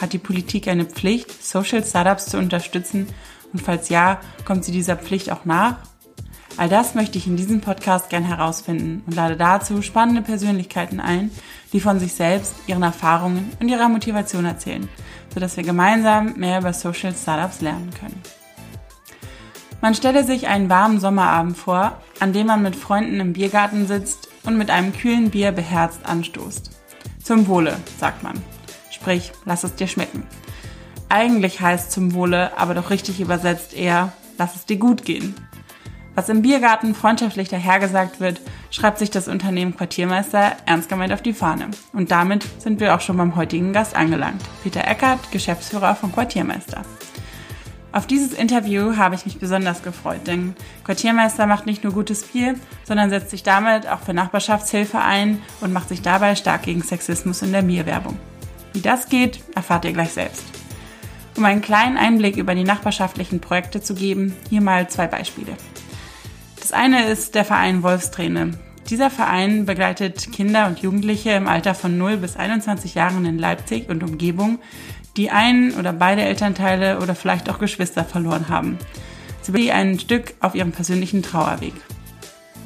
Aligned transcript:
Hat 0.00 0.12
die 0.12 0.18
Politik 0.18 0.68
eine 0.68 0.84
Pflicht, 0.84 1.44
Social 1.44 1.84
Startups 1.84 2.26
zu 2.26 2.38
unterstützen? 2.38 3.06
Und 3.52 3.60
falls 3.60 3.88
ja, 3.88 4.20
kommt 4.44 4.64
sie 4.64 4.72
dieser 4.72 4.96
Pflicht 4.96 5.30
auch 5.30 5.44
nach? 5.44 5.76
All 6.58 6.68
das 6.68 6.94
möchte 6.94 7.18
ich 7.18 7.26
in 7.26 7.36
diesem 7.36 7.60
Podcast 7.60 8.08
gern 8.08 8.24
herausfinden 8.24 9.02
und 9.06 9.14
lade 9.14 9.36
dazu 9.36 9.82
spannende 9.82 10.22
Persönlichkeiten 10.22 11.00
ein, 11.00 11.30
die 11.72 11.80
von 11.80 11.98
sich 11.98 12.14
selbst, 12.14 12.54
ihren 12.66 12.82
Erfahrungen 12.82 13.52
und 13.60 13.68
ihrer 13.68 13.88
Motivation 13.88 14.46
erzählen, 14.46 14.88
sodass 15.34 15.56
wir 15.56 15.64
gemeinsam 15.64 16.34
mehr 16.36 16.60
über 16.60 16.72
Social 16.72 17.14
Startups 17.14 17.60
lernen 17.60 17.90
können. 17.98 18.20
Man 19.82 19.94
stelle 19.94 20.24
sich 20.24 20.46
einen 20.48 20.70
warmen 20.70 20.98
Sommerabend 20.98 21.58
vor, 21.58 22.00
an 22.20 22.32
dem 22.32 22.46
man 22.46 22.62
mit 22.62 22.74
Freunden 22.74 23.20
im 23.20 23.34
Biergarten 23.34 23.86
sitzt 23.86 24.28
und 24.44 24.56
mit 24.56 24.70
einem 24.70 24.94
kühlen 24.94 25.30
Bier 25.30 25.52
beherzt 25.52 26.00
anstoßt. 26.06 26.70
Zum 27.22 27.46
Wohle, 27.48 27.76
sagt 27.98 28.22
man. 28.22 28.55
Sprich, 29.06 29.30
lass 29.44 29.62
es 29.62 29.76
dir 29.76 29.86
schmecken. 29.86 30.24
Eigentlich 31.08 31.60
heißt 31.60 31.92
zum 31.92 32.12
Wohle, 32.12 32.58
aber 32.58 32.74
doch 32.74 32.90
richtig 32.90 33.20
übersetzt 33.20 33.72
eher, 33.72 34.12
lass 34.36 34.56
es 34.56 34.66
dir 34.66 34.78
gut 34.78 35.04
gehen. 35.04 35.36
Was 36.16 36.28
im 36.28 36.42
Biergarten 36.42 36.92
freundschaftlich 36.92 37.48
dahergesagt 37.48 38.18
wird, 38.18 38.40
schreibt 38.72 38.98
sich 38.98 39.12
das 39.12 39.28
Unternehmen 39.28 39.76
Quartiermeister 39.76 40.56
ernst 40.66 40.88
gemeint 40.88 41.12
auf 41.12 41.22
die 41.22 41.34
Fahne. 41.34 41.68
Und 41.92 42.10
damit 42.10 42.44
sind 42.60 42.80
wir 42.80 42.96
auch 42.96 43.00
schon 43.00 43.16
beim 43.16 43.36
heutigen 43.36 43.72
Gast 43.72 43.94
angelangt. 43.94 44.42
Peter 44.64 44.84
Eckert, 44.84 45.30
Geschäftsführer 45.30 45.94
von 45.94 46.10
Quartiermeister. 46.10 46.82
Auf 47.92 48.08
dieses 48.08 48.32
Interview 48.32 48.96
habe 48.96 49.14
ich 49.14 49.24
mich 49.24 49.38
besonders 49.38 49.84
gefreut, 49.84 50.26
denn 50.26 50.56
Quartiermeister 50.82 51.46
macht 51.46 51.66
nicht 51.66 51.84
nur 51.84 51.92
gutes 51.92 52.24
Bier, 52.24 52.56
sondern 52.82 53.10
setzt 53.10 53.30
sich 53.30 53.44
damit 53.44 53.86
auch 53.86 54.00
für 54.00 54.14
Nachbarschaftshilfe 54.14 54.98
ein 54.98 55.42
und 55.60 55.72
macht 55.72 55.90
sich 55.90 56.02
dabei 56.02 56.34
stark 56.34 56.62
gegen 56.64 56.82
Sexismus 56.82 57.42
in 57.42 57.52
der 57.52 57.62
Bierwerbung. 57.62 58.18
Wie 58.76 58.82
das 58.82 59.08
geht, 59.08 59.40
erfahrt 59.54 59.86
ihr 59.86 59.94
gleich 59.94 60.10
selbst. 60.10 60.44
Um 61.34 61.46
einen 61.46 61.62
kleinen 61.62 61.96
Einblick 61.96 62.36
über 62.36 62.54
die 62.54 62.62
nachbarschaftlichen 62.62 63.40
Projekte 63.40 63.80
zu 63.80 63.94
geben, 63.94 64.36
hier 64.50 64.60
mal 64.60 64.86
zwei 64.90 65.06
Beispiele. 65.06 65.56
Das 66.60 66.72
eine 66.72 67.06
ist 67.06 67.34
der 67.34 67.46
Verein 67.46 67.82
Wolfsträne. 67.82 68.50
Dieser 68.90 69.08
Verein 69.08 69.64
begleitet 69.64 70.30
Kinder 70.30 70.66
und 70.66 70.80
Jugendliche 70.80 71.30
im 71.30 71.48
Alter 71.48 71.74
von 71.74 71.96
0 71.96 72.18
bis 72.18 72.36
21 72.36 72.94
Jahren 72.94 73.24
in 73.24 73.38
Leipzig 73.38 73.88
und 73.88 74.02
Umgebung, 74.02 74.58
die 75.16 75.30
einen 75.30 75.72
oder 75.72 75.94
beide 75.94 76.20
Elternteile 76.20 77.00
oder 77.00 77.14
vielleicht 77.14 77.48
auch 77.48 77.58
Geschwister 77.58 78.04
verloren 78.04 78.50
haben. 78.50 78.76
Sie 79.40 79.52
begleiten 79.52 79.72
ein 79.72 79.98
Stück 79.98 80.34
auf 80.40 80.54
ihrem 80.54 80.72
persönlichen 80.72 81.22
Trauerweg. 81.22 81.72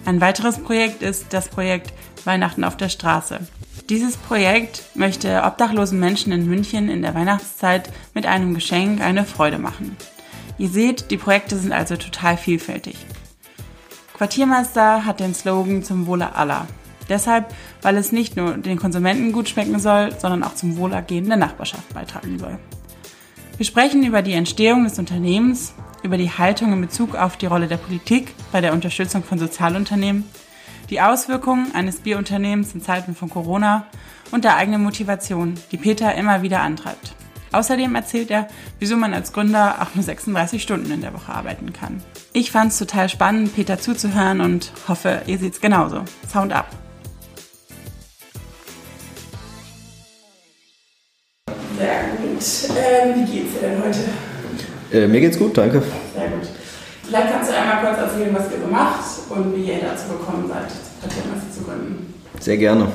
Ein 0.07 0.21
weiteres 0.21 0.59
Projekt 0.59 1.03
ist 1.03 1.27
das 1.33 1.47
Projekt 1.47 1.93
Weihnachten 2.25 2.65
auf 2.65 2.77
der 2.77 2.89
Straße. 2.89 3.39
Dieses 3.91 4.17
Projekt 4.17 4.85
möchte 4.95 5.43
obdachlosen 5.43 5.99
Menschen 5.99 6.31
in 6.31 6.47
München 6.47 6.89
in 6.89 7.03
der 7.03 7.13
Weihnachtszeit 7.17 7.91
mit 8.15 8.25
einem 8.25 8.55
Geschenk 8.55 9.01
eine 9.01 9.25
Freude 9.25 9.59
machen. 9.59 9.97
Ihr 10.59 10.69
seht, 10.69 11.11
die 11.11 11.17
Projekte 11.17 11.59
sind 11.59 11.73
also 11.73 11.97
total 11.97 12.37
vielfältig. 12.37 12.95
Quartiermeister 14.17 15.05
hat 15.05 15.19
den 15.19 15.35
Slogan 15.35 15.83
zum 15.83 16.07
Wohle 16.07 16.37
aller. 16.37 16.69
Deshalb, 17.09 17.53
weil 17.83 17.97
es 17.97 18.13
nicht 18.13 18.37
nur 18.37 18.59
den 18.59 18.79
Konsumenten 18.79 19.33
gut 19.33 19.49
schmecken 19.49 19.81
soll, 19.81 20.15
sondern 20.17 20.45
auch 20.45 20.55
zum 20.55 20.77
Wohlergehen 20.77 21.27
der 21.27 21.37
Nachbarschaft 21.37 21.93
beitragen 21.93 22.39
soll. 22.39 22.61
Wir 23.57 23.67
sprechen 23.67 24.05
über 24.05 24.23
die 24.23 24.35
Entstehung 24.35 24.85
des 24.85 25.01
Unternehmens, 25.01 25.75
über 26.05 26.17
die 26.17 26.31
Haltung 26.31 26.73
in 26.73 26.81
Bezug 26.81 27.17
auf 27.17 27.37
die 27.37 27.47
Rolle 27.47 27.67
der 27.67 27.79
Politik 27.79 28.35
bei 28.53 28.61
der 28.61 28.73
Unterstützung 28.73 29.25
von 29.25 29.41
Sozialunternehmen, 29.41 30.27
die 30.91 31.01
Auswirkungen 31.01 31.73
eines 31.75 32.01
Bierunternehmens 32.01 32.75
in 32.75 32.83
Zeiten 32.83 33.15
von 33.15 33.31
Corona 33.31 33.87
und 34.33 34.45
der 34.45 34.57
eigenen 34.57 34.83
Motivation, 34.83 35.55
die 35.71 35.77
Peter 35.77 36.15
immer 36.17 36.43
wieder 36.43 36.61
antreibt. 36.61 37.15
Außerdem 37.53 37.95
erzählt 37.95 38.31
er, 38.31 38.49
wieso 38.79 38.97
man 38.97 39.15
als 39.15 39.33
Gründer 39.33 39.77
auch 39.81 39.95
nur 39.95 40.05
36 40.05 40.63
Stunden 40.63 40.91
in 40.93 41.01
der 41.01 41.15
Woche 41.15 41.33
arbeiten 41.33 41.73
kann. 41.73 42.03
Ich 42.33 42.51
fand 42.51 42.73
es 42.73 42.79
total 42.79 43.09
spannend, 43.09 43.55
Peter 43.55 43.79
zuzuhören 43.79 44.41
und 44.41 44.73
hoffe, 44.89 45.23
ihr 45.27 45.39
seht 45.39 45.55
es 45.55 45.61
genauso. 45.61 46.05
Sound 46.29 46.53
up! 46.53 46.69
Sehr 51.77 52.05
gut. 52.19 52.77
Ähm, 52.77 53.15
wie 53.15 53.33
geht's 53.33 53.55
dir 53.55 53.69
denn 53.69 53.83
heute? 53.83 53.99
Äh, 54.93 55.09
mir 55.09 55.21
geht's 55.21 55.39
gut, 55.39 55.57
danke. 55.57 55.83
Sehr 56.15 56.29
gut. 56.29 56.49
Vielleicht 57.05 57.33
kannst 57.33 57.51
du 57.51 57.57
einmal 57.57 57.81
kurz 57.81 57.99
erzählen, 57.99 58.33
was 58.33 58.53
ihr 58.53 58.61
so 58.61 58.67
macht 58.69 59.20
und 59.31 59.57
wie 59.57 59.65
ihr 59.65 59.79
dazu 59.81 60.09
gekommen 60.09 60.47
seid, 60.49 60.69
Patenmasse 61.01 61.51
zu 61.53 61.65
gründen. 61.65 62.15
Sehr 62.41 62.57
gerne. 62.57 62.89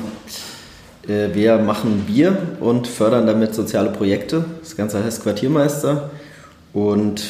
Äh, 1.08 1.34
wir 1.34 1.58
machen 1.58 2.04
Bier 2.06 2.36
und 2.60 2.86
fördern 2.86 3.26
damit 3.26 3.54
soziale 3.54 3.90
Projekte. 3.90 4.44
Das 4.60 4.76
Ganze 4.76 5.02
heißt 5.02 5.22
Quartiermeister. 5.22 6.10
Und 6.72 7.22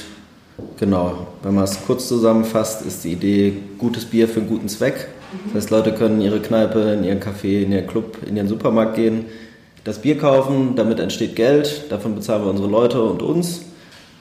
genau, 0.78 1.28
wenn 1.42 1.54
man 1.54 1.64
es 1.64 1.78
kurz 1.86 2.08
zusammenfasst, 2.08 2.84
ist 2.84 3.04
die 3.04 3.12
Idee 3.12 3.56
gutes 3.78 4.04
Bier 4.04 4.28
für 4.28 4.40
einen 4.40 4.48
guten 4.48 4.68
Zweck. 4.68 5.08
Das 5.46 5.62
heißt, 5.62 5.70
Leute 5.70 5.92
können 5.92 6.16
in 6.16 6.26
ihre 6.26 6.40
Kneipe, 6.40 6.80
in 6.80 7.04
ihren 7.04 7.20
Café, 7.20 7.62
in 7.62 7.72
ihren 7.72 7.86
Club, 7.86 8.18
in 8.26 8.36
ihren 8.36 8.48
Supermarkt 8.48 8.96
gehen, 8.96 9.26
das 9.84 10.00
Bier 10.00 10.18
kaufen, 10.18 10.74
damit 10.74 10.98
entsteht 10.98 11.36
Geld, 11.36 11.84
davon 11.90 12.14
bezahlen 12.14 12.44
wir 12.44 12.50
unsere 12.50 12.68
Leute 12.68 13.02
und 13.02 13.22
uns. 13.22 13.62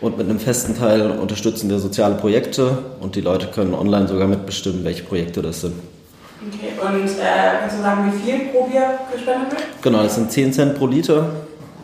Und 0.02 0.18
mit 0.18 0.30
einem 0.30 0.40
festen 0.40 0.78
Teil 0.78 1.12
unterstützen 1.12 1.70
wir 1.70 1.80
soziale 1.80 2.16
Projekte 2.16 2.80
und 3.00 3.16
die 3.16 3.22
Leute 3.22 3.48
können 3.48 3.74
online 3.74 4.08
sogar 4.08 4.28
mitbestimmen, 4.28 4.84
welche 4.84 5.04
Projekte 5.04 5.42
das 5.42 5.62
sind. 5.62 5.74
Okay, 6.48 6.74
und 6.80 7.06
äh, 7.06 7.60
kannst 7.62 7.78
du 7.78 7.82
sagen, 7.82 8.12
wie 8.12 8.20
viel 8.20 8.40
pro 8.50 8.68
Bier 8.68 9.00
gespendet 9.12 9.52
wird? 9.52 9.64
Genau, 9.82 10.04
das 10.04 10.16
sind 10.16 10.32
10 10.32 10.54
Cent 10.54 10.78
pro 10.78 10.86
Liter 10.86 11.30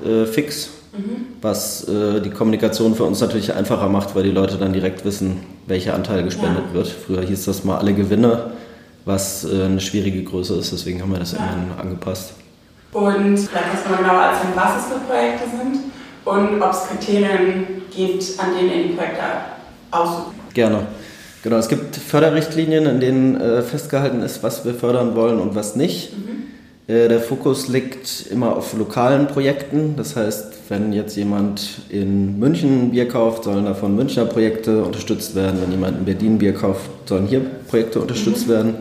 äh, 0.05 0.25
fix, 0.25 0.69
mhm. 0.91 1.27
was 1.41 1.88
äh, 1.88 2.22
die 2.22 2.29
Kommunikation 2.29 2.95
für 2.95 3.05
uns 3.05 3.22
natürlich 3.22 3.53
einfacher 3.55 3.88
macht, 3.88 4.13
weil 4.13 4.23
die 4.23 4.31
Leute 4.31 4.57
dann 4.57 4.73
direkt 4.73 5.05
wissen, 5.05 5.38
welcher 5.67 5.95
Anteil 5.95 6.23
gespendet 6.23 6.66
ja. 6.69 6.73
wird. 6.73 6.88
Früher 6.89 7.22
hieß 7.22 7.45
das 7.45 7.63
mal 7.63 7.78
alle 7.78 7.93
Gewinne, 7.93 8.51
was 9.05 9.45
äh, 9.45 9.63
eine 9.63 9.79
schwierige 9.79 10.23
Größe 10.23 10.55
ist, 10.55 10.73
deswegen 10.73 11.01
haben 11.01 11.11
wir 11.11 11.19
das 11.19 11.31
ja. 11.31 11.39
irgendwann 11.39 11.79
angepasst. 11.79 12.33
Und 12.91 13.38
vielleicht 13.38 13.69
kannst 13.69 13.85
du 13.85 13.89
mal 13.89 13.97
genauer 13.97 14.22
erzählen, 14.23 14.53
was 14.53 14.83
es 14.83 14.91
für 14.91 14.99
Projekte 14.99 15.45
sind 15.49 15.79
und 16.25 16.61
ob 16.61 16.72
es 16.72 16.88
Kriterien 16.89 17.81
gibt, 17.96 18.24
an 18.38 18.56
denen 18.56 18.69
ihr 18.69 18.88
die 18.88 18.94
Projekte 18.94 19.22
aussucht. 19.91 20.34
Gerne. 20.53 20.88
Genau, 21.44 21.57
es 21.57 21.68
gibt 21.68 21.96
Förderrichtlinien, 21.96 22.85
in 22.85 23.00
denen 23.00 23.41
äh, 23.41 23.62
festgehalten 23.63 24.22
ist, 24.22 24.44
was 24.44 24.63
wir 24.63 24.75
fördern 24.75 25.16
wollen 25.16 25.40
und 25.40 25.56
was 25.56 25.75
nicht. 25.75 26.13
Mhm. 26.16 26.31
Äh, 26.94 27.07
der 27.07 27.19
Fokus 27.19 27.68
liegt 27.68 28.28
immer 28.29 28.56
auf 28.57 28.78
lokalen 28.78 29.28
Projekten. 29.28 29.96
Das 29.96 30.16
heißt, 30.16 30.53
wenn 30.69 30.94
jetzt 30.94 31.16
jemand 31.18 31.81
in 31.90 32.38
München 32.40 32.84
ein 32.84 32.91
Bier 32.91 33.07
kauft, 33.07 33.46
sollen 33.46 33.66
davon 33.66 33.96
Münchner 33.96 34.25
Projekte 34.25 34.84
unterstützt 34.84 35.35
werden. 35.35 35.59
Wenn 35.62 35.72
jemand 35.72 35.97
in 35.97 36.06
Berlin 36.06 36.38
Bier 36.38 36.53
kauft, 36.53 36.90
sollen 37.06 37.28
hier 37.28 37.41
Projekte 37.68 38.00
unterstützt 38.00 38.47
mhm. 38.47 38.52
werden. 38.52 38.75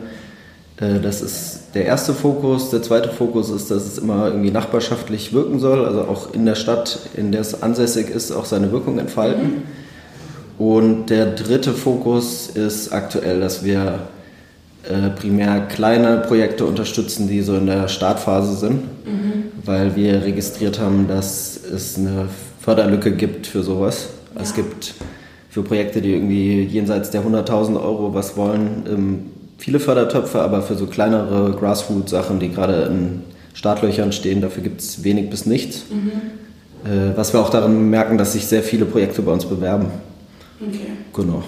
Äh, 0.81 0.99
das 0.99 1.21
ist 1.21 1.59
der 1.73 1.85
erste 1.85 2.13
Fokus. 2.13 2.69
Der 2.71 2.81
zweite 2.81 3.09
Fokus 3.09 3.49
ist, 3.49 3.71
dass 3.71 3.85
es 3.85 3.97
immer 3.97 4.27
irgendwie 4.27 4.51
nachbarschaftlich 4.51 5.31
wirken 5.31 5.59
soll, 5.59 5.85
also 5.85 6.01
auch 6.01 6.33
in 6.33 6.45
der 6.45 6.55
Stadt, 6.55 6.99
in 7.15 7.31
der 7.31 7.41
es 7.41 7.63
ansässig 7.63 8.09
ist, 8.09 8.31
auch 8.31 8.45
seine 8.45 8.71
Wirkung 8.71 8.99
entfalten. 8.99 9.63
Und 10.57 11.07
der 11.09 11.27
dritte 11.27 11.71
Fokus 11.71 12.47
ist 12.47 12.91
aktuell, 12.91 13.39
dass 13.39 13.63
wir 13.63 13.99
äh, 14.83 15.09
primär 15.09 15.61
kleine 15.61 16.17
Projekte 16.27 16.65
unterstützen, 16.65 17.27
die 17.27 17.41
so 17.41 17.55
in 17.55 17.67
der 17.67 17.87
Startphase 17.87 18.55
sind, 18.55 18.83
mhm. 19.05 19.43
weil 19.63 19.95
wir 19.95 20.23
registriert 20.23 20.79
haben, 20.79 21.07
dass 21.07 21.59
es 21.63 21.97
eine 21.97 22.27
Förderlücke 22.59 23.11
gibt 23.11 23.47
für 23.47 23.63
sowas. 23.63 24.09
Ja. 24.35 24.41
Es 24.41 24.53
gibt 24.53 24.93
für 25.49 25.63
Projekte, 25.63 26.01
die 26.01 26.13
irgendwie 26.13 26.63
jenseits 26.63 27.09
der 27.09 27.23
100.000 27.23 27.81
Euro 27.81 28.13
was 28.13 28.37
wollen, 28.37 28.83
ähm, 28.87 29.25
viele 29.61 29.79
Fördertöpfe, 29.79 30.41
aber 30.41 30.63
für 30.63 30.73
so 30.73 30.87
kleinere 30.87 31.51
Grassroot-Sachen, 31.51 32.39
die 32.39 32.51
gerade 32.51 32.83
in 32.85 33.21
Startlöchern 33.53 34.11
stehen, 34.11 34.41
dafür 34.41 34.63
gibt 34.63 34.81
es 34.81 35.03
wenig 35.03 35.29
bis 35.29 35.45
nichts. 35.45 35.83
Mhm. 35.89 36.11
Äh, 36.83 37.15
was 37.15 37.31
wir 37.31 37.39
auch 37.39 37.51
daran 37.51 37.91
merken, 37.91 38.17
dass 38.17 38.33
sich 38.33 38.47
sehr 38.47 38.63
viele 38.63 38.85
Projekte 38.85 39.21
bei 39.21 39.31
uns 39.31 39.45
bewerben. 39.45 39.91
Okay. 40.59 40.87
Genau. 41.13 41.43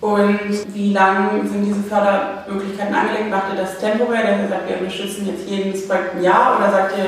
Und 0.00 0.40
wie 0.74 0.92
lang 0.92 1.48
sind 1.48 1.64
diese 1.64 1.82
Fördermöglichkeiten 1.88 2.92
angelegt? 2.92 3.30
Macht 3.30 3.54
ihr 3.54 3.62
das 3.62 3.78
temporär, 3.78 4.22
dass 4.22 4.40
ihr 4.42 4.48
sagt, 4.48 4.68
wir 4.68 4.78
unterstützen 4.78 5.28
jetzt 5.28 5.48
jedes 5.48 5.86
Projekt 5.86 6.16
ein 6.16 6.22
Jahr 6.24 6.58
oder 6.58 6.68
sagt 6.68 6.98
ihr, 6.98 7.04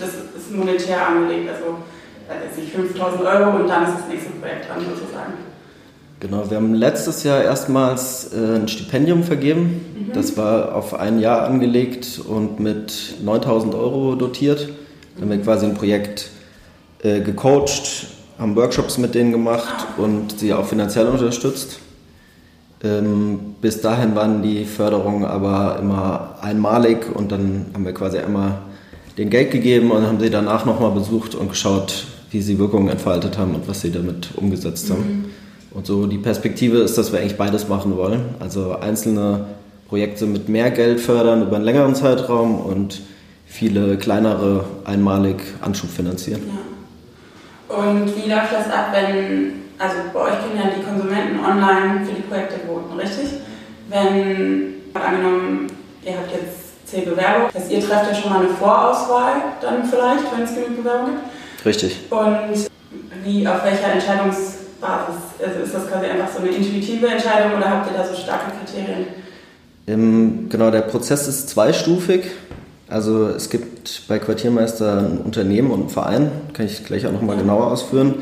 das 0.00 0.10
ist 0.36 0.52
monetär 0.52 1.06
angelegt? 1.06 1.48
Also 1.48 1.78
nicht, 2.58 2.74
5000 2.74 3.22
Euro 3.22 3.56
und 3.56 3.68
dann 3.68 3.84
ist 3.84 3.98
das 3.98 4.08
nächste 4.08 4.30
Projekt 4.30 4.68
dran 4.68 4.78
sozusagen. 4.80 5.51
Genau, 6.22 6.48
wir 6.48 6.56
haben 6.56 6.72
letztes 6.72 7.24
Jahr 7.24 7.42
erstmals 7.42 8.32
äh, 8.32 8.54
ein 8.54 8.68
Stipendium 8.68 9.24
vergeben. 9.24 9.62
Mhm. 9.62 10.12
Das 10.12 10.36
war 10.36 10.76
auf 10.76 10.94
ein 10.94 11.18
Jahr 11.18 11.42
angelegt 11.42 12.20
und 12.24 12.60
mit 12.60 13.16
9000 13.24 13.74
Euro 13.74 14.14
dotiert. 14.14 14.68
Dann 15.16 15.24
haben 15.24 15.30
wir 15.36 15.42
quasi 15.42 15.66
ein 15.66 15.74
Projekt 15.74 16.30
äh, 17.02 17.22
gecoacht, 17.22 18.06
haben 18.38 18.54
Workshops 18.54 18.98
mit 18.98 19.16
denen 19.16 19.32
gemacht 19.32 19.88
und 19.96 20.38
sie 20.38 20.54
auch 20.54 20.64
finanziell 20.64 21.08
unterstützt. 21.08 21.80
Ähm, 22.84 23.56
bis 23.60 23.80
dahin 23.80 24.14
waren 24.14 24.44
die 24.44 24.64
Förderungen 24.64 25.24
aber 25.24 25.80
immer 25.80 26.36
einmalig 26.40 27.04
und 27.12 27.32
dann 27.32 27.66
haben 27.74 27.84
wir 27.84 27.94
quasi 27.94 28.18
einmal 28.18 28.58
den 29.18 29.28
Geld 29.28 29.50
gegeben 29.50 29.90
und 29.90 30.06
haben 30.06 30.20
sie 30.20 30.30
danach 30.30 30.66
nochmal 30.66 30.92
besucht 30.92 31.34
und 31.34 31.48
geschaut, 31.48 32.06
wie 32.30 32.40
sie 32.40 32.60
Wirkungen 32.60 32.90
entfaltet 32.90 33.38
haben 33.38 33.56
und 33.56 33.66
was 33.66 33.80
sie 33.80 33.90
damit 33.90 34.28
umgesetzt 34.36 34.88
haben. 34.88 35.00
Mhm. 35.00 35.41
Und 35.74 35.86
so 35.86 36.06
die 36.06 36.18
Perspektive 36.18 36.78
ist, 36.78 36.98
dass 36.98 37.12
wir 37.12 37.20
eigentlich 37.20 37.38
beides 37.38 37.68
machen 37.68 37.96
wollen. 37.96 38.34
Also 38.40 38.76
einzelne 38.78 39.46
Projekte 39.88 40.26
mit 40.26 40.48
mehr 40.48 40.70
Geld 40.70 41.00
fördern 41.00 41.42
über 41.42 41.56
einen 41.56 41.64
längeren 41.64 41.94
Zeitraum 41.94 42.60
und 42.60 43.00
viele 43.46 43.96
kleinere 43.96 44.64
einmalig 44.84 45.42
Anschub 45.60 45.90
finanzieren. 45.90 46.42
Ja. 46.46 47.76
Und 47.76 48.06
wie 48.16 48.28
läuft 48.28 48.52
das 48.52 48.66
ab, 48.66 48.88
wenn 48.92 49.62
also 49.82 49.96
bei 50.12 50.20
euch 50.20 50.38
können 50.38 50.56
ja 50.56 50.70
die 50.76 50.84
Konsumenten 50.84 51.44
online 51.44 52.06
für 52.06 52.14
die 52.14 52.22
Projekte 52.22 52.66
voten, 52.66 52.98
richtig? 52.98 53.40
Wenn, 53.88 54.74
angenommen, 54.94 55.66
ihr 56.04 56.12
habt 56.12 56.30
jetzt 56.30 56.86
zehn 56.86 57.04
Bewerbungen, 57.04 57.48
das 57.52 57.64
heißt, 57.64 57.72
ihr 57.72 57.80
trefft 57.80 58.12
ja 58.12 58.14
schon 58.14 58.30
mal 58.32 58.40
eine 58.40 58.54
Vorauswahl 58.54 59.42
dann 59.60 59.84
vielleicht, 59.84 60.24
wenn 60.32 60.44
es 60.44 60.54
genug 60.54 60.76
Bewerbungen 60.76 61.16
gibt. 61.16 61.66
Richtig. 61.66 61.98
Und 62.10 62.68
wie, 63.24 63.46
auf 63.46 63.64
welcher 63.64 63.94
Entscheidungsbasis? 64.82 65.14
Also 65.44 65.60
ist 65.60 65.74
das 65.74 65.86
quasi 65.88 66.06
einfach 66.06 66.28
so 66.32 66.38
eine 66.40 66.48
intuitive 66.48 67.06
Entscheidung 67.06 67.56
oder 67.56 67.70
habt 67.70 67.90
ihr 67.90 67.96
da 67.96 68.04
so 68.04 68.14
starke 68.14 68.52
Kriterien? 68.58 69.06
Im, 69.86 70.48
genau, 70.48 70.70
der 70.70 70.82
Prozess 70.82 71.28
ist 71.28 71.48
zweistufig. 71.48 72.24
Also 72.88 73.28
es 73.28 73.48
gibt 73.48 74.02
bei 74.08 74.18
Quartiermeister 74.18 74.98
ein 74.98 75.18
Unternehmen 75.18 75.70
und 75.70 75.80
einen 75.80 75.88
Verein, 75.88 76.30
kann 76.52 76.66
ich 76.66 76.84
gleich 76.84 77.06
auch 77.06 77.12
nochmal 77.12 77.36
genauer 77.36 77.68
ausführen. 77.68 78.16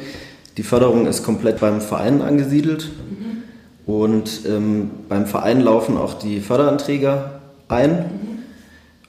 Die 0.56 0.62
Förderung 0.62 1.06
ist 1.06 1.24
komplett 1.24 1.60
beim 1.60 1.80
Verein 1.80 2.22
angesiedelt 2.22 2.88
mhm. 2.88 3.92
und 3.92 4.46
ähm, 4.46 4.90
beim 5.08 5.26
Verein 5.26 5.60
laufen 5.60 5.96
auch 5.96 6.14
die 6.14 6.40
Förderanträge 6.40 7.30
ein. 7.68 7.90
Mhm. 7.90 8.30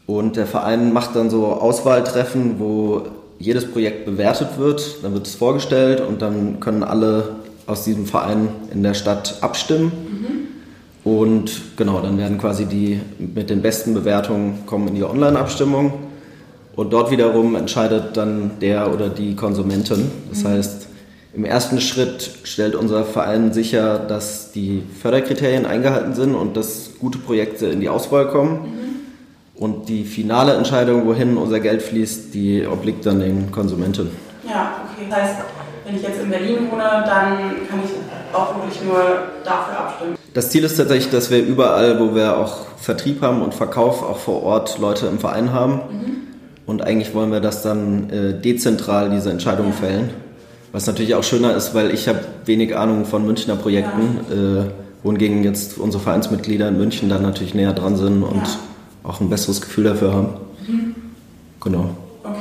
Und 0.08 0.36
der 0.36 0.48
Verein 0.48 0.94
macht 0.94 1.16
dann 1.16 1.30
so 1.30 1.48
Auswahltreffen, 1.48 2.60
wo 2.60 3.06
jedes 3.42 3.72
Projekt 3.72 4.06
bewertet 4.06 4.58
wird. 4.58 5.04
Dann 5.04 5.14
wird 5.14 5.28
es 5.28 5.36
vorgestellt 5.36 6.02
und 6.02 6.22
dann 6.22 6.60
können 6.60 6.84
alle 6.84 7.36
aus 7.68 7.84
diesem 7.84 8.06
Verein 8.06 8.50
in 8.74 8.84
der 8.84 8.94
Stadt 8.94 9.38
abstimmen. 9.42 9.92
Mhm. 9.92 10.42
Und 11.04 11.78
genau, 11.78 12.00
dann 12.02 12.18
werden 12.18 12.38
quasi 12.38 12.66
die 12.66 13.00
mit 13.18 13.50
den 13.50 13.62
besten 13.62 13.94
Bewertungen 13.94 14.66
kommen 14.66 14.90
in 14.90 14.96
die 14.96 15.04
Online-Abstimmung. 15.04 15.94
Und 16.76 16.94
dort 16.94 17.12
wiederum 17.12 17.56
entscheidet 17.56 18.16
dann 18.16 18.52
der 18.62 18.94
oder 18.94 19.10
die 19.10 19.36
Konsumentin. 19.36 20.10
Das 20.30 20.44
mhm. 20.44 20.48
heißt, 20.48 20.88
im 21.34 21.46
ersten 21.46 21.80
Schritt 21.80 22.30
stellt 22.44 22.76
unser 22.76 23.06
Verein 23.06 23.54
sicher, 23.54 24.00
dass 24.00 24.52
die 24.52 24.84
Förderkriterien 25.02 25.66
eingehalten 25.66 26.14
sind 26.14 26.36
und 26.36 26.58
dass 26.58 26.92
gute 27.00 27.18
Projekte 27.18 27.68
in 27.68 27.80
die 27.80 27.90
Auswahl 27.90 28.28
kommen. 28.28 28.54
Mhm. 28.54 28.92
Und 29.56 29.90
die 29.90 30.04
finale 30.04 30.56
Entscheidung, 30.56 31.06
wohin 31.06 31.38
unser 31.38 31.60
Geld 31.60 31.84
fließt, 31.84 32.34
die 32.34 32.66
obliegt 32.66 33.06
dann 33.06 33.20
den 33.20 33.52
Konsumenten. 33.52 34.10
Ja, 34.48 34.82
okay. 34.84 35.06
Das 35.10 35.20
heißt, 35.20 35.36
wenn 35.92 36.00
ich 36.00 36.08
jetzt 36.08 36.22
in 36.22 36.30
Berlin 36.30 36.72
wohne, 36.72 36.84
dann 37.06 37.38
kann 37.68 37.80
ich 37.84 38.34
auch 38.34 38.56
wirklich 38.56 38.82
nur 38.84 38.98
dafür 39.44 39.78
abstimmen. 39.78 40.16
Das 40.34 40.50
Ziel 40.50 40.64
ist 40.64 40.78
tatsächlich, 40.78 41.12
dass 41.12 41.30
wir 41.30 41.44
überall, 41.44 42.00
wo 42.00 42.16
wir 42.16 42.38
auch 42.38 42.66
Vertrieb 42.78 43.22
haben 43.22 43.42
und 43.42 43.54
Verkauf, 43.54 44.02
auch 44.02 44.18
vor 44.18 44.44
Ort 44.44 44.80
Leute 44.80 45.08
im 45.08 45.20
Verein 45.20 45.52
haben. 45.52 45.74
Mhm. 45.74 46.18
Und 46.66 46.82
eigentlich 46.82 47.14
wollen 47.14 47.32
wir 47.32 47.42
das 47.42 47.62
dann 47.62 48.10
äh, 48.10 48.40
dezentral 48.40 49.10
diese 49.10 49.32
Entscheidungen 49.32 49.72
ja. 49.72 49.88
fällen. 49.88 50.10
Was 50.72 50.88
natürlich 50.88 51.16
auch 51.16 51.24
schöner 51.24 51.54
ist, 51.56 51.76
weil 51.76 51.94
ich 51.94 52.08
habe 52.08 52.20
wenig 52.46 52.78
Ahnung 52.78 53.04
von 53.04 53.26
Münchner 53.26 53.58
Projekten, 53.58 54.20
ja. 54.30 54.62
äh, 54.62 54.66
wohingegen 55.04 55.44
jetzt 55.44 55.78
unsere 55.78 56.02
Vereinsmitglieder 56.02 56.70
in 56.70 56.78
München 56.78 57.10
dann 57.10 57.24
natürlich 57.24 57.54
näher 57.54 57.74
dran 57.74 57.98
sind 57.98 58.24
und 58.24 58.38
ja. 58.38 58.60
auch 59.04 59.20
ein 59.20 59.30
besseres 59.30 59.60
Gefühl 59.60 59.84
dafür 59.84 60.14
haben. 60.14 60.30
Mhm. 60.66 60.96
Genau. 61.60 61.90
Okay. 62.24 62.38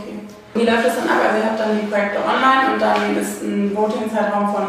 Wie 0.55 0.61
läuft 0.61 0.87
das 0.87 0.95
dann 0.95 1.09
ab? 1.09 1.30
Dann 1.71 1.81
die 1.83 1.87
Projekte 1.87 2.19
online 2.19 2.75
und 2.75 2.83
dann 2.83 3.17
ist 3.17 3.43
ein 3.45 3.71
Voting-Zeitraum 3.77 4.53
von, 4.53 4.65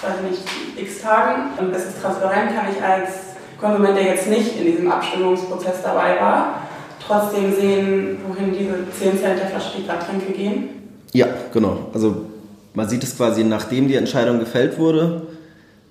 weiß 0.00 0.22
nicht, 0.30 0.42
x 0.76 1.02
Tagen. 1.02 1.50
Und 1.60 1.74
das 1.74 1.88
ist 1.88 2.00
transparent, 2.00 2.56
kann 2.56 2.72
ich 2.74 2.82
als 2.82 3.36
Konsument, 3.60 3.94
der 3.96 4.04
jetzt 4.04 4.28
nicht 4.28 4.56
in 4.58 4.64
diesem 4.64 4.90
Abstimmungsprozess 4.90 5.82
dabei 5.82 6.18
war, 6.18 6.62
trotzdem 7.06 7.54
sehen, 7.54 8.18
wohin 8.26 8.54
diese 8.58 8.76
10 8.98 9.20
Cent 9.20 9.40
der 9.40 9.48
Flasche, 9.48 9.76
die 9.76 9.86
gerade 9.86 10.06
trinke, 10.06 10.32
gehen? 10.32 10.68
Ja, 11.12 11.26
genau. 11.52 11.90
Also 11.92 12.24
man 12.72 12.88
sieht 12.88 13.02
es 13.04 13.14
quasi, 13.14 13.44
nachdem 13.44 13.88
die 13.88 13.96
Entscheidung 13.96 14.38
gefällt 14.38 14.78
wurde, 14.78 15.26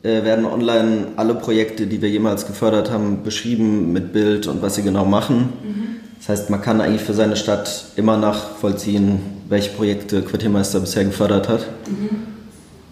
äh, 0.01 0.23
werden 0.23 0.45
online 0.45 1.09
alle 1.17 1.35
Projekte, 1.35 1.85
die 1.85 2.01
wir 2.01 2.09
jemals 2.09 2.47
gefördert 2.47 2.89
haben, 2.89 3.21
beschrieben 3.23 3.93
mit 3.93 4.11
Bild 4.11 4.47
und 4.47 4.63
was 4.63 4.73
sie 4.73 4.81
genau 4.81 5.05
machen. 5.05 5.53
Mhm. 5.63 5.80
Das 6.21 6.29
heißt, 6.29 6.49
man 6.51 6.61
kann 6.61 6.79
eigentlich 6.81 7.01
für 7.01 7.15
seine 7.15 7.35
Stadt 7.35 7.85
immer 7.95 8.15
nachvollziehen, 8.15 9.41
welche 9.49 9.71
Projekte 9.71 10.21
Quartiermeister 10.21 10.79
bisher 10.79 11.03
gefördert 11.03 11.49
hat. 11.49 11.65
Mhm. 11.87 12.27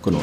Genau. 0.04 0.22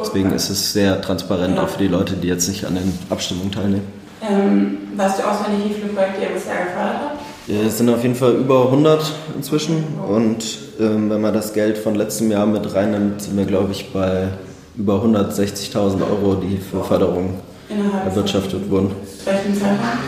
Deswegen 0.00 0.28
okay. 0.28 0.36
ist 0.36 0.48
es 0.48 0.72
sehr 0.72 1.00
transparent 1.00 1.56
ja. 1.56 1.64
auch 1.64 1.68
für 1.68 1.78
die 1.78 1.88
Leute, 1.88 2.14
die 2.14 2.28
jetzt 2.28 2.48
nicht 2.48 2.64
an 2.64 2.76
den 2.76 2.96
Abstimmungen 3.10 3.50
teilnehmen. 3.50 3.86
Ähm, 4.22 4.78
weißt 4.96 5.18
du 5.18 5.22
auswendig, 5.24 5.68
wie 5.68 5.74
viele 5.74 5.88
Projekte 5.88 6.22
ihr 6.22 6.28
bisher 6.28 6.64
gefördert 6.66 7.00
habt? 7.02 7.20
Es 7.48 7.78
sind 7.78 7.88
auf 7.88 8.02
jeden 8.02 8.14
Fall 8.14 8.34
über 8.34 8.66
100 8.66 9.12
inzwischen 9.34 9.84
und 10.08 10.44
ähm, 10.78 11.10
wenn 11.10 11.20
man 11.20 11.34
das 11.34 11.54
Geld 11.54 11.76
von 11.76 11.96
letztem 11.96 12.30
Jahr 12.30 12.46
mit 12.46 12.72
reinnimmt, 12.72 13.22
sind 13.22 13.36
wir, 13.36 13.46
glaube 13.46 13.72
ich, 13.72 13.92
bei 13.92 14.28
über 14.76 15.02
160.000 15.02 16.02
Euro, 16.02 16.36
die 16.36 16.58
für 16.58 16.84
Förderung 16.84 17.40
Innerhalb 17.68 18.06
erwirtschaftet 18.06 18.70
wurden. 18.70 18.92
Welchen 19.24 19.54
Zeitraum? 19.54 19.98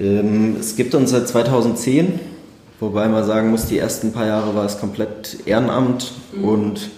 Ähm, 0.00 0.56
es 0.58 0.76
gibt 0.76 0.94
uns 0.94 1.10
seit 1.10 1.28
2010, 1.28 2.20
wobei 2.80 3.08
man 3.08 3.24
sagen 3.24 3.50
muss, 3.50 3.66
die 3.66 3.78
ersten 3.78 4.12
paar 4.12 4.26
Jahre 4.26 4.54
war 4.54 4.64
es 4.64 4.78
komplett 4.78 5.38
Ehrenamt 5.46 6.12
mhm. 6.32 6.44
und 6.44 6.90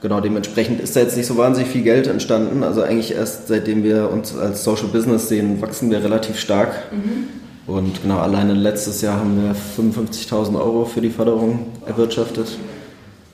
genau 0.00 0.20
dementsprechend 0.20 0.80
ist 0.80 0.96
da 0.96 1.00
jetzt 1.00 1.16
nicht 1.16 1.26
so 1.26 1.36
wahnsinnig 1.36 1.70
viel 1.70 1.82
Geld 1.82 2.06
entstanden. 2.06 2.62
Also 2.62 2.82
eigentlich 2.82 3.12
erst 3.12 3.48
seitdem 3.48 3.84
wir 3.84 4.10
uns 4.10 4.36
als 4.36 4.64
Social 4.64 4.88
Business 4.88 5.28
sehen, 5.28 5.60
wachsen 5.62 5.90
wir 5.90 6.02
relativ 6.02 6.38
stark. 6.38 6.92
Mhm 6.92 7.42
und 7.66 8.02
genau, 8.02 8.18
alleine 8.18 8.54
letztes 8.54 9.02
Jahr 9.02 9.20
haben 9.20 9.40
wir 9.40 9.54
55.000 9.54 10.56
Euro 10.56 10.84
für 10.84 11.00
die 11.00 11.10
Förderung 11.10 11.66
erwirtschaftet. 11.86 12.48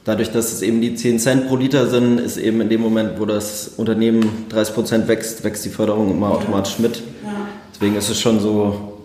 Dadurch, 0.04 0.30
dass 0.30 0.52
es 0.52 0.62
eben 0.62 0.80
die 0.80 0.94
10 0.94 1.18
Cent 1.18 1.48
pro 1.48 1.56
Liter 1.56 1.87
sind, 1.87 2.20
ist 2.20 2.37
eben 2.37 2.60
in 2.60 2.68
dem 2.68 2.80
Moment, 2.80 3.18
wo 3.18 3.26
das 3.26 3.72
Unternehmen 3.76 4.46
30 4.50 4.75
Prozent 4.75 5.08
wächst, 5.08 5.44
wächst 5.44 5.64
die 5.64 5.70
Förderung 5.70 6.10
immer 6.10 6.30
automatisch 6.30 6.78
mit. 6.78 7.02
Deswegen 7.78 7.94
ist 7.94 8.11
es 8.11 8.20
schon 8.20 8.40
so, 8.40 8.99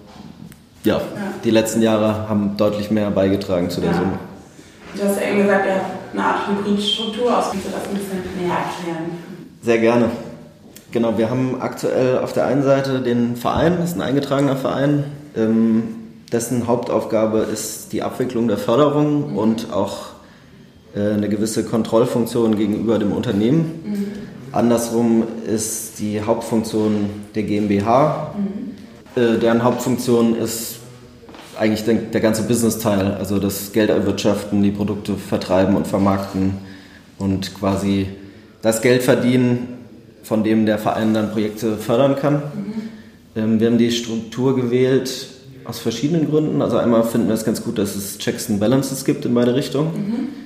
ja, 0.84 1.00
die 1.44 1.52
letzten 1.52 1.84
Jahre 1.84 2.28
haben 2.28 2.58
deutlich 2.58 2.90
mehr 2.90 3.12
beigetragen 3.12 3.70
zu 3.70 3.82
der 3.82 3.92
ja. 3.92 3.98
Summe. 3.98 4.20
Du 4.96 5.04
hast 5.04 5.22
ja 5.22 5.28
eben 5.30 5.44
gesagt, 5.44 5.66
ihr 5.68 5.76
habt 5.76 6.14
eine 6.14 6.24
Art 6.24 6.48
Hybridstruktur 6.48 7.38
aus. 7.38 7.52
Kannst 7.52 7.68
du 7.68 7.70
das 7.70 7.88
ein 7.88 7.94
bisschen 7.94 8.18
näher 8.42 8.58
erklären? 8.58 9.12
Sehr 9.62 9.78
gerne. 9.78 10.10
Genau, 10.92 11.20
wir 11.20 11.30
haben 11.30 11.62
aktuell 11.62 12.18
auf 12.18 12.34
der 12.34 12.48
einen 12.48 12.64
Seite 12.64 13.02
den 13.02 13.36
Verein, 13.36 13.78
das 13.80 13.92
ist 13.92 13.96
ein 13.96 14.02
eingetragener 14.02 14.56
Verein, 14.56 15.04
ähm, 15.36 15.84
dessen 16.32 16.66
Hauptaufgabe 16.66 17.40
ist 17.40 17.94
die 17.94 18.02
Abwicklung 18.02 18.48
der 18.48 18.58
Förderung 18.58 19.32
mhm. 19.32 19.38
und 19.38 19.72
auch 19.72 20.08
äh, 20.96 21.14
eine 21.14 21.30
gewisse 21.30 21.64
Kontrollfunktion 21.64 22.56
gegenüber 22.56 22.98
dem 22.98 23.12
Unternehmen. 23.12 23.82
Mhm. 23.86 24.08
Andersrum 24.54 25.24
ist 25.48 26.00
die 26.00 26.22
Hauptfunktion 26.22 27.10
der 27.34 27.44
GmbH, 27.44 28.36
mhm. 28.38 29.22
äh, 29.22 29.40
deren 29.40 29.64
Hauptfunktion 29.64 30.36
ist 30.36 30.76
eigentlich 31.60 31.84
der, 31.86 31.96
der 31.96 32.22
ganze 32.22 32.44
Business-Teil, 32.44 33.16
also 33.16 33.40
das 33.40 33.72
Geld 33.74 33.90
erwirtschaften, 33.90 34.62
die 34.62 34.72
Produkte 34.72 35.16
vertreiben 35.16 35.76
und 35.76 35.88
vermarkten 35.88 36.54
und 37.18 37.54
quasi 37.56 38.08
das 38.62 38.82
Geld 38.82 39.04
verdienen, 39.04 39.80
von 40.24 40.44
dem 40.44 40.66
der 40.66 40.78
Verein 40.78 41.14
dann 41.14 41.32
Projekte 41.32 41.78
fördern 41.78 42.16
kann. 42.16 42.44
Mhm. 43.36 43.60
wir 43.60 43.68
haben 43.68 43.78
die 43.78 43.92
Struktur 43.92 44.56
gewählt 44.56 45.28
aus 45.66 45.80
verschiedenen 45.80 46.30
Gründen. 46.30 46.62
Also 46.62 46.78
einmal 46.78 47.04
finden 47.04 47.28
wir 47.28 47.34
es 47.34 47.46
ganz 47.46 47.64
gut, 47.64 47.78
dass 47.78 47.96
es 47.96 48.20
Checks 48.20 48.50
and 48.50 48.60
Balances 48.60 49.04
gibt 49.04 49.26
in 49.26 49.34
beide 49.34 49.56
Richtungen. 49.56 49.94
Mhm. 49.94 50.43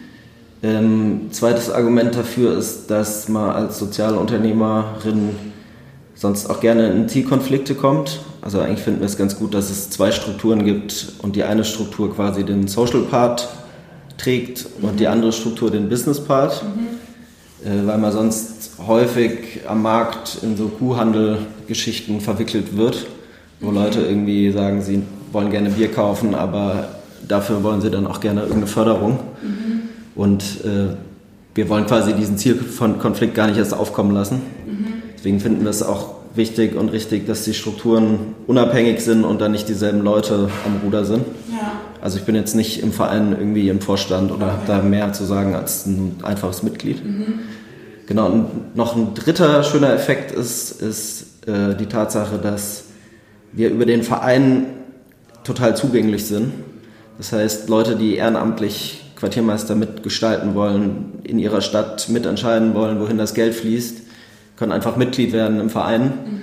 Ähm, 0.64 1.28
zweites 1.32 1.70
Argument 1.70 2.16
dafür 2.16 2.58
ist, 2.58 2.90
dass 2.90 3.30
man 3.30 3.52
als 3.52 3.78
Sozialunternehmerin 3.78 5.36
sonst 6.16 6.50
auch 6.50 6.60
gerne 6.60 6.88
in 6.90 7.08
Zielkonflikte 7.08 7.76
kommt. 7.76 8.22
Also 8.42 8.60
eigentlich 8.60 8.82
finden 8.82 9.02
wir 9.02 9.06
es 9.06 9.18
ganz 9.18 9.38
gut, 9.38 9.54
dass 9.54 9.70
es 9.70 9.90
zwei 9.90 10.12
Strukturen 10.12 10.66
gibt 10.66 11.14
und 11.22 11.36
die 11.36 11.44
eine 11.44 11.64
Struktur 11.64 12.14
quasi 12.14 12.44
den 12.44 12.68
Social 12.68 13.02
Part 13.02 13.50
trägt 14.18 14.66
und 14.82 14.94
mhm. 14.94 14.98
die 14.98 15.08
andere 15.08 15.32
Struktur 15.32 15.70
den 15.70 15.90
Business-Part, 15.90 16.64
mhm. 16.64 17.68
äh, 17.68 17.88
weil 17.88 18.00
man 18.00 18.12
sonst 18.12 18.72
häufig 18.86 19.62
am 19.68 19.84
Markt 19.84 20.40
in 20.42 20.58
so 20.58 20.70
Kuhhandel-Geschichten 20.70 22.20
verwickelt 22.20 22.76
wird, 22.76 23.06
wo 23.60 23.70
mhm. 23.70 23.76
Leute 23.76 24.02
irgendwie 24.02 24.52
sagen, 24.52 24.82
sie 24.82 25.04
wollen 25.32 25.52
gerne 25.52 25.70
Bier 25.70 25.92
kaufen, 25.92 26.34
aber 26.34 26.90
dafür 27.28 27.62
wollen 27.62 27.82
sie 27.82 27.92
dann 27.92 28.08
auch 28.08 28.22
gerne 28.22 28.42
irgendeine 28.42 28.68
Förderung. 28.68 29.20
Mhm. 29.42 29.67
Und 30.18 30.66
äh, 30.66 30.96
wir 31.56 31.70
wollen 31.70 31.86
quasi 31.86 32.14
diesen 32.14 32.38
Zielkonflikt 32.38 33.36
gar 33.36 33.48
nicht 33.48 33.58
erst 33.58 33.74
aufkommen 33.74 34.12
lassen. 34.12 34.42
Mhm. 34.66 34.88
Deswegen 35.16 35.40
finden 35.40 35.64
wir 35.64 35.70
es 35.70 35.84
auch 35.84 36.16
wichtig 36.36 36.76
und 36.76 36.90
richtig, 36.90 37.26
dass 37.26 37.44
die 37.44 37.54
Strukturen 37.54 38.36
unabhängig 38.48 39.00
sind 39.02 39.24
und 39.24 39.42
dann 39.42 39.52
nicht 39.52 39.70
dieselben 39.70 40.02
Leute 40.02 40.50
am 40.66 40.82
Ruder 40.84 41.06
sind. 41.06 41.24
Ja. 41.52 41.72
Also 42.02 42.18
ich 42.18 42.26
bin 42.26 42.36
jetzt 42.36 42.56
nicht 42.56 42.82
im 42.82 42.92
Verein 42.92 43.36
irgendwie 43.38 43.70
im 43.70 43.80
Vorstand 43.80 44.32
oder 44.32 44.48
habe 44.48 44.62
da 44.68 44.82
mehr 44.82 45.14
zu 45.14 45.24
sagen 45.24 45.56
als 45.56 45.86
ein 45.86 46.18
einfaches 46.24 46.64
Mitglied. 46.64 47.04
Mhm. 47.04 47.40
Genau, 48.08 48.28
und 48.28 48.76
noch 48.76 48.96
ein 48.96 49.14
dritter 49.14 49.64
schöner 49.64 49.94
Effekt 49.94 50.32
ist, 50.32 50.82
ist 50.82 51.48
äh, 51.48 51.76
die 51.76 51.88
Tatsache, 51.88 52.38
dass 52.38 52.86
wir 53.52 53.70
über 53.70 53.86
den 53.86 54.04
Verein 54.04 54.68
total 55.44 55.76
zugänglich 55.76 56.26
sind. 56.26 56.54
Das 57.18 57.34
heißt, 57.34 57.68
Leute, 57.70 57.96
die 57.96 58.16
ehrenamtlich 58.16 59.04
Quartiermeister 59.18 59.76
mitgestalten 59.76 60.56
wollen, 60.56 61.20
in 61.24 61.40
ihrer 61.40 61.62
Stadt 61.62 62.08
mitentscheiden 62.10 62.74
wollen, 62.76 63.00
wohin 63.00 63.18
das 63.18 63.34
Geld 63.34 63.56
fließt, 63.56 64.02
können 64.58 64.72
einfach 64.72 64.96
Mitglied 64.96 65.34
werden 65.34 65.60
im 65.60 65.70
Verein. 65.70 66.04
Mhm. 66.04 66.42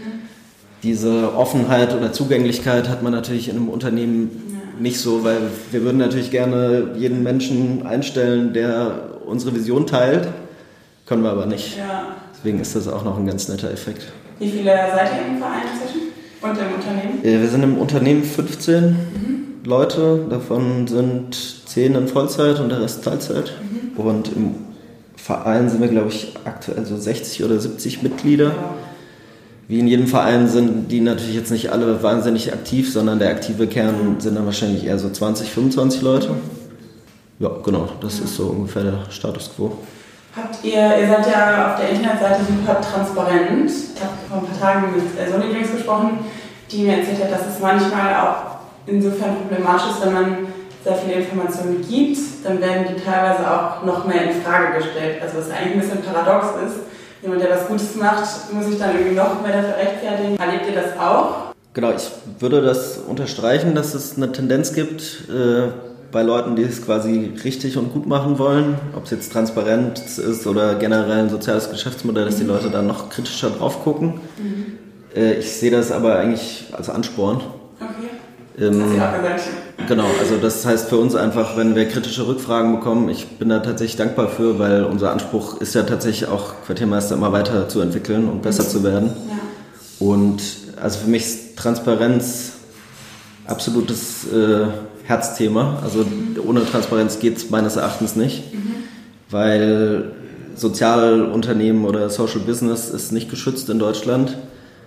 Diese 0.83 1.35
Offenheit 1.35 1.95
oder 1.95 2.13
Zugänglichkeit 2.13 2.89
hat 2.89 3.03
man 3.03 3.13
natürlich 3.13 3.49
in 3.49 3.57
einem 3.57 3.69
Unternehmen 3.69 4.31
ja. 4.53 4.81
nicht 4.81 5.01
so, 5.01 5.25
weil 5.25 5.39
wir 5.71 5.83
würden 5.83 5.99
natürlich 5.99 6.31
gerne 6.31 6.91
jeden 6.97 7.23
Menschen 7.23 7.87
einstellen, 7.87 8.53
der 8.53 9.19
unsere 9.25 9.55
Vision 9.55 9.87
teilt, 9.87 10.29
können 11.07 11.23
wir 11.23 11.31
aber 11.31 11.47
nicht. 11.47 11.79
Ja. 11.79 12.17
Deswegen 12.37 12.61
ist 12.61 12.77
das 12.77 12.89
auch 12.89 13.05
noch 13.05 13.17
ein 13.19 13.27
ganz 13.27 13.49
netter 13.49 13.71
Effekt. 13.71 14.03
Wie 14.39 14.51
viele 14.51 14.73
seid 14.95 15.11
ihr 15.13 15.33
im 15.33 15.39
Verein 15.39 15.63
inzwischen 15.73 16.09
und 16.43 16.51
im 16.51 16.75
Unternehmen? 16.75 17.25
Äh, 17.25 17.41
wir 17.41 17.49
sind 17.49 17.63
im 17.63 17.79
Unternehmen 17.79 18.25
15 18.25 18.85
mhm. 18.85 19.34
Leute, 19.65 20.27
davon 20.29 20.87
sind 20.87 21.35
10 21.67 21.95
in 21.95 22.09
Vollzeit 22.09 22.61
und 22.61 22.69
der 22.69 22.81
Rest 22.81 23.05
Teilzeit. 23.05 23.53
Mhm. 23.63 24.01
Und 24.01 24.29
im 24.29 24.55
Verein 25.17 25.71
sind 25.71 25.81
wir, 25.81 25.89
glaube 25.89 26.11
ich, 26.11 26.35
aktuell 26.45 26.85
so 26.85 26.97
60 26.97 27.45
oder 27.45 27.59
70 27.59 28.03
Mitglieder. 28.03 28.53
Wie 29.67 29.79
in 29.79 29.89
jedem 29.89 30.07
Verein 30.07 30.49
sind 30.49 30.93
die 30.93 31.01
natürlich 31.01 31.35
jetzt 31.35 31.51
nicht 31.51 31.73
alle 31.73 32.03
wahnsinnig 32.03 32.53
aktiv, 32.53 32.93
sondern 32.93 33.19
der 33.19 33.31
aktive 33.31 33.67
Kern 33.67 34.17
sind 34.19 34.37
dann 34.37 34.45
wahrscheinlich 34.45 34.85
eher 34.85 34.99
so 34.99 35.09
20, 35.09 35.51
25 35.51 36.03
Leute. 36.03 36.31
Ja, 37.39 37.51
genau, 37.65 37.89
das 38.03 38.21
ist 38.21 38.37
so 38.37 38.49
ungefähr 38.49 38.83
der 38.83 38.99
Status 39.11 39.51
quo. 39.57 39.79
Habt 40.37 40.63
ihr, 40.63 40.73
ihr 40.73 41.09
seid 41.09 41.27
ja 41.27 41.73
auf 41.73 41.81
der 41.81 41.91
Internetseite 41.91 42.41
super 42.45 42.81
transparent. 42.81 43.71
Ich 43.71 44.03
habe 44.03 44.13
vor 44.29 44.39
ein 44.39 44.47
paar 44.47 44.61
Tagen 44.61 44.93
mit 44.93 45.31
Sony 45.31 45.53
Drinks 45.53 45.73
gesprochen, 45.73 46.19
die 46.71 46.83
mir 46.83 46.99
erzählt 46.99 47.23
hat, 47.23 47.33
dass 47.33 47.55
es 47.55 47.61
manchmal 47.61 48.15
auch 48.15 48.54
insofern 48.87 49.37
problematisch 49.37 49.91
ist, 49.91 50.05
wenn 50.05 50.13
man 50.13 50.37
sehr 50.85 50.97
viele 50.97 51.21
Informationen 51.21 51.85
gibt, 51.89 52.19
dann 52.45 52.61
werden 52.61 52.87
die 52.89 53.03
teilweise 53.03 53.51
auch 53.51 53.85
noch 53.85 54.07
mehr 54.07 54.31
in 54.31 54.43
Frage 54.43 54.79
gestellt. 54.79 55.23
Also 55.23 55.39
was 55.39 55.51
eigentlich 55.51 55.75
ein 55.75 55.81
bisschen 55.81 56.03
paradox 56.03 56.49
ist. 56.67 56.77
Jemand, 57.23 57.41
der 57.41 57.51
was 57.51 57.67
Gutes 57.67 57.95
macht, 57.97 58.53
muss 58.53 58.67
sich 58.67 58.79
dann 58.79 58.95
irgendwie 58.95 59.17
noch 59.17 59.41
mehr 59.41 59.63
dafür 59.63 59.77
rechtfertigen. 59.77 60.37
Erlebt 60.37 60.67
ihr 60.69 60.75
das 60.75 60.99
auch? 61.01 61.55
Genau, 61.73 61.93
ich 61.93 62.11
würde 62.39 62.61
das 62.61 62.99
unterstreichen, 62.99 63.75
dass 63.75 63.95
es 63.95 64.17
eine 64.17 64.31
Tendenz 64.31 64.75
gibt 64.75 65.25
äh, 65.31 65.69
bei 66.13 66.23
Leuten, 66.23 66.55
die 66.55 66.63
es 66.63 66.85
quasi 66.85 67.33
richtig 67.43 67.79
und 67.79 67.93
gut 67.93 68.07
machen 68.07 68.39
wollen, 68.39 68.77
ob 68.95 69.05
es 69.05 69.11
jetzt 69.11 69.33
transparent 69.33 69.99
ist 69.99 70.47
oder 70.47 70.75
generell 70.77 71.25
ein 71.25 71.31
soziales 71.31 71.71
Geschäftsmodell, 71.71 72.27
dass 72.27 72.37
die 72.37 72.45
Leute 72.45 72.71
da 72.71 72.83
noch 72.83 73.09
kritischer 73.09 73.51
drauf 73.51 73.83
gucken. 73.83 74.21
Mhm. 74.39 74.79
Äh, 75.17 75.39
ich 75.39 75.51
sehe 75.51 75.71
das 75.71 75.91
aber 75.91 76.19
eigentlich 76.19 76.67
als 76.73 76.91
Ansporn. 76.91 77.41
Ähm. 78.59 79.01
Genau, 79.89 80.07
also 80.21 80.37
das 80.37 80.65
heißt 80.65 80.89
für 80.89 80.97
uns 80.97 81.15
einfach, 81.15 81.57
wenn 81.57 81.75
wir 81.75 81.89
kritische 81.89 82.27
Rückfragen 82.27 82.77
bekommen, 82.77 83.09
ich 83.09 83.27
bin 83.39 83.49
da 83.49 83.59
tatsächlich 83.59 83.97
dankbar 83.97 84.29
für, 84.29 84.59
weil 84.59 84.85
unser 84.85 85.11
Anspruch 85.11 85.61
ist 85.61 85.75
ja 85.75 85.83
tatsächlich 85.83 86.29
auch 86.29 86.55
Quartiermeister 86.65 87.17
immer 87.17 87.33
weiter 87.33 87.69
zu 87.69 87.81
entwickeln 87.81 88.29
und 88.29 88.43
besser 88.43 88.67
zu 88.67 88.85
werden. 88.85 89.11
Ja. 89.29 90.07
Und 90.07 90.43
also 90.81 91.01
für 91.01 91.11
mich 91.11 91.25
ist 91.25 91.57
Transparenz 91.59 92.53
absolutes 93.47 94.27
äh, 94.33 94.67
Herzthema. 95.03 95.81
Also 95.83 95.99
mhm. 95.99 96.37
ohne 96.47 96.65
Transparenz 96.65 97.19
geht 97.19 97.37
es 97.37 97.51
meines 97.51 97.77
Erachtens 97.77 98.17
nicht, 98.17 98.55
mhm. 98.55 98.75
weil 99.31 100.13
Sozialunternehmen 100.55 101.85
oder 101.85 102.09
Social 102.11 102.41
Business 102.41 102.89
ist 102.91 103.13
nicht 103.13 103.29
geschützt 103.29 103.69
in 103.69 103.81
Deutschland. 103.81 104.39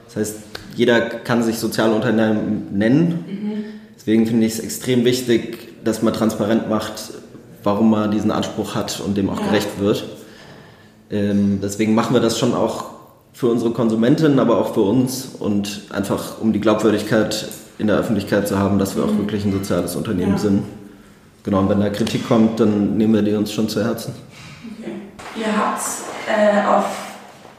Das 0.06 0.16
heißt, 0.16 0.36
jeder 0.76 1.02
kann 1.02 1.44
sich 1.44 1.60
Sozialunternehmen 1.60 2.78
nennen. 2.78 3.26
Mhm 3.28 3.57
Deswegen 4.08 4.26
finde 4.26 4.46
ich 4.46 4.54
es 4.54 4.60
extrem 4.62 5.04
wichtig, 5.04 5.84
dass 5.84 6.02
man 6.02 6.14
transparent 6.14 6.70
macht, 6.70 6.94
warum 7.62 7.90
man 7.90 8.10
diesen 8.10 8.32
Anspruch 8.32 8.74
hat 8.74 9.02
und 9.02 9.18
dem 9.18 9.30
auch 9.30 9.38
ja. 9.42 9.48
gerecht 9.48 9.82
wird. 9.82 10.06
Ähm, 11.12 11.60
deswegen 11.62 11.94
machen 11.94 12.14
wir 12.14 12.22
das 12.22 12.40
schon 12.40 12.54
auch 12.54 12.86
für 13.34 13.48
unsere 13.48 13.72
Konsumentinnen, 13.72 14.40
aber 14.40 14.60
auch 14.60 14.74
für 14.74 14.80
uns 14.80 15.28
und 15.38 15.82
einfach 15.90 16.40
um 16.40 16.54
die 16.54 16.62
Glaubwürdigkeit 16.62 17.50
in 17.80 17.88
der 17.88 17.98
Öffentlichkeit 17.98 18.48
zu 18.48 18.58
haben, 18.58 18.80
dass 18.80 18.96
wir 18.96 19.04
auch 19.04 19.12
mhm. 19.12 19.18
wirklich 19.18 19.44
ein 19.44 19.52
soziales 19.52 19.98
Unternehmen 19.98 20.32
ja. 20.32 20.38
sind. 20.38 20.64
Genau, 21.44 21.60
und 21.60 21.70
wenn 21.70 21.82
da 21.82 21.90
Kritik 21.90 22.30
kommt, 22.30 22.62
dann 22.62 22.96
nehmen 22.96 23.14
wir 23.14 23.24
die 23.24 23.34
uns 23.34 23.52
schon 23.52 23.68
zu 23.68 23.84
Herzen. 23.84 24.16
Okay. 24.80 24.92
Ihr 25.36 25.48
habt 25.48 25.82
äh, 26.30 26.66
auf, 26.66 26.86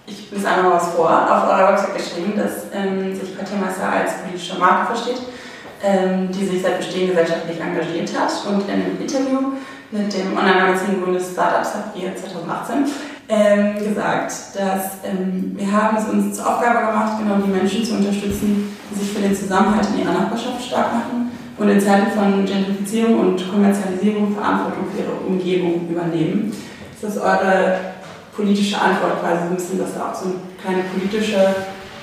ich 0.07 0.31
lese 0.31 0.49
einmal 0.49 0.73
was 0.73 0.95
vor, 0.95 1.11
auf 1.11 1.45
eurer 1.45 1.73
Website 1.73 1.95
geschrieben, 1.95 2.33
dass 2.39 2.69
ähm, 2.73 3.15
sich 3.15 3.37
Quartiermeister 3.37 3.87
als 3.87 4.13
politische 4.23 4.59
Marke 4.59 4.95
versteht 4.95 5.21
die 5.81 6.45
sich 6.45 6.63
seit 6.63 6.79
Bestehen 6.79 7.09
gesellschaftlich 7.09 7.61
engagiert 7.61 8.11
hat. 8.19 8.33
Und 8.49 8.69
in 8.69 8.75
einem 8.75 9.01
Interview 9.01 9.53
mit 9.91 10.13
dem 10.13 10.37
Online-Magazin 10.37 11.01
Bundes 11.01 11.33
Startups 11.33 11.75
April 11.75 12.13
2018 12.15 12.85
ähm, 13.29 13.79
gesagt, 13.79 14.33
dass 14.55 14.99
ähm, 15.05 15.53
wir 15.57 15.71
haben 15.71 15.97
es 15.97 16.09
uns 16.09 16.37
zur 16.37 16.49
Aufgabe 16.49 16.87
gemacht, 16.87 17.19
genau 17.19 17.37
die 17.37 17.51
Menschen 17.51 17.85
zu 17.85 17.95
unterstützen, 17.95 18.77
die 18.91 18.99
sich 18.99 19.13
für 19.13 19.21
den 19.21 19.37
Zusammenhalt 19.37 19.87
in 19.93 20.01
ihrer 20.01 20.13
Nachbarschaft 20.13 20.65
stark 20.65 20.95
machen 20.95 21.31
und 21.59 21.69
in 21.69 21.81
Zeiten 21.81 22.11
von 22.13 22.45
Gentrifizierung 22.45 23.21
und 23.21 23.51
Kommerzialisierung 23.51 24.35
Verantwortung 24.35 24.87
für 24.91 25.03
ihre 25.03 25.13
Umgebung 25.27 25.89
übernehmen. 25.91 26.53
Ist 26.95 27.05
das 27.05 27.19
eure 27.19 27.79
politische 28.35 28.81
Antwort 28.81 29.21
quasi 29.21 29.43
so 29.43 29.51
ein 29.51 29.57
bisschen, 29.57 29.79
dass 29.79 29.95
da 29.95 30.11
auch 30.11 30.15
so 30.15 30.27
eine 30.27 30.35
kleine 30.63 30.85
politische 30.89 31.55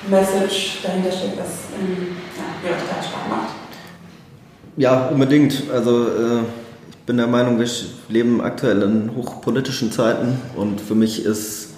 Message 0.08 0.82
dahinter 0.82 1.10
steckt, 1.10 1.38
was 1.38 1.74
ähm, 1.74 2.16
ja, 2.36 2.68
ihr 2.68 2.76
euch 2.76 2.82
da 2.88 3.02
stark 3.02 3.28
macht? 3.28 3.65
Ja, 4.76 5.08
unbedingt. 5.08 5.70
Also 5.72 6.06
äh, 6.06 6.40
ich 6.90 6.96
bin 7.06 7.16
der 7.16 7.26
Meinung, 7.26 7.58
wir 7.58 7.68
leben 8.08 8.40
aktuell 8.40 8.82
in 8.82 9.10
hochpolitischen 9.16 9.90
Zeiten 9.90 10.38
und 10.56 10.80
für 10.80 10.94
mich 10.94 11.24
ist 11.24 11.68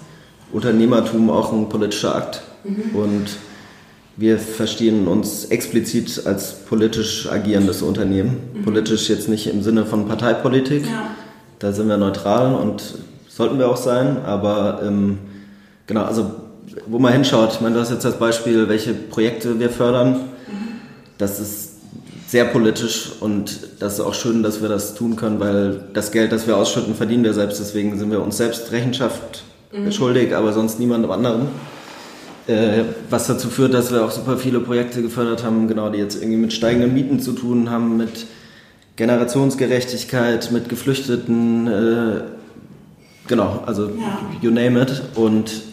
Unternehmertum 0.51 1.29
auch 1.29 1.53
ein 1.53 1.69
politischer 1.69 2.15
Akt. 2.15 2.41
Mhm. 2.63 2.95
Und 2.95 3.25
wir 4.17 4.37
verstehen 4.37 5.07
uns 5.07 5.45
explizit 5.45 6.23
als 6.25 6.53
politisch 6.65 7.31
agierendes 7.31 7.81
Unternehmen. 7.81 8.37
Mhm. 8.53 8.63
Politisch 8.63 9.09
jetzt 9.09 9.29
nicht 9.29 9.47
im 9.47 9.63
Sinne 9.63 9.85
von 9.85 10.07
Parteipolitik, 10.07 10.85
ja. 10.85 11.11
da 11.59 11.71
sind 11.71 11.87
wir 11.87 11.97
neutral 11.97 12.53
und 12.53 12.95
sollten 13.29 13.59
wir 13.59 13.69
auch 13.69 13.77
sein, 13.77 14.17
aber 14.25 14.81
ähm, 14.83 15.19
genau, 15.87 16.03
also 16.03 16.31
wo 16.85 16.99
man 16.99 17.13
hinschaut, 17.13 17.53
ich 17.53 17.61
meine, 17.61 17.75
du 17.75 17.81
hast 17.81 17.91
jetzt 17.91 18.05
als 18.05 18.17
Beispiel, 18.17 18.67
welche 18.67 18.93
Projekte 18.93 19.59
wir 19.59 19.69
fördern. 19.69 20.13
Mhm. 20.13 20.19
Das 21.17 21.39
ist 21.39 21.68
sehr 22.29 22.45
politisch 22.45 23.11
und 23.21 23.59
das 23.79 23.93
ist 23.93 24.01
auch 24.01 24.13
schön, 24.13 24.43
dass 24.43 24.61
wir 24.61 24.69
das 24.69 24.93
tun 24.93 25.15
können, 25.15 25.39
weil 25.39 25.81
das 25.93 26.11
Geld, 26.11 26.31
das 26.31 26.45
wir 26.45 26.57
ausschütten, 26.57 26.93
verdienen 26.93 27.23
wir 27.23 27.33
selbst. 27.33 27.59
Deswegen 27.59 27.97
sind 27.97 28.11
wir 28.11 28.21
uns 28.21 28.37
selbst 28.37 28.71
Rechenschaft 28.71 29.43
mhm. 29.71 29.91
schuldig, 29.91 30.35
aber 30.35 30.53
sonst 30.53 30.79
niemandem 30.79 31.09
anderen. 31.09 31.47
Äh, 32.45 32.83
was 33.09 33.25
dazu 33.25 33.49
führt, 33.49 33.73
dass 33.73 33.91
wir 33.91 34.05
auch 34.05 34.11
super 34.11 34.37
viele 34.37 34.59
Projekte 34.59 35.01
gefördert 35.01 35.43
haben, 35.43 35.67
genau, 35.67 35.89
die 35.89 35.97
jetzt 35.97 36.21
irgendwie 36.21 36.37
mit 36.37 36.53
steigenden 36.53 36.93
Mieten 36.93 37.19
zu 37.19 37.31
tun 37.31 37.71
haben, 37.71 37.97
mit 37.97 38.27
Generationsgerechtigkeit, 38.95 40.51
mit 40.51 40.69
Geflüchteten, 40.69 41.65
äh, 41.65 42.21
genau, 43.27 43.63
also 43.65 43.87
ja. 43.87 44.19
you 44.39 44.51
name 44.51 44.79
it. 44.79 45.01
Und 45.15 45.63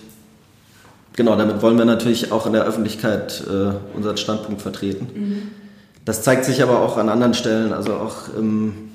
genau, 1.16 1.36
damit 1.36 1.60
wollen 1.60 1.76
wir 1.76 1.84
natürlich 1.84 2.32
auch 2.32 2.46
in 2.46 2.54
der 2.54 2.64
Öffentlichkeit 2.64 3.42
äh, 3.46 3.94
unseren 3.94 4.16
Standpunkt 4.16 4.62
vertreten. 4.62 5.06
Mhm. 5.14 5.65
Das 6.06 6.22
zeigt 6.22 6.46
sich 6.46 6.62
aber 6.62 6.80
auch 6.80 6.96
an 6.96 7.10
anderen 7.10 7.34
Stellen. 7.34 7.74
Also 7.74 7.92
auch 7.94 8.28
ähm, 8.38 8.90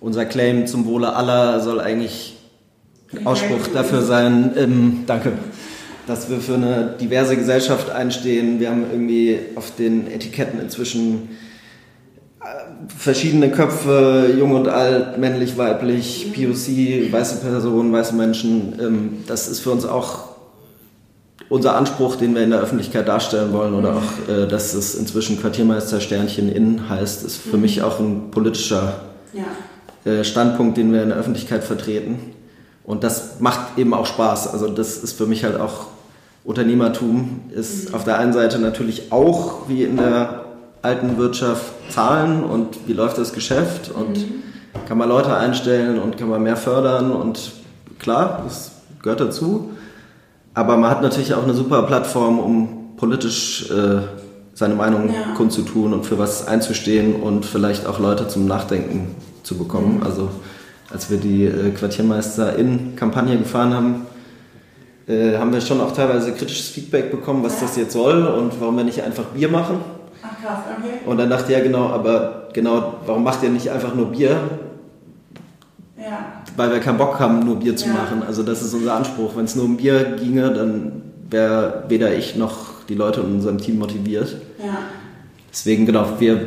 unser 0.00 0.24
Claim 0.24 0.66
zum 0.66 0.86
Wohle 0.86 1.14
aller 1.14 1.60
soll 1.60 1.80
eigentlich 1.80 2.36
Ausspruch 3.24 3.66
dafür 3.74 4.02
sein, 4.02 4.52
ähm, 4.56 5.04
danke, 5.06 5.32
dass 6.06 6.30
wir 6.30 6.38
für 6.38 6.54
eine 6.54 6.94
diverse 7.00 7.36
Gesellschaft 7.36 7.90
einstehen. 7.90 8.60
Wir 8.60 8.70
haben 8.70 8.84
irgendwie 8.90 9.38
auf 9.56 9.74
den 9.74 10.06
Etiketten 10.10 10.60
inzwischen 10.60 11.28
verschiedene 12.96 13.50
Köpfe, 13.50 14.34
jung 14.38 14.52
und 14.52 14.68
alt, 14.68 15.18
männlich, 15.18 15.58
weiblich, 15.58 16.32
POC, 16.34 17.12
weiße 17.12 17.40
Personen, 17.40 17.92
weiße 17.92 18.14
Menschen. 18.14 18.78
Ähm, 18.80 19.24
das 19.26 19.48
ist 19.48 19.60
für 19.60 19.70
uns 19.70 19.84
auch 19.84 20.27
unser 21.48 21.76
Anspruch, 21.76 22.16
den 22.16 22.34
wir 22.34 22.42
in 22.42 22.50
der 22.50 22.60
Öffentlichkeit 22.60 23.08
darstellen 23.08 23.52
wollen, 23.52 23.74
oder 23.74 23.96
auch, 23.96 24.32
äh, 24.32 24.46
dass 24.46 24.74
es 24.74 24.94
inzwischen 24.94 25.40
Quartiermeister 25.40 26.00
Sternchen 26.00 26.50
in 26.50 26.88
heißt, 26.88 27.24
ist 27.24 27.36
für 27.36 27.56
mich 27.56 27.82
auch 27.82 27.98
ein 27.98 28.30
politischer 28.30 29.00
ja. 29.32 30.10
äh, 30.10 30.24
Standpunkt, 30.24 30.76
den 30.76 30.92
wir 30.92 31.02
in 31.02 31.08
der 31.08 31.18
Öffentlichkeit 31.18 31.64
vertreten. 31.64 32.18
Und 32.84 33.04
das 33.04 33.40
macht 33.40 33.78
eben 33.78 33.94
auch 33.94 34.06
Spaß. 34.06 34.52
Also 34.52 34.68
das 34.68 34.98
ist 34.98 35.16
für 35.16 35.26
mich 35.26 35.44
halt 35.44 35.60
auch 35.60 35.86
Unternehmertum, 36.44 37.40
ist 37.54 37.90
mhm. 37.90 37.94
auf 37.94 38.04
der 38.04 38.18
einen 38.18 38.32
Seite 38.32 38.58
natürlich 38.58 39.12
auch 39.12 39.68
wie 39.68 39.82
in 39.84 39.96
der 39.96 40.44
alten 40.80 41.18
Wirtschaft 41.18 41.64
Zahlen 41.90 42.44
und 42.44 42.86
wie 42.86 42.92
läuft 42.92 43.18
das 43.18 43.32
Geschäft 43.32 43.90
und 43.90 44.16
mhm. 44.16 44.42
kann 44.86 44.96
man 44.96 45.08
Leute 45.08 45.36
einstellen 45.36 45.98
und 45.98 46.16
kann 46.16 46.28
man 46.28 46.42
mehr 46.42 46.56
fördern 46.56 47.10
und 47.10 47.52
klar, 47.98 48.42
das 48.44 48.72
gehört 49.02 49.20
dazu. 49.20 49.70
Aber 50.58 50.76
man 50.76 50.90
hat 50.90 51.02
natürlich 51.02 51.34
auch 51.34 51.44
eine 51.44 51.54
super 51.54 51.84
Plattform, 51.84 52.40
um 52.40 52.96
politisch 52.96 53.70
äh, 53.70 54.00
seine 54.54 54.74
Meinung 54.74 55.08
ja. 55.08 55.34
kundzutun 55.36 55.92
und 55.92 56.04
für 56.04 56.18
was 56.18 56.48
einzustehen 56.48 57.14
und 57.14 57.46
vielleicht 57.46 57.86
auch 57.86 58.00
Leute 58.00 58.26
zum 58.26 58.48
Nachdenken 58.48 59.14
zu 59.44 59.56
bekommen. 59.56 59.98
Mhm. 59.98 60.02
Also 60.02 60.30
als 60.90 61.10
wir 61.10 61.18
die 61.18 61.44
äh, 61.44 61.70
Quartiermeister 61.70 62.56
in 62.56 62.96
Kampagne 62.96 63.38
gefahren 63.38 63.72
haben, 63.72 64.06
äh, 65.06 65.38
haben 65.38 65.52
wir 65.52 65.60
schon 65.60 65.80
auch 65.80 65.92
teilweise 65.92 66.32
kritisches 66.32 66.70
Feedback 66.70 67.12
bekommen, 67.12 67.44
was 67.44 67.60
ja. 67.60 67.68
das 67.68 67.76
jetzt 67.76 67.92
soll 67.92 68.26
und 68.26 68.60
warum 68.60 68.78
wir 68.78 68.84
nicht 68.84 69.00
einfach 69.04 69.26
Bier 69.26 69.50
machen. 69.50 69.76
Ach 70.24 70.44
krass, 70.44 70.58
okay. 70.76 71.08
Und 71.08 71.18
dann 71.18 71.30
dachte 71.30 71.52
ich 71.52 71.56
ja 71.56 71.62
genau, 71.62 71.90
aber 71.90 72.48
genau, 72.52 72.94
warum 73.06 73.22
macht 73.22 73.44
ihr 73.44 73.50
nicht 73.50 73.70
einfach 73.70 73.94
nur 73.94 74.06
Bier? 74.06 74.40
Ja. 76.00 76.42
Weil 76.56 76.70
wir 76.70 76.80
keinen 76.80 76.98
Bock 76.98 77.18
haben, 77.18 77.40
nur 77.40 77.56
Bier 77.56 77.76
zu 77.76 77.88
ja. 77.88 77.94
machen. 77.94 78.22
Also 78.26 78.42
das 78.42 78.62
ist 78.62 78.74
unser 78.74 78.94
Anspruch. 78.94 79.36
Wenn 79.36 79.44
es 79.44 79.56
nur 79.56 79.64
um 79.64 79.76
Bier 79.76 80.16
ginge, 80.18 80.52
dann 80.52 81.02
wäre 81.30 81.84
weder 81.88 82.14
ich 82.14 82.36
noch 82.36 82.86
die 82.88 82.94
Leute 82.94 83.20
in 83.20 83.34
unserem 83.34 83.58
Team 83.58 83.78
motiviert. 83.78 84.36
Ja. 84.58 84.78
Deswegen, 85.50 85.86
genau, 85.86 86.06
wir 86.18 86.46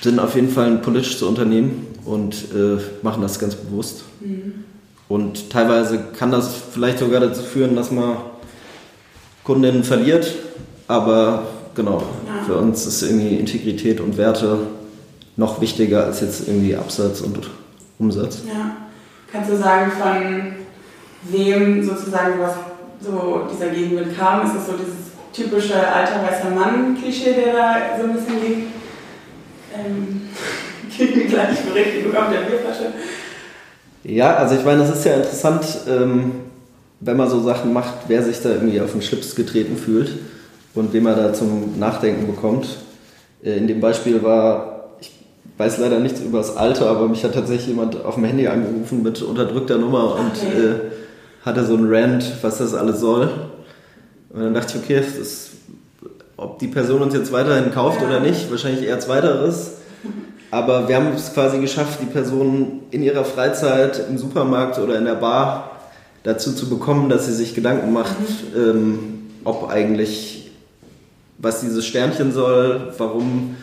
sind 0.00 0.18
auf 0.18 0.34
jeden 0.34 0.48
Fall 0.48 0.66
ein 0.66 0.82
politisches 0.82 1.22
Unternehmen 1.22 1.86
und 2.04 2.34
äh, 2.54 2.78
machen 3.02 3.22
das 3.22 3.38
ganz 3.38 3.54
bewusst. 3.54 4.04
Mhm. 4.20 4.64
Und 5.08 5.50
teilweise 5.50 5.98
kann 6.16 6.30
das 6.30 6.54
vielleicht 6.72 6.98
sogar 6.98 7.20
dazu 7.20 7.42
führen, 7.42 7.76
dass 7.76 7.90
man 7.90 8.16
Kundinnen 9.44 9.84
verliert, 9.84 10.32
aber 10.88 11.42
genau, 11.74 12.02
ja. 12.26 12.44
für 12.46 12.56
uns 12.56 12.86
ist 12.86 13.02
irgendwie 13.02 13.36
Integrität 13.36 14.00
und 14.00 14.16
Werte 14.16 14.58
noch 15.36 15.60
wichtiger 15.60 16.04
als 16.04 16.20
jetzt 16.20 16.46
irgendwie 16.46 16.76
Absatz 16.76 17.20
und 17.20 17.50
Umsatz. 17.98 18.42
Ja. 18.46 18.76
Kannst 19.32 19.50
du 19.50 19.56
sagen, 19.56 19.90
von 19.92 20.52
wem 21.22 21.82
sozusagen 21.82 22.38
was 22.38 22.54
so 23.00 23.48
dieser 23.50 23.70
Gegenwind 23.70 24.16
kam? 24.16 24.44
Ist 24.46 24.54
es 24.56 24.66
so 24.66 24.72
dieses 24.72 25.12
typische 25.32 25.74
alter 25.74 26.22
weißer 26.22 26.50
Mann-Klischee, 26.50 27.32
der 27.32 27.52
da 27.54 27.76
so 27.98 28.04
ein 28.04 28.12
bisschen 28.12 28.40
geht? 28.46 28.66
Ähm, 29.74 30.28
mir 30.98 31.24
gleich 31.24 31.64
genug 31.64 32.14
auf 32.14 32.30
der 32.30 32.42
Bierflasche. 32.42 32.92
Ja, 34.04 34.34
also 34.34 34.56
ich 34.56 34.64
meine, 34.64 34.82
es 34.82 34.90
ist 34.90 35.04
ja 35.06 35.14
interessant, 35.14 35.64
ähm, 35.88 36.32
wenn 37.00 37.16
man 37.16 37.30
so 37.30 37.40
Sachen 37.40 37.72
macht, 37.72 37.94
wer 38.08 38.22
sich 38.22 38.42
da 38.42 38.50
irgendwie 38.50 38.80
auf 38.80 38.92
den 38.92 39.00
Schlips 39.00 39.34
getreten 39.34 39.76
fühlt 39.76 40.18
und 40.74 40.92
wen 40.92 41.04
man 41.04 41.16
da 41.16 41.32
zum 41.32 41.78
Nachdenken 41.78 42.26
bekommt. 42.26 42.66
Äh, 43.42 43.56
in 43.56 43.66
dem 43.66 43.80
Beispiel 43.80 44.22
war 44.22 44.71
weiß 45.62 45.78
leider 45.78 46.00
nichts 46.00 46.20
über 46.20 46.38
das 46.38 46.56
Alter, 46.56 46.88
aber 46.90 47.08
mich 47.08 47.22
hat 47.22 47.34
tatsächlich 47.34 47.68
jemand 47.68 48.04
auf 48.04 48.16
dem 48.16 48.24
Handy 48.24 48.48
angerufen 48.48 49.02
mit 49.02 49.22
unterdrückter 49.22 49.78
Nummer 49.78 50.16
und 50.16 50.32
okay. 50.32 50.66
äh, 50.66 50.74
hatte 51.44 51.64
so 51.64 51.76
ein 51.76 51.86
Rant, 51.88 52.24
was 52.42 52.58
das 52.58 52.74
alles 52.74 52.98
soll. 52.98 53.30
Und 54.30 54.42
dann 54.42 54.54
dachte 54.54 54.76
ich, 54.76 54.82
okay, 54.82 55.02
das, 55.18 55.50
ob 56.36 56.58
die 56.58 56.66
Person 56.66 57.02
uns 57.02 57.14
jetzt 57.14 57.32
weiterhin 57.32 57.70
kauft 57.72 58.00
ja. 58.00 58.08
oder 58.08 58.18
nicht, 58.18 58.50
wahrscheinlich 58.50 58.84
eher 58.84 58.98
zweiteres. 58.98 59.74
Aber 60.50 60.88
wir 60.88 60.96
haben 60.96 61.12
es 61.14 61.32
quasi 61.32 61.60
geschafft, 61.60 62.00
die 62.02 62.06
Person 62.06 62.80
in 62.90 63.04
ihrer 63.04 63.24
Freizeit 63.24 64.04
im 64.08 64.18
Supermarkt 64.18 64.80
oder 64.80 64.98
in 64.98 65.04
der 65.04 65.14
Bar 65.14 65.70
dazu 66.24 66.52
zu 66.52 66.68
bekommen, 66.68 67.08
dass 67.08 67.26
sie 67.26 67.34
sich 67.34 67.54
Gedanken 67.54 67.92
macht, 67.92 68.16
mhm. 68.18 68.60
ähm, 68.60 68.98
ob 69.44 69.70
eigentlich, 69.70 70.50
was 71.38 71.60
dieses 71.60 71.86
Sternchen 71.86 72.32
soll, 72.32 72.92
warum 72.98 73.56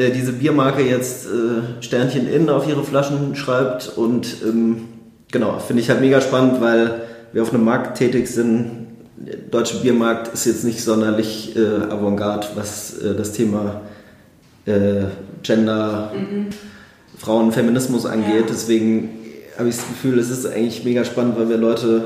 äh, 0.00 0.10
diese 0.10 0.32
Biermarke 0.32 0.82
jetzt 0.82 1.26
äh, 1.26 1.82
Sternchen 1.82 2.26
in 2.26 2.48
auf 2.48 2.66
ihre 2.66 2.82
Flaschen 2.82 3.36
schreibt. 3.36 3.88
Und 3.96 4.36
ähm, 4.42 4.88
genau, 5.30 5.58
finde 5.58 5.82
ich 5.82 5.90
halt 5.90 6.00
mega 6.00 6.20
spannend, 6.20 6.60
weil 6.60 7.02
wir 7.32 7.42
auf 7.42 7.52
einem 7.52 7.64
Markt 7.64 7.98
tätig 7.98 8.26
sind. 8.28 8.86
Der 9.16 9.36
deutsche 9.36 9.76
Biermarkt 9.80 10.32
ist 10.32 10.46
jetzt 10.46 10.64
nicht 10.64 10.82
sonderlich 10.82 11.54
äh, 11.54 11.92
avantgarde, 11.92 12.46
was 12.54 12.98
äh, 12.98 13.14
das 13.14 13.32
Thema 13.32 13.82
äh, 14.64 15.04
Gender, 15.42 16.12
mhm. 16.14 16.46
Frauen, 17.18 17.52
Feminismus 17.52 18.06
angeht. 18.06 18.46
Ja. 18.46 18.46
Deswegen 18.48 19.10
habe 19.58 19.68
ich 19.68 19.76
das 19.76 19.86
Gefühl, 19.86 20.18
es 20.18 20.30
ist 20.30 20.46
eigentlich 20.46 20.84
mega 20.84 21.04
spannend, 21.04 21.38
weil 21.38 21.50
wir 21.50 21.58
Leute 21.58 22.04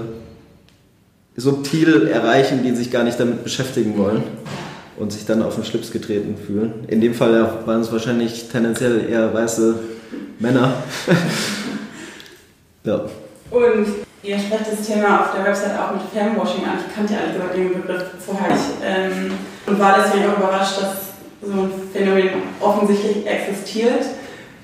subtil 1.37 2.09
erreichen, 2.09 2.65
die 2.65 2.75
sich 2.75 2.91
gar 2.91 3.05
nicht 3.05 3.21
damit 3.21 3.45
beschäftigen 3.45 3.97
wollen. 3.97 4.19
Mhm 4.19 4.65
und 4.97 5.13
sich 5.13 5.27
dann 5.27 5.43
auf 5.43 5.57
den 5.57 5.65
Schlips 5.65 5.91
getreten 5.91 6.37
fühlen. 6.37 6.85
In 6.89 7.01
dem 7.01 7.15
Fall 7.15 7.49
waren 7.67 7.81
es 7.81 7.93
wahrscheinlich 7.93 8.49
tendenziell 8.49 9.09
eher 9.11 9.33
weiße 9.33 9.79
Männer. 10.39 10.75
ja. 12.85 13.01
Und 13.51 13.87
ihr 14.23 14.39
sprecht 14.39 14.73
das 14.73 14.87
Thema 14.87 15.21
auf 15.21 15.35
der 15.35 15.45
Website 15.45 15.79
auch 15.79 15.93
mit 15.93 16.03
Femwashing 16.13 16.65
an. 16.65 16.79
Ich 16.87 16.95
kannte 16.95 17.15
ja 17.15 17.21
ehrlich 17.21 17.35
gesagt 17.35 17.57
den 17.57 17.73
Begriff 17.75 18.05
vorher 18.25 18.53
nicht. 18.53 18.65
Ähm, 18.85 19.33
und 19.67 19.79
war 19.79 19.97
deswegen 19.99 20.31
auch 20.31 20.39
überrascht, 20.39 20.81
dass 20.81 21.05
so 21.43 21.63
ein 21.63 21.71
Phänomen 21.93 22.31
offensichtlich 22.61 23.27
existiert. 23.27 24.05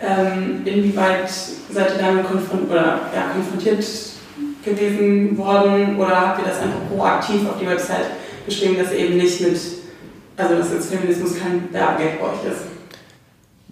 Ähm, 0.00 0.62
inwieweit 0.64 1.28
seid 1.28 1.92
ihr 1.92 1.98
damit 1.98 2.26
konfront 2.26 2.70
oder, 2.70 3.00
ja, 3.14 3.32
konfrontiert 3.34 3.84
gewesen 4.64 5.36
worden 5.36 5.98
oder 5.98 6.20
habt 6.20 6.40
ihr 6.40 6.48
das 6.48 6.60
einfach 6.60 6.80
proaktiv 6.90 7.48
auf 7.48 7.58
die 7.60 7.66
Website 7.66 8.06
geschrieben, 8.46 8.78
dass 8.78 8.92
eben 8.92 9.16
nicht 9.16 9.40
mit 9.40 9.58
also 10.40 10.56
dass 10.56 10.72
jetzt 10.72 10.92
Feminismus 10.92 11.34
kein 11.38 11.72
Werbegeld 11.72 12.20
bei 12.20 12.26
euch 12.26 12.52
ist. 12.52 12.62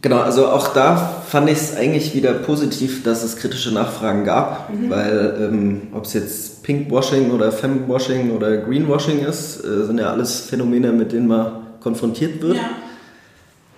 Genau, 0.01 0.21
also 0.21 0.47
auch 0.47 0.69
da 0.75 0.97
fand 0.97 1.51
ich 1.51 1.59
es 1.59 1.77
eigentlich 1.77 2.15
wieder 2.15 2.33
positiv, 2.33 3.03
dass 3.03 3.25
es 3.25 3.37
kritische 3.37 3.75
Nachfragen 3.75 4.25
gab, 4.25 4.71
mhm. 4.73 4.91
weil 4.91 5.37
ähm, 5.41 5.89
ob 5.93 6.05
es 6.05 6.13
jetzt 6.13 6.63
Pinkwashing 6.63 7.33
oder 7.33 7.51
Femwashing 7.51 8.31
oder 8.31 8.59
Greenwashing 8.59 9.25
ist, 9.25 9.65
äh, 9.65 9.87
sind 9.87 9.99
ja 9.99 10.11
alles 10.11 10.43
Phänomene, 10.43 10.93
mit 10.93 11.13
denen 11.13 11.27
man 11.27 11.67
konfrontiert 11.81 12.41
wird. 12.43 12.57
Ja. 12.57 12.71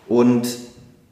Und 0.09 0.47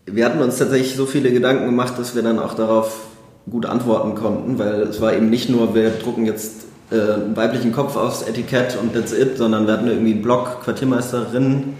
wir 0.04 0.24
hatten 0.26 0.40
uns 0.40 0.58
tatsächlich 0.58 0.94
so 0.94 1.06
viele 1.06 1.32
Gedanken 1.32 1.66
gemacht, 1.66 1.94
dass 1.98 2.14
wir 2.14 2.22
dann 2.22 2.38
auch 2.38 2.54
darauf 2.54 3.06
gut 3.50 3.64
antworten 3.64 4.14
konnten, 4.14 4.58
weil 4.58 4.82
es 4.82 5.00
war 5.00 5.14
eben 5.14 5.30
nicht 5.30 5.48
nur, 5.48 5.74
wir 5.74 5.90
drucken 5.90 6.26
jetzt 6.26 6.67
einen 6.90 7.36
weiblichen 7.36 7.72
Kopf 7.72 7.96
aufs 7.96 8.22
Etikett 8.22 8.78
und 8.80 8.94
that's 8.94 9.12
it, 9.12 9.36
sondern 9.36 9.66
wir 9.66 9.74
hatten 9.74 9.88
irgendwie 9.88 10.12
einen 10.12 10.22
Blog, 10.22 10.62
Quartiermeisterinnen. 10.64 11.74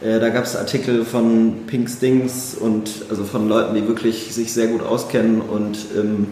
Äh, 0.00 0.20
da 0.20 0.28
gab 0.28 0.44
es 0.44 0.54
Artikel 0.56 1.04
von 1.04 1.66
Pink 1.66 1.88
Stings 1.88 2.54
und 2.54 2.90
also 3.08 3.24
von 3.24 3.48
Leuten, 3.48 3.74
die 3.74 3.86
wirklich 3.88 4.34
sich 4.34 4.52
sehr 4.52 4.66
gut 4.66 4.82
auskennen 4.82 5.40
und 5.40 5.78
ähm, 5.96 6.26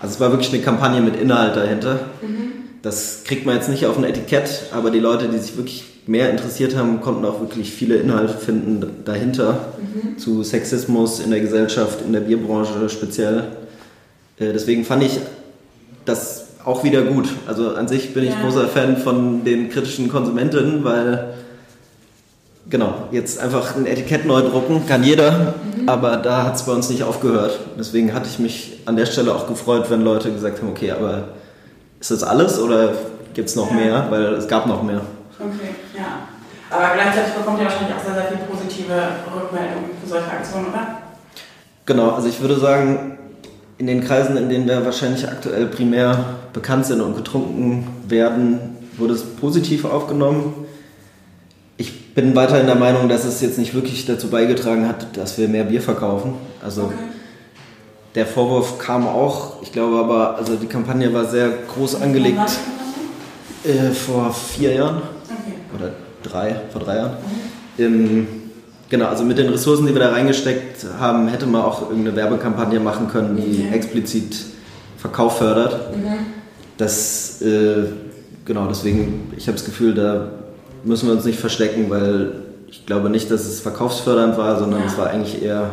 also 0.00 0.14
es 0.14 0.20
war 0.20 0.30
wirklich 0.30 0.52
eine 0.52 0.62
Kampagne 0.62 1.00
mit 1.00 1.16
Inhalt 1.16 1.56
dahinter. 1.56 2.00
Mhm. 2.22 2.52
Das 2.82 3.24
kriegt 3.24 3.44
man 3.44 3.56
jetzt 3.56 3.68
nicht 3.68 3.86
auf 3.86 3.98
ein 3.98 4.04
Etikett, 4.04 4.62
aber 4.72 4.90
die 4.90 5.00
Leute, 5.00 5.28
die 5.28 5.38
sich 5.38 5.56
wirklich 5.56 5.84
mehr 6.06 6.30
interessiert 6.30 6.76
haben, 6.76 7.00
konnten 7.00 7.24
auch 7.24 7.40
wirklich 7.40 7.72
viele 7.72 7.96
Inhalte 7.96 8.38
finden 8.38 9.02
dahinter 9.04 9.72
mhm. 9.78 10.16
zu 10.16 10.42
Sexismus 10.42 11.20
in 11.20 11.30
der 11.30 11.40
Gesellschaft, 11.40 11.98
in 12.06 12.12
der 12.12 12.20
Bierbranche 12.20 12.88
speziell. 12.88 13.48
Äh, 14.38 14.52
deswegen 14.52 14.84
fand 14.84 15.02
ich 15.02 15.18
das 16.04 16.47
auch 16.64 16.84
wieder 16.84 17.02
gut. 17.02 17.28
Also 17.46 17.74
an 17.74 17.88
sich 17.88 18.14
bin 18.14 18.24
ich 18.24 18.30
ja. 18.30 18.40
großer 18.42 18.68
Fan 18.68 18.96
von 18.96 19.44
den 19.44 19.70
kritischen 19.70 20.08
Konsumentinnen, 20.08 20.84
weil 20.84 21.34
genau, 22.68 23.08
jetzt 23.10 23.40
einfach 23.40 23.76
ein 23.76 23.86
Etikett 23.86 24.26
neu 24.26 24.42
drucken 24.42 24.86
kann 24.86 25.02
jeder, 25.02 25.54
mhm. 25.76 25.88
aber 25.88 26.16
da 26.16 26.44
hat 26.44 26.56
es 26.56 26.62
bei 26.64 26.72
uns 26.72 26.90
nicht 26.90 27.02
aufgehört. 27.02 27.58
Deswegen 27.78 28.12
hatte 28.12 28.28
ich 28.28 28.38
mich 28.38 28.80
an 28.86 28.96
der 28.96 29.06
Stelle 29.06 29.34
auch 29.34 29.46
gefreut, 29.46 29.90
wenn 29.90 30.02
Leute 30.02 30.32
gesagt 30.32 30.60
haben, 30.60 30.70
okay, 30.70 30.90
aber 30.90 31.24
ist 32.00 32.10
das 32.10 32.22
alles 32.22 32.60
oder 32.60 32.92
gibt 33.34 33.48
es 33.48 33.56
noch 33.56 33.70
ja. 33.70 33.76
mehr? 33.76 34.06
Weil 34.10 34.24
es 34.34 34.46
gab 34.46 34.66
noch 34.66 34.82
mehr. 34.82 35.00
Okay, 35.38 35.74
ja. 35.96 36.28
Aber 36.70 36.94
gleichzeitig 36.94 37.32
bekommt 37.32 37.58
ihr 37.60 37.64
wahrscheinlich 37.64 37.94
auch 37.96 38.04
sehr, 38.04 38.14
sehr 38.14 38.24
viele 38.24 38.40
positive 38.40 38.94
Rückmeldungen 39.34 39.90
für 40.02 40.08
solche 40.08 40.30
Aktionen, 40.30 40.66
oder? 40.66 40.98
Genau, 41.86 42.10
also 42.10 42.28
ich 42.28 42.38
würde 42.40 42.58
sagen, 42.58 43.17
in 43.78 43.86
den 43.86 44.04
Kreisen, 44.04 44.36
in 44.36 44.48
denen 44.48 44.66
wir 44.66 44.84
wahrscheinlich 44.84 45.28
aktuell 45.28 45.66
primär 45.66 46.36
bekannt 46.52 46.86
sind 46.86 47.00
und 47.00 47.16
getrunken 47.16 47.86
werden, 48.08 48.58
wurde 48.96 49.14
es 49.14 49.22
positiv 49.22 49.84
aufgenommen. 49.84 50.66
Ich 51.76 52.14
bin 52.14 52.34
weiterhin 52.34 52.66
der 52.66 52.74
Meinung, 52.74 53.08
dass 53.08 53.24
es 53.24 53.40
jetzt 53.40 53.56
nicht 53.56 53.74
wirklich 53.74 54.04
dazu 54.04 54.28
beigetragen 54.28 54.88
hat, 54.88 55.16
dass 55.16 55.38
wir 55.38 55.48
mehr 55.48 55.64
Bier 55.64 55.80
verkaufen. 55.80 56.34
Also 56.62 56.84
okay. 56.84 56.94
der 58.16 58.26
Vorwurf 58.26 58.80
kam 58.80 59.06
auch, 59.06 59.62
ich 59.62 59.70
glaube 59.70 59.96
aber, 59.98 60.36
also 60.36 60.56
die 60.56 60.66
Kampagne 60.66 61.14
war 61.14 61.26
sehr 61.26 61.48
groß 61.72 62.02
angelegt. 62.02 62.58
Äh, 63.64 63.90
vor 63.90 64.32
vier 64.32 64.74
Jahren 64.74 64.96
okay. 64.96 65.54
oder 65.76 65.92
drei, 66.22 66.56
vor 66.72 66.80
drei 66.80 66.96
Jahren. 66.96 67.12
Mhm. 67.76 67.84
Ähm, 67.84 68.26
genau, 68.88 69.06
also 69.06 69.24
mit 69.24 69.38
den 69.38 69.48
Ressourcen, 69.48 69.86
die 69.86 69.94
wir 69.94 70.00
da 70.00 70.10
reingesteckt 70.10 70.86
haben, 70.98 71.28
hätte 71.28 71.46
man 71.46 71.62
auch 71.62 71.82
irgendeine 71.88 72.16
Werbekampagne 72.16 72.80
machen 72.80 73.08
können, 73.08 73.36
die 73.36 73.66
okay. 73.66 73.74
explizit 73.74 74.36
Verkauf 74.96 75.38
fördert. 75.38 75.96
Mhm. 75.96 76.18
Das, 76.76 77.40
äh, 77.42 77.86
genau, 78.44 78.66
deswegen, 78.66 79.32
ich 79.36 79.46
habe 79.46 79.56
das 79.56 79.64
Gefühl, 79.64 79.94
da 79.94 80.30
müssen 80.84 81.08
wir 81.08 81.14
uns 81.14 81.24
nicht 81.24 81.38
verstecken, 81.38 81.90
weil 81.90 82.32
ich 82.68 82.86
glaube 82.86 83.10
nicht, 83.10 83.30
dass 83.30 83.46
es 83.46 83.60
verkaufsfördernd 83.60 84.36
war, 84.36 84.58
sondern 84.58 84.80
ja. 84.80 84.86
es 84.86 84.98
war 84.98 85.08
eigentlich 85.08 85.42
eher 85.42 85.70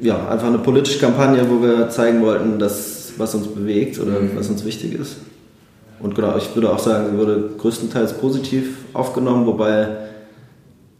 ja, 0.00 0.28
einfach 0.28 0.48
eine 0.48 0.58
politische 0.58 0.98
Kampagne, 0.98 1.46
wo 1.48 1.62
wir 1.62 1.88
zeigen 1.88 2.22
wollten, 2.22 2.58
dass, 2.58 3.12
was 3.18 3.34
uns 3.34 3.46
bewegt 3.46 3.98
oder 4.00 4.20
mhm. 4.20 4.30
was 4.34 4.48
uns 4.48 4.64
wichtig 4.64 4.94
ist. 4.94 5.16
Und 6.00 6.16
genau, 6.16 6.36
ich 6.36 6.52
würde 6.56 6.70
auch 6.70 6.80
sagen, 6.80 7.10
sie 7.12 7.18
wurde 7.18 7.50
größtenteils 7.58 8.14
positiv 8.14 8.76
aufgenommen, 8.92 9.46
wobei 9.46 9.88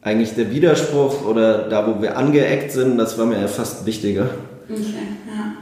eigentlich 0.02 0.34
der 0.34 0.50
Widerspruch 0.50 1.24
oder 1.24 1.68
da, 1.68 1.86
wo 1.86 2.02
wir 2.02 2.16
angeeckt 2.16 2.72
sind, 2.72 2.98
das 2.98 3.16
war 3.18 3.26
mir 3.26 3.40
ja 3.40 3.46
fast 3.46 3.86
wichtiger. 3.86 4.26
Okay, 4.68 4.82
ja. 5.26 5.54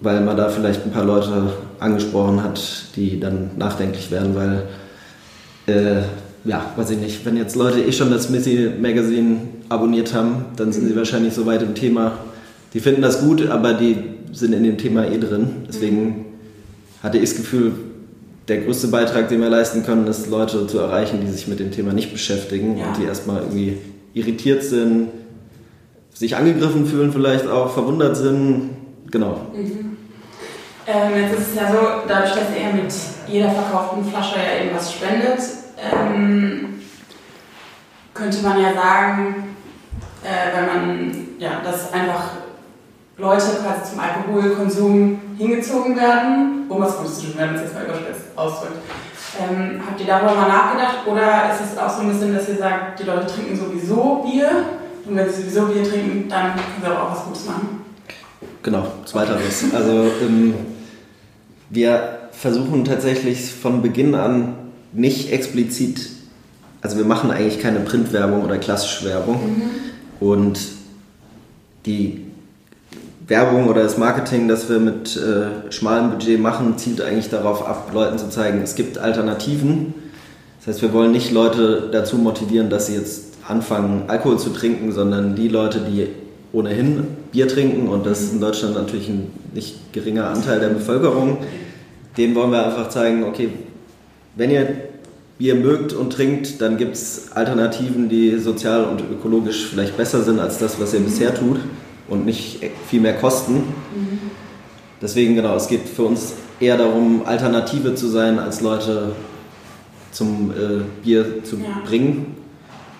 Weil 0.00 0.20
man 0.20 0.36
da 0.36 0.48
vielleicht 0.48 0.84
ein 0.84 0.90
paar 0.90 1.04
Leute 1.04 1.52
angesprochen 1.78 2.42
hat, 2.42 2.60
die 2.96 3.20
dann 3.20 3.50
nachdenklich 3.56 4.10
werden, 4.10 4.34
weil 4.34 4.62
äh, 5.66 6.02
ja, 6.44 6.72
weiß 6.76 6.90
ich 6.90 6.98
nicht, 6.98 7.24
wenn 7.24 7.36
jetzt 7.36 7.56
Leute 7.56 7.80
eh 7.80 7.92
schon 7.92 8.10
das 8.10 8.30
Missy 8.30 8.70
Magazine 8.80 9.38
abonniert 9.68 10.12
haben, 10.12 10.46
dann 10.56 10.72
sind 10.72 10.86
sie 10.86 10.92
mhm. 10.92 10.98
wahrscheinlich 10.98 11.34
so 11.34 11.46
weit 11.46 11.62
im 11.62 11.74
Thema. 11.74 12.18
Die 12.74 12.80
finden 12.80 13.02
das 13.02 13.20
gut, 13.20 13.48
aber 13.48 13.74
die 13.74 13.96
sind 14.32 14.52
in 14.52 14.64
dem 14.64 14.76
Thema 14.76 15.06
eh 15.06 15.18
drin. 15.18 15.66
Deswegen 15.68 16.26
hatte 17.02 17.18
ich 17.18 17.30
das 17.30 17.36
Gefühl, 17.36 17.72
der 18.48 18.58
größte 18.58 18.88
Beitrag, 18.88 19.28
den 19.28 19.40
wir 19.40 19.48
leisten 19.48 19.84
können, 19.84 20.06
ist 20.06 20.28
Leute 20.28 20.66
zu 20.66 20.78
erreichen, 20.78 21.20
die 21.20 21.30
sich 21.30 21.48
mit 21.48 21.58
dem 21.58 21.72
Thema 21.72 21.92
nicht 21.92 22.12
beschäftigen 22.12 22.78
ja. 22.78 22.86
und 22.86 22.96
die 22.98 23.04
erstmal 23.04 23.42
irgendwie 23.42 23.78
irritiert 24.14 24.62
sind, 24.62 25.08
sich 26.14 26.36
angegriffen 26.36 26.86
fühlen, 26.86 27.12
vielleicht 27.12 27.46
auch 27.48 27.72
verwundert 27.72 28.16
sind. 28.16 28.70
Genau. 29.10 29.40
Mhm. 29.52 29.96
Ähm, 30.86 31.22
jetzt 31.22 31.38
ist 31.38 31.48
es 31.50 31.54
ja 31.56 31.70
so, 31.70 31.78
dadurch, 32.06 32.32
dass 32.32 32.44
ihr 32.56 32.82
mit 32.82 32.94
jeder 33.26 33.50
verkauften 33.50 34.04
Flasche 34.04 34.36
ja 34.36 34.64
eben 34.64 34.76
was 34.76 34.92
spendet, 34.92 35.40
ähm, 35.92 36.80
könnte 38.14 38.42
man 38.42 38.62
ja 38.62 38.72
sagen, 38.72 39.34
äh, 40.22 40.56
wenn 40.56 40.66
man 40.66 41.26
ja, 41.38 41.60
dass 41.64 41.92
einfach 41.92 42.30
Leute 43.18 43.46
quasi 43.62 43.90
zum 43.90 44.00
Alkoholkonsum 44.00 45.18
hingezogen 45.38 45.96
werden, 45.96 46.64
um 46.68 46.80
was 46.80 46.96
Gutes 46.98 47.20
zu 47.20 47.26
tun, 47.26 47.34
wenn 47.36 47.46
man 47.46 47.56
es 47.56 47.62
jetzt 47.62 47.74
mal 47.74 47.84
überspitzt 47.84 48.22
ausdrückt. 48.36 48.76
Ähm, 49.38 49.80
habt 49.86 50.00
ihr 50.00 50.06
darüber 50.06 50.34
mal 50.34 50.48
nachgedacht 50.48 51.06
oder 51.06 51.52
ist 51.52 51.72
es 51.72 51.78
auch 51.78 51.90
so 51.90 52.02
ein 52.02 52.08
bisschen, 52.08 52.34
dass 52.34 52.48
ihr 52.48 52.56
sagt, 52.56 53.00
die 53.00 53.04
Leute 53.04 53.26
trinken 53.26 53.56
sowieso 53.56 54.24
Bier 54.24 54.50
und 55.06 55.16
wenn 55.16 55.28
sie 55.28 55.42
sowieso 55.42 55.66
Bier 55.66 55.84
trinken, 55.84 56.28
dann 56.28 56.52
können 56.52 56.82
sie 56.82 56.90
auch 56.90 57.12
was 57.12 57.24
Gutes 57.24 57.44
machen? 57.46 57.84
Genau, 58.62 58.86
zweiteres. 59.04 59.64
Also 59.74 60.10
ähm, 60.22 60.54
wir 61.70 62.18
versuchen 62.32 62.84
tatsächlich 62.84 63.52
von 63.52 63.82
Beginn 63.82 64.14
an 64.14 64.54
nicht 64.92 65.32
explizit, 65.32 66.10
also 66.80 66.96
wir 66.96 67.04
machen 67.04 67.30
eigentlich 67.30 67.60
keine 67.60 67.80
Printwerbung 67.80 68.44
oder 68.44 68.58
klassische 68.58 69.04
Werbung 69.06 69.34
mhm. 69.34 69.70
und 70.26 70.58
die 71.84 72.25
Werbung 73.28 73.68
oder 73.68 73.82
das 73.82 73.98
Marketing, 73.98 74.46
das 74.46 74.68
wir 74.68 74.78
mit 74.78 75.16
äh, 75.16 75.72
schmalem 75.72 76.10
Budget 76.10 76.40
machen, 76.40 76.78
zielt 76.78 77.00
eigentlich 77.00 77.28
darauf 77.28 77.66
ab, 77.66 77.90
Leuten 77.92 78.18
zu 78.18 78.28
zeigen, 78.30 78.62
es 78.62 78.76
gibt 78.76 78.98
Alternativen. 78.98 79.94
Das 80.58 80.74
heißt, 80.74 80.82
wir 80.82 80.92
wollen 80.92 81.10
nicht 81.10 81.32
Leute 81.32 81.88
dazu 81.90 82.16
motivieren, 82.18 82.70
dass 82.70 82.86
sie 82.86 82.94
jetzt 82.94 83.34
anfangen, 83.46 84.04
Alkohol 84.06 84.38
zu 84.38 84.50
trinken, 84.50 84.92
sondern 84.92 85.34
die 85.34 85.48
Leute, 85.48 85.80
die 85.80 86.08
ohnehin 86.52 87.04
Bier 87.32 87.48
trinken, 87.48 87.88
und 87.88 88.06
das 88.06 88.22
ist 88.22 88.32
in 88.32 88.40
Deutschland 88.40 88.74
natürlich 88.74 89.08
ein 89.08 89.30
nicht 89.54 89.92
geringer 89.92 90.28
Anteil 90.28 90.60
der 90.60 90.68
Bevölkerung, 90.68 91.38
denen 92.16 92.34
wollen 92.34 92.50
wir 92.50 92.64
einfach 92.64 92.88
zeigen, 92.88 93.24
okay, 93.24 93.50
wenn 94.36 94.50
ihr 94.50 94.68
Bier 95.38 95.56
mögt 95.56 95.92
und 95.92 96.12
trinkt, 96.12 96.60
dann 96.62 96.76
gibt 96.76 96.94
es 96.94 97.32
Alternativen, 97.34 98.08
die 98.08 98.38
sozial 98.38 98.84
und 98.84 99.00
ökologisch 99.00 99.66
vielleicht 99.66 99.96
besser 99.96 100.22
sind 100.22 100.38
als 100.38 100.58
das, 100.58 100.80
was 100.80 100.94
ihr 100.94 101.00
bisher 101.00 101.34
tut 101.34 101.58
und 102.08 102.24
nicht 102.24 102.60
viel 102.88 103.00
mehr 103.00 103.14
kosten. 103.14 103.54
Mhm. 103.54 104.30
Deswegen 105.00 105.34
genau, 105.34 105.56
es 105.56 105.68
geht 105.68 105.88
für 105.88 106.02
uns 106.02 106.34
eher 106.60 106.78
darum, 106.78 107.22
Alternative 107.26 107.94
zu 107.94 108.08
sein, 108.08 108.38
als 108.38 108.60
Leute 108.60 109.12
zum 110.10 110.50
äh, 110.50 110.82
Bier 111.04 111.44
zu 111.44 111.56
ja. 111.56 111.82
bringen. 111.84 112.36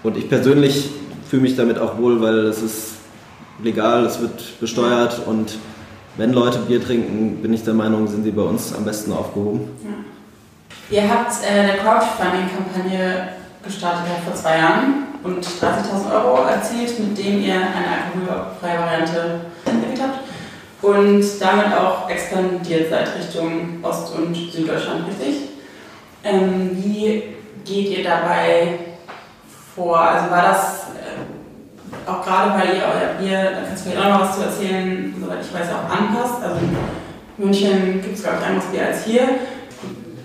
Und 0.02 0.16
ich 0.16 0.28
persönlich 0.28 0.90
fühle 1.28 1.42
mich 1.42 1.56
damit 1.56 1.78
auch 1.78 1.98
wohl, 1.98 2.20
weil 2.20 2.46
es 2.46 2.62
ist 2.62 2.92
legal, 3.62 4.04
es 4.04 4.20
wird 4.20 4.60
besteuert 4.60 5.18
ja. 5.18 5.30
und 5.30 5.56
wenn 6.18 6.32
Leute 6.32 6.58
Bier 6.60 6.82
trinken, 6.82 7.42
bin 7.42 7.52
ich 7.52 7.62
der 7.64 7.74
Meinung, 7.74 8.06
sind 8.06 8.24
sie 8.24 8.30
bei 8.30 8.42
uns 8.42 8.74
am 8.74 8.84
besten 8.84 9.12
aufgehoben. 9.12 9.68
Ja. 9.82 10.98
Ihr 10.98 11.10
habt 11.10 11.32
äh, 11.42 11.60
eine 11.60 11.72
Crowdfunding-Kampagne 11.72 13.28
gestartet 13.64 14.04
vor 14.24 14.34
zwei 14.34 14.58
Jahren 14.58 15.05
und 15.26 15.44
30.000 15.44 16.24
Euro 16.24 16.46
erzielt, 16.46 16.98
mit 17.00 17.18
dem 17.18 17.42
ihr 17.42 17.54
eine 17.54 18.28
alkoholfreie 18.30 18.78
Variante 18.78 19.40
entwickelt 19.64 20.00
habt 20.02 20.20
und 20.82 21.24
damit 21.40 21.76
auch 21.76 22.08
expandiert 22.08 22.90
seid 22.90 23.08
Richtung 23.18 23.82
Ost- 23.82 24.14
und 24.16 24.34
Süddeutschland, 24.34 25.08
richtig? 25.08 25.48
Ähm, 26.22 26.70
wie 26.76 27.22
geht 27.64 27.98
ihr 27.98 28.04
dabei 28.04 28.78
vor? 29.74 29.98
Also 29.98 30.30
war 30.30 30.42
das 30.42 30.86
äh, 30.94 32.08
auch 32.08 32.24
gerade, 32.24 32.52
weil 32.52 32.76
ihr 32.76 32.82
euer 32.82 33.14
Bier, 33.18 33.50
da 33.50 33.66
kannst 33.66 33.84
du 33.84 33.90
vielleicht 33.90 34.06
auch 34.06 34.18
noch 34.18 34.28
was 34.28 34.36
zu 34.36 34.42
erzählen, 34.42 35.14
soweit 35.20 35.38
ich 35.40 35.52
weiß, 35.52 35.68
auch 35.70 35.90
anpasst. 35.90 36.42
Also 36.42 36.56
in 36.60 37.44
München 37.44 38.00
gibt 38.00 38.16
es, 38.16 38.22
glaube 38.22 38.38
ich, 38.40 38.46
anderes 38.46 38.66
Bier 38.66 38.86
als 38.86 39.04
hier. 39.04 39.22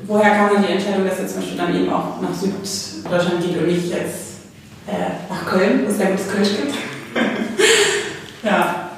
Woher 0.05 0.31
kam 0.31 0.53
dann 0.53 0.63
die 0.63 0.73
Entscheidung, 0.73 1.07
dass 1.07 1.19
ihr 1.19 1.27
zum 1.27 1.37
Beispiel 1.37 1.57
dann 1.57 1.75
eben 1.75 1.91
auch 1.91 2.21
nach 2.21 2.33
Süddeutschland 2.33 3.41
geht 3.41 3.57
und 3.57 3.67
nicht 3.67 3.89
jetzt 3.89 4.30
äh, 4.87 5.29
nach 5.29 5.45
Köln, 5.45 5.81
wo 5.83 5.89
es 5.89 5.97
sehr 5.97 6.07
gutes 6.07 6.27
Kölsch 6.29 6.49
gibt. 6.57 6.75
ja. 8.43 8.89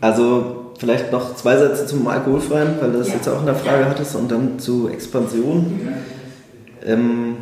Also 0.00 0.72
vielleicht 0.78 1.12
noch 1.12 1.36
zwei 1.36 1.56
Sätze 1.56 1.86
zum 1.86 2.06
Alkoholfreien, 2.06 2.74
weil 2.80 2.92
du 2.92 2.98
das 2.98 3.08
ja. 3.08 3.14
jetzt 3.14 3.28
auch 3.28 3.40
in 3.40 3.46
der 3.46 3.54
Frage 3.54 3.82
ja. 3.82 3.88
hattest, 3.88 4.16
und 4.16 4.30
dann 4.30 4.58
zu 4.58 4.88
Expansion. 4.88 5.58
Mhm. 5.58 5.88
Ähm, 6.84 7.36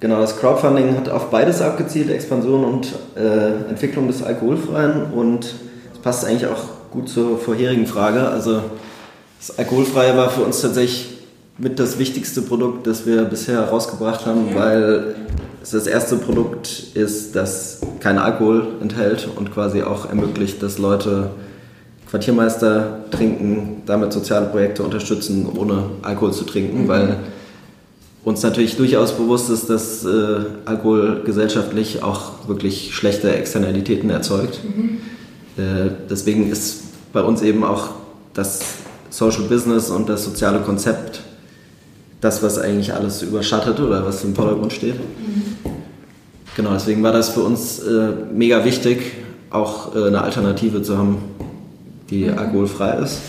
genau, 0.00 0.20
das 0.20 0.38
Crowdfunding 0.38 0.96
hat 0.96 1.08
auf 1.08 1.30
beides 1.30 1.60
abgezielt, 1.60 2.10
Expansion 2.10 2.64
und 2.64 2.88
äh, 3.16 3.68
Entwicklung 3.68 4.06
des 4.06 4.22
Alkoholfreien. 4.22 5.12
Und 5.12 5.54
es 5.92 5.98
passt 6.02 6.24
eigentlich 6.24 6.46
auch 6.46 6.64
gut 6.90 7.08
zur 7.08 7.38
vorherigen 7.38 7.86
Frage. 7.86 8.28
Also 8.28 8.62
das 9.38 9.58
Alkoholfreie 9.58 10.16
war 10.16 10.30
für 10.30 10.42
uns 10.42 10.60
tatsächlich 10.60 11.18
mit 11.58 11.78
das 11.78 11.98
wichtigste 11.98 12.42
Produkt, 12.42 12.86
das 12.86 13.06
wir 13.06 13.24
bisher 13.24 13.60
rausgebracht 13.68 14.24
haben, 14.26 14.48
ja. 14.50 14.54
weil 14.54 15.14
das 15.70 15.86
erste 15.86 16.16
Produkt 16.16 16.84
ist, 16.94 17.36
das 17.36 17.80
keinen 18.00 18.18
Alkohol 18.18 18.66
enthält 18.80 19.28
und 19.36 19.52
quasi 19.52 19.82
auch 19.82 20.08
ermöglicht, 20.08 20.62
dass 20.62 20.78
Leute 20.78 21.30
Quartiermeister 22.10 23.04
trinken, 23.10 23.82
damit 23.86 24.12
soziale 24.12 24.46
Projekte 24.46 24.82
unterstützen, 24.82 25.48
ohne 25.56 25.84
Alkohol 26.02 26.32
zu 26.32 26.44
trinken, 26.44 26.84
mhm. 26.84 26.88
weil 26.88 27.16
uns 28.24 28.42
natürlich 28.42 28.76
durchaus 28.76 29.12
bewusst 29.12 29.50
ist, 29.50 29.70
dass 29.70 30.04
äh, 30.04 30.40
Alkohol 30.64 31.22
gesellschaftlich 31.24 32.02
auch 32.02 32.48
wirklich 32.48 32.94
schlechte 32.94 33.32
Externalitäten 33.34 34.10
erzeugt. 34.10 34.60
Mhm. 34.64 34.98
Äh, 35.56 35.90
deswegen 36.08 36.50
ist 36.50 36.82
bei 37.12 37.22
uns 37.22 37.42
eben 37.42 37.64
auch 37.64 37.90
das 38.34 38.60
Social 39.10 39.44
Business 39.44 39.90
und 39.90 40.08
das 40.08 40.24
soziale 40.24 40.60
Konzept 40.60 41.22
das, 42.22 42.42
was 42.42 42.58
eigentlich 42.58 42.94
alles 42.94 43.20
überschattet 43.22 43.80
oder 43.80 44.06
was 44.06 44.24
im 44.24 44.34
Vordergrund 44.34 44.72
steht. 44.72 44.94
Mhm. 44.94 45.51
Genau, 46.56 46.72
deswegen 46.72 47.02
war 47.02 47.12
das 47.12 47.30
für 47.30 47.40
uns 47.40 47.78
äh, 47.78 48.08
mega 48.32 48.64
wichtig, 48.64 49.12
auch 49.50 49.94
äh, 49.94 50.06
eine 50.06 50.22
Alternative 50.22 50.82
zu 50.82 50.98
haben, 50.98 51.18
die 52.10 52.24
mhm. 52.24 52.38
alkoholfrei 52.38 52.98
ist. 52.98 53.20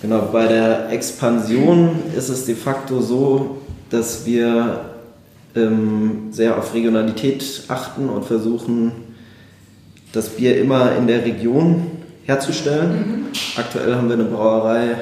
Genau, 0.00 0.28
bei 0.32 0.48
der 0.48 0.90
Expansion 0.90 1.90
ist 2.16 2.28
es 2.28 2.44
de 2.44 2.56
facto 2.56 3.00
so, 3.00 3.58
dass 3.90 4.26
wir 4.26 4.80
ähm, 5.54 6.28
sehr 6.32 6.58
auf 6.58 6.74
Regionalität 6.74 7.62
achten 7.68 8.08
und 8.08 8.24
versuchen, 8.24 8.90
das 10.12 10.30
Bier 10.30 10.60
immer 10.60 10.96
in 10.96 11.06
der 11.06 11.24
Region 11.24 11.86
herzustellen. 12.24 12.90
Mhm. 12.90 13.24
Aktuell 13.56 13.94
haben 13.94 14.08
wir 14.08 14.14
eine 14.14 14.24
Brauerei 14.24 14.96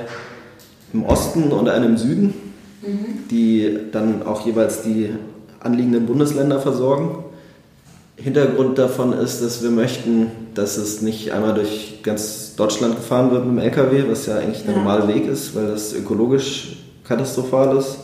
im 0.92 1.04
Osten 1.04 1.44
und 1.52 1.68
eine 1.70 1.86
im 1.86 1.96
Süden, 1.96 2.34
mhm. 2.82 3.28
die 3.30 3.78
dann 3.92 4.22
auch 4.24 4.44
jeweils 4.44 4.82
die 4.82 5.10
anliegenden 5.60 6.04
Bundesländer 6.04 6.60
versorgen. 6.60 7.24
Hintergrund 8.22 8.78
davon 8.78 9.12
ist, 9.12 9.42
dass 9.42 9.62
wir 9.62 9.70
möchten, 9.70 10.26
dass 10.54 10.76
es 10.76 11.00
nicht 11.00 11.32
einmal 11.32 11.54
durch 11.54 12.00
ganz 12.02 12.54
Deutschland 12.56 12.96
gefahren 12.96 13.30
wird 13.30 13.46
mit 13.46 13.56
dem 13.56 13.64
LKW, 13.64 14.04
was 14.10 14.26
ja 14.26 14.38
eigentlich 14.38 14.64
der 14.64 14.76
normale 14.76 15.08
Weg 15.08 15.26
ist, 15.26 15.54
weil 15.54 15.68
das 15.68 15.94
ökologisch 15.94 16.76
katastrophal 17.04 17.76
ist. 17.76 17.98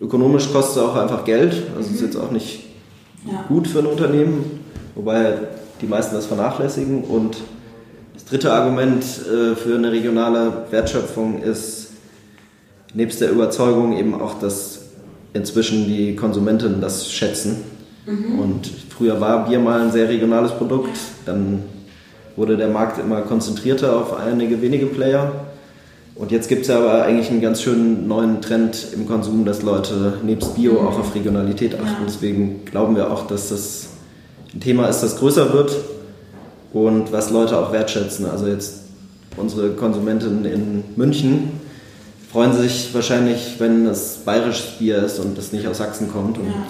Ökonomisch 0.00 0.52
kostet 0.52 0.76
es 0.76 0.88
auch 0.88 0.96
einfach 0.96 1.24
Geld, 1.24 1.54
also 1.76 1.88
mhm. 1.88 1.94
ist 1.94 2.02
jetzt 2.02 2.16
auch 2.16 2.30
nicht 2.30 2.64
ja. 3.26 3.44
gut 3.48 3.66
für 3.66 3.80
ein 3.80 3.86
Unternehmen, 3.86 4.60
wobei 4.94 5.38
die 5.80 5.86
meisten 5.86 6.14
das 6.14 6.26
vernachlässigen. 6.26 7.04
Und 7.04 7.38
das 8.14 8.24
dritte 8.24 8.52
Argument 8.52 9.02
äh, 9.02 9.54
für 9.56 9.74
eine 9.74 9.90
regionale 9.90 10.66
Wertschöpfung 10.70 11.42
ist, 11.42 11.92
nebst 12.94 13.20
der 13.20 13.30
Überzeugung 13.30 13.96
eben 13.96 14.20
auch, 14.20 14.38
dass 14.38 14.80
inzwischen 15.32 15.86
die 15.86 16.16
Konsumentinnen 16.16 16.80
das 16.80 17.10
schätzen. 17.10 17.62
Mhm. 18.10 18.38
Und 18.38 18.70
früher 18.96 19.20
war 19.20 19.48
Bier 19.48 19.58
mal 19.58 19.80
ein 19.80 19.92
sehr 19.92 20.08
regionales 20.08 20.52
Produkt, 20.52 20.98
dann 21.26 21.62
wurde 22.36 22.56
der 22.56 22.68
Markt 22.68 22.98
immer 22.98 23.20
konzentrierter 23.22 23.96
auf 23.96 24.16
einige 24.16 24.60
wenige 24.62 24.86
Player. 24.86 25.32
Und 26.14 26.32
jetzt 26.32 26.48
gibt 26.48 26.62
es 26.62 26.70
aber 26.70 27.02
eigentlich 27.04 27.30
einen 27.30 27.40
ganz 27.40 27.62
schönen 27.62 28.06
neuen 28.06 28.42
Trend 28.42 28.88
im 28.92 29.06
Konsum, 29.06 29.44
dass 29.44 29.62
Leute 29.62 30.14
nebst 30.22 30.54
Bio 30.54 30.80
auch 30.80 30.98
auf 30.98 31.14
Regionalität 31.14 31.74
achten. 31.74 32.04
Deswegen 32.06 32.64
glauben 32.66 32.94
wir 32.96 33.10
auch, 33.10 33.26
dass 33.26 33.48
das 33.48 33.88
ein 34.54 34.60
Thema 34.60 34.88
ist, 34.88 35.00
das 35.00 35.18
größer 35.18 35.52
wird 35.52 35.76
und 36.72 37.12
was 37.12 37.30
Leute 37.30 37.58
auch 37.58 37.72
wertschätzen. 37.72 38.26
Also 38.26 38.48
jetzt 38.48 38.80
unsere 39.36 39.70
Konsumentinnen 39.70 40.44
in 40.44 40.84
München 40.96 41.52
freuen 42.30 42.52
sich 42.52 42.90
wahrscheinlich, 42.92 43.56
wenn 43.58 43.86
es 43.86 44.18
bayerisches 44.24 44.78
Bier 44.78 44.98
ist 44.98 45.18
und 45.18 45.38
das 45.38 45.52
nicht 45.52 45.66
aus 45.66 45.78
Sachsen 45.78 46.10
kommt. 46.12 46.38
Und 46.38 46.46
ja. 46.46 46.66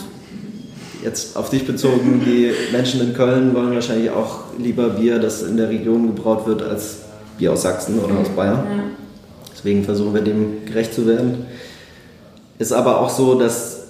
Jetzt 1.03 1.37
auf 1.37 1.51
dich 1.51 1.67
bezogen, 1.67 2.23
die 2.25 2.53
Menschen 2.73 3.01
in 3.01 3.15
Köln 3.15 3.55
wollen 3.55 3.75
wahrscheinlich 3.75 4.11
auch 4.11 4.41
lieber 4.59 4.91
Bier, 4.91 5.19
das 5.19 5.43
in 5.43 5.57
der 5.57 5.69
Region 5.69 6.15
gebraut 6.15 6.47
wird, 6.47 6.63
als 6.63 6.99
Bier 7.39 7.53
aus 7.53 7.63
Sachsen 7.63 7.99
oder 7.99 8.19
aus 8.19 8.29
Bayern. 8.31 8.65
Ja. 8.69 8.83
Deswegen 9.53 9.85
versuchen 9.85 10.15
wir 10.15 10.23
dem 10.23 10.65
gerecht 10.65 10.95
zu 10.95 11.07
werden. 11.07 11.47
Ist 12.59 12.73
aber 12.73 13.01
auch 13.01 13.11
so, 13.11 13.35
dass, 13.35 13.85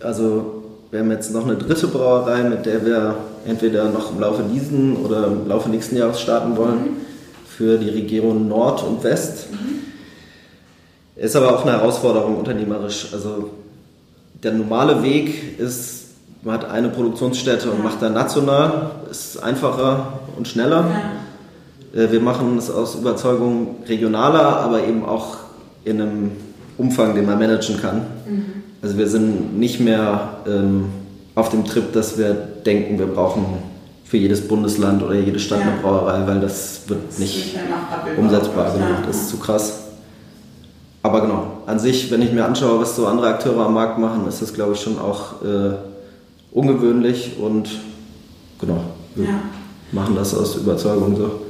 also 0.00 0.62
wir 0.90 1.00
haben 1.00 1.10
jetzt 1.10 1.32
noch 1.32 1.44
eine 1.44 1.56
dritte 1.56 1.86
Brauerei, 1.88 2.42
mit 2.42 2.66
der 2.66 2.84
wir 2.84 3.16
entweder 3.46 3.88
noch 3.90 4.12
im 4.12 4.20
Laufe 4.20 4.42
diesen 4.42 4.96
oder 4.96 5.26
im 5.26 5.48
Laufe 5.48 5.68
nächsten 5.68 5.96
Jahres 5.96 6.20
starten 6.20 6.56
wollen 6.56 6.80
mhm. 6.80 6.96
für 7.46 7.78
die 7.78 7.90
Region 7.90 8.48
Nord 8.48 8.82
und 8.82 9.02
West. 9.04 9.48
Mhm. 9.50 11.22
Ist 11.22 11.34
aber 11.34 11.54
auch 11.54 11.62
eine 11.62 11.72
Herausforderung 11.72 12.36
unternehmerisch. 12.36 13.08
Also 13.12 13.50
der 14.42 14.52
normale 14.52 15.02
Weg 15.02 15.58
ist, 15.58 15.97
man 16.42 16.54
hat 16.54 16.70
eine 16.70 16.88
Produktionsstätte 16.88 17.70
und 17.70 17.82
macht 17.82 18.00
dann 18.00 18.14
national, 18.14 18.90
ist 19.10 19.42
einfacher 19.42 20.20
und 20.36 20.46
schneller. 20.46 20.84
Ja. 21.94 22.02
Äh, 22.02 22.12
wir 22.12 22.20
machen 22.20 22.56
es 22.58 22.70
aus 22.70 22.94
Überzeugung 22.94 23.76
regionaler, 23.86 24.58
aber 24.58 24.84
eben 24.84 25.04
auch 25.04 25.38
in 25.84 26.00
einem 26.00 26.30
Umfang, 26.76 27.14
den 27.14 27.26
man 27.26 27.38
managen 27.38 27.80
kann. 27.80 28.06
Mhm. 28.26 28.44
Also 28.82 28.96
wir 28.96 29.08
sind 29.08 29.58
nicht 29.58 29.80
mehr 29.80 30.38
ähm, 30.46 30.86
auf 31.34 31.48
dem 31.48 31.64
Trip, 31.64 31.92
dass 31.92 32.16
wir 32.16 32.34
denken, 32.34 32.98
wir 32.98 33.06
brauchen 33.06 33.44
für 34.04 34.16
jedes 34.16 34.46
Bundesland 34.46 35.02
oder 35.02 35.14
jede 35.14 35.38
Stadt 35.38 35.60
ja. 35.60 35.66
eine 35.66 35.80
Brauerei, 35.82 36.26
weil 36.26 36.40
das 36.40 36.82
wird 36.86 37.00
das 37.08 37.18
nicht, 37.18 37.56
nicht 37.56 38.18
umsetzbar 38.18 38.72
gemacht. 38.72 39.04
Das 39.06 39.16
ist 39.16 39.30
zu 39.30 39.38
krass. 39.38 39.80
Aber 41.02 41.20
genau, 41.20 41.58
an 41.66 41.78
sich, 41.78 42.10
wenn 42.10 42.22
ich 42.22 42.32
mir 42.32 42.44
anschaue, 42.44 42.80
was 42.80 42.96
so 42.96 43.06
andere 43.06 43.28
Akteure 43.28 43.66
am 43.66 43.74
Markt 43.74 43.98
machen, 43.98 44.26
ist 44.28 44.42
das, 44.42 44.52
glaube 44.54 44.74
ich, 44.74 44.80
schon 44.80 44.98
auch 44.98 45.42
äh, 45.42 45.74
ungewöhnlich 46.52 47.36
und 47.38 47.68
genau, 48.60 48.84
wir 49.14 49.24
ja. 49.24 49.40
machen 49.92 50.14
das 50.16 50.34
aus 50.34 50.56
Überzeugung 50.56 51.16
so. 51.16 51.42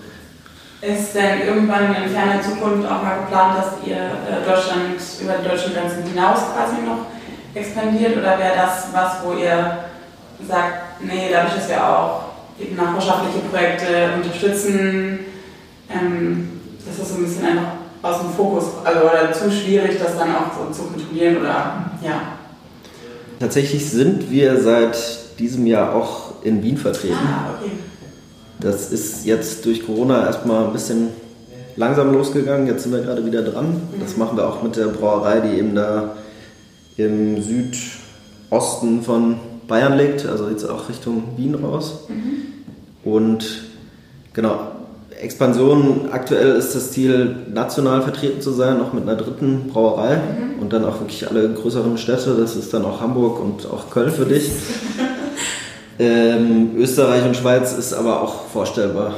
Ist 0.81 1.15
denn 1.15 1.41
irgendwann 1.45 1.95
in 1.95 2.09
ferner 2.09 2.41
Zukunft 2.41 2.87
auch 2.87 3.03
mal 3.03 3.19
geplant, 3.21 3.59
dass 3.59 3.87
ihr 3.87 3.97
äh, 3.97 4.47
Deutschland 4.47 4.95
über 5.21 5.35
die 5.35 5.49
deutschen 5.49 5.73
Grenzen 5.75 6.05
hinaus 6.05 6.39
quasi 6.55 6.83
noch 6.87 7.07
expandiert 7.55 8.17
oder 8.17 8.39
wäre 8.39 8.57
das 8.57 8.89
was, 8.93 9.25
wo 9.25 9.33
ihr 9.33 9.79
sagt, 10.47 11.03
nee, 11.03 11.31
dadurch, 11.33 11.55
dass 11.57 11.69
wir 11.69 11.85
auch 11.85 12.21
eben 12.61 12.77
nachbarschaftliche 12.77 13.41
Projekte 13.51 14.11
unterstützen, 14.17 15.19
ähm, 15.91 16.61
das 16.87 16.99
ist 16.99 17.13
so 17.13 17.21
ein 17.21 17.25
bisschen 17.25 17.47
einfach 17.47 17.73
aus 18.03 18.21
dem 18.21 18.31
Fokus, 18.31 18.65
also 18.85 19.01
oder 19.01 19.33
zu 19.33 19.51
schwierig, 19.51 19.99
das 19.99 20.17
dann 20.17 20.35
auch 20.37 20.53
so 20.57 20.71
zu 20.71 20.89
kontrollieren 20.91 21.39
oder 21.39 21.91
ja. 22.03 22.38
Tatsächlich 23.39 23.89
sind 23.91 24.31
wir 24.31 24.61
seit 24.61 25.39
diesem 25.39 25.67
Jahr 25.67 25.95
auch 25.95 26.43
in 26.43 26.63
Wien 26.63 26.77
vertreten. 26.77 27.15
Ah, 27.15 27.55
okay. 27.59 27.71
Das 28.61 28.91
ist 28.91 29.25
jetzt 29.25 29.65
durch 29.65 29.87
Corona 29.87 30.27
erstmal 30.27 30.67
ein 30.67 30.73
bisschen 30.73 31.09
langsam 31.77 32.13
losgegangen. 32.13 32.67
Jetzt 32.67 32.83
sind 32.83 32.93
wir 32.93 33.03
gerade 33.03 33.25
wieder 33.25 33.43
dran. 33.43 33.81
Das 34.01 34.17
machen 34.17 34.37
wir 34.37 34.49
auch 34.49 34.63
mit 34.63 34.77
der 34.77 34.87
Brauerei, 34.87 35.41
die 35.41 35.59
eben 35.59 35.75
da 35.75 36.17
im 36.97 37.41
Südosten 37.41 39.03
von 39.03 39.37
Bayern 39.69 39.97
liegt, 39.97 40.27
also 40.27 40.49
jetzt 40.49 40.65
auch 40.65 40.89
Richtung 40.89 41.23
Wien 41.37 41.55
raus. 41.55 42.09
Mhm. 42.09 43.11
Und 43.11 43.65
genau, 44.33 44.73
Expansion 45.21 46.09
aktuell 46.11 46.57
ist 46.57 46.75
das 46.75 46.93
Ziel, 46.93 47.37
national 47.53 48.03
vertreten 48.03 48.41
zu 48.41 48.53
sein, 48.53 48.81
auch 48.81 48.93
mit 48.93 49.03
einer 49.03 49.17
dritten 49.17 49.69
Brauerei 49.69 50.17
mhm. 50.17 50.63
und 50.63 50.73
dann 50.73 50.85
auch 50.85 51.01
wirklich 51.01 51.29
alle 51.29 51.49
größeren 51.53 51.99
Städte. 51.99 52.37
Das 52.39 52.57
ist 52.57 52.73
dann 52.73 52.85
auch 52.85 53.01
Hamburg 53.01 53.41
und 53.41 53.67
auch 53.67 53.91
Köln 53.91 54.11
für 54.11 54.27
dich. 54.27 54.51
Ähm, 56.01 56.77
Österreich 56.77 57.25
und 57.25 57.37
Schweiz 57.37 57.73
ist 57.73 57.93
aber 57.93 58.23
auch 58.23 58.47
vorstellbar. 58.53 59.15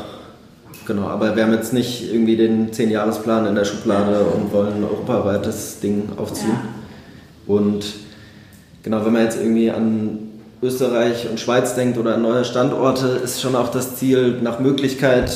Genau, 0.86 1.08
aber 1.08 1.36
wir 1.36 1.42
haben 1.42 1.52
jetzt 1.52 1.74
nicht 1.74 2.10
irgendwie 2.10 2.36
den 2.36 2.70
10-Jahres-Plan 2.70 3.44
in 3.44 3.54
der 3.54 3.66
Schublade 3.66 4.20
und 4.20 4.50
wollen 4.50 4.76
ein 4.76 4.84
europaweites 4.84 5.80
Ding 5.80 6.08
aufziehen. 6.16 6.52
Ja. 6.52 7.54
Und 7.54 7.84
genau, 8.82 9.04
wenn 9.04 9.12
man 9.12 9.24
jetzt 9.24 9.38
irgendwie 9.38 9.70
an 9.70 10.30
Österreich 10.62 11.28
und 11.28 11.38
Schweiz 11.38 11.74
denkt 11.74 11.98
oder 11.98 12.14
an 12.14 12.22
neue 12.22 12.46
Standorte, 12.46 13.08
ist 13.22 13.42
schon 13.42 13.56
auch 13.56 13.70
das 13.70 13.96
Ziel, 13.96 14.40
nach 14.40 14.58
Möglichkeit, 14.58 15.30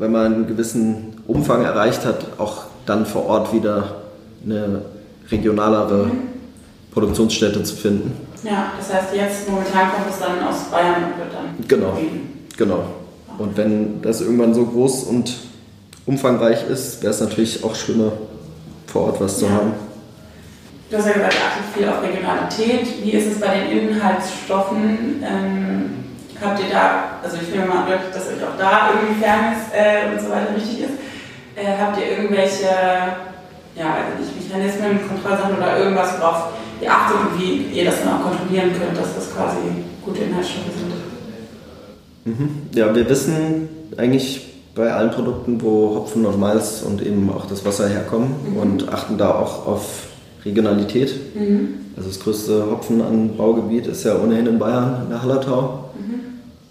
wenn 0.00 0.12
man 0.12 0.34
einen 0.34 0.46
gewissen 0.46 1.14
Umfang 1.26 1.62
erreicht 1.62 2.04
hat, 2.06 2.24
auch 2.38 2.64
dann 2.86 3.04
vor 3.04 3.26
Ort 3.26 3.52
wieder 3.52 3.96
eine 4.44 4.80
regionalere 5.30 6.06
mhm. 6.06 6.12
Produktionsstätte 6.90 7.62
zu 7.62 7.76
finden. 7.76 8.12
Ja, 8.42 8.72
das 8.78 8.92
heißt, 8.92 9.14
jetzt 9.14 9.48
momentan 9.48 9.92
kommt 9.92 10.10
es 10.10 10.18
dann 10.18 10.42
aus 10.42 10.64
Bayern 10.70 11.04
und 11.04 11.18
wird 11.18 11.34
dann. 11.34 11.68
Genau. 11.68 11.98
Genau. 12.56 12.84
Und 13.38 13.56
wenn 13.56 14.00
das 14.00 14.22
irgendwann 14.22 14.54
so 14.54 14.64
groß 14.64 15.04
und 15.04 15.34
umfangreich 16.06 16.66
ist, 16.68 17.02
wäre 17.02 17.12
es 17.12 17.20
natürlich 17.20 17.62
auch 17.62 17.74
schöner, 17.74 18.12
vor 18.86 19.02
Ort 19.02 19.20
was 19.20 19.38
zu 19.38 19.44
ja. 19.44 19.52
haben. 19.52 19.72
Du 20.90 20.96
hast 20.96 21.06
ja 21.06 21.12
gesagt, 21.12 21.34
achtet 21.34 21.74
viel 21.76 21.88
auf 21.88 22.02
Regionalität. 22.02 23.04
Wie 23.04 23.12
ist 23.12 23.32
es 23.32 23.40
bei 23.40 23.60
den 23.60 23.90
Inhaltsstoffen? 23.90 25.22
Ähm, 25.22 25.99
habt 26.40 26.60
ihr 26.60 26.70
da, 26.70 27.18
also 27.22 27.36
ich 27.40 27.50
nehme 27.50 27.66
mal 27.66 27.84
an, 27.84 27.88
dass 28.12 28.26
euch 28.26 28.42
auch 28.42 28.58
da 28.58 28.90
irgendwie 28.92 29.20
Fairness 29.22 29.70
äh, 29.72 30.12
und 30.12 30.20
so 30.20 30.30
weiter 30.30 30.54
wichtig 30.56 30.80
ist. 30.80 30.96
Äh, 31.56 31.76
habt 31.78 31.98
ihr 31.98 32.18
irgendwelche 32.18 32.68
ja, 33.76 33.94
also 33.94 34.18
nicht 34.18 34.50
Mechanismen, 34.50 35.08
Kontrollsachen 35.08 35.56
oder 35.56 35.78
irgendwas, 35.78 36.18
worauf 36.18 36.52
ihr 36.80 36.90
achtet 36.90 37.16
und 37.16 37.40
wie 37.40 37.78
ihr 37.78 37.84
das 37.84 38.02
dann 38.02 38.14
auch 38.14 38.22
kontrollieren 38.22 38.70
könnt, 38.72 38.96
dass 38.96 39.14
das 39.14 39.32
quasi 39.34 39.58
gute 40.04 40.22
Inhaltsstoffe 40.22 40.72
sind. 40.76 40.92
Mhm. 42.24 42.50
Ja, 42.74 42.94
wir 42.94 43.08
wissen 43.08 43.68
eigentlich 43.96 44.48
bei 44.74 44.92
allen 44.92 45.10
Produkten, 45.10 45.60
wo 45.62 45.94
Hopfen 45.96 46.24
und 46.26 46.38
Malz 46.38 46.82
und 46.82 47.04
eben 47.04 47.30
auch 47.30 47.46
das 47.46 47.64
Wasser 47.64 47.88
herkommen 47.88 48.34
mhm. 48.50 48.56
und 48.56 48.88
achten 48.92 49.18
da 49.18 49.34
auch 49.34 49.66
auf 49.66 50.06
Regionalität. 50.44 51.34
Mhm. 51.34 51.74
Also 51.96 52.08
das 52.08 52.20
größte 52.20 52.70
Hopfenanbaugebiet 52.70 53.86
ist 53.86 54.04
ja 54.04 54.18
ohnehin 54.18 54.46
in 54.46 54.58
Bayern, 54.58 55.02
in 55.04 55.10
der 55.10 55.22
Hallertau. 55.22 55.90
Mhm. 55.98 56.09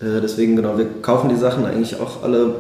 Äh, 0.02 0.22
deswegen 0.22 0.56
genau, 0.56 0.78
wir 0.78 0.88
kaufen 1.02 1.30
die 1.30 1.36
Sachen 1.36 1.66
eigentlich 1.66 2.00
auch 2.00 2.24
alle 2.24 2.56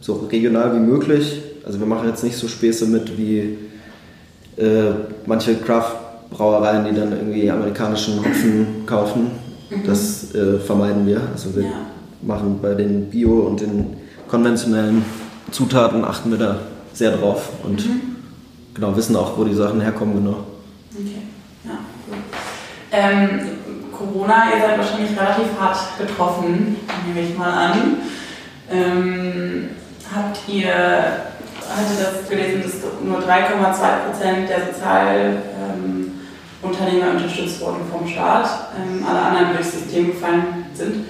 so 0.00 0.26
regional 0.30 0.74
wie 0.74 0.80
möglich. 0.80 1.42
Also 1.64 1.78
wir 1.78 1.86
machen 1.86 2.08
jetzt 2.08 2.24
nicht 2.24 2.36
so 2.36 2.46
Späße 2.46 2.86
mit 2.86 3.16
wie 3.16 3.58
äh, 4.56 4.92
manche 5.26 5.54
Craft 5.56 5.96
Brauereien, 6.30 6.84
die 6.84 6.98
dann 6.98 7.12
irgendwie 7.12 7.50
amerikanischen 7.50 8.18
Hopfen 8.18 8.86
kaufen. 8.86 9.30
Mhm. 9.70 9.86
Das 9.86 10.34
äh, 10.34 10.58
vermeiden 10.58 11.06
wir. 11.06 11.20
Also 11.32 11.54
wir 11.54 11.62
ja. 11.62 11.70
machen 12.22 12.58
bei 12.60 12.74
den 12.74 13.06
Bio- 13.08 13.46
und 13.46 13.60
den 13.60 13.96
konventionellen 14.28 15.04
Zutaten 15.50 16.04
achten 16.04 16.30
wir 16.30 16.38
da 16.38 16.58
sehr 16.92 17.16
drauf 17.16 17.50
und 17.62 17.86
mhm. 17.86 18.00
genau 18.74 18.96
wissen 18.96 19.16
auch, 19.16 19.38
wo 19.38 19.44
die 19.44 19.54
Sachen 19.54 19.80
herkommen 19.80 20.16
genau. 20.16 20.44
Okay, 20.92 21.22
ja, 21.64 21.78
gut. 22.08 22.18
Ähm, 22.92 23.40
Corona, 24.04 24.44
ihr 24.54 24.60
seid 24.60 24.78
wahrscheinlich 24.78 25.18
relativ 25.18 25.58
hart 25.58 25.78
getroffen, 25.98 26.76
nehme 27.06 27.28
ich 27.28 27.36
mal 27.36 27.50
an. 27.50 27.96
Ähm, 28.70 29.70
habt 30.14 30.38
ihr, 30.48 30.72
hatte 30.72 31.94
das 31.98 32.28
gelesen, 32.28 32.62
dass 32.62 32.74
nur 33.02 33.18
3,2 33.18 34.10
Prozent 34.10 34.48
der 34.48 34.72
Sozial 34.72 35.42
ähm, 35.58 35.94
unterstützt 37.34 37.60
wurden 37.60 37.80
vom 37.90 38.06
Staat, 38.06 38.48
ähm, 38.76 39.04
alle 39.06 39.20
anderen 39.20 39.54
durchs 39.54 39.72
System 39.72 40.08
gefallen 40.08 40.66
sind. 40.74 41.06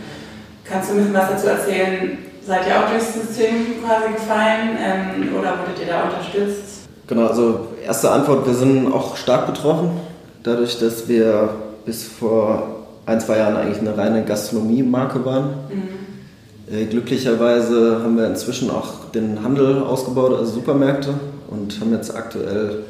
Kannst 0.64 0.90
du 0.90 0.94
ein 0.94 0.98
bisschen 0.98 1.14
was 1.14 1.30
dazu 1.30 1.48
erzählen? 1.48 2.18
Seid 2.46 2.66
ihr 2.66 2.78
auch 2.78 2.90
durchs 2.90 3.14
System 3.14 3.82
quasi 3.84 4.12
gefallen 4.14 4.76
ähm, 4.78 5.34
oder 5.38 5.58
wurdet 5.58 5.80
ihr 5.80 5.86
da 5.86 6.04
unterstützt? 6.04 6.88
Genau, 7.06 7.26
also 7.26 7.68
erste 7.84 8.10
Antwort, 8.10 8.46
wir 8.46 8.54
sind 8.54 8.92
auch 8.92 9.16
stark 9.16 9.46
betroffen, 9.46 10.00
dadurch, 10.42 10.78
dass 10.78 11.06
wir 11.06 11.50
bis 11.84 12.04
vor 12.04 12.83
ein, 13.06 13.20
zwei 13.20 13.38
Jahren 13.38 13.56
eigentlich 13.56 13.80
eine 13.80 13.96
reine 13.96 14.24
Gastronomie-Marke 14.24 15.24
waren. 15.24 15.50
Mhm. 15.68 16.74
Äh, 16.74 16.86
glücklicherweise 16.86 18.00
haben 18.02 18.16
wir 18.16 18.26
inzwischen 18.26 18.70
auch 18.70 19.10
den 19.14 19.42
Handel 19.42 19.82
ausgebaut, 19.82 20.32
also 20.38 20.52
Supermärkte, 20.52 21.14
und 21.48 21.78
haben 21.80 21.92
jetzt 21.92 22.14
aktuell 22.14 22.84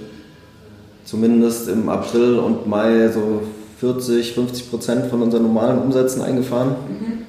zumindest 1.04 1.68
im 1.68 1.88
April 1.88 2.38
und 2.38 2.66
Mai 2.66 3.08
so 3.08 3.42
40, 3.80 4.32
50 4.34 4.70
Prozent 4.70 5.06
von 5.06 5.22
unseren 5.22 5.42
normalen 5.42 5.78
Umsätzen 5.78 6.22
eingefahren, 6.22 6.68
mhm. 6.68 7.22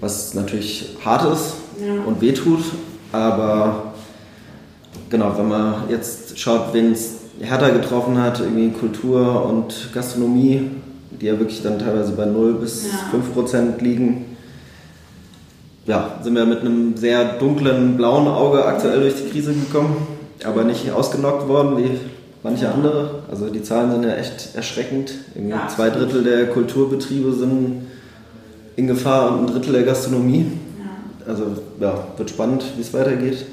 was 0.00 0.34
natürlich 0.34 0.96
hart 1.04 1.32
ist 1.32 1.54
ja. 1.84 2.02
und 2.04 2.20
wehtut, 2.20 2.64
aber 3.12 3.92
genau, 5.10 5.36
wenn 5.36 5.48
man 5.48 5.74
jetzt 5.88 6.38
schaut, 6.38 6.72
wen 6.72 6.92
es 6.92 7.16
härter 7.40 7.70
getroffen 7.70 8.18
hat, 8.18 8.40
irgendwie 8.40 8.70
Kultur 8.70 9.44
und 9.46 9.90
Gastronomie, 9.94 10.70
die 11.20 11.26
ja 11.26 11.38
wirklich 11.38 11.62
dann 11.62 11.78
teilweise 11.78 12.12
bei 12.12 12.24
0 12.24 12.54
bis 12.54 12.86
ja. 12.86 13.10
5 13.10 13.32
Prozent 13.32 13.82
liegen, 13.82 14.36
ja, 15.86 16.18
sind 16.22 16.34
wir 16.34 16.46
mit 16.46 16.60
einem 16.60 16.96
sehr 16.96 17.38
dunklen 17.38 17.96
blauen 17.96 18.28
Auge 18.28 18.64
aktuell 18.64 19.00
durch 19.00 19.16
die 19.16 19.30
Krise 19.30 19.52
gekommen, 19.52 19.96
aber 20.44 20.64
nicht 20.64 20.90
ausgenockt 20.92 21.48
worden 21.48 21.78
wie 21.78 21.90
manche 22.42 22.70
andere. 22.70 23.22
Also 23.30 23.48
die 23.48 23.62
Zahlen 23.62 23.90
sind 23.90 24.04
ja 24.04 24.14
echt 24.14 24.54
erschreckend. 24.54 25.12
Ja. 25.34 25.68
Zwei 25.68 25.90
Drittel 25.90 26.22
der 26.22 26.46
Kulturbetriebe 26.48 27.32
sind 27.32 27.86
in 28.76 28.86
Gefahr 28.86 29.32
und 29.32 29.40
ein 29.40 29.54
Drittel 29.54 29.72
der 29.72 29.82
Gastronomie. 29.82 30.46
Ja. 30.78 31.32
Also 31.32 31.44
ja, 31.80 32.06
wird 32.16 32.30
spannend, 32.30 32.64
wie 32.76 32.82
es 32.82 32.94
weitergeht. 32.94 33.46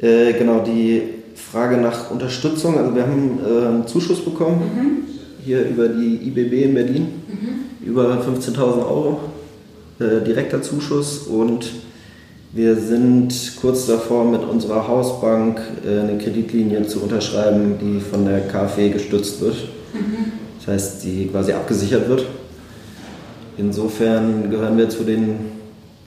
Äh, 0.00 0.32
genau, 0.34 0.60
die 0.60 1.02
Frage 1.34 1.76
nach 1.76 2.10
Unterstützung. 2.10 2.78
Also 2.78 2.94
wir 2.94 3.02
haben 3.02 3.38
äh, 3.44 3.66
einen 3.66 3.86
Zuschuss 3.86 4.24
bekommen, 4.24 4.60
mhm. 4.60 5.09
Hier 5.44 5.68
über 5.68 5.88
die 5.88 6.16
IBB 6.28 6.64
in 6.64 6.74
Berlin, 6.74 7.08
mhm. 7.28 7.86
über 7.86 8.18
15.000 8.20 8.58
Euro, 8.58 9.20
äh, 9.98 10.24
direkter 10.24 10.62
Zuschuss 10.62 11.18
und 11.18 11.70
wir 12.52 12.74
sind 12.74 13.32
kurz 13.60 13.86
davor, 13.86 14.24
mit 14.24 14.42
unserer 14.42 14.88
Hausbank 14.88 15.60
äh, 15.86 16.00
eine 16.00 16.18
Kreditlinie 16.18 16.84
zu 16.84 17.00
unterschreiben, 17.00 17.76
die 17.80 18.00
von 18.00 18.24
der 18.24 18.40
KfW 18.48 18.88
gestützt 18.88 19.40
wird. 19.40 19.54
Mhm. 19.94 20.32
Das 20.58 20.74
heißt, 20.74 21.04
die 21.04 21.28
quasi 21.28 21.52
abgesichert 21.52 22.08
wird. 22.08 22.26
Insofern 23.56 24.50
gehören 24.50 24.76
wir 24.78 24.88
zu 24.88 25.04
den 25.04 25.52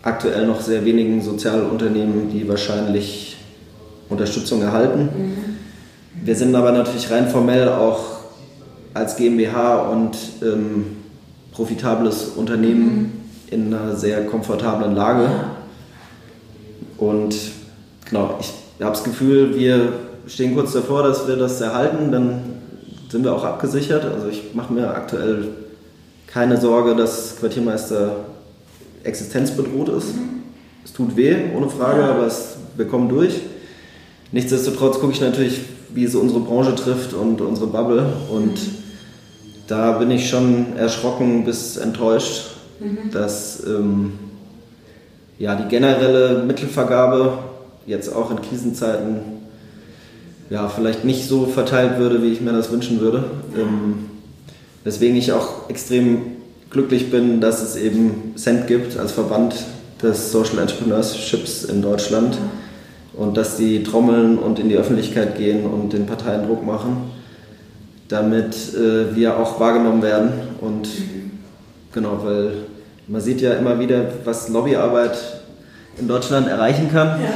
aktuell 0.01 0.45
noch 0.45 0.59
sehr 0.59 0.83
wenigen 0.83 1.21
Sozialunternehmen, 1.21 2.29
die 2.29 2.47
wahrscheinlich 2.47 3.37
Unterstützung 4.09 4.61
erhalten. 4.61 5.03
Mhm. 5.03 6.25
Wir 6.25 6.35
sind 6.35 6.53
aber 6.55 6.73
natürlich 6.73 7.09
rein 7.09 7.29
formell 7.29 7.69
auch 7.69 8.12
als 8.93 9.15
GmbH 9.15 9.89
und 9.89 10.17
ähm, 10.41 10.97
profitables 11.51 12.29
Unternehmen 12.35 12.85
mhm. 12.85 13.11
in 13.47 13.73
einer 13.73 13.95
sehr 13.95 14.25
komfortablen 14.25 14.95
Lage. 14.95 15.29
Und 16.97 17.35
genau, 18.09 18.37
ich 18.39 18.53
habe 18.83 18.95
das 18.95 19.03
Gefühl, 19.03 19.55
wir 19.55 19.93
stehen 20.27 20.55
kurz 20.55 20.73
davor, 20.73 21.03
dass 21.03 21.27
wir 21.27 21.35
das 21.35 21.59
erhalten, 21.61 22.11
dann 22.11 22.41
sind 23.09 23.23
wir 23.23 23.33
auch 23.33 23.43
abgesichert. 23.43 24.05
Also 24.05 24.27
ich 24.27 24.53
mache 24.53 24.73
mir 24.73 24.89
aktuell 24.89 25.49
keine 26.27 26.59
Sorge, 26.59 26.95
dass 26.95 27.37
Quartiermeister 27.37 28.15
existenzbedroht 29.03 29.89
ist. 29.89 30.15
Mhm. 30.15 30.43
Es 30.85 30.93
tut 30.93 31.15
weh, 31.15 31.35
ohne 31.55 31.69
Frage, 31.69 32.01
ja. 32.01 32.11
aber 32.11 32.25
es, 32.25 32.57
wir 32.75 32.87
kommen 32.87 33.09
durch. 33.09 33.39
Nichtsdestotrotz 34.31 34.99
gucke 34.99 35.13
ich 35.13 35.21
natürlich, 35.21 35.61
wie 35.93 36.03
es 36.03 36.15
unsere 36.15 36.39
Branche 36.39 36.75
trifft 36.75 37.13
und 37.13 37.39
unsere 37.39 37.67
Bubble. 37.67 38.05
Und 38.31 38.53
mhm. 38.53 38.82
Da 39.67 39.93
bin 39.93 40.11
ich 40.11 40.29
schon 40.29 40.75
erschrocken 40.77 41.45
bis 41.45 41.77
enttäuscht, 41.77 42.51
mhm. 42.79 43.11
dass 43.11 43.65
ähm, 43.65 44.13
ja, 45.39 45.55
die 45.55 45.67
generelle 45.67 46.43
Mittelvergabe 46.43 47.39
jetzt 47.85 48.13
auch 48.13 48.31
in 48.31 48.41
Krisenzeiten 48.41 49.19
ja, 50.49 50.67
vielleicht 50.69 51.03
nicht 51.05 51.27
so 51.27 51.45
verteilt 51.45 51.97
würde, 51.97 52.21
wie 52.21 52.31
ich 52.31 52.41
mir 52.41 52.51
das 52.51 52.71
wünschen 52.71 52.99
würde. 52.99 53.23
Ähm, 53.57 54.09
weswegen 54.83 55.15
ich 55.15 55.31
auch 55.31 55.69
extrem 55.69 56.33
glücklich 56.69 57.09
bin, 57.09 57.39
dass 57.39 57.61
es 57.61 57.75
eben 57.75 58.33
Cent 58.35 58.67
gibt 58.67 58.97
als 58.97 59.11
Verband 59.11 59.55
des 60.01 60.31
Social 60.31 60.59
Entrepreneurships 60.59 61.63
in 61.63 61.81
Deutschland 61.81 62.37
und 63.13 63.37
dass 63.37 63.57
die 63.57 63.83
trommeln 63.83 64.37
und 64.37 64.59
in 64.59 64.69
die 64.69 64.75
Öffentlichkeit 64.75 65.37
gehen 65.37 65.65
und 65.65 65.93
den 65.93 66.05
Parteien 66.05 66.47
Druck 66.47 66.65
machen, 66.65 66.97
damit 68.13 68.55
äh, 68.75 69.15
wir 69.15 69.37
auch 69.37 69.59
wahrgenommen 69.59 70.03
werden. 70.03 70.31
Und 70.61 70.85
mhm. 70.85 71.31
genau, 71.91 72.19
weil 72.23 72.53
man 73.07 73.19
sieht 73.19 73.41
ja 73.41 73.53
immer 73.53 73.79
wieder, 73.79 74.05
was 74.23 74.49
Lobbyarbeit 74.49 75.17
in 75.97 76.07
Deutschland 76.07 76.47
erreichen 76.47 76.91
kann. 76.91 77.19
Ja. 77.21 77.29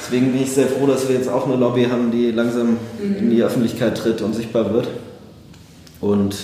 Deswegen 0.00 0.32
bin 0.32 0.42
ich 0.42 0.52
sehr 0.52 0.66
froh, 0.66 0.86
dass 0.86 1.08
wir 1.08 1.14
jetzt 1.14 1.28
auch 1.28 1.46
eine 1.46 1.56
Lobby 1.56 1.84
haben, 1.84 2.10
die 2.10 2.30
langsam 2.30 2.78
mhm. 3.02 3.16
in 3.18 3.30
die 3.30 3.42
Öffentlichkeit 3.42 3.98
tritt 3.98 4.22
und 4.22 4.34
sichtbar 4.34 4.72
wird. 4.72 4.88
Und 6.00 6.36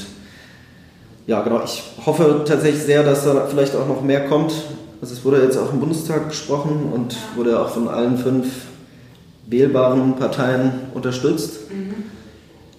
ja, 1.27 1.40
genau, 1.43 1.62
ich 1.64 1.83
hoffe 2.05 2.45
tatsächlich 2.47 2.83
sehr, 2.83 3.03
dass 3.03 3.25
da 3.25 3.47
vielleicht 3.47 3.75
auch 3.77 3.88
noch 3.88 4.03
mehr 4.03 4.27
kommt. 4.27 4.53
Also 5.01 5.14
es 5.14 5.25
wurde 5.25 5.43
jetzt 5.43 5.57
auch 5.57 5.73
im 5.73 5.81
Bundestag 5.81 6.29
gesprochen 6.29 6.90
und 6.93 7.16
wurde 7.35 7.59
auch 7.59 7.71
von 7.71 7.88
allen 7.88 8.19
fünf 8.19 8.47
wählbaren 9.47 10.16
Parteien 10.16 10.73
unterstützt. 10.93 11.71
Mhm. 11.71 11.95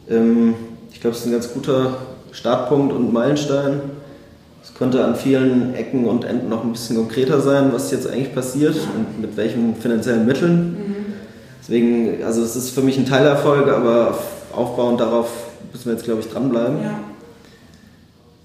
Ähm, 0.10 0.54
ich 1.02 1.04
glaube, 1.04 1.16
es 1.16 1.22
ist 1.22 1.30
ein 1.30 1.32
ganz 1.32 1.52
guter 1.52 1.98
Startpunkt 2.32 2.94
und 2.94 3.12
Meilenstein. 3.12 3.82
Es 4.64 4.72
könnte 4.76 5.04
an 5.04 5.16
vielen 5.16 5.74
Ecken 5.74 6.06
und 6.06 6.26
Enden 6.26 6.48
noch 6.48 6.64
ein 6.64 6.74
bisschen 6.74 6.96
konkreter 6.96 7.42
sein, 7.42 7.72
was 7.74 7.90
jetzt 7.90 8.08
eigentlich 8.08 8.36
passiert 8.36 8.76
und 8.76 9.20
mit 9.20 9.36
welchen 9.36 9.76
finanziellen 9.76 10.28
Mitteln. 10.28 10.58
Mhm. 10.60 10.96
Deswegen, 11.60 12.24
also 12.24 12.44
es 12.44 12.56
ist 12.56 12.70
für 12.70 12.84
mich 12.84 13.00
ein 13.00 13.08
Teilerfolg, 13.08 13.68
aber 13.70 14.16
aufbauend 14.54 15.00
darauf 15.00 15.32
müssen 15.74 15.86
wir 15.86 15.94
jetzt, 15.94 16.06
glaube 16.06 16.22
ich, 16.22 16.30
dranbleiben. 16.30 16.84
Ja. 16.84 17.00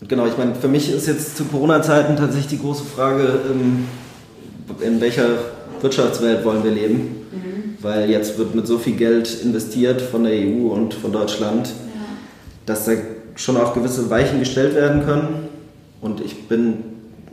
Und 0.01 0.09
genau, 0.09 0.27
ich 0.27 0.39
meine, 0.39 0.55
für 0.55 0.69
mich 0.69 0.91
ist 0.91 1.07
jetzt 1.09 1.37
zu 1.37 1.45
Corona-Zeiten 1.45 2.17
tatsächlich 2.17 2.59
die 2.59 2.63
große 2.63 2.85
Frage, 2.85 3.41
ähm, 3.51 3.85
in 4.81 4.99
welcher 5.03 5.29
Wirtschaftswelt 5.83 6.43
wollen 6.43 6.65
wir 6.65 6.71
leben? 6.71 7.27
Mhm. 7.33 7.77
Weil 7.83 8.09
jetzt 8.09 8.39
wird 8.39 8.55
mit 8.55 8.67
so 8.67 8.79
viel 8.79 8.97
Geld 8.97 9.43
investiert 9.43 10.01
von 10.01 10.25
der 10.25 10.33
EU 10.33 10.69
und 10.69 10.95
von 10.95 11.13
Deutschland. 11.13 11.69
Dass 12.67 12.85
da 12.85 12.93
schon 13.37 13.57
auch 13.57 13.75
gewisse 13.75 14.11
Weichen 14.11 14.41
gestellt 14.41 14.75
werden 14.75 15.05
können. 15.05 15.49
Und 16.01 16.21
ich 16.21 16.49
bin 16.49 16.85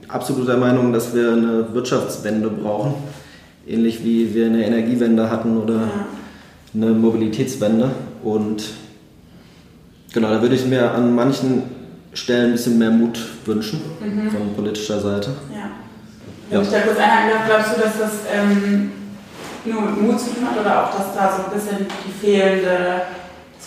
absolut 0.08 0.48
der 0.48 0.58
Meinung, 0.58 0.94
dass 0.94 1.14
wir 1.14 1.34
eine 1.34 1.74
Wirtschaftswende 1.74 2.50
brauchen, 2.50 2.94
ähnlich 3.68 4.04
wie 4.04 4.34
wir 4.34 4.46
eine 4.46 4.66
Energiewende 4.66 5.30
hatten 5.30 5.58
oder 5.58 5.90
eine 6.74 6.92
Mobilitätswende. 6.92 7.92
Und 8.24 8.64
genau, 10.14 10.30
da 10.30 10.42
würde 10.42 10.56
ich 10.56 10.66
mir 10.66 10.92
an 10.92 11.14
manchen 11.14 11.64
Stellen 12.14 12.48
ein 12.48 12.52
bisschen 12.54 12.78
mehr 12.78 12.92
Mut 12.92 13.20
wünschen 13.46 13.82
mhm. 14.00 14.30
von 14.30 14.54
politischer 14.56 15.00
Seite. 15.00 15.32
Ja. 15.52 15.72
Wenn 16.50 16.60
ja. 16.60 16.64
ich 16.64 16.72
da 16.72 16.80
kurz 16.82 17.00
einhaken 17.00 17.30
darf, 17.32 17.46
glaubst 17.48 17.76
du, 17.76 17.82
dass 17.82 18.00
das 18.00 18.12
ähm, 18.32 18.92
nur 19.66 19.82
mit 19.82 20.02
Mut 20.02 20.20
zu 20.20 20.32
tun 20.32 20.46
hat 20.48 20.60
oder 20.60 20.84
auch, 20.84 20.96
dass 20.96 21.16
da 21.16 21.36
so 21.36 21.46
ein 21.46 21.54
bisschen 21.54 21.88
die 22.06 22.12
fehlende, 22.12 23.02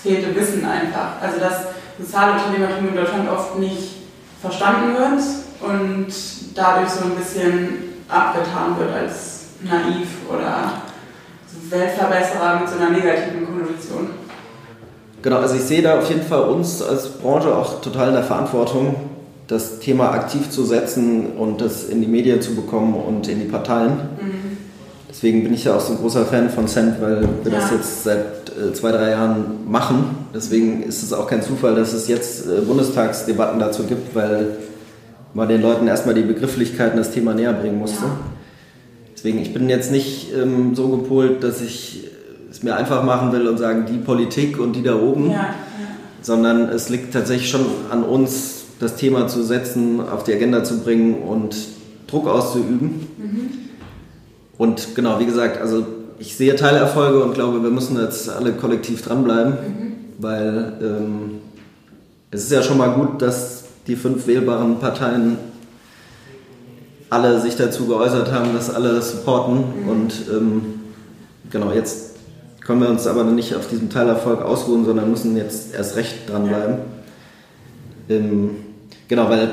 fehlende 0.07 0.35
Wissen 0.37 0.65
einfach, 0.65 1.21
also 1.21 1.41
dass 1.41 1.67
Sozialunternehmertum 1.99 2.89
in 2.89 2.95
Deutschland 2.95 3.29
oft 3.29 3.59
nicht 3.59 3.97
verstanden 4.41 4.95
wird 4.95 5.23
und 5.61 6.07
dadurch 6.55 6.91
so 6.91 7.05
ein 7.05 7.17
bisschen 7.17 7.69
abgetan 8.09 8.79
wird 8.79 8.93
als 8.95 9.47
naiv 9.63 10.09
oder 10.29 10.83
so 11.47 11.71
Weltverbesserer 11.71 12.61
mit 12.61 12.69
so 12.69 12.77
einer 12.77 12.91
negativen 12.91 13.47
Konnotation. 13.47 14.11
Genau, 15.23 15.39
also 15.39 15.57
ich 15.57 15.63
sehe 15.63 15.83
da 15.83 15.99
auf 15.99 16.09
jeden 16.09 16.23
Fall 16.23 16.43
uns 16.43 16.83
als 16.83 17.09
Branche 17.09 17.53
auch 17.53 17.81
total 17.81 18.09
in 18.09 18.15
der 18.15 18.23
Verantwortung, 18.23 18.95
das 19.49 19.81
Thema 19.81 20.11
aktiv 20.11 20.51
zu 20.51 20.65
setzen 20.65 21.33
und 21.37 21.61
das 21.61 21.85
in 21.85 22.01
die 22.01 22.07
Medien 22.07 22.41
zu 22.43 22.55
bekommen 22.55 22.95
und 22.95 23.27
in 23.27 23.41
die 23.41 23.47
Parteien. 23.47 23.93
Mhm. 24.21 24.36
Deswegen 25.17 25.43
bin 25.45 25.55
ich 25.55 25.65
ja 25.65 25.75
auch 25.75 25.81
so 25.81 25.95
ein 25.95 25.99
großer 25.99 26.27
Fan 26.27 26.51
von 26.51 26.69
Cent, 26.69 27.01
weil 27.01 27.23
wir 27.43 27.51
ja. 27.51 27.59
das 27.59 27.71
jetzt 27.71 28.05
seit 28.05 28.51
äh, 28.51 28.75
zwei, 28.75 28.93
drei 28.93 29.13
Jahren 29.13 29.67
machen. 29.67 30.05
Deswegen 30.35 30.83
ist 30.83 31.03
es 31.03 31.15
auch 31.15 31.27
kein 31.27 31.41
Zufall, 31.41 31.75
dass 31.75 31.95
es 31.95 32.07
jetzt 32.07 32.47
äh, 32.47 32.61
Bundestagsdebatten 32.61 33.59
dazu 33.59 33.85
gibt, 33.85 34.15
weil 34.15 34.59
man 35.33 35.49
den 35.49 35.63
Leuten 35.63 35.89
erstmal 35.89 36.15
die 36.15 36.21
Begrifflichkeiten, 36.21 36.99
das 36.99 37.13
Thema 37.13 37.33
näher 37.33 37.55
bringen 37.55 37.79
musste. 37.79 38.05
Ja. 38.05 38.19
Deswegen, 39.17 39.39
ich 39.39 39.55
bin 39.55 39.71
jetzt 39.71 39.91
nicht 39.91 40.35
ähm, 40.35 40.75
so 40.75 40.89
gepolt, 40.89 41.43
dass 41.43 41.63
ich 41.63 42.11
es 42.51 42.63
mir 42.63 42.77
einfach 42.77 43.03
machen 43.03 43.33
will 43.33 43.49
und 43.49 43.57
sagen, 43.57 43.87
die 43.91 43.97
Politik 43.97 44.61
und 44.61 44.75
die 44.77 44.83
da 44.83 44.97
oben. 44.97 45.31
Ja, 45.31 45.55
sondern 46.21 46.69
es 46.69 46.89
liegt 46.89 47.15
tatsächlich 47.15 47.49
schon 47.49 47.65
an 47.91 48.03
uns, 48.03 48.65
das 48.81 48.97
Thema 48.97 49.29
zu 49.29 49.43
setzen, 49.43 50.01
auf 50.01 50.25
die 50.25 50.35
Agenda 50.35 50.63
zu 50.63 50.81
bringen 50.81 51.23
und 51.23 51.57
Druck 52.09 52.29
auszuüben. 52.29 53.07
Mhm. 53.17 53.46
Und 54.59 54.95
genau, 54.95 55.21
wie 55.21 55.27
gesagt, 55.27 55.61
also 55.61 55.87
ich 56.19 56.37
sehe 56.37 56.57
Teilerfolge 56.57 57.23
und 57.23 57.35
glaube, 57.35 57.63
wir 57.63 57.71
müssen 57.71 58.01
jetzt 58.01 58.29
alle 58.29 58.53
kollektiv 58.53 59.03
dranbleiben, 59.03 59.53
mhm. 59.53 59.93
weil 60.19 60.73
ähm, 60.81 61.31
es 62.31 62.45
ist 62.45 62.53
ja 62.53 62.63
schon 62.63 62.79
mal 62.79 62.91
gut, 62.91 63.21
dass 63.21 63.65
die 63.87 63.97
fünf 63.97 64.27
wählbaren 64.27 64.79
Parteien 64.79 65.39
alle 67.11 67.41
sich 67.41 67.57
dazu 67.57 67.87
geäußert 67.87 68.33
haben, 68.33 68.53
dass 68.55 68.75
alle 68.75 68.95
das 68.95 69.13
supporten. 69.13 69.83
Mhm. 69.83 69.89
Und 69.89 70.15
ähm, 70.31 70.63
genau, 71.51 71.73
jetzt 71.73 72.17
können 72.61 72.81
wir 72.81 72.89
uns 72.89 73.07
aber 73.07 73.25
nicht 73.25 73.55
auf 73.55 73.69
diesem 73.69 73.91
Teilerfolg 73.91 74.43
ausruhen, 74.43 74.85
sondern 74.85 75.11
müssen 75.11 75.37
jetzt 75.37 75.75
erst 75.75 75.97
recht 75.97 76.29
dranbleiben. 76.29 76.79
Ja. 78.09 78.17
Ähm, 78.17 78.51
genau, 79.07 79.29
weil, 79.29 79.49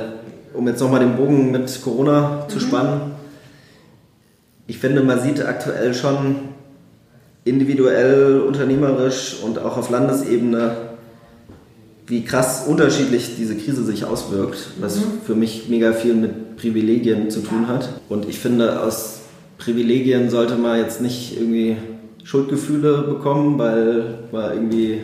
um 0.53 0.67
jetzt 0.67 0.79
nochmal 0.79 1.01
den 1.01 1.15
Bogen 1.15 1.51
mit 1.51 1.81
Corona 1.83 2.45
mhm. 2.45 2.49
zu 2.49 2.59
spannen, 2.59 3.12
ich 4.73 4.79
finde, 4.79 5.03
man 5.03 5.21
sieht 5.21 5.45
aktuell 5.45 5.93
schon 5.93 6.35
individuell, 7.45 8.39
unternehmerisch 8.39 9.37
und 9.43 9.59
auch 9.59 9.77
auf 9.77 9.91
Landesebene, 9.91 10.75
wie 12.07 12.23
krass 12.23 12.65
unterschiedlich 12.67 13.35
diese 13.37 13.55
Krise 13.55 13.83
sich 13.83 14.03
auswirkt, 14.03 14.71
was 14.79 14.95
mhm. 14.95 15.01
für 15.27 15.35
mich 15.35 15.69
mega 15.69 15.93
viel 15.93 16.15
mit 16.15 16.57
Privilegien 16.57 17.29
zu 17.29 17.41
tun 17.41 17.67
hat. 17.67 17.87
Und 18.09 18.27
ich 18.27 18.39
finde, 18.39 18.81
aus 18.81 19.19
Privilegien 19.59 20.31
sollte 20.31 20.55
man 20.55 20.79
jetzt 20.79 21.01
nicht 21.01 21.37
irgendwie 21.37 21.77
Schuldgefühle 22.23 23.03
bekommen, 23.03 23.59
weil 23.59 24.05
man 24.31 24.53
irgendwie 24.53 25.01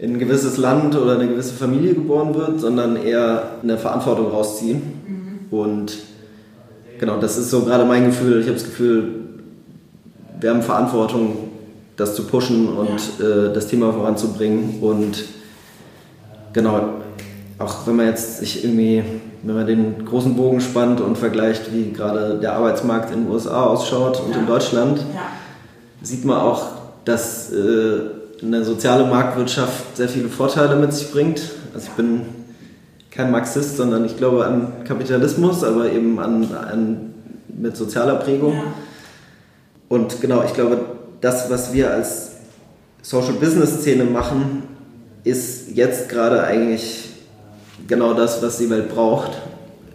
in 0.00 0.12
ein 0.12 0.18
gewisses 0.20 0.58
Land 0.58 0.94
oder 0.94 1.18
eine 1.18 1.26
gewisse 1.26 1.54
Familie 1.54 1.94
geboren 1.94 2.36
wird, 2.36 2.60
sondern 2.60 2.94
eher 2.94 3.58
eine 3.64 3.78
Verantwortung 3.78 4.28
rausziehen. 4.28 4.80
Mhm. 5.08 5.58
Und 5.58 5.98
genau, 6.98 7.18
das 7.18 7.38
ist 7.38 7.50
so 7.50 7.62
gerade 7.62 7.84
mein 7.84 8.06
Gefühl. 8.06 8.40
Ich 8.40 8.46
habe 8.46 8.54
das 8.54 8.64
Gefühl, 8.64 9.08
wir 10.40 10.50
haben 10.50 10.62
Verantwortung, 10.62 11.50
das 11.96 12.14
zu 12.14 12.24
pushen 12.24 12.68
und 12.68 13.00
ja. 13.18 13.26
äh, 13.26 13.52
das 13.52 13.68
Thema 13.68 13.92
voranzubringen. 13.92 14.80
Und 14.80 15.24
genau, 16.52 16.80
auch 17.58 17.86
wenn 17.86 17.96
man 17.96 18.06
jetzt 18.06 18.38
sich 18.38 18.64
irgendwie, 18.64 19.02
wenn 19.42 19.54
man 19.54 19.66
den 19.66 20.04
großen 20.04 20.36
Bogen 20.36 20.60
spannt 20.60 21.00
und 21.00 21.16
vergleicht, 21.16 21.72
wie 21.72 21.92
gerade 21.92 22.38
der 22.38 22.54
Arbeitsmarkt 22.54 23.12
in 23.12 23.24
den 23.24 23.32
USA 23.32 23.64
ausschaut 23.64 24.20
und 24.20 24.32
ja. 24.32 24.40
in 24.40 24.46
Deutschland, 24.46 24.98
ja. 24.98 25.22
sieht 26.02 26.24
man 26.24 26.38
auch, 26.38 26.66
dass 27.04 27.52
äh, 27.52 28.00
eine 28.42 28.64
soziale 28.64 29.06
Marktwirtschaft 29.06 29.96
sehr 29.96 30.08
viele 30.08 30.28
Vorteile 30.28 30.76
mit 30.76 30.92
sich 30.92 31.10
bringt. 31.10 31.40
Also 31.72 31.86
ich 31.88 31.92
bin 31.92 32.22
kein 33.16 33.30
Marxist, 33.30 33.76
sondern 33.76 34.04
ich 34.04 34.16
glaube 34.16 34.44
an 34.44 34.84
Kapitalismus, 34.84 35.64
aber 35.64 35.90
eben 35.90 36.18
an, 36.18 36.48
an 36.54 37.14
mit 37.48 37.76
sozialer 37.76 38.16
Prägung. 38.16 38.52
Ja. 38.52 38.62
Und 39.88 40.20
genau, 40.20 40.42
ich 40.44 40.52
glaube, 40.52 40.78
das, 41.20 41.50
was 41.50 41.72
wir 41.72 41.90
als 41.90 42.32
Social 43.02 43.34
Business 43.34 43.80
Szene 43.80 44.04
machen, 44.04 44.64
ist 45.24 45.74
jetzt 45.74 46.08
gerade 46.08 46.42
eigentlich 46.42 47.08
genau 47.86 48.14
das, 48.14 48.42
was 48.42 48.58
die 48.58 48.68
Welt 48.68 48.88
braucht. 48.88 49.30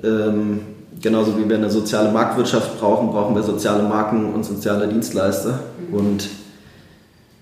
Ähm, 0.03 0.61
genauso 1.01 1.38
wie 1.38 1.47
wir 1.47 1.57
eine 1.57 1.69
soziale 1.69 2.11
Marktwirtschaft 2.11 2.80
brauchen, 2.80 3.09
brauchen 3.11 3.36
wir 3.36 3.43
soziale 3.43 3.84
Marken 3.84 4.34
und 4.34 4.45
soziale 4.45 4.88
Dienstleister. 4.88 5.59
Mhm. 5.89 5.93
Und 5.93 6.30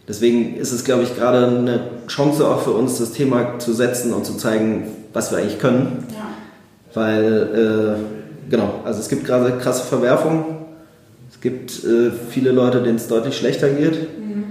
deswegen 0.07 0.57
ist 0.57 0.71
es, 0.71 0.83
glaube 0.83 1.03
ich, 1.03 1.15
gerade 1.15 1.47
eine 1.47 1.81
Chance 2.07 2.47
auch 2.47 2.61
für 2.61 2.71
uns, 2.71 2.97
das 2.97 3.11
Thema 3.11 3.59
zu 3.59 3.73
setzen 3.73 4.13
und 4.13 4.25
zu 4.25 4.35
zeigen, 4.35 4.87
was 5.13 5.31
wir 5.31 5.39
eigentlich 5.39 5.59
können. 5.59 6.05
Ja. 6.11 6.27
Weil, 6.93 7.97
äh, 7.97 8.49
genau, 8.49 8.81
also 8.83 8.99
es 8.99 9.09
gibt 9.09 9.25
gerade 9.25 9.57
krasse 9.57 9.83
Verwerfungen 9.83 10.59
es 11.39 11.41
gibt 11.41 11.85
äh, 11.85 12.11
viele 12.29 12.51
Leute, 12.51 12.81
denen 12.81 12.97
es 12.97 13.07
deutlich 13.07 13.37
schlechter 13.37 13.69
geht. 13.69 14.19
Mhm. 14.19 14.45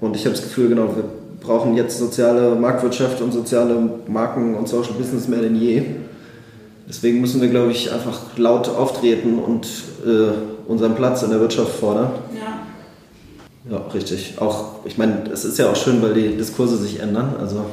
Und 0.00 0.16
ich 0.16 0.26
habe 0.26 0.34
das 0.34 0.44
Gefühl, 0.44 0.68
genau, 0.68 0.94
wir 0.94 1.04
brauchen 1.40 1.74
jetzt 1.76 1.98
soziale 1.98 2.54
Marktwirtschaft 2.56 3.22
und 3.22 3.32
soziale 3.32 3.76
Marken 4.06 4.54
und 4.54 4.68
Social 4.68 4.92
Business 4.92 5.28
mehr 5.28 5.40
denn 5.40 5.56
je. 5.56 5.82
Deswegen 6.86 7.22
müssen 7.22 7.40
wir, 7.40 7.48
glaube 7.48 7.70
ich, 7.70 7.90
einfach 7.90 8.36
laut 8.36 8.68
auftreten 8.68 9.38
und 9.38 9.66
äh, 10.04 10.68
unseren 10.68 10.94
Platz 10.94 11.22
in 11.22 11.30
der 11.30 11.40
Wirtschaft 11.40 11.72
fordern. 11.72 12.10
Ja. 12.34 13.72
Ja, 13.72 13.78
richtig. 13.94 14.34
Auch, 14.40 14.84
ich 14.84 14.98
meine, 14.98 15.22
es 15.32 15.46
ist 15.46 15.58
ja 15.58 15.70
auch 15.70 15.76
schön, 15.76 16.02
weil 16.02 16.12
die 16.12 16.36
Diskurse 16.36 16.76
sich 16.76 17.00
ändern. 17.00 17.36
Also 17.40 17.64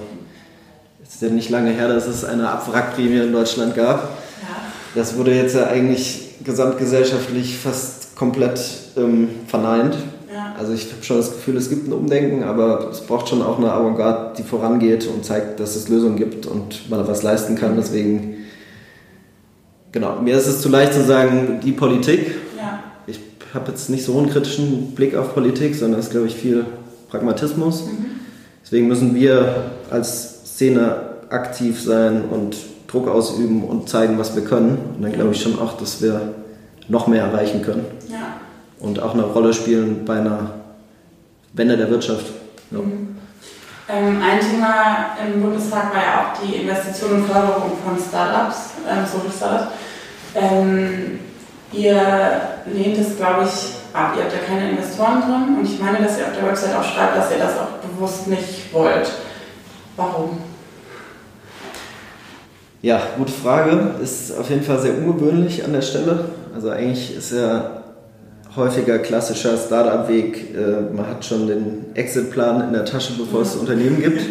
ist 1.19 1.27
ja 1.27 1.35
nicht 1.35 1.49
lange 1.49 1.71
her, 1.71 1.89
dass 1.89 2.07
es 2.07 2.23
eine 2.23 2.49
Abwrackprämie 2.49 3.17
in 3.17 3.33
Deutschland 3.33 3.75
gab. 3.75 4.03
Ja. 4.03 4.55
Das 4.95 5.17
wurde 5.17 5.35
jetzt 5.35 5.53
ja 5.53 5.67
eigentlich 5.67 6.35
gesamtgesellschaftlich 6.45 7.57
fast 7.57 8.15
komplett 8.15 8.61
ähm, 8.95 9.27
verneint. 9.45 9.97
Ja. 10.33 10.55
Also 10.57 10.71
ich 10.71 10.89
habe 10.93 11.03
schon 11.03 11.17
das 11.17 11.33
Gefühl, 11.33 11.57
es 11.57 11.69
gibt 11.69 11.89
ein 11.89 11.91
Umdenken, 11.91 12.45
aber 12.45 12.89
es 12.89 13.01
braucht 13.01 13.27
schon 13.27 13.41
auch 13.41 13.57
eine 13.57 13.69
Avantgarde, 13.69 14.35
die 14.37 14.43
vorangeht 14.43 15.07
und 15.13 15.25
zeigt, 15.25 15.59
dass 15.59 15.75
es 15.75 15.89
Lösungen 15.89 16.15
gibt 16.15 16.45
und 16.45 16.89
man 16.89 17.05
was 17.05 17.21
leisten 17.21 17.57
kann. 17.57 17.75
Deswegen, 17.75 18.37
genau, 19.91 20.21
mir 20.21 20.37
ist 20.37 20.47
es 20.47 20.61
zu 20.61 20.69
leicht 20.69 20.93
zu 20.93 21.03
sagen, 21.03 21.59
die 21.61 21.73
Politik. 21.73 22.33
Ja. 22.55 22.79
Ich 23.07 23.19
habe 23.53 23.71
jetzt 23.71 23.89
nicht 23.89 24.05
so 24.05 24.17
einen 24.17 24.29
kritischen 24.29 24.95
Blick 24.95 25.17
auf 25.17 25.33
Politik, 25.33 25.75
sondern 25.75 25.99
es 25.99 26.05
ist, 26.05 26.11
glaube 26.13 26.27
ich, 26.27 26.35
viel 26.35 26.65
Pragmatismus. 27.09 27.87
Mhm. 27.87 28.05
Deswegen 28.63 28.87
müssen 28.87 29.13
wir 29.15 29.71
als 29.91 30.39
Szene 30.45 31.08
aktiv 31.29 31.81
sein 31.81 32.23
und 32.29 32.57
Druck 32.87 33.07
ausüben 33.07 33.63
und 33.63 33.89
zeigen, 33.89 34.17
was 34.17 34.35
wir 34.35 34.43
können. 34.43 34.77
Und 34.95 35.03
dann 35.03 35.13
glaube 35.13 35.31
ich 35.31 35.41
schon 35.41 35.59
auch, 35.59 35.77
dass 35.77 36.01
wir 36.01 36.33
noch 36.87 37.07
mehr 37.07 37.23
erreichen 37.23 37.61
können. 37.61 37.85
Ja. 38.09 38.37
Und 38.79 39.01
auch 39.01 39.13
eine 39.13 39.23
Rolle 39.23 39.53
spielen 39.53 40.05
bei 40.05 40.17
einer 40.17 40.51
Wende 41.53 41.77
der 41.77 41.89
Wirtschaft. 41.89 42.25
Ja. 42.71 42.79
Mhm. 42.79 43.15
Ähm, 43.91 44.21
ein 44.21 44.39
Thema 44.39 45.17
im 45.25 45.41
Bundestag 45.41 45.91
war 45.93 46.01
ja 46.01 46.21
auch 46.21 46.41
die 46.41 46.57
Investition 46.57 47.11
und 47.13 47.25
Förderung 47.25 47.71
von 47.83 47.97
Startups, 47.97 48.73
ähm, 48.87 49.03
Social 49.03 49.35
Startups. 49.35 49.71
Ähm, 50.35 51.19
ihr 51.71 52.41
lehnt 52.71 52.99
es, 52.99 53.17
glaube 53.17 53.45
ich, 53.45 53.73
ab. 53.93 54.13
Ihr 54.15 54.23
habt 54.25 54.33
ja 54.33 54.39
keine 54.47 54.69
Investoren 54.69 55.21
drin 55.21 55.57
und 55.57 55.65
ich 55.65 55.79
meine, 55.79 56.05
dass 56.05 56.19
ihr 56.19 56.25
auf 56.25 56.33
der 56.39 56.47
Website 56.47 56.75
auch 56.75 56.83
schreibt, 56.83 57.17
dass 57.17 57.31
ihr 57.31 57.39
das 57.39 57.57
auch 57.57 57.89
bewusst 57.89 58.27
nicht 58.27 58.71
wollt. 58.71 59.09
Warum? 59.95 60.37
Ja, 62.81 63.01
gute 63.17 63.33
Frage. 63.33 63.95
Ist 64.01 64.37
auf 64.37 64.49
jeden 64.49 64.63
Fall 64.63 64.79
sehr 64.79 64.97
ungewöhnlich 64.97 65.65
an 65.65 65.73
der 65.73 65.81
Stelle. 65.81 66.25
Also 66.55 66.69
eigentlich 66.69 67.13
ist 67.13 67.33
ja 67.33 67.83
häufiger 68.55 68.99
klassischer 68.99 69.57
Startup-Weg, 69.57 70.55
äh, 70.55 70.95
man 70.95 71.07
hat 71.07 71.23
schon 71.23 71.47
den 71.47 71.85
Exit-Plan 71.93 72.61
in 72.67 72.73
der 72.73 72.85
Tasche, 72.85 73.13
bevor 73.17 73.41
es 73.41 73.51
das 73.51 73.61
Unternehmen 73.61 74.01
gibt. 74.01 74.21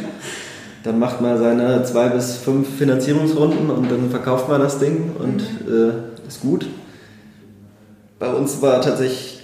Dann 0.82 0.98
macht 0.98 1.20
man 1.20 1.38
seine 1.38 1.82
zwei 1.84 2.08
bis 2.08 2.38
fünf 2.38 2.68
Finanzierungsrunden 2.78 3.70
und 3.70 3.90
dann 3.90 4.10
verkauft 4.10 4.48
man 4.48 4.60
das 4.60 4.78
Ding 4.78 5.12
und 5.18 5.42
äh, 5.70 6.26
ist 6.26 6.40
gut. 6.40 6.66
Bei 8.18 8.32
uns 8.32 8.62
war 8.62 8.80
tatsächlich 8.80 9.40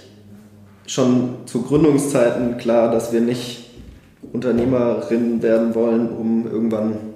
schon 0.87 1.35
zu 1.45 1.61
Gründungszeiten 1.61 2.57
klar, 2.57 2.91
dass 2.91 3.13
wir 3.13 3.21
nicht 3.21 3.69
Unternehmerinnen 4.33 5.41
werden 5.41 5.75
wollen, 5.75 6.09
um 6.09 6.47
irgendwann 6.51 7.14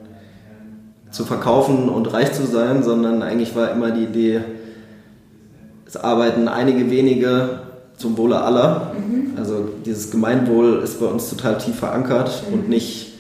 zu 1.12 1.26
verkaufen 1.26 1.90
und 1.90 2.14
reich 2.14 2.34
zu 2.34 2.46
sein, 2.46 2.84
sondern 2.84 3.22
eigentlich 3.22 3.56
war 3.56 3.72
immer 3.72 3.92
die 3.92 4.04
Idee, 4.04 4.42
es 5.86 5.98
arbeiten 5.98 6.48
einige 6.48 6.92
wenige 6.92 7.62
zum 7.98 8.18
Wohle 8.18 8.42
aller. 8.42 8.94
Mhm. 8.94 9.38
Also 9.38 9.70
dieses 9.86 10.12
Gemeinwohl 10.12 10.82
ist 10.84 11.00
bei 11.00 11.08
uns 11.08 11.30
total 11.30 11.58
tief 11.58 11.78
verankert 11.78 12.44
mhm. 12.48 12.54
und 12.54 12.70
nicht 12.70 13.14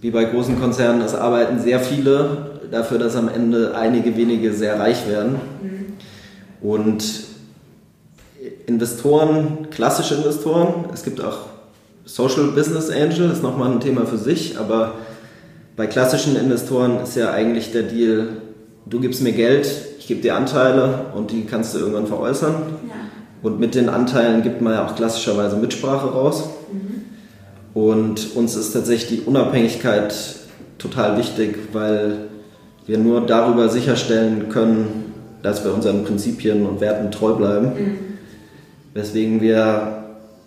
wie 0.00 0.10
bei 0.10 0.24
großen 0.24 0.60
Konzernen, 0.60 1.00
es 1.00 1.14
arbeiten 1.14 1.60
sehr 1.60 1.80
viele 1.80 2.58
dafür, 2.70 2.98
dass 2.98 3.16
am 3.16 3.28
Ende 3.28 3.74
einige 3.76 4.16
wenige 4.16 4.52
sehr 4.52 4.78
reich 4.78 5.08
werden. 5.08 5.36
Mhm. 5.62 6.68
Und 6.68 7.04
Investoren, 8.66 9.68
klassische 9.70 10.16
Investoren, 10.16 10.86
es 10.92 11.04
gibt 11.04 11.22
auch 11.22 11.38
Social 12.04 12.48
Business 12.48 12.90
Angel, 12.90 13.30
ist 13.30 13.42
nochmal 13.42 13.70
ein 13.70 13.80
Thema 13.80 14.06
für 14.06 14.18
sich, 14.18 14.58
aber 14.58 14.94
bei 15.76 15.86
klassischen 15.86 16.36
Investoren 16.36 17.00
ist 17.02 17.16
ja 17.16 17.32
eigentlich 17.32 17.70
der 17.70 17.82
Deal, 17.82 18.28
du 18.86 19.00
gibst 19.00 19.22
mir 19.22 19.32
Geld, 19.32 19.68
ich 19.98 20.06
gebe 20.06 20.22
dir 20.22 20.34
Anteile 20.34 21.06
und 21.14 21.30
die 21.30 21.44
kannst 21.44 21.74
du 21.74 21.78
irgendwann 21.78 22.06
veräußern. 22.06 22.54
Ja. 22.88 22.94
Und 23.42 23.60
mit 23.60 23.74
den 23.74 23.88
Anteilen 23.88 24.42
gibt 24.42 24.60
man 24.62 24.72
ja 24.72 24.86
auch 24.86 24.96
klassischerweise 24.96 25.56
Mitsprache 25.56 26.08
raus. 26.08 26.44
Mhm. 26.72 27.80
Und 27.80 28.34
uns 28.34 28.56
ist 28.56 28.72
tatsächlich 28.72 29.20
die 29.20 29.26
Unabhängigkeit 29.26 30.14
total 30.78 31.18
wichtig, 31.18 31.58
weil 31.72 32.28
wir 32.86 32.98
nur 32.98 33.26
darüber 33.26 33.68
sicherstellen 33.68 34.48
können, 34.48 35.12
dass 35.42 35.64
wir 35.64 35.74
unseren 35.74 36.04
Prinzipien 36.04 36.64
und 36.64 36.80
Werten 36.80 37.10
treu 37.10 37.34
bleiben. 37.34 37.66
Mhm. 37.66 37.98
Weswegen 38.94 39.42
wir 39.42 40.04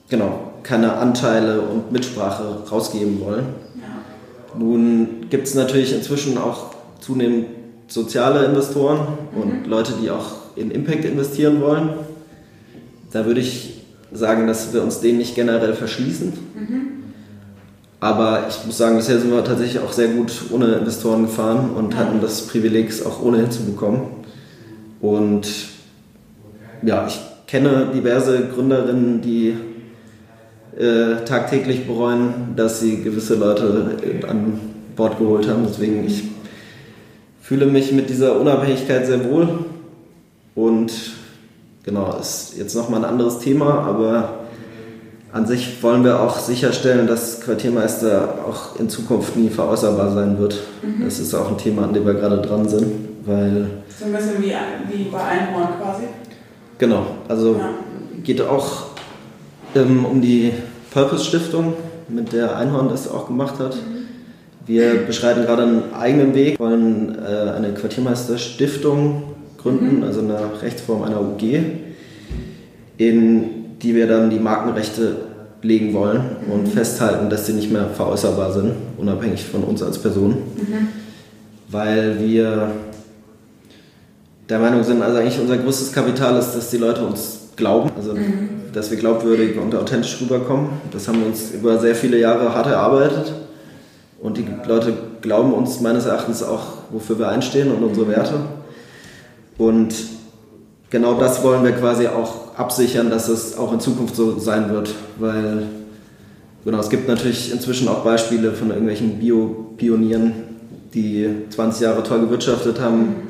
genau 0.09 0.53
keine 0.63 0.93
Anteile 0.93 1.61
und 1.61 1.91
Mitsprache 1.91 2.63
rausgeben 2.69 3.21
wollen. 3.21 3.45
Nun 4.57 5.27
gibt 5.29 5.47
es 5.47 5.55
natürlich 5.55 5.93
inzwischen 5.93 6.37
auch 6.37 6.71
zunehmend 6.99 7.47
soziale 7.87 8.45
Investoren 8.45 8.99
und 9.35 9.63
mhm. 9.63 9.69
Leute, 9.69 9.93
die 10.01 10.09
auch 10.09 10.31
in 10.55 10.71
Impact 10.71 11.05
investieren 11.05 11.61
wollen. 11.61 11.89
Da 13.11 13.25
würde 13.25 13.39
ich 13.41 13.81
sagen, 14.11 14.47
dass 14.47 14.73
wir 14.73 14.83
uns 14.83 14.99
denen 14.99 15.17
nicht 15.17 15.35
generell 15.35 15.73
verschließen. 15.73 16.33
Mhm. 16.55 16.81
Aber 17.99 18.45
ich 18.47 18.65
muss 18.65 18.77
sagen, 18.77 18.95
bisher 18.95 19.19
sind 19.19 19.31
wir 19.31 19.43
tatsächlich 19.43 19.81
auch 19.83 19.91
sehr 19.91 20.07
gut 20.09 20.31
ohne 20.51 20.73
Investoren 20.75 21.23
gefahren 21.23 21.71
und 21.75 21.97
hatten 21.97 22.21
das 22.21 22.47
Privileg, 22.47 22.89
es 22.89 23.05
auch 23.05 23.21
ohne 23.21 23.39
hinzubekommen. 23.39 24.01
Und 25.01 25.47
ja, 26.81 27.07
ich 27.07 27.19
kenne 27.47 27.87
diverse 27.93 28.47
Gründerinnen, 28.53 29.21
die 29.21 29.55
äh, 30.77 31.23
tagtäglich 31.25 31.87
bereuen, 31.87 32.53
dass 32.55 32.79
sie 32.79 33.01
gewisse 33.01 33.35
Leute 33.35 33.97
an 34.27 34.59
Bord 34.95 35.17
geholt 35.17 35.47
haben. 35.47 35.65
Deswegen, 35.67 36.05
ich 36.05 36.23
fühle 37.41 37.65
mich 37.65 37.91
mit 37.91 38.09
dieser 38.09 38.39
Unabhängigkeit 38.39 39.07
sehr 39.07 39.23
wohl. 39.29 39.65
Und 40.55 40.91
genau, 41.83 42.15
ist 42.19 42.57
jetzt 42.57 42.75
nochmal 42.75 43.03
ein 43.03 43.09
anderes 43.09 43.39
Thema, 43.39 43.79
aber 43.83 44.39
an 45.31 45.45
sich 45.45 45.81
wollen 45.83 46.03
wir 46.03 46.21
auch 46.21 46.39
sicherstellen, 46.39 47.07
dass 47.07 47.41
Quartiermeister 47.41 48.35
auch 48.47 48.79
in 48.79 48.89
Zukunft 48.89 49.35
nie 49.35 49.49
veräußerbar 49.49 50.11
sein 50.11 50.39
wird. 50.39 50.57
Mhm. 50.81 51.05
Das 51.05 51.19
ist 51.19 51.33
auch 51.33 51.49
ein 51.49 51.57
Thema, 51.57 51.83
an 51.83 51.93
dem 51.93 52.05
wir 52.05 52.15
gerade 52.15 52.41
dran 52.41 52.67
sind, 52.67 52.85
weil... 53.25 53.67
So 53.97 54.05
ein 54.05 54.11
bisschen 54.11 54.41
wie, 54.41 54.53
wie 54.91 55.03
bei 55.09 55.19
Einhorn 55.19 55.69
quasi? 55.79 56.03
Genau, 56.79 57.05
also 57.27 57.55
ja. 57.55 57.69
geht 58.23 58.41
auch 58.41 58.88
ähm, 59.75 60.05
um 60.05 60.21
die 60.21 60.51
Purpose 60.91 61.25
Stiftung, 61.25 61.73
mit 62.07 62.33
der 62.33 62.57
Einhorn 62.57 62.89
das 62.89 63.07
auch 63.07 63.27
gemacht 63.27 63.59
hat. 63.59 63.75
Mhm. 63.75 63.99
Wir 64.65 65.05
beschreiten 65.05 65.43
gerade 65.43 65.63
einen 65.63 65.93
eigenen 65.93 66.33
Weg, 66.35 66.59
wollen 66.59 67.15
äh, 67.15 67.51
eine 67.51 67.73
Quartiermeister 67.73 68.37
Stiftung 68.37 69.23
gründen, 69.57 69.97
mhm. 69.97 70.03
also 70.03 70.21
eine 70.21 70.37
Rechtsform 70.61 71.03
einer 71.03 71.21
UG, 71.21 71.41
in 72.97 73.43
die 73.81 73.95
wir 73.95 74.07
dann 74.07 74.29
die 74.29 74.39
Markenrechte 74.39 75.15
legen 75.61 75.93
wollen 75.93 76.21
und 76.51 76.63
mhm. 76.63 76.67
festhalten, 76.67 77.29
dass 77.29 77.45
sie 77.45 77.53
nicht 77.53 77.71
mehr 77.71 77.87
veräußerbar 77.87 78.53
sind, 78.53 78.73
unabhängig 78.97 79.43
von 79.43 79.63
uns 79.63 79.81
als 79.83 79.97
Person. 79.97 80.31
Mhm. 80.31 80.87
Weil 81.69 82.19
wir 82.19 82.71
der 84.49 84.59
Meinung 84.59 84.83
sind, 84.83 85.01
also 85.01 85.17
eigentlich 85.17 85.39
unser 85.39 85.57
größtes 85.57 85.91
Kapital 85.91 86.37
ist, 86.39 86.53
dass 86.53 86.69
die 86.71 86.77
Leute 86.77 87.05
uns 87.05 87.49
glauben, 87.55 87.91
also 87.95 88.13
mhm. 88.13 88.58
Dass 88.73 88.91
wir 88.91 88.97
glaubwürdig 88.97 89.57
und 89.57 89.75
authentisch 89.75 90.19
rüberkommen. 90.21 90.69
Das 90.91 91.07
haben 91.07 91.19
wir 91.19 91.27
uns 91.27 91.51
über 91.51 91.79
sehr 91.79 91.95
viele 91.95 92.17
Jahre 92.17 92.53
hart 92.53 92.67
erarbeitet 92.67 93.33
und 94.21 94.37
die 94.37 94.45
Leute 94.67 94.93
glauben 95.21 95.53
uns 95.53 95.79
meines 95.79 96.05
Erachtens 96.05 96.43
auch, 96.43 96.63
wofür 96.91 97.19
wir 97.19 97.29
einstehen 97.29 97.71
und 97.71 97.83
unsere 97.83 98.07
Werte. 98.07 98.35
Und 99.57 99.93
genau 100.89 101.19
das 101.19 101.43
wollen 101.43 101.63
wir 101.63 101.71
quasi 101.71 102.07
auch 102.07 102.57
absichern, 102.57 103.09
dass 103.09 103.29
es 103.29 103.57
auch 103.57 103.71
in 103.71 103.79
Zukunft 103.79 104.15
so 104.15 104.37
sein 104.37 104.71
wird, 104.71 104.93
weil 105.17 105.63
genau, 106.65 106.79
es 106.79 106.89
gibt 106.89 107.07
natürlich 107.07 107.51
inzwischen 107.51 107.87
auch 107.87 108.03
Beispiele 108.03 108.51
von 108.51 108.69
irgendwelchen 108.69 109.19
Bio-Pionieren, 109.19 110.33
die 110.93 111.29
20 111.49 111.81
Jahre 111.81 112.03
toll 112.03 112.21
gewirtschaftet 112.21 112.81
haben. 112.81 113.28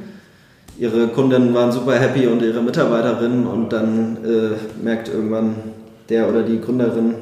Ihre 0.80 1.10
Kunden 1.10 1.54
waren 1.54 1.74
super 1.74 1.96
happy 1.96 2.28
und 2.28 2.42
ihre 2.42 2.62
Mitarbeiterinnen 2.62 3.46
und 3.46 3.74
dann 3.74 4.18
äh, 4.24 4.82
merkt 4.82 5.10
irgendwann 5.10 5.56
der 6.08 6.30
oder 6.30 6.42
die 6.42 6.62
Gründerin, 6.62 7.16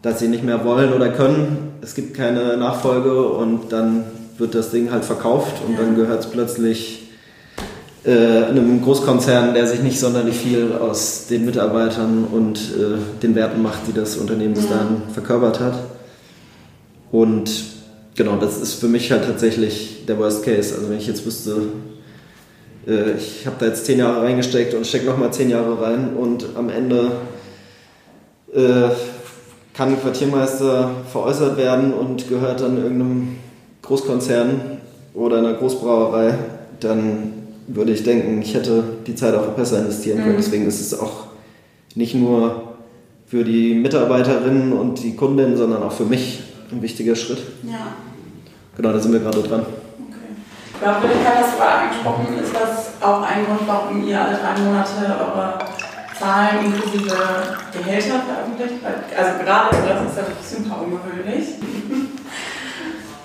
dass 0.00 0.18
sie 0.18 0.28
nicht 0.28 0.44
mehr 0.44 0.64
wollen 0.64 0.94
oder 0.94 1.10
können. 1.10 1.74
Es 1.82 1.94
gibt 1.94 2.14
keine 2.16 2.56
Nachfolge 2.56 3.22
und 3.28 3.70
dann 3.70 4.04
wird 4.38 4.54
das 4.54 4.70
Ding 4.70 4.90
halt 4.90 5.04
verkauft 5.04 5.56
und 5.66 5.78
dann 5.78 5.94
gehört 5.94 6.20
es 6.20 6.30
plötzlich 6.30 7.10
äh, 8.04 8.44
einem 8.44 8.80
Großkonzern, 8.80 9.52
der 9.52 9.66
sich 9.66 9.82
nicht 9.82 10.00
sonderlich 10.00 10.36
viel 10.36 10.72
aus 10.72 11.26
den 11.28 11.44
Mitarbeitern 11.44 12.24
und 12.32 12.56
äh, 12.56 13.20
den 13.22 13.34
Werten 13.34 13.60
macht, 13.60 13.80
die 13.88 13.92
das 13.92 14.16
Unternehmen 14.16 14.54
bis 14.54 14.70
dahin 14.70 15.02
verkörpert 15.12 15.60
hat. 15.60 15.74
Und 17.12 17.50
genau, 18.14 18.38
das 18.38 18.58
ist 18.58 18.74
für 18.74 18.88
mich 18.88 19.12
halt 19.12 19.26
tatsächlich 19.26 20.06
der 20.08 20.18
Worst 20.18 20.44
Case. 20.44 20.74
Also 20.74 20.88
wenn 20.88 20.96
ich 20.96 21.06
jetzt 21.06 21.26
wüsste, 21.26 21.56
äh, 22.86 23.12
ich 23.12 23.46
habe 23.46 23.56
da 23.58 23.66
jetzt 23.66 23.86
zehn 23.86 23.98
Jahre 23.98 24.22
reingesteckt 24.22 24.74
und 24.74 24.86
stecke 24.86 25.06
nochmal 25.06 25.32
zehn 25.32 25.50
Jahre 25.50 25.80
rein 25.80 26.10
und 26.16 26.46
am 26.56 26.68
Ende 26.68 27.12
äh, 28.54 28.90
kann 29.74 29.90
ein 29.90 30.00
Quartiermeister 30.00 30.90
veräußert 31.10 31.56
werden 31.56 31.92
und 31.92 32.28
gehört 32.28 32.60
dann 32.60 32.76
irgendeinem 32.76 33.38
Großkonzern 33.82 34.78
oder 35.14 35.38
einer 35.38 35.54
Großbrauerei, 35.54 36.34
dann 36.80 37.32
würde 37.66 37.92
ich 37.92 38.02
denken, 38.02 38.40
ich 38.42 38.54
hätte 38.54 38.82
die 39.06 39.14
Zeit 39.14 39.34
auch 39.34 39.48
besser 39.48 39.78
investieren 39.78 40.18
können. 40.18 40.32
Mhm. 40.32 40.38
Deswegen 40.38 40.66
ist 40.66 40.80
es 40.80 40.98
auch 40.98 41.26
nicht 41.94 42.14
nur 42.14 42.76
für 43.26 43.44
die 43.44 43.74
Mitarbeiterinnen 43.74 44.72
und 44.72 45.02
die 45.02 45.14
Kundinnen, 45.14 45.56
sondern 45.56 45.82
auch 45.82 45.92
für 45.92 46.04
mich 46.04 46.40
ein 46.72 46.82
wichtiger 46.82 47.14
Schritt. 47.14 47.38
Ja. 47.62 47.94
Genau, 48.76 48.92
da 48.92 48.98
sind 48.98 49.12
wir 49.12 49.20
gerade 49.20 49.42
dran. 49.42 49.66
Glaubwürdigkeit 50.80 51.34
hast 51.42 51.54
du 51.54 51.58
gerade 51.58 51.78
angesprochen. 51.82 52.38
Ist 52.42 52.54
das 52.54 53.02
auch 53.02 53.22
ein 53.22 53.46
Grund, 53.46 53.66
warum 53.66 54.06
ihr 54.06 54.20
alle 54.20 54.36
drei 54.36 54.60
Monate 54.62 54.90
eure 55.18 55.58
Zahlen 56.18 56.66
inklusive 56.66 57.16
Gehälter 57.72 58.20
veröffentlicht? 58.20 58.84
Also 59.16 59.44
gerade 59.44 59.70
das 59.70 60.10
ist 60.10 60.54
ja 60.54 60.60
super 60.60 60.82
ungewöhnlich. 60.82 61.48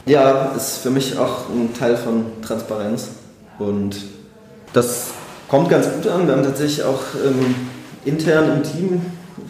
Ja, 0.05 0.51
ist 0.53 0.79
für 0.79 0.89
mich 0.89 1.17
auch 1.17 1.47
ein 1.47 1.73
Teil 1.73 1.95
von 1.95 2.25
Transparenz. 2.45 3.11
Und 3.57 3.95
das 4.73 5.11
kommt 5.47 5.69
ganz 5.69 5.87
gut 5.93 6.05
an. 6.07 6.27
Wir 6.27 6.35
haben 6.35 6.43
tatsächlich 6.43 6.83
auch 6.83 6.99
ähm, 7.25 7.55
intern 8.03 8.51
im 8.51 8.63
Team 8.63 9.01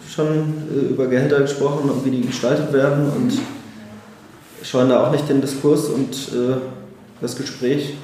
schon 0.08 0.68
äh, 0.72 0.92
über 0.92 1.08
Gehälter 1.08 1.40
gesprochen 1.40 1.90
und 1.90 2.04
wie 2.04 2.10
die 2.12 2.20
gestaltet 2.20 2.72
werden 2.72 3.10
und 3.10 3.32
scheuen 4.62 4.90
da 4.90 5.04
auch 5.04 5.10
nicht 5.10 5.28
den 5.28 5.40
Diskurs 5.40 5.86
und 5.86 6.12
äh, 6.32 6.54
das 7.24 7.36
Gespräch. 7.36 7.94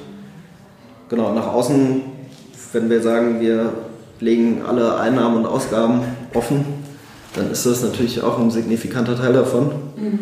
Genau, 1.09 1.33
nach 1.33 1.47
außen, 1.47 2.01
wenn 2.73 2.89
wir 2.89 3.01
sagen, 3.01 3.39
wir 3.39 3.71
legen 4.19 4.61
alle 4.67 4.97
Einnahmen 4.97 5.37
und 5.37 5.45
Ausgaben 5.45 6.01
offen, 6.33 6.65
dann 7.35 7.51
ist 7.51 7.65
das 7.65 7.83
natürlich 7.83 8.21
auch 8.23 8.39
ein 8.39 8.51
signifikanter 8.51 9.15
Teil 9.15 9.33
davon. 9.33 9.71
Mhm. 9.95 10.19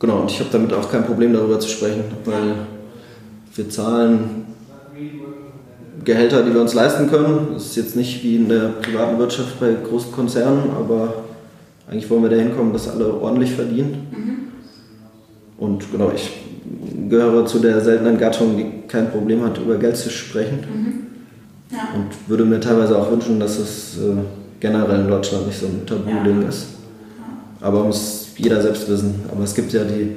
Genau, 0.00 0.20
und 0.20 0.30
ich 0.30 0.40
habe 0.40 0.50
damit 0.52 0.72
auch 0.72 0.90
kein 0.90 1.04
Problem 1.04 1.32
darüber 1.32 1.58
zu 1.60 1.68
sprechen, 1.68 2.04
weil 2.24 2.54
wir 3.54 3.70
zahlen 3.70 4.46
Gehälter, 6.04 6.42
die 6.42 6.54
wir 6.54 6.60
uns 6.60 6.74
leisten 6.74 7.10
können. 7.10 7.48
Das 7.54 7.66
ist 7.66 7.76
jetzt 7.76 7.96
nicht 7.96 8.22
wie 8.22 8.36
in 8.36 8.48
der 8.48 8.68
privaten 8.68 9.18
Wirtschaft 9.18 9.58
bei 9.60 9.72
großen 9.72 10.12
Konzernen, 10.12 10.70
aber 10.76 11.24
eigentlich 11.88 12.08
wollen 12.10 12.22
wir 12.22 12.30
dahin 12.30 12.56
kommen, 12.56 12.72
dass 12.72 12.88
alle 12.88 13.12
ordentlich 13.12 13.52
verdienen. 13.52 14.06
Mhm. 14.10 14.38
Und 15.58 15.90
genau, 15.90 16.12
ich 16.14 16.47
gehöre 17.08 17.46
zu 17.46 17.58
der 17.58 17.80
seltenen 17.80 18.18
Gattung, 18.18 18.56
die 18.56 18.86
kein 18.88 19.10
Problem 19.10 19.42
hat, 19.44 19.58
über 19.58 19.76
Geld 19.76 19.96
zu 19.96 20.10
sprechen. 20.10 20.58
Mhm. 20.60 21.06
Ja. 21.70 21.88
Und 21.94 22.28
würde 22.28 22.44
mir 22.44 22.60
teilweise 22.60 22.96
auch 22.98 23.10
wünschen, 23.10 23.38
dass 23.38 23.58
es 23.58 23.98
äh, 23.98 24.16
generell 24.60 25.00
in 25.00 25.08
Deutschland 25.08 25.46
nicht 25.46 25.58
so 25.58 25.66
ein 25.66 25.84
Tabu-Ding 25.86 26.42
ja. 26.42 26.48
ist. 26.48 26.66
Aber 27.60 27.84
muss 27.84 28.28
jeder 28.36 28.62
selbst 28.62 28.88
wissen. 28.88 29.22
Aber 29.30 29.44
es 29.44 29.54
gibt 29.54 29.72
ja 29.72 29.84
die 29.84 30.16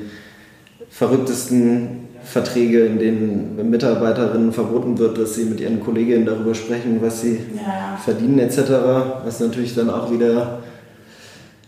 verrücktesten 0.89 2.01
Verträge, 2.23 2.85
in 2.85 2.99
denen 2.99 3.69
Mitarbeiterinnen 3.69 4.53
verboten 4.53 4.97
wird, 4.97 5.17
dass 5.17 5.35
sie 5.35 5.45
mit 5.45 5.59
ihren 5.59 5.79
Kolleginnen 5.79 6.25
darüber 6.25 6.53
sprechen, 6.53 6.99
was 7.01 7.21
sie 7.21 7.39
ja. 7.55 7.97
verdienen 7.97 8.39
etc., 8.39 8.59
was 9.25 9.39
natürlich 9.39 9.73
dann 9.73 9.89
auch 9.89 10.11
wieder 10.11 10.59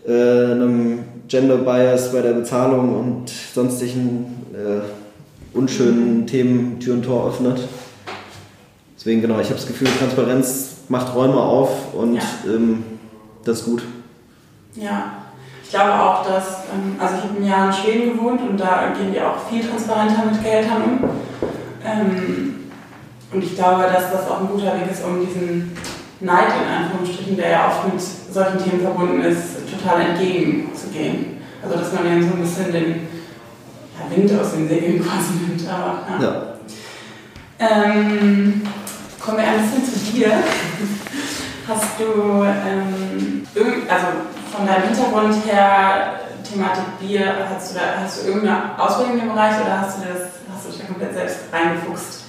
äh, 0.06 0.52
einem 0.52 1.00
Gender 1.28 1.56
Bias 1.56 2.12
bei 2.12 2.20
der 2.20 2.32
Bezahlung 2.32 2.98
und 2.98 3.30
sonstigen 3.30 4.46
äh, 4.52 5.56
unschönen. 5.56 6.26
Themen 6.26 6.80
Tür 6.80 6.94
und 6.94 7.02
Tor 7.04 7.28
öffnet. 7.28 7.60
Deswegen 8.96 9.20
genau, 9.20 9.38
ich 9.38 9.46
habe 9.46 9.56
das 9.56 9.66
Gefühl, 9.66 9.88
Transparenz 9.98 10.76
macht 10.88 11.14
Räume 11.14 11.40
auf 11.40 11.94
und 11.94 12.14
ja. 12.14 12.22
ähm, 12.46 12.84
das 13.44 13.60
ist 13.60 13.66
gut. 13.66 13.82
Ja, 14.74 15.12
ich 15.62 15.70
glaube 15.70 15.92
auch, 15.92 16.26
dass, 16.26 16.64
ähm, 16.72 16.96
also 16.98 17.16
ich 17.16 17.22
habe 17.22 17.38
ein 17.38 17.46
Jahr 17.46 17.66
in 17.66 17.72
Schweden 17.72 18.16
gewohnt 18.16 18.40
und 18.40 18.58
da 18.58 18.92
gehen 18.96 19.12
die 19.12 19.20
auch 19.20 19.48
viel 19.50 19.62
transparenter 19.62 20.24
mit 20.30 20.42
Geldern 20.42 20.82
um. 20.82 21.10
Ähm, 21.84 22.54
und 23.32 23.42
ich 23.42 23.54
glaube, 23.54 23.82
dass 23.82 24.12
das 24.12 24.30
auch 24.30 24.40
ein 24.40 24.48
guter 24.48 24.74
Weg 24.74 24.90
ist, 24.90 25.04
um 25.04 25.26
diesen 25.26 25.76
Neid 26.24 26.48
in 26.62 26.84
Anführungsstrichen, 26.84 27.36
der 27.36 27.50
ja 27.50 27.68
oft 27.68 27.92
mit 27.92 28.00
solchen 28.00 28.58
Themen 28.58 28.80
verbunden 28.80 29.22
ist, 29.22 29.56
total 29.70 30.00
entgegenzugehen. 30.00 31.38
Also 31.62 31.76
dass 31.76 31.92
man 31.92 32.06
ja 32.06 32.28
so 32.28 32.34
ein 32.34 32.40
bisschen 32.40 32.72
den 32.72 33.08
ja, 33.98 34.16
Wind 34.16 34.40
aus 34.40 34.52
den 34.52 34.68
Segeln 34.68 35.02
quasi 35.04 35.34
nimmt. 35.46 35.68
Aber, 35.68 36.22
ja. 36.22 36.30
ja. 36.30 36.42
Ähm, 37.58 38.62
kommen 39.20 39.38
wir 39.38 39.44
ein 39.44 39.62
bisschen 39.62 39.84
zu 39.84 40.12
dir. 40.12 40.32
Hast 41.66 41.98
du, 41.98 42.44
ähm, 42.44 43.46
also 43.88 44.06
von 44.54 44.66
deinem 44.66 44.82
Hintergrund 44.82 45.34
her 45.46 46.20
Thematik 46.44 46.98
Bier, 47.00 47.34
hast 47.48 47.70
du, 47.70 47.78
da, 47.78 47.80
hast 48.02 48.22
du 48.22 48.26
irgendeine 48.26 48.78
Ausbildung 48.78 49.18
im 49.18 49.28
Bereich 49.30 49.60
oder 49.62 49.80
hast 49.80 49.96
du, 49.96 50.02
das, 50.02 50.28
hast 50.52 50.66
du 50.66 50.70
dich 50.70 50.80
da 50.80 50.86
komplett 50.86 51.14
selbst 51.14 51.38
reingefuchst? 51.50 52.24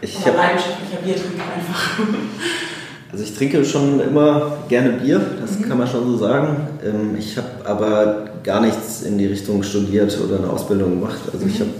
Ich 0.00 0.26
habe 0.26 0.36
leidenschaftlicher 0.36 0.96
Biertrinker 1.02 1.44
einfach. 1.54 1.98
Also 3.12 3.24
ich 3.24 3.34
trinke 3.34 3.64
schon 3.64 4.00
immer 4.00 4.58
gerne 4.68 4.90
Bier, 4.92 5.20
das 5.40 5.58
mhm. 5.58 5.68
kann 5.68 5.78
man 5.78 5.86
schon 5.86 6.06
so 6.06 6.16
sagen. 6.18 6.56
Ähm, 6.84 7.16
ich 7.18 7.36
habe 7.36 7.48
aber 7.64 8.24
gar 8.42 8.60
nichts 8.60 9.02
in 9.02 9.18
die 9.18 9.26
Richtung 9.26 9.62
studiert 9.62 10.18
oder 10.24 10.38
eine 10.38 10.50
Ausbildung 10.50 11.00
gemacht. 11.00 11.20
Also 11.32 11.44
mhm. 11.44 11.50
ich 11.52 11.60
habe 11.60 11.70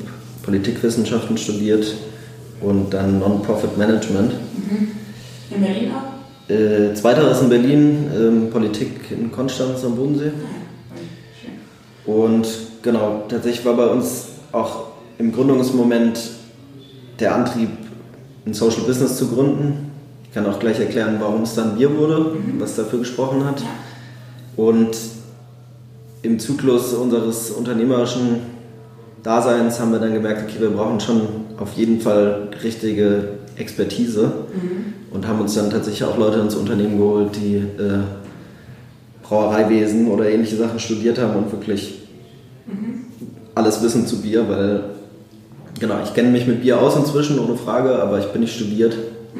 Politikwissenschaften 0.42 1.36
studiert 1.36 1.94
und 2.60 2.94
dann 2.94 3.18
Non-Profit 3.18 3.76
Management. 3.76 4.32
Mhm. 4.32 4.88
In 5.50 5.60
Berlin 5.60 5.90
auch? 5.92 6.16
Äh, 6.48 6.94
zweiteres 6.94 7.42
in 7.42 7.48
Berlin, 7.48 8.10
ähm, 8.16 8.50
Politik 8.50 9.10
in 9.10 9.32
Konstanz 9.32 9.84
am 9.84 9.96
Bodensee. 9.96 10.30
Ah, 10.30 10.66
und 12.08 12.46
genau, 12.82 13.24
tatsächlich 13.28 13.66
war 13.66 13.74
bei 13.74 13.86
uns 13.86 14.28
auch 14.52 14.86
im 15.18 15.32
Gründungsmoment 15.32 16.20
der 17.18 17.34
Antrieb, 17.34 17.70
ein 18.46 18.54
Social 18.54 18.82
Business 18.82 19.16
zu 19.16 19.28
gründen. 19.28 19.85
Ich 20.36 20.42
kann 20.42 20.52
auch 20.52 20.58
gleich 20.58 20.78
erklären, 20.78 21.16
warum 21.18 21.44
es 21.44 21.54
dann 21.54 21.78
Bier 21.78 21.96
wurde, 21.96 22.18
mhm. 22.18 22.60
was 22.60 22.76
dafür 22.76 22.98
gesprochen 22.98 23.46
hat. 23.46 23.62
Und 24.54 24.94
im 26.20 26.38
Zyklus 26.38 26.92
unseres 26.92 27.52
unternehmerischen 27.52 28.40
Daseins 29.22 29.80
haben 29.80 29.92
wir 29.92 29.98
dann 29.98 30.12
gemerkt, 30.12 30.42
okay, 30.42 30.60
wir 30.60 30.68
brauchen 30.68 31.00
schon 31.00 31.22
auf 31.56 31.72
jeden 31.72 32.02
Fall 32.02 32.50
richtige 32.62 33.28
Expertise 33.56 34.24
mhm. 34.52 34.92
und 35.10 35.26
haben 35.26 35.40
uns 35.40 35.54
dann 35.54 35.70
tatsächlich 35.70 36.04
auch 36.04 36.18
Leute 36.18 36.40
ins 36.40 36.54
Unternehmen 36.54 36.98
geholt, 36.98 37.30
die 37.34 37.56
äh, 37.56 38.02
Brauereiwesen 39.22 40.08
oder 40.08 40.28
ähnliche 40.28 40.56
Sachen 40.56 40.78
studiert 40.78 41.18
haben 41.18 41.34
und 41.34 41.50
wirklich 41.50 42.02
mhm. 42.66 43.06
alles 43.54 43.82
wissen 43.82 44.06
zu 44.06 44.20
Bier, 44.20 44.46
weil 44.50 44.84
genau, 45.80 45.94
ich 46.04 46.12
kenne 46.12 46.28
mich 46.28 46.46
mit 46.46 46.60
Bier 46.60 46.78
aus 46.78 46.94
inzwischen, 46.94 47.38
ohne 47.38 47.56
Frage, 47.56 48.02
aber 48.02 48.18
ich 48.18 48.26
bin 48.26 48.42
nicht 48.42 48.54
studiert. 48.54 48.94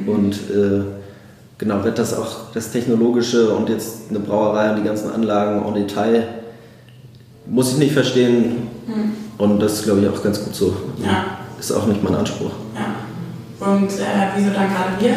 Und 0.07 0.35
äh, 0.35 0.83
genau, 1.59 1.85
wird 1.85 1.99
das 1.99 2.17
auch 2.17 2.53
das 2.53 2.71
Technologische 2.71 3.51
und 3.51 3.69
jetzt 3.69 4.11
eine 4.11 4.21
Brauerei 4.21 4.71
und 4.71 4.77
die 4.77 4.85
ganzen 4.85 5.11
Anlagen 5.11 5.67
en 5.67 5.75
Detail 5.75 6.29
muss 7.47 7.73
ich 7.73 7.79
nicht 7.79 7.93
verstehen 7.93 8.69
mhm. 8.87 9.13
und 9.39 9.61
das 9.61 9.75
ist 9.75 9.85
glaube 9.85 10.01
ich 10.01 10.09
auch 10.09 10.23
ganz 10.23 10.43
gut 10.45 10.55
so. 10.55 10.77
Ja. 11.05 11.25
Ist 11.59 11.73
auch 11.73 11.87
nicht 11.87 12.03
mein 12.03 12.15
Anspruch. 12.15 12.51
Ja. 12.75 13.67
Und 13.67 13.89
äh, 13.89 14.29
wieso 14.37 14.51
dann 14.51 14.69
gerade 14.69 14.97
Bier? 14.99 15.15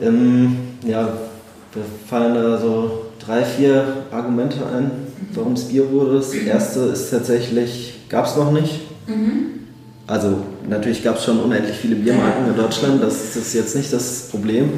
Ähm, 0.00 0.56
ja, 0.84 1.04
da 1.04 1.80
fallen 2.08 2.34
da 2.34 2.58
so 2.58 3.06
drei, 3.24 3.44
vier 3.44 3.84
Argumente 4.10 4.58
ein, 4.66 4.90
warum 5.32 5.52
es 5.52 5.68
Bier 5.68 5.90
wurde. 5.92 6.16
Das 6.16 6.34
erste 6.34 6.80
ist 6.80 7.10
tatsächlich, 7.10 8.00
gab 8.08 8.26
es 8.26 8.36
noch 8.36 8.50
nicht. 8.50 8.80
Mhm. 9.06 9.60
Also 10.06 10.38
natürlich 10.68 11.02
gab 11.02 11.16
es 11.16 11.24
schon 11.24 11.40
unendlich 11.40 11.76
viele 11.76 11.96
Biermarken 11.96 12.48
in 12.48 12.56
Deutschland, 12.56 13.02
das 13.02 13.36
ist 13.36 13.54
jetzt 13.54 13.76
nicht 13.76 13.92
das 13.92 14.28
Problem. 14.30 14.70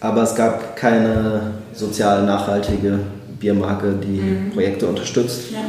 Aber 0.00 0.22
es 0.22 0.34
gab 0.34 0.76
keine 0.76 1.52
sozial 1.74 2.24
nachhaltige 2.26 2.98
Biermarke, 3.38 3.94
die 4.02 4.20
mhm. 4.20 4.50
Projekte 4.52 4.86
unterstützt. 4.88 5.52
Ja. 5.52 5.60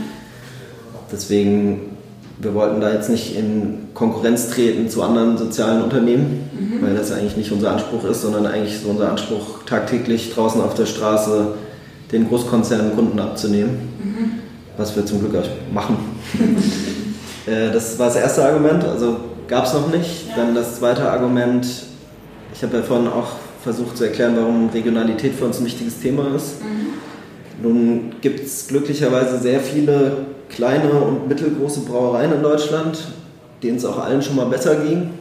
Deswegen 1.12 1.94
wir 2.40 2.54
wollten 2.54 2.82
da 2.82 2.92
jetzt 2.92 3.10
nicht 3.10 3.36
in 3.36 3.88
Konkurrenz 3.94 4.50
treten 4.50 4.90
zu 4.90 5.02
anderen 5.04 5.38
sozialen 5.38 5.84
Unternehmen, 5.84 6.50
mhm. 6.52 6.82
weil 6.82 6.96
das 6.96 7.12
eigentlich 7.12 7.38
nicht 7.38 7.52
unser 7.52 7.72
Anspruch 7.72 8.04
ist, 8.06 8.22
sondern 8.22 8.46
eigentlich 8.46 8.80
so 8.80 8.90
unser 8.90 9.10
Anspruch, 9.10 9.64
tagtäglich 9.66 10.34
draußen 10.34 10.62
auf 10.62 10.74
der 10.74 10.86
Straße 10.86 11.54
den 12.12 12.28
Großkonzernen 12.28 12.96
Kunden 12.96 13.20
abzunehmen, 13.20 13.72
mhm. 14.04 14.32
was 14.78 14.96
wir 14.96 15.06
zum 15.06 15.20
Glück 15.20 15.36
auch 15.36 15.74
machen. 15.74 15.98
Äh, 17.46 17.72
das 17.72 17.98
war 18.00 18.08
das 18.08 18.16
erste 18.16 18.46
Argument, 18.46 18.84
also 18.84 19.18
gab 19.48 19.66
es 19.66 19.74
noch 19.74 19.90
nicht. 19.94 20.30
Ja. 20.30 20.38
Dann 20.38 20.56
das 20.56 20.78
zweite 20.78 21.10
Argument, 21.10 21.66
ich 22.54 22.64
habe 22.64 22.78
ja 22.78 22.84
vorhin 22.84 23.08
auch 23.08 23.34
versucht 23.64 23.98
zu 23.98 24.06
erklären, 24.06 24.36
warum 24.38 24.70
Regionalität 24.70 25.34
für 25.34 25.46
uns 25.46 25.60
ein 25.60 25.66
wichtiges 25.66 26.00
Thema 26.00 26.36
ist. 26.36 26.62
Mhm. 26.62 27.64
Nun 27.64 28.16
gibt 28.22 28.46
es 28.46 28.68
glücklicherweise 28.68 29.40
sehr 29.40 29.60
viele 29.60 30.26
kleine 30.50 30.92
und 30.92 31.28
mittelgroße 31.28 31.82
Brauereien 31.82 32.34
in 32.34 32.44
Deutschland, 32.44 32.98
denen 33.62 33.78
es 33.78 33.86
auch 33.86 34.00
allen 34.00 34.22
schon 34.22 34.36
mal 34.36 34.48
besser 34.48 34.76
ging. 34.76 35.12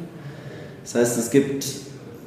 Das 0.82 0.96
heißt, 0.96 1.18
es 1.18 1.30
gibt 1.30 1.64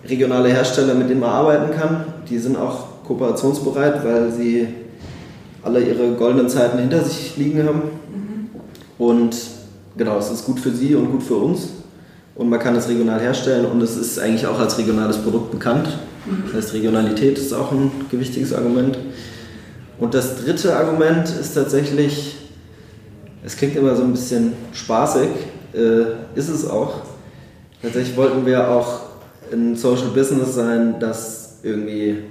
regionale 0.08 0.50
Hersteller, 0.50 0.94
mit 0.94 1.10
denen 1.10 1.20
man 1.20 1.32
arbeiten 1.32 1.78
kann. 1.78 2.06
Die 2.30 2.38
sind 2.38 2.56
auch 2.56 3.04
kooperationsbereit, 3.06 4.06
weil 4.06 4.32
sie 4.32 4.68
alle 5.64 5.82
ihre 5.82 6.14
goldenen 6.14 6.48
Zeiten 6.48 6.78
hinter 6.78 7.04
sich 7.04 7.36
liegen 7.38 7.68
haben. 7.68 7.82
Mhm. 8.14 8.50
Und 8.98 9.36
genau, 9.98 10.18
es 10.18 10.32
ist 10.32 10.46
gut 10.46 10.60
für 10.60 10.72
sie 10.72 10.96
und 10.96 11.12
gut 11.12 11.24
für 11.24 11.36
uns. 11.36 11.70
Und 12.36 12.50
man 12.50 12.60
kann 12.60 12.76
es 12.76 12.90
regional 12.90 13.20
herstellen 13.20 13.66
und 13.66 13.82
es 13.82 13.96
ist 13.96 14.20
eigentlich 14.20 14.46
auch 14.46 14.60
als 14.60 14.78
regionales 14.78 15.18
Produkt 15.18 15.52
bekannt. 15.52 15.88
Das 16.46 16.56
heißt, 16.56 16.74
Regionalität 16.74 17.38
ist 17.38 17.54
auch 17.54 17.72
ein 17.72 17.92
gewichtiges 18.12 18.54
Argument. 18.54 18.98
Und 20.00 20.14
das 20.14 20.44
dritte 20.44 20.76
Argument 20.76 21.30
ist 21.30 21.54
tatsächlich 21.54 22.36
es 23.46 23.56
klingt 23.56 23.76
immer 23.76 23.96
so 23.96 24.02
ein 24.02 24.12
bisschen 24.12 24.54
spaßig, 24.74 25.30
äh, 25.76 26.38
ist 26.38 26.50
es 26.50 26.68
auch. 26.68 27.02
Tatsächlich 27.80 28.18
wollten 28.18 28.44
wir 28.44 28.68
auch 28.68 29.02
ein 29.52 29.76
Social 29.76 30.08
Business 30.08 30.56
sein, 30.56 30.96
das 31.00 31.60
irgendwie 31.62 32.24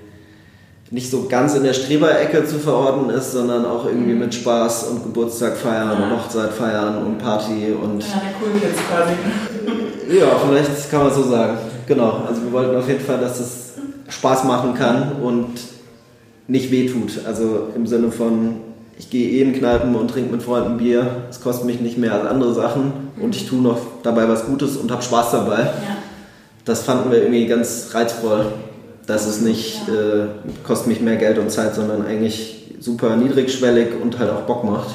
nicht 0.91 1.11
so 1.11 1.27
ganz 1.29 1.55
in 1.55 1.65
der 1.65 1.73
Streberecke 1.73 2.45
zu 2.45 2.59
verorten 2.59 3.11
ist, 3.11 3.33
sondern 3.33 3.65
auch 3.65 3.87
irgendwie 3.87 4.13
mhm. 4.13 4.21
mit 4.21 4.35
Spaß 4.35 4.89
und 4.89 5.03
Geburtstag 5.03 5.57
feiern 5.57 5.91
ja. 5.99 6.05
und 6.05 6.11
Hochzeit 6.13 6.53
feiern 6.53 6.99
und 7.05 7.19
Party 7.19 7.73
und. 7.73 8.03
Ja, 8.03 8.21
der 8.21 8.35
Cool 8.41 8.61
Kids 8.61 8.79
quasi. 8.89 10.19
ja, 10.19 10.27
vielleicht 10.47 10.91
kann 10.91 11.05
man 11.05 11.13
so 11.13 11.23
sagen. 11.23 11.59
Genau. 11.87 12.25
Also 12.29 12.43
wir 12.43 12.53
wollten 12.53 12.77
auf 12.77 12.89
jeden 12.89 13.01
Fall, 13.01 13.19
dass 13.19 13.41
es 13.41 13.73
Spaß 14.09 14.45
machen 14.45 14.75
kann 14.75 15.13
und 15.23 15.49
nicht 16.47 16.71
wehtut. 16.71 17.21
Also 17.27 17.69
im 17.75 17.87
Sinne 17.87 18.11
von, 18.11 18.57
ich 18.99 19.11
gehe 19.11 19.29
eh 19.31 19.43
in 19.43 19.55
Kneipen 19.55 19.95
und 19.95 20.09
trinke 20.09 20.33
mit 20.33 20.43
Freunden 20.43 20.77
Bier. 20.77 21.25
Es 21.31 21.41
kostet 21.41 21.67
mich 21.67 21.81
nicht 21.81 21.99
mehr 21.99 22.13
als 22.13 22.27
andere 22.27 22.55
Sachen 22.55 22.93
und 23.21 23.35
ich 23.35 23.49
tue 23.49 23.61
noch 23.61 23.79
dabei 24.03 24.29
was 24.29 24.47
Gutes 24.47 24.77
und 24.77 24.91
habe 24.91 25.03
Spaß 25.03 25.33
dabei. 25.33 25.61
Ja. 25.61 25.97
Das 26.65 26.83
fanden 26.83 27.11
wir 27.11 27.19
irgendwie 27.23 27.47
ganz 27.47 27.91
reizvoll, 27.93 28.47
dass 29.07 29.27
es 29.27 29.41
nicht 29.41 29.89
äh, 29.89 30.27
kostet 30.67 30.89
mich 30.89 31.01
mehr 31.01 31.17
Geld 31.17 31.39
und 31.39 31.51
Zeit, 31.51 31.75
sondern 31.75 32.07
eigentlich 32.07 32.75
super 32.81 33.17
niedrigschwellig 33.17 34.01
und 34.01 34.19
halt 34.19 34.31
auch 34.31 34.43
Bock 34.43 34.65
macht. 34.65 34.91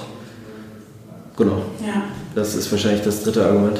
Genau. 1.37 1.61
Ja. 1.85 2.03
Das 2.35 2.55
ist 2.55 2.71
wahrscheinlich 2.71 3.03
das 3.03 3.23
dritte 3.23 3.45
Argument. 3.45 3.79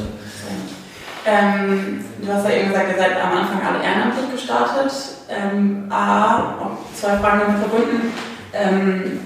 Ähm, 1.25 2.03
du 2.21 2.33
hast 2.33 2.45
ja 2.45 2.55
eben 2.55 2.69
gesagt, 2.69 2.91
ihr 2.91 2.97
seid 2.97 3.21
am 3.21 3.37
Anfang 3.37 3.61
alle 3.61 3.83
ehrenamtlich 3.83 4.31
gestartet. 4.31 4.91
Ähm, 5.29 5.85
A, 5.89 6.71
zwei 6.95 7.17
Fragen 7.17 7.41
damit 7.41 7.59
verbunden. 7.59 8.13
Ähm, 8.53 9.19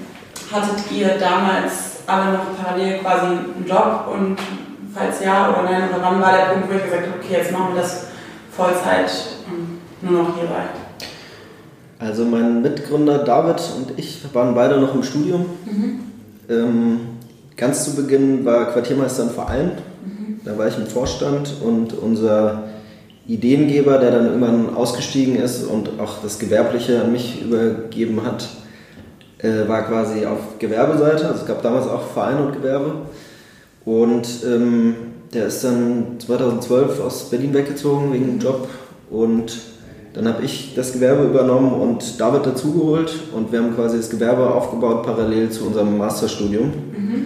Hattet 0.51 0.91
ihr 0.91 1.17
damals 1.19 2.03
alle 2.05 2.33
noch 2.33 2.55
parallel 2.61 2.99
quasi 2.99 3.25
einen 3.25 3.65
Job 3.67 4.07
und 4.13 4.37
falls 4.93 5.23
ja 5.23 5.49
oder 5.49 5.63
nein, 5.63 5.89
oder 5.89 6.03
wann 6.03 6.21
war 6.21 6.31
der 6.31 6.53
Punkt, 6.53 6.69
wo 6.69 6.75
ich 6.75 6.83
gesagt 6.83 7.07
habe, 7.07 7.15
okay, 7.19 7.37
jetzt 7.37 7.51
machen 7.51 7.73
wir 7.73 7.81
das 7.81 8.07
Vollzeit 8.55 9.11
und 9.47 9.79
nur 10.01 10.23
noch 10.23 10.35
hierbei? 10.35 10.65
Also 11.99 12.25
mein 12.25 12.61
Mitgründer 12.61 13.19
David 13.19 13.61
und 13.77 13.97
ich 13.97 14.21
waren 14.33 14.55
beide 14.55 14.79
noch 14.79 14.93
im 14.93 15.03
Studium. 15.03 15.45
Mhm. 15.65 15.99
Ähm, 16.49 16.99
ganz 17.55 17.85
zu 17.85 17.95
Beginn 17.95 18.43
war 18.45 18.65
Quartiermeister 18.71 19.23
im 19.23 19.29
Verein. 19.29 19.71
Mhm. 20.05 20.39
Da 20.43 20.57
war 20.57 20.67
ich 20.67 20.77
im 20.77 20.87
Vorstand 20.87 21.53
und 21.63 21.93
unser 21.93 22.63
Ideengeber, 23.25 23.99
der 23.99 24.11
dann 24.11 24.25
irgendwann 24.25 24.75
ausgestiegen 24.75 25.37
ist 25.37 25.63
und 25.63 25.99
auch 25.99 26.21
das 26.21 26.39
Gewerbliche 26.39 27.01
an 27.01 27.11
mich 27.11 27.41
übergeben 27.41 28.21
hat, 28.25 28.49
äh, 29.37 29.67
war 29.67 29.83
quasi 29.83 30.25
auf 30.25 30.59
Gewerbeseite. 30.59 31.27
Also 31.27 31.41
es 31.41 31.45
gab 31.45 31.61
damals 31.61 31.87
auch 31.87 32.07
Verein 32.07 32.39
und 32.39 32.53
Gewerbe. 32.53 32.95
Und 33.85 34.27
ähm, 34.45 34.95
der 35.33 35.47
ist 35.47 35.63
dann 35.63 36.19
2012 36.19 36.99
aus 36.99 37.29
Berlin 37.29 37.53
weggezogen 37.53 38.13
wegen 38.13 38.25
dem 38.27 38.39
Job. 38.39 38.67
Und 39.09 39.57
dann 40.13 40.27
habe 40.27 40.43
ich 40.43 40.73
das 40.75 40.93
Gewerbe 40.93 41.23
übernommen 41.23 41.73
und 41.73 42.19
David 42.19 42.45
dazugeholt. 42.45 43.13
Und 43.35 43.51
wir 43.51 43.59
haben 43.59 43.75
quasi 43.75 43.97
das 43.97 44.09
Gewerbe 44.09 44.53
aufgebaut 44.53 45.03
parallel 45.03 45.49
zu 45.49 45.65
unserem 45.65 45.97
Masterstudium. 45.97 46.65
Mhm. 46.65 47.25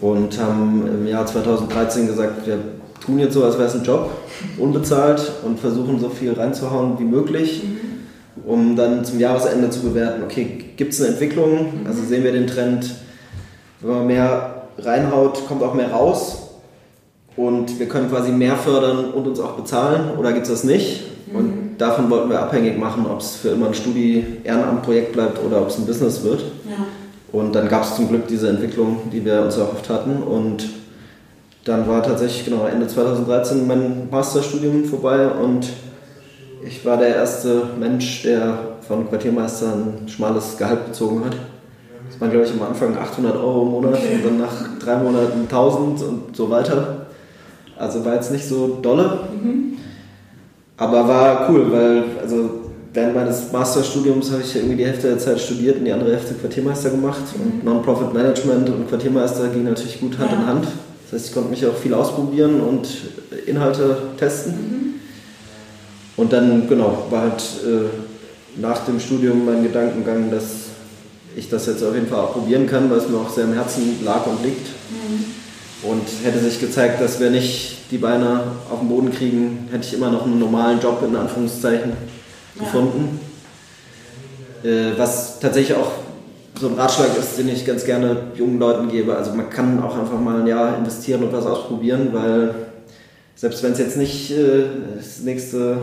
Und 0.00 0.40
haben 0.40 0.86
im 0.86 1.06
Jahr 1.06 1.26
2013 1.26 2.06
gesagt, 2.06 2.46
wir 2.46 2.58
tun 3.04 3.18
jetzt 3.18 3.34
so, 3.34 3.44
als 3.44 3.58
wäre 3.58 3.68
es 3.68 3.74
ein 3.74 3.84
Job, 3.84 4.10
unbezahlt 4.58 5.32
und 5.44 5.58
versuchen 5.58 5.98
so 5.98 6.08
viel 6.08 6.32
reinzuhauen 6.32 6.98
wie 6.98 7.04
möglich. 7.04 7.62
Mhm 7.64 7.96
um 8.44 8.76
dann 8.76 9.04
zum 9.04 9.18
Jahresende 9.18 9.70
zu 9.70 9.80
bewerten, 9.80 10.22
okay, 10.22 10.64
gibt 10.76 10.92
es 10.92 11.00
eine 11.00 11.10
Entwicklung, 11.10 11.86
also 11.86 12.02
sehen 12.02 12.24
wir 12.24 12.32
den 12.32 12.46
Trend, 12.46 12.94
wenn 13.80 13.90
man 13.90 14.06
mehr 14.06 14.68
reinhaut, 14.78 15.46
kommt 15.46 15.62
auch 15.62 15.74
mehr 15.74 15.90
raus 15.90 16.50
und 17.36 17.78
wir 17.78 17.88
können 17.88 18.08
quasi 18.08 18.30
mehr 18.30 18.56
fördern 18.56 19.12
und 19.12 19.26
uns 19.26 19.40
auch 19.40 19.52
bezahlen 19.52 20.16
oder 20.18 20.32
gibt 20.32 20.46
es 20.46 20.52
das 20.52 20.64
nicht? 20.64 21.04
Und 21.32 21.46
mhm. 21.46 21.65
Davon 21.78 22.10
wollten 22.10 22.30
wir 22.30 22.40
abhängig 22.40 22.78
machen, 22.78 23.06
ob 23.06 23.20
es 23.20 23.36
für 23.36 23.50
immer 23.50 23.68
ein 23.68 23.74
Studi-Ehrenamt-Projekt 23.74 25.12
bleibt 25.12 25.42
oder 25.44 25.62
ob 25.62 25.68
es 25.68 25.78
ein 25.78 25.86
Business 25.86 26.22
wird. 26.22 26.40
Ja. 26.68 26.86
Und 27.32 27.54
dann 27.54 27.68
gab 27.68 27.82
es 27.82 27.96
zum 27.96 28.08
Glück 28.08 28.26
diese 28.28 28.48
Entwicklung, 28.48 29.10
die 29.12 29.24
wir 29.24 29.42
uns 29.42 29.56
erhofft 29.56 29.90
hatten. 29.90 30.22
Und 30.22 30.68
dann 31.64 31.88
war 31.88 32.02
tatsächlich 32.02 32.44
genau 32.44 32.66
Ende 32.66 32.86
2013 32.86 33.66
mein 33.66 34.08
Masterstudium 34.10 34.84
vorbei 34.84 35.26
und 35.26 35.68
ich 36.64 36.84
war 36.84 36.96
der 36.96 37.14
erste 37.14 37.62
Mensch, 37.78 38.22
der 38.22 38.58
von 38.86 39.08
Quartiermeister 39.08 39.72
ein 39.74 40.08
schmales 40.08 40.56
Gehalt 40.56 40.86
bezogen 40.86 41.24
hat. 41.24 41.36
Das 42.08 42.20
waren, 42.20 42.30
glaube 42.30 42.46
ich, 42.46 42.52
am 42.52 42.62
Anfang 42.62 42.96
800 42.96 43.36
Euro 43.36 43.62
im 43.62 43.70
Monat 43.70 43.94
okay. 43.94 44.14
und 44.14 44.24
dann 44.24 44.38
nach 44.38 44.78
drei 44.78 44.96
Monaten 44.96 45.40
1000 45.42 46.02
und 46.02 46.36
so 46.36 46.48
weiter. 46.48 47.06
Also 47.76 48.04
war 48.04 48.14
jetzt 48.14 48.32
nicht 48.32 48.46
so 48.48 48.78
dolle, 48.80 49.20
mhm. 49.42 49.75
Aber 50.76 51.08
war 51.08 51.50
cool, 51.50 51.72
weil 51.72 52.04
also 52.20 52.50
während 52.92 53.14
meines 53.14 53.52
Masterstudiums 53.52 54.30
habe 54.32 54.42
ich 54.42 54.56
irgendwie 54.56 54.76
die 54.76 54.84
Hälfte 54.84 55.08
der 55.08 55.18
Zeit 55.18 55.40
studiert 55.40 55.78
und 55.78 55.84
die 55.84 55.92
andere 55.92 56.12
Hälfte 56.12 56.34
Quartiermeister 56.34 56.90
gemacht. 56.90 57.22
Mhm. 57.36 57.42
Und 57.42 57.64
Non-Profit 57.64 58.12
Management 58.12 58.68
und 58.68 58.88
Quartiermeister 58.88 59.48
ging 59.48 59.64
natürlich 59.64 60.00
gut 60.00 60.18
Hand 60.18 60.32
ja. 60.32 60.38
in 60.38 60.46
Hand. 60.46 60.66
Das 61.04 61.12
heißt, 61.12 61.28
ich 61.28 61.34
konnte 61.34 61.50
mich 61.50 61.64
auch 61.66 61.76
viel 61.76 61.94
ausprobieren 61.94 62.60
und 62.60 62.88
Inhalte 63.46 63.96
testen. 64.18 64.52
Mhm. 64.52 64.94
Und 66.16 66.32
dann, 66.32 66.68
genau, 66.68 67.06
war 67.10 67.22
halt 67.22 67.42
äh, 67.64 68.60
nach 68.60 68.84
dem 68.86 68.98
Studium 68.98 69.44
mein 69.44 69.62
Gedankengang, 69.62 70.30
dass 70.30 70.44
ich 71.36 71.48
das 71.50 71.66
jetzt 71.66 71.82
auf 71.84 71.94
jeden 71.94 72.06
Fall 72.06 72.20
auch 72.20 72.32
probieren 72.32 72.66
kann, 72.66 72.90
weil 72.90 72.98
es 72.98 73.08
mir 73.08 73.18
auch 73.18 73.28
sehr 73.28 73.44
am 73.44 73.52
Herzen 73.52 73.98
lag 74.04 74.26
und 74.26 74.42
liegt. 74.42 74.66
Mhm. 74.90 75.90
Und 75.90 76.02
hätte 76.24 76.38
sich 76.40 76.58
gezeigt, 76.58 77.00
dass 77.00 77.20
wir 77.20 77.30
nicht 77.30 77.75
die 77.90 77.98
Beine 77.98 78.42
auf 78.70 78.80
den 78.80 78.88
Boden 78.88 79.12
kriegen, 79.12 79.68
hätte 79.70 79.84
ich 79.84 79.94
immer 79.94 80.10
noch 80.10 80.24
einen 80.24 80.38
normalen 80.38 80.80
Job 80.80 81.02
in 81.06 81.14
Anführungszeichen 81.14 81.90
ja. 81.90 82.62
gefunden. 82.62 83.20
Äh, 84.62 84.98
was 84.98 85.38
tatsächlich 85.38 85.76
auch 85.76 85.92
so 86.58 86.68
ein 86.68 86.74
Ratschlag 86.74 87.16
ist, 87.18 87.38
den 87.38 87.48
ich 87.48 87.66
ganz 87.66 87.84
gerne 87.84 88.16
jungen 88.34 88.58
Leuten 88.58 88.88
gebe. 88.88 89.14
Also 89.14 89.32
man 89.34 89.50
kann 89.50 89.82
auch 89.82 89.96
einfach 89.98 90.18
mal 90.18 90.40
ein 90.40 90.46
Jahr 90.46 90.78
investieren 90.78 91.22
und 91.22 91.32
was 91.32 91.46
ausprobieren, 91.46 92.08
weil 92.12 92.54
selbst 93.34 93.62
wenn 93.62 93.72
es 93.72 93.78
jetzt 93.78 93.96
nicht 93.96 94.30
äh, 94.30 94.64
das 94.96 95.20
nächste 95.20 95.78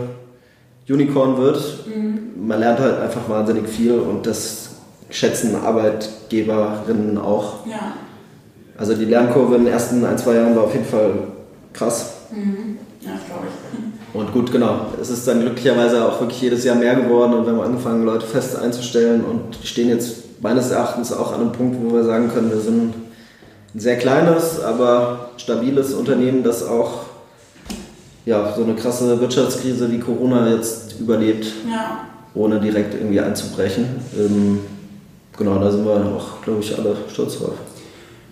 Unicorn 0.88 1.38
wird, 1.38 1.86
mhm. 1.86 2.46
man 2.46 2.60
lernt 2.60 2.80
halt 2.80 3.00
einfach 3.00 3.28
wahnsinnig 3.28 3.68
viel 3.68 3.98
und 3.98 4.26
das 4.26 4.70
schätzen 5.10 5.54
Arbeitgeberinnen 5.54 7.16
auch. 7.18 7.66
Ja. 7.66 7.94
Also 8.76 8.94
die 8.94 9.04
Lernkurve 9.04 9.54
in 9.54 9.64
den 9.64 9.72
ersten 9.72 10.04
ein, 10.04 10.18
zwei 10.18 10.34
Jahren 10.34 10.56
war 10.56 10.64
auf 10.64 10.74
jeden 10.74 10.86
Fall 10.86 11.12
krass. 11.74 12.12
Mhm. 12.30 12.78
Ja, 13.00 13.10
glaube 13.26 13.48
ich. 13.48 14.14
Und 14.14 14.32
gut, 14.32 14.50
genau. 14.50 14.86
Es 15.00 15.10
ist 15.10 15.26
dann 15.28 15.40
glücklicherweise 15.40 16.04
auch 16.06 16.20
wirklich 16.20 16.40
jedes 16.40 16.64
Jahr 16.64 16.76
mehr 16.76 16.94
geworden 16.94 17.34
und 17.34 17.44
wir 17.44 17.52
haben 17.52 17.60
angefangen, 17.60 18.04
Leute 18.04 18.24
fest 18.24 18.56
einzustellen 18.56 19.24
und 19.24 19.58
die 19.62 19.66
stehen 19.66 19.88
jetzt 19.88 20.40
meines 20.40 20.70
Erachtens 20.70 21.12
auch 21.12 21.32
an 21.32 21.40
einem 21.40 21.52
Punkt, 21.52 21.76
wo 21.82 21.94
wir 21.94 22.04
sagen 22.04 22.30
können, 22.32 22.50
wir 22.50 22.60
sind 22.60 22.94
ein 23.74 23.80
sehr 23.80 23.96
kleines, 23.98 24.62
aber 24.62 25.30
stabiles 25.36 25.92
Unternehmen, 25.92 26.44
das 26.44 26.66
auch 26.66 27.06
ja, 28.24 28.54
so 28.56 28.62
eine 28.62 28.74
krasse 28.74 29.20
Wirtschaftskrise 29.20 29.90
wie 29.90 29.98
Corona 29.98 30.48
jetzt 30.48 30.98
überlebt, 31.00 31.46
ja. 31.70 32.06
ohne 32.34 32.60
direkt 32.60 32.94
irgendwie 32.94 33.20
einzubrechen. 33.20 33.86
Ähm, 34.16 34.60
genau, 35.36 35.58
da 35.58 35.70
sind 35.70 35.84
wir 35.84 35.92
auch, 35.92 36.40
glaube 36.42 36.60
ich, 36.60 36.78
alle 36.78 36.96
stolz 37.12 37.38
drauf. 37.38 37.54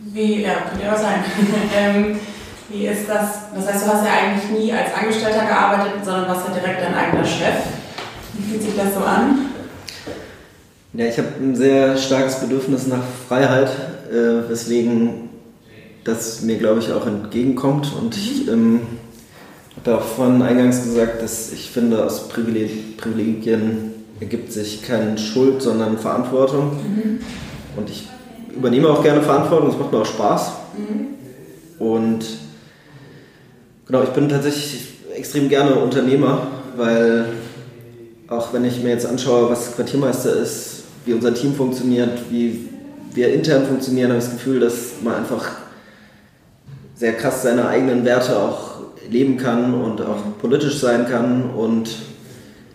Wie, 0.00 0.42
ja, 0.42 0.54
könnte 0.68 0.86
ja 0.86 0.92
auch 0.94 0.98
sein. 0.98 1.24
ähm, 1.76 2.16
wie 2.68 2.86
ist 2.86 3.08
das? 3.08 3.28
Das 3.54 3.66
heißt, 3.66 3.86
du 3.86 3.92
hast 3.92 4.04
ja 4.04 4.12
eigentlich 4.12 4.50
nie 4.50 4.72
als 4.72 4.94
Angestellter 4.94 5.46
gearbeitet, 5.46 6.04
sondern 6.04 6.28
warst 6.28 6.48
ja 6.48 6.54
direkt 6.54 6.82
dein 6.82 6.94
eigener 6.94 7.24
Chef. 7.24 7.54
Wie 8.34 8.50
fühlt 8.50 8.62
sich 8.62 8.76
das 8.76 8.94
so 8.94 9.00
an? 9.00 9.46
Ja, 10.94 11.06
ich 11.06 11.18
habe 11.18 11.28
ein 11.40 11.56
sehr 11.56 11.96
starkes 11.96 12.40
Bedürfnis 12.40 12.86
nach 12.86 13.02
Freiheit, 13.28 13.70
äh, 14.10 14.48
weswegen 14.48 15.30
das 16.04 16.42
mir, 16.42 16.58
glaube 16.58 16.80
ich, 16.80 16.92
auch 16.92 17.06
entgegenkommt. 17.06 17.92
Und 17.98 18.16
ich 18.16 18.46
mhm. 18.46 18.52
ähm, 18.52 18.80
habe 19.76 19.98
auch 19.98 20.04
vorhin 20.04 20.42
eingangs 20.42 20.82
gesagt, 20.82 21.22
dass 21.22 21.52
ich 21.52 21.70
finde, 21.70 22.04
aus 22.04 22.28
Privilegien 22.28 23.92
ergibt 24.20 24.52
sich 24.52 24.82
keine 24.82 25.18
Schuld, 25.18 25.62
sondern 25.62 25.98
Verantwortung. 25.98 26.72
Mhm. 26.72 27.20
Und 27.76 27.90
ich 27.90 28.08
übernehme 28.54 28.88
auch 28.88 29.02
gerne 29.02 29.22
Verantwortung, 29.22 29.70
das 29.70 29.78
macht 29.78 29.92
mir 29.92 29.98
auch 29.98 30.06
Spaß. 30.06 30.52
Mhm. 30.76 31.84
Und 31.84 32.24
Genau, 33.86 34.02
ich 34.04 34.10
bin 34.10 34.28
tatsächlich 34.28 34.88
extrem 35.14 35.48
gerne 35.48 35.74
Unternehmer, 35.74 36.46
weil 36.76 37.26
auch 38.28 38.52
wenn 38.52 38.64
ich 38.64 38.82
mir 38.82 38.90
jetzt 38.90 39.06
anschaue, 39.06 39.50
was 39.50 39.74
Quartiermeister 39.74 40.36
ist, 40.36 40.84
wie 41.04 41.12
unser 41.12 41.34
Team 41.34 41.54
funktioniert, 41.54 42.30
wie 42.30 42.68
wir 43.12 43.34
intern 43.34 43.66
funktionieren, 43.66 44.10
habe 44.10 44.18
ich 44.18 44.24
das 44.24 44.34
Gefühl, 44.34 44.60
dass 44.60 44.74
man 45.02 45.16
einfach 45.16 45.50
sehr 46.94 47.14
krass 47.14 47.42
seine 47.42 47.66
eigenen 47.66 48.04
Werte 48.04 48.38
auch 48.38 48.72
leben 49.10 49.36
kann 49.36 49.74
und 49.74 50.00
auch 50.00 50.38
politisch 50.40 50.78
sein 50.78 51.06
kann. 51.06 51.50
Und 51.50 51.90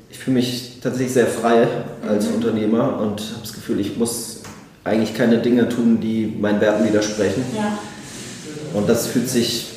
ich 0.09 0.19
fühle 0.19 0.35
mich 0.35 0.79
tatsächlich 0.83 1.13
sehr 1.13 1.27
frei 1.27 1.67
als 2.07 2.27
mhm. 2.27 2.35
Unternehmer 2.35 2.99
und 2.99 3.21
habe 3.21 3.41
das 3.41 3.53
Gefühl, 3.53 3.79
ich 3.79 3.97
muss 3.97 4.41
eigentlich 4.83 5.15
keine 5.15 5.39
Dinge 5.39 5.69
tun, 5.69 5.99
die 6.01 6.35
meinen 6.39 6.61
Werten 6.61 6.85
widersprechen. 6.85 7.43
Ja. 7.55 7.79
Und 8.73 8.87
das 8.89 9.07
fühlt 9.07 9.29
sich 9.29 9.76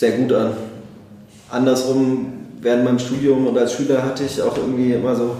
sehr 0.00 0.12
gut 0.12 0.32
an. 0.32 0.54
Andersrum, 1.50 2.32
während 2.62 2.84
meinem 2.84 2.98
Studium 2.98 3.46
und 3.46 3.58
als 3.58 3.74
Schüler 3.74 4.02
hatte 4.02 4.24
ich 4.24 4.40
auch 4.40 4.56
irgendwie 4.56 4.94
immer 4.94 5.14
so 5.14 5.36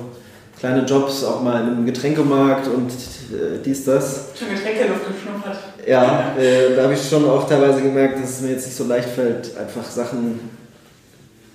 kleine 0.58 0.84
Jobs, 0.84 1.24
auch 1.24 1.42
mal 1.42 1.66
im 1.66 1.86
Getränkemarkt 1.86 2.68
und 2.68 2.90
äh, 2.90 3.58
dies, 3.64 3.86
das. 3.86 4.26
Schon 4.38 4.50
Getränkeluft 4.50 5.06
geschnuppert. 5.06 5.56
Ja, 5.86 6.34
äh, 6.38 6.76
da 6.76 6.82
habe 6.82 6.92
ich 6.92 7.08
schon 7.08 7.24
auch 7.24 7.48
teilweise 7.48 7.80
gemerkt, 7.80 8.22
dass 8.22 8.32
es 8.32 8.40
mir 8.42 8.50
jetzt 8.50 8.66
nicht 8.66 8.76
so 8.76 8.84
leicht 8.84 9.08
fällt, 9.08 9.56
einfach 9.56 9.90
Sachen 9.90 10.40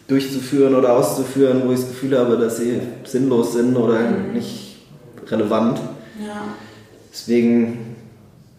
durchzuführen 0.08 0.74
oder 0.74 0.94
auszuführen, 0.94 1.62
wo 1.64 1.74
ich 1.74 1.82
das 1.82 1.90
Gefühl 1.90 2.18
habe, 2.18 2.38
dass 2.38 2.58
sie 2.58 2.80
sinnlos 3.04 3.54
sind 3.54 3.78
oder 3.78 4.00
mhm. 4.00 4.34
nicht 4.34 4.78
relevant. 5.28 5.80
Ja. 6.20 6.42
Deswegen, 7.12 7.98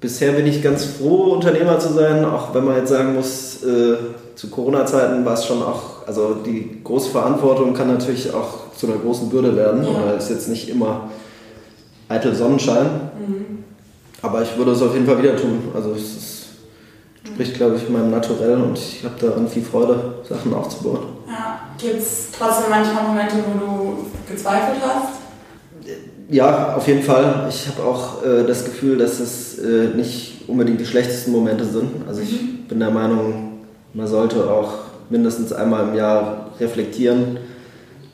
bisher 0.01 0.33
bin 0.33 0.47
ich 0.47 0.63
ganz 0.63 0.85
froh, 0.85 1.33
Unternehmer 1.33 1.81
zu 1.81 1.93
sein, 1.93 2.25
auch 2.25 2.55
wenn 2.55 2.65
man 2.65 2.77
jetzt 2.77 2.91
sagen 2.91 3.17
muss, 3.17 3.65
äh, 3.65 3.97
zu 4.37 4.51
Corona-Zeiten 4.51 5.25
war 5.25 5.35
es 5.35 5.47
schon 5.47 5.63
auch, 5.63 6.07
also 6.07 6.35
die 6.35 6.81
große 6.85 7.11
Verantwortung 7.11 7.73
kann 7.73 7.89
natürlich 7.89 8.33
auch 8.33 8.71
zu 8.77 8.87
einer 8.87 8.97
großen 8.97 9.31
Bürde 9.31 9.57
werden. 9.57 9.83
Ja. 9.83 9.91
Oder 9.91 10.17
ist 10.17 10.29
jetzt 10.29 10.49
nicht 10.49 10.69
immer 10.69 11.09
eitel 12.09 12.35
Sonnenschein. 12.35 12.87
Mhm. 13.19 13.65
Aber 14.23 14.43
ich 14.43 14.57
würde 14.57 14.73
es 14.73 14.83
auf 14.83 14.93
jeden 14.93 15.07
Fall 15.07 15.23
wieder 15.23 15.37
tun. 15.37 15.69
Also 15.75 15.93
es 15.93 16.03
ist, 16.03 16.47
spricht, 17.25 17.55
glaube 17.55 17.77
ich, 17.77 17.89
meinem 17.89 18.11
Naturell 18.11 18.61
und 18.61 18.79
ich 18.79 19.03
habe 19.05 19.15
daran 19.19 19.49
viel 19.49 19.63
Freude, 19.63 20.15
Sachen 20.29 20.53
aufzubauen. 20.53 21.01
Ja. 21.27 21.61
Gibt 21.79 21.99
es 21.99 22.29
trotzdem 22.37 22.71
manchmal 22.71 23.05
Momente, 23.05 23.37
wo 23.37 23.59
du 23.59 24.07
gezweifelt 24.31 24.81
hast? 24.83 25.21
Ja, 26.29 26.75
auf 26.75 26.87
jeden 26.89 27.03
Fall. 27.03 27.47
Ich 27.49 27.69
habe 27.69 27.89
auch 27.89 28.25
äh, 28.25 28.45
das 28.45 28.65
Gefühl, 28.65 28.99
dass 28.99 29.21
es 29.21 29.59
äh, 29.59 29.89
nicht 29.95 30.49
unbedingt 30.49 30.81
die 30.81 30.87
schlechtesten 30.87 31.33
Momente 31.33 31.65
sind. 31.65 31.91
Also 32.09 32.21
ich 32.23 32.43
mhm. 32.43 32.67
bin 32.69 32.81
der 32.81 32.91
Meinung, 32.91 33.46
man 33.97 34.07
sollte 34.07 34.51
auch 34.51 34.75
mindestens 35.09 35.53
einmal 35.53 35.89
im 35.89 35.95
Jahr 35.95 36.51
reflektieren, 36.61 37.39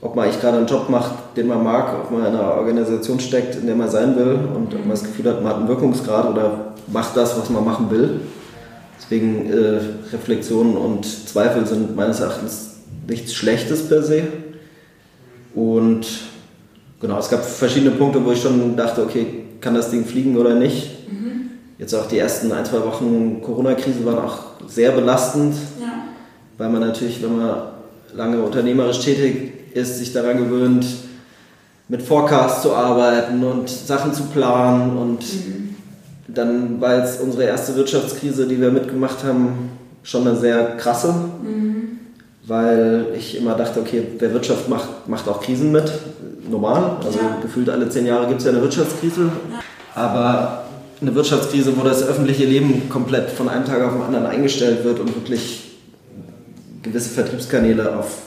ob 0.01 0.15
man 0.15 0.25
eigentlich 0.25 0.41
gerade 0.41 0.59
einen 0.59 0.67
Job 0.67 0.89
macht, 0.89 1.37
den 1.37 1.49
man 1.49 1.63
mag, 1.63 1.95
ob 2.05 2.11
man 2.11 2.21
in 2.21 2.27
einer 2.29 2.55
Organisation 2.57 3.19
steckt, 3.19 3.57
in 3.57 3.67
der 3.67 3.75
man 3.75 3.91
sein 3.91 4.17
will 4.17 4.39
und 4.55 4.73
ob 4.75 4.81
man 4.81 4.91
das 4.91 5.03
Gefühl 5.03 5.29
hat, 5.29 5.43
man 5.43 5.53
hat 5.53 5.59
einen 5.59 5.69
Wirkungsgrad 5.69 6.31
oder 6.31 6.75
macht 6.87 7.17
das, 7.17 7.37
was 7.39 7.51
man 7.51 7.65
machen 7.65 7.91
will. 7.91 8.21
Deswegen 9.01 9.51
äh, 9.51 9.81
Reflexionen 10.13 10.77
und 10.77 11.05
Zweifel 11.05 11.67
sind 11.67 11.97
meines 11.97 12.21
Erachtens 12.21 12.77
nichts 13.09 13.35
Schlechtes 13.35 13.89
per 13.89 14.03
se. 14.03 14.23
Und 15.55 16.07
genau, 17.01 17.19
es 17.19 17.29
gab 17.29 17.45
verschiedene 17.45 17.91
Punkte, 17.91 18.25
wo 18.25 18.31
ich 18.33 18.41
schon 18.41 18.77
dachte, 18.77 19.03
okay, 19.03 19.27
kann 19.61 19.75
das 19.75 19.91
Ding 19.91 20.05
fliegen 20.05 20.37
oder 20.37 20.55
nicht. 20.55 21.11
Mhm. 21.11 21.51
Jetzt 21.79 21.95
auch 21.95 22.07
die 22.07 22.19
ersten 22.19 22.53
ein, 22.53 22.65
zwei 22.65 22.81
Wochen 22.85 23.41
Corona-Krise 23.43 24.05
waren 24.05 24.19
auch 24.19 24.39
sehr 24.67 24.93
belastend. 24.93 25.55
Weil 26.63 26.69
man 26.69 26.81
natürlich, 26.81 27.21
wenn 27.21 27.37
man 27.37 27.55
lange 28.15 28.41
unternehmerisch 28.41 29.01
tätig 29.01 29.53
ist, 29.75 29.99
sich 29.99 30.13
daran 30.13 30.37
gewöhnt, 30.39 30.87
mit 31.89 32.03
Forecasts 32.03 32.63
zu 32.63 32.73
arbeiten 32.73 33.43
und 33.43 33.69
Sachen 33.69 34.15
zu 34.15 34.23
planen. 34.27 34.97
Und 34.97 35.23
mhm. 35.23 35.75
dann 36.29 36.81
war 36.81 36.99
jetzt 36.99 37.21
unsere 37.21 37.45
erste 37.45 37.75
Wirtschaftskrise, 37.75 38.47
die 38.47 38.61
wir 38.61 38.71
mitgemacht 38.71 39.25
haben, 39.25 39.71
schon 40.05 40.25
eine 40.25 40.37
sehr 40.37 40.77
krasse, 40.77 41.13
mhm. 41.43 41.99
weil 42.47 43.07
ich 43.19 43.37
immer 43.37 43.55
dachte, 43.55 43.81
okay, 43.81 44.05
wer 44.21 44.33
Wirtschaft 44.33 44.69
macht, 44.69 45.09
macht 45.09 45.27
auch 45.29 45.41
Krisen 45.41 45.73
mit. 45.73 45.91
Normal, 46.49 46.99
also 47.05 47.19
ja. 47.19 47.39
gefühlt 47.43 47.71
alle 47.71 47.89
zehn 47.89 48.07
Jahre 48.07 48.29
gibt 48.29 48.39
es 48.39 48.47
ja 48.47 48.53
eine 48.53 48.63
Wirtschaftskrise. 48.63 49.33
Aber 49.97 50.63
eine 51.01 51.13
Wirtschaftskrise, 51.13 51.77
wo 51.77 51.83
das 51.83 52.05
öffentliche 52.05 52.45
Leben 52.45 52.89
komplett 52.89 53.31
von 53.31 53.49
einem 53.49 53.65
Tag 53.65 53.83
auf 53.83 53.95
den 53.95 54.03
anderen 54.03 54.27
eingestellt 54.27 54.85
wird 54.85 55.01
und 55.01 55.13
wirklich 55.17 55.72
gewisse 56.83 57.11
Vertriebskanäle 57.11 57.97
auf 57.97 58.19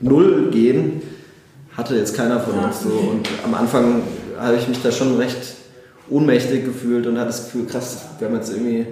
Null 0.00 0.50
gehen, 0.50 1.02
hatte 1.76 1.96
jetzt 1.96 2.16
keiner 2.16 2.40
von 2.40 2.58
uns 2.58 2.82
so. 2.82 2.88
Und 2.88 3.28
am 3.44 3.54
Anfang 3.54 4.02
habe 4.38 4.56
ich 4.56 4.68
mich 4.68 4.82
da 4.82 4.90
schon 4.90 5.16
recht 5.16 5.54
ohnmächtig 6.10 6.64
gefühlt 6.64 7.06
und 7.06 7.16
hatte 7.18 7.28
das 7.28 7.44
Gefühl, 7.44 7.66
krass, 7.66 7.98
wir 8.18 8.28
haben 8.28 8.34
jetzt 8.34 8.50
irgendwie 8.50 8.86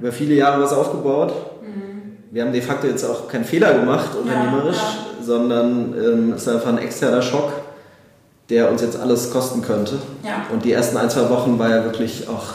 über 0.00 0.12
viele 0.12 0.34
Jahre 0.34 0.62
was 0.62 0.72
aufgebaut. 0.72 1.32
Mhm. 1.62 2.16
Wir 2.30 2.44
haben 2.44 2.52
de 2.52 2.62
facto 2.62 2.86
jetzt 2.86 3.04
auch 3.04 3.28
keinen 3.28 3.44
Fehler 3.44 3.74
gemacht 3.74 4.10
unternehmerisch, 4.14 4.76
ja, 4.76 4.82
ja. 5.18 5.24
sondern 5.24 5.94
ähm, 5.94 6.32
es 6.32 6.42
ist 6.42 6.48
einfach 6.48 6.68
ein 6.68 6.78
externer 6.78 7.22
Schock, 7.22 7.52
der 8.48 8.70
uns 8.70 8.82
jetzt 8.82 8.98
alles 8.98 9.30
kosten 9.30 9.62
könnte. 9.62 9.98
Ja. 10.24 10.46
Und 10.52 10.64
die 10.64 10.72
ersten 10.72 10.96
ein, 10.96 11.10
zwei 11.10 11.28
Wochen 11.30 11.58
war 11.58 11.70
ja 11.70 11.84
wirklich 11.84 12.28
auch 12.28 12.54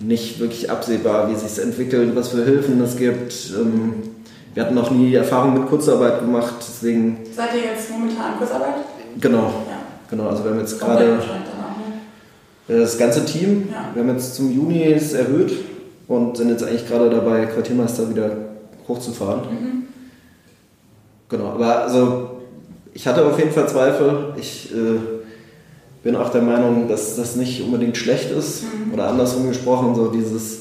nicht 0.00 0.40
wirklich 0.40 0.70
absehbar, 0.70 1.30
wie 1.30 1.36
sich 1.36 1.46
es 1.46 1.58
entwickelt, 1.58 2.16
was 2.16 2.28
für 2.28 2.44
Hilfen 2.44 2.80
es 2.82 2.96
gibt. 2.96 3.52
Ähm, 3.56 4.13
wir 4.54 4.62
hatten 4.62 4.74
noch 4.74 4.90
nie 4.90 5.14
Erfahrung 5.14 5.54
mit 5.54 5.68
Kurzarbeit 5.68 6.20
gemacht, 6.20 6.54
deswegen. 6.60 7.18
Seid 7.34 7.54
ihr 7.54 7.72
jetzt 7.72 7.90
momentan 7.90 8.38
Kurzarbeit? 8.38 8.74
Genau. 9.20 9.42
Ja. 9.68 9.80
Genau, 10.08 10.28
also 10.28 10.44
wir 10.44 10.52
haben 10.52 10.60
jetzt 10.60 10.78
gerade 10.78 11.04
ne? 12.68 12.78
das 12.78 12.96
ganze 12.96 13.24
Team, 13.24 13.68
ja. 13.70 13.90
wir 13.92 14.02
haben 14.02 14.10
jetzt 14.10 14.34
zum 14.36 14.52
Juni 14.52 14.84
es 14.84 15.12
erhöht 15.12 15.52
und 16.06 16.36
sind 16.36 16.50
jetzt 16.50 16.62
eigentlich 16.62 16.86
gerade 16.86 17.10
dabei, 17.10 17.46
Quartiermeister 17.46 18.08
wieder 18.08 18.30
hochzufahren. 18.86 19.40
Mhm. 19.40 19.82
Genau, 21.28 21.46
aber 21.46 21.82
also 21.82 22.30
ich 22.92 23.06
hatte 23.08 23.24
auf 23.24 23.38
jeden 23.38 23.50
Fall 23.50 23.68
Zweifel. 23.68 24.34
Ich 24.36 24.72
äh, 24.72 24.98
bin 26.04 26.14
auch 26.14 26.30
der 26.30 26.42
Meinung, 26.42 26.86
dass 26.86 27.16
das 27.16 27.34
nicht 27.34 27.62
unbedingt 27.62 27.96
schlecht 27.96 28.30
ist. 28.30 28.62
Mhm. 28.62 28.94
Oder 28.94 29.08
andersrum 29.08 29.48
gesprochen, 29.48 29.94
so 29.94 30.08
dieses 30.08 30.60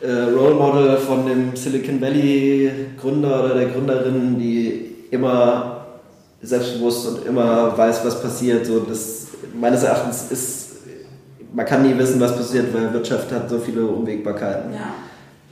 äh, 0.00 0.34
Role 0.34 0.54
Model 0.54 0.96
von 0.96 1.26
dem 1.26 1.56
Silicon 1.56 2.00
Valley 2.00 2.70
Gründer 3.00 3.44
oder 3.44 3.54
der 3.54 3.66
Gründerin, 3.66 4.38
die 4.38 4.94
immer 5.10 5.86
selbstbewusst 6.42 7.08
und 7.08 7.26
immer 7.26 7.76
weiß, 7.76 8.04
was 8.04 8.22
passiert. 8.22 8.66
So, 8.66 8.80
das, 8.80 9.28
meines 9.58 9.82
Erachtens 9.82 10.30
ist, 10.30 10.68
man 11.52 11.66
kann 11.66 11.82
nie 11.82 11.98
wissen, 11.98 12.20
was 12.20 12.36
passiert, 12.36 12.66
weil 12.72 12.92
Wirtschaft 12.92 13.32
hat 13.32 13.50
so 13.50 13.58
viele 13.58 13.84
Unwägbarkeiten. 13.86 14.72
Ja. 14.72 14.94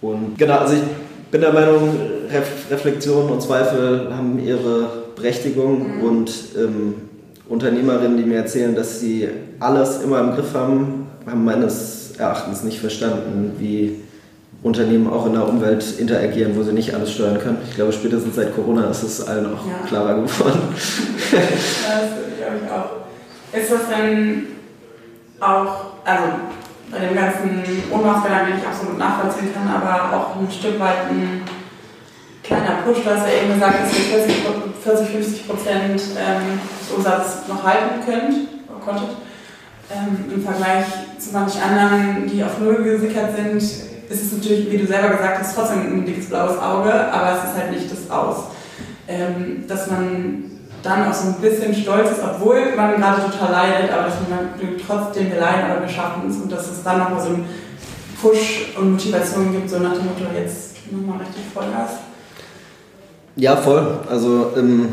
Und 0.00 0.38
genau, 0.38 0.58
also 0.58 0.74
ich 0.74 0.82
bin 1.30 1.40
der 1.40 1.52
Meinung, 1.52 1.96
Ref 2.30 2.70
Reflexion 2.70 3.30
und 3.30 3.42
Zweifel 3.42 4.08
haben 4.14 4.38
ihre 4.38 4.88
Berechtigung 5.16 5.96
mhm. 5.96 6.02
und 6.02 6.32
ähm, 6.56 6.94
Unternehmerinnen, 7.48 8.16
die 8.16 8.24
mir 8.24 8.38
erzählen, 8.38 8.74
dass 8.74 9.00
sie 9.00 9.28
alles 9.60 10.02
immer 10.02 10.20
im 10.20 10.32
Griff 10.32 10.54
haben, 10.54 11.06
haben 11.26 11.44
meines 11.44 12.12
Erachtens 12.18 12.62
nicht 12.62 12.80
verstanden, 12.80 13.52
wie 13.58 14.02
Unternehmen 14.66 15.08
auch 15.08 15.26
in 15.26 15.34
der 15.34 15.48
Umwelt 15.48 15.84
interagieren, 15.98 16.56
wo 16.56 16.62
sie 16.62 16.72
nicht 16.72 16.92
alles 16.92 17.12
steuern 17.12 17.38
können. 17.38 17.58
Ich 17.68 17.76
glaube, 17.76 17.92
spätestens 17.92 18.34
seit 18.34 18.54
Corona 18.54 18.90
ist 18.90 19.04
es 19.04 19.26
allen 19.26 19.46
auch 19.46 19.64
ja. 19.66 19.86
klarer 19.86 20.14
geworden. 20.14 20.60
das 20.74 21.30
glaube 21.30 22.56
ich 22.64 22.70
auch. 22.70 23.58
Ist 23.58 23.70
das 23.70 23.80
denn 23.88 24.46
auch, 25.38 25.76
also 26.04 26.24
bei 26.90 26.98
dem 26.98 27.14
ganzen 27.14 27.62
Ohnmachtsgedanken, 27.92 28.52
den 28.52 28.58
ich 28.58 28.66
absolut 28.66 28.98
nachvollziehen 28.98 29.54
kann, 29.54 29.68
aber 29.68 30.16
auch 30.16 30.36
ein 30.36 30.50
Stück 30.50 30.80
weit 30.80 31.10
ein 31.10 31.42
kleiner 32.42 32.82
Push, 32.84 33.04
du 33.04 33.10
hast 33.10 33.26
ja 33.26 33.42
eben 33.42 33.54
gesagt, 33.54 33.84
dass 33.84 33.98
ihr 33.98 34.04
40, 34.04 34.34
40 34.82 35.08
50 35.08 35.48
Prozent 35.48 36.02
ähm, 36.18 36.58
des 36.80 36.96
Umsatzes 36.96 37.48
noch 37.48 37.62
halten 37.62 38.04
könnt, 38.04 38.48
konntet. 38.84 39.16
Ähm, 39.90 40.24
Im 40.34 40.42
Vergleich 40.42 40.86
zu 41.18 41.32
manchen 41.32 41.62
anderen, 41.62 42.28
die 42.28 42.42
auf 42.42 42.58
Null 42.58 42.82
gesickert 42.82 43.30
sind, 43.36 43.62
ist 44.08 44.22
es 44.24 44.32
natürlich, 44.32 44.70
wie 44.70 44.78
du 44.78 44.86
selber 44.86 45.16
gesagt 45.16 45.38
hast, 45.38 45.54
trotzdem 45.54 45.80
ein 45.80 46.06
dickes 46.06 46.26
blaues 46.26 46.58
Auge, 46.58 46.92
aber 46.92 47.38
es 47.38 47.50
ist 47.50 47.56
halt 47.56 47.72
nicht 47.72 47.90
das 47.90 48.10
Aus. 48.10 48.44
Ähm, 49.08 49.64
dass 49.68 49.90
man 49.90 50.44
dann 50.82 51.08
auch 51.08 51.14
so 51.14 51.28
ein 51.28 51.34
bisschen 51.34 51.74
stolz 51.74 52.10
ist, 52.10 52.20
obwohl 52.22 52.74
man 52.76 52.96
gerade 52.96 53.22
total 53.22 53.52
leidet, 53.52 53.92
aber 53.92 54.04
dass 54.04 54.14
man 54.28 54.50
trotzdem 54.86 55.30
wir 55.30 55.40
leiden, 55.40 55.70
aber 55.70 55.82
wir 55.82 55.88
schaffen 55.88 56.28
es 56.28 56.36
und 56.36 56.50
dass 56.50 56.70
es 56.70 56.82
dann 56.82 56.98
nochmal 56.98 57.20
so 57.20 57.28
einen 57.28 57.44
Push 58.20 58.74
und 58.78 58.92
Motivation 58.92 59.52
gibt, 59.52 59.68
so 59.68 59.78
nach 59.78 59.94
dem 59.94 60.06
Motto, 60.06 60.24
jetzt 60.36 60.76
nochmal 60.90 61.18
richtig 61.18 61.42
Vollgas. 61.52 61.90
Ja, 63.36 63.56
voll. 63.56 63.98
Also 64.08 64.52
ähm, 64.56 64.88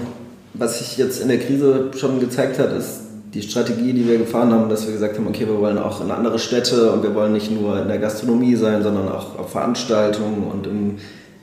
was 0.54 0.80
sich 0.80 0.98
jetzt 0.98 1.22
in 1.22 1.30
der 1.30 1.40
Krise 1.40 1.92
schon 1.98 2.20
gezeigt 2.20 2.60
hat, 2.60 2.72
ist 2.74 3.03
die 3.34 3.42
Strategie, 3.42 3.94
die 3.94 4.08
wir 4.08 4.18
gefahren 4.18 4.52
haben, 4.52 4.70
dass 4.70 4.86
wir 4.86 4.94
gesagt 4.94 5.18
haben, 5.18 5.28
okay, 5.28 5.48
wir 5.48 5.60
wollen 5.60 5.78
auch 5.78 6.02
in 6.02 6.12
andere 6.12 6.38
Städte 6.38 6.92
und 6.92 7.02
wir 7.02 7.16
wollen 7.16 7.34
nicht 7.34 7.52
nur 7.52 7.82
in 7.82 7.88
der 7.88 7.98
Gastronomie 7.98 8.56
sein, 8.56 8.84
sondern 8.84 9.10
auch 9.10 9.40
auf 9.40 9.52
Veranstaltungen 9.52 10.44
und 10.44 10.68
im, 10.68 10.96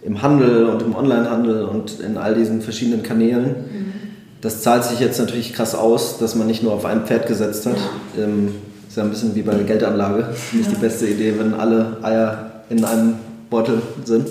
im 0.03 0.22
Handel 0.22 0.66
und 0.66 0.82
im 0.82 0.95
Onlinehandel 0.95 1.64
und 1.64 1.99
in 2.01 2.16
all 2.16 2.34
diesen 2.34 2.62
verschiedenen 2.62 3.03
Kanälen. 3.03 3.45
Mhm. 3.45 3.93
Das 4.41 4.62
zahlt 4.62 4.84
sich 4.84 5.01
jetzt 5.01 5.18
natürlich 5.18 5.53
krass 5.53 5.74
aus, 5.74 6.18
dass 6.18 6.34
man 6.34 6.47
nicht 6.47 6.62
nur 6.62 6.72
auf 6.72 6.84
ein 6.84 7.05
Pferd 7.07 7.26
gesetzt 7.26 7.66
hat. 7.66 7.76
Ähm, 8.16 8.55
ist 8.88 8.97
ja 8.97 9.03
ein 9.03 9.11
bisschen 9.11 9.34
wie 9.34 9.43
bei 9.43 9.55
der 9.55 9.64
Geldanlage. 9.64 10.28
Nicht 10.53 10.70
die 10.70 10.76
beste 10.76 11.07
Idee, 11.07 11.34
wenn 11.38 11.55
alle 11.55 11.99
Eier 12.03 12.62
in 12.70 12.84
einem 12.84 13.14
Beutel 13.51 13.82
sind. 14.05 14.28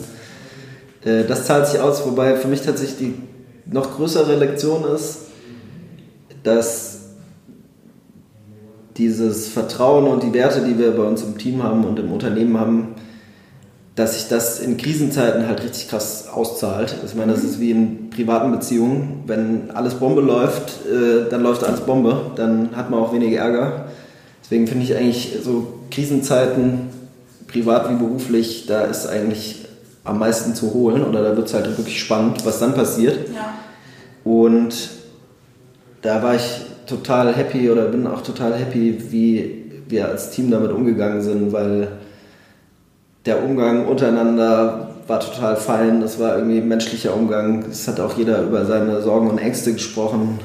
Äh, 1.03 1.25
das 1.25 1.45
zahlt 1.45 1.67
sich 1.67 1.79
aus, 1.79 2.05
wobei 2.05 2.35
für 2.35 2.47
mich 2.47 2.61
tatsächlich 2.61 2.97
die 2.97 3.13
noch 3.71 3.95
größere 3.95 4.35
Lektion 4.35 4.83
ist, 4.95 5.27
dass 6.43 6.88
dieses 8.99 9.47
Vertrauen 9.47 10.05
und 10.05 10.21
die 10.21 10.33
Werte, 10.33 10.61
die 10.61 10.77
wir 10.77 10.91
bei 10.91 11.03
uns 11.03 11.23
im 11.23 11.37
Team 11.37 11.63
haben 11.63 11.85
und 11.85 11.97
im 11.97 12.11
Unternehmen 12.11 12.59
haben, 12.59 12.95
dass 13.95 14.13
sich 14.13 14.29
das 14.29 14.59
in 14.59 14.77
Krisenzeiten 14.77 15.47
halt 15.47 15.63
richtig 15.63 15.89
krass 15.89 16.27
auszahlt. 16.31 16.95
Ich 17.05 17.15
meine, 17.15 17.33
das 17.33 17.43
ist 17.43 17.59
wie 17.59 17.71
in 17.71 18.09
privaten 18.09 18.51
Beziehungen. 18.51 19.23
Wenn 19.25 19.71
alles 19.71 19.95
Bombe 19.95 20.21
läuft, 20.21 20.85
äh, 20.85 21.29
dann 21.29 21.41
läuft 21.41 21.63
alles 21.63 21.81
Bombe, 21.81 22.31
dann 22.35 22.75
hat 22.75 22.89
man 22.89 22.99
auch 22.99 23.13
weniger 23.13 23.39
Ärger. 23.39 23.85
Deswegen 24.43 24.67
finde 24.67 24.83
ich 24.83 24.95
eigentlich 24.95 25.37
so 25.43 25.79
Krisenzeiten, 25.91 26.89
privat 27.47 27.89
wie 27.89 27.95
beruflich, 27.95 28.65
da 28.67 28.81
ist 28.81 29.07
eigentlich 29.07 29.65
am 30.03 30.19
meisten 30.19 30.55
zu 30.55 30.73
holen 30.73 31.03
oder 31.03 31.23
da 31.23 31.35
wird 31.35 31.47
es 31.47 31.53
halt 31.53 31.65
wirklich 31.77 31.99
spannend, 31.99 32.45
was 32.45 32.59
dann 32.59 32.73
passiert. 32.73 33.17
Ja. 33.33 33.53
Und 34.23 34.75
da 36.01 36.23
war 36.23 36.35
ich 36.35 36.61
total 36.89 37.33
happy 37.35 37.69
oder 37.69 37.85
bin 37.85 38.07
auch 38.07 38.21
total 38.21 38.55
happy, 38.55 38.97
wie 39.11 39.71
wir 39.87 40.07
als 40.07 40.31
Team 40.31 40.51
damit 40.51 40.71
umgegangen 40.71 41.21
sind, 41.21 41.51
weil 41.53 41.87
der 43.25 43.43
Umgang 43.43 43.87
untereinander 43.87 44.89
war 45.07 45.19
total 45.19 45.55
fein, 45.55 46.01
es 46.01 46.19
war 46.19 46.37
irgendwie 46.37 46.61
menschlicher 46.61 47.15
Umgang, 47.15 47.65
es 47.69 47.87
hat 47.87 47.99
auch 47.99 48.15
jeder 48.17 48.43
über 48.43 48.65
seine 48.65 49.01
Sorgen 49.01 49.29
und 49.29 49.39
Ängste 49.39 49.73
gesprochen. 49.73 50.39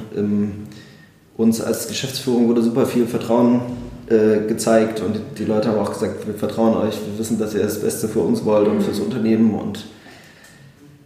uns 1.36 1.60
als 1.60 1.88
Geschäftsführung 1.88 2.48
wurde 2.48 2.62
super 2.62 2.86
viel 2.86 3.06
Vertrauen 3.06 3.60
äh, 4.08 4.46
gezeigt 4.46 5.00
und 5.00 5.20
die 5.38 5.44
Leute 5.44 5.68
haben 5.68 5.78
auch 5.78 5.92
gesagt, 5.92 6.26
wir 6.26 6.34
vertrauen 6.34 6.76
euch, 6.76 6.94
wir 6.94 7.18
wissen, 7.18 7.38
dass 7.38 7.54
ihr 7.54 7.62
das 7.62 7.80
Beste 7.80 8.08
für 8.08 8.20
uns 8.20 8.44
wollt 8.44 8.68
und 8.68 8.82
fürs 8.82 9.00
Unternehmen 9.00 9.54
und 9.54 9.84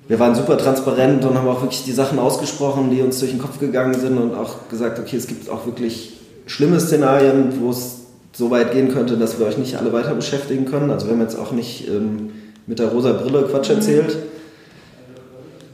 wir 0.09 0.19
waren 0.19 0.35
super 0.35 0.57
transparent 0.57 1.25
und 1.25 1.37
haben 1.37 1.47
auch 1.47 1.61
wirklich 1.61 1.85
die 1.85 1.93
Sachen 1.93 2.19
ausgesprochen, 2.19 2.91
die 2.91 3.03
uns 3.03 3.19
durch 3.19 3.31
den 3.31 3.41
Kopf 3.41 3.61
gegangen 3.61 3.95
sind 3.95 4.17
und 4.17 4.35
auch 4.35 4.69
gesagt, 4.71 4.99
okay, 4.99 5.17
es 5.17 5.27
gibt 5.27 5.51
auch 5.51 5.67
wirklich 5.67 6.15
schlimme 6.47 6.81
Szenarien, 6.81 7.61
wo 7.61 7.71
es 7.71 7.97
so 8.33 8.51
weit 8.51 8.73
gehen 8.73 8.93
könnte, 8.93 9.19
dass 9.19 9.39
wir 9.39 9.47
euch 9.47 9.59
nicht 9.59 9.77
alle 9.77 9.93
weiter 9.93 10.15
beschäftigen 10.15 10.65
können. 10.65 10.91
Also 10.91 11.07
wir 11.07 11.13
haben 11.13 11.21
jetzt 11.21 11.39
auch 11.39 11.53
nicht 11.53 11.89
ähm, 11.89 12.31
mit 12.67 12.79
der 12.79 12.89
rosa 12.89 13.13
Brille 13.13 13.43
Quatsch 13.43 13.69
erzählt. 13.69 14.17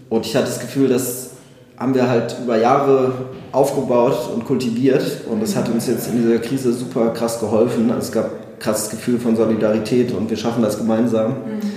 Und 0.09 0.27
ich 0.27 0.35
hatte 0.35 0.47
das 0.47 0.61
Gefühl, 0.61 0.89
das 0.89 1.31
haben 1.77 1.95
wir 1.95 2.09
halt 2.09 2.37
über 2.43 2.57
Jahre 2.57 3.13
aufgebaut 3.53 4.31
und 4.35 4.45
kultiviert 4.45 5.23
und 5.31 5.43
das 5.43 5.55
hat 5.55 5.69
uns 5.69 5.87
jetzt 5.87 6.09
in 6.09 6.23
dieser 6.23 6.39
Krise 6.39 6.73
super 6.73 7.11
krass 7.11 7.39
geholfen. 7.39 7.91
Also 7.91 8.07
es 8.07 8.13
gab 8.13 8.25
ein 8.27 8.59
krasses 8.59 8.91
Gefühl 8.91 9.19
von 9.19 9.37
Solidarität 9.37 10.13
und 10.13 10.29
wir 10.31 10.37
schaffen 10.37 10.63
das 10.63 10.79
gemeinsam. 10.79 11.31
Mhm. 11.31 11.74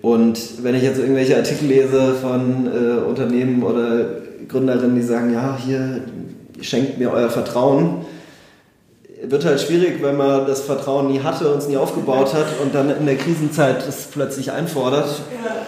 Und 0.00 0.62
wenn 0.62 0.74
ich 0.74 0.82
jetzt 0.82 0.98
irgendwelche 0.98 1.36
Artikel 1.36 1.66
lese 1.66 2.14
von 2.14 2.66
äh, 2.66 3.00
Unternehmen 3.00 3.62
oder 3.62 4.04
Gründerinnen, 4.46 4.94
die 4.94 5.02
sagen, 5.02 5.32
ja, 5.32 5.58
hier 5.64 6.02
schenkt 6.60 6.98
mir 6.98 7.12
euer 7.12 7.30
Vertrauen, 7.30 8.06
wird 9.22 9.44
halt 9.44 9.60
schwierig, 9.60 10.00
wenn 10.00 10.16
man 10.16 10.46
das 10.46 10.60
Vertrauen 10.60 11.08
nie 11.08 11.20
hatte 11.20 11.52
und 11.52 11.58
es 11.58 11.68
nie 11.68 11.76
aufgebaut 11.76 12.34
hat 12.34 12.46
und 12.62 12.74
dann 12.74 12.90
in 12.90 13.06
der 13.06 13.16
Krisenzeit 13.16 13.86
es 13.88 14.06
plötzlich 14.12 14.52
einfordert. 14.52 15.08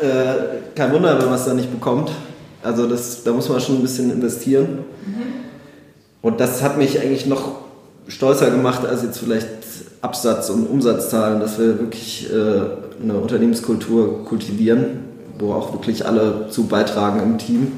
Ja. 0.03 0.09
Äh, 0.09 0.37
kein 0.76 0.93
Wunder, 0.93 1.18
wenn 1.18 1.26
man 1.26 1.35
es 1.35 1.45
dann 1.45 1.57
nicht 1.57 1.70
bekommt. 1.70 2.11
Also 2.62 2.87
das, 2.87 3.24
da 3.24 3.33
muss 3.33 3.49
man 3.49 3.61
schon 3.61 3.76
ein 3.76 3.83
bisschen 3.83 4.11
investieren. 4.11 4.85
Mhm. 5.05 5.22
Und 6.22 6.41
das 6.41 6.62
hat 6.62 6.78
mich 6.78 7.01
eigentlich 7.01 7.26
noch 7.26 7.57
stolzer 8.07 8.51
gemacht 8.51 8.87
als 8.87 9.03
jetzt 9.03 9.18
vielleicht 9.18 9.60
Absatz- 10.03 10.51
und 10.51 10.66
Umsatzzahlen, 10.66 11.41
dass 11.41 11.59
wir 11.59 11.78
wirklich 11.78 12.28
äh, 12.31 13.03
eine 13.03 13.14
Unternehmenskultur 13.14 14.24
kultivieren, 14.24 15.01
wo 15.39 15.53
auch 15.53 15.72
wirklich 15.72 16.07
alle 16.07 16.49
zu 16.51 16.64
beitragen 16.64 17.22
im 17.22 17.39
Team, 17.39 17.72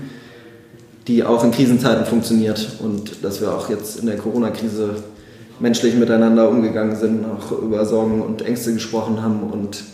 die 1.06 1.24
auch 1.24 1.44
in 1.44 1.50
Krisenzeiten 1.50 2.06
funktioniert 2.06 2.78
und 2.80 3.24
dass 3.24 3.40
wir 3.40 3.52
auch 3.52 3.68
jetzt 3.68 4.00
in 4.00 4.06
der 4.06 4.16
Corona-Krise 4.16 4.90
menschlich 5.58 5.94
miteinander 5.94 6.48
umgegangen 6.48 6.96
sind, 6.96 7.24
auch 7.24 7.52
über 7.52 7.84
Sorgen 7.86 8.22
und 8.22 8.42
Ängste 8.42 8.72
gesprochen 8.74 9.22
haben 9.22 9.42
und 9.50 9.84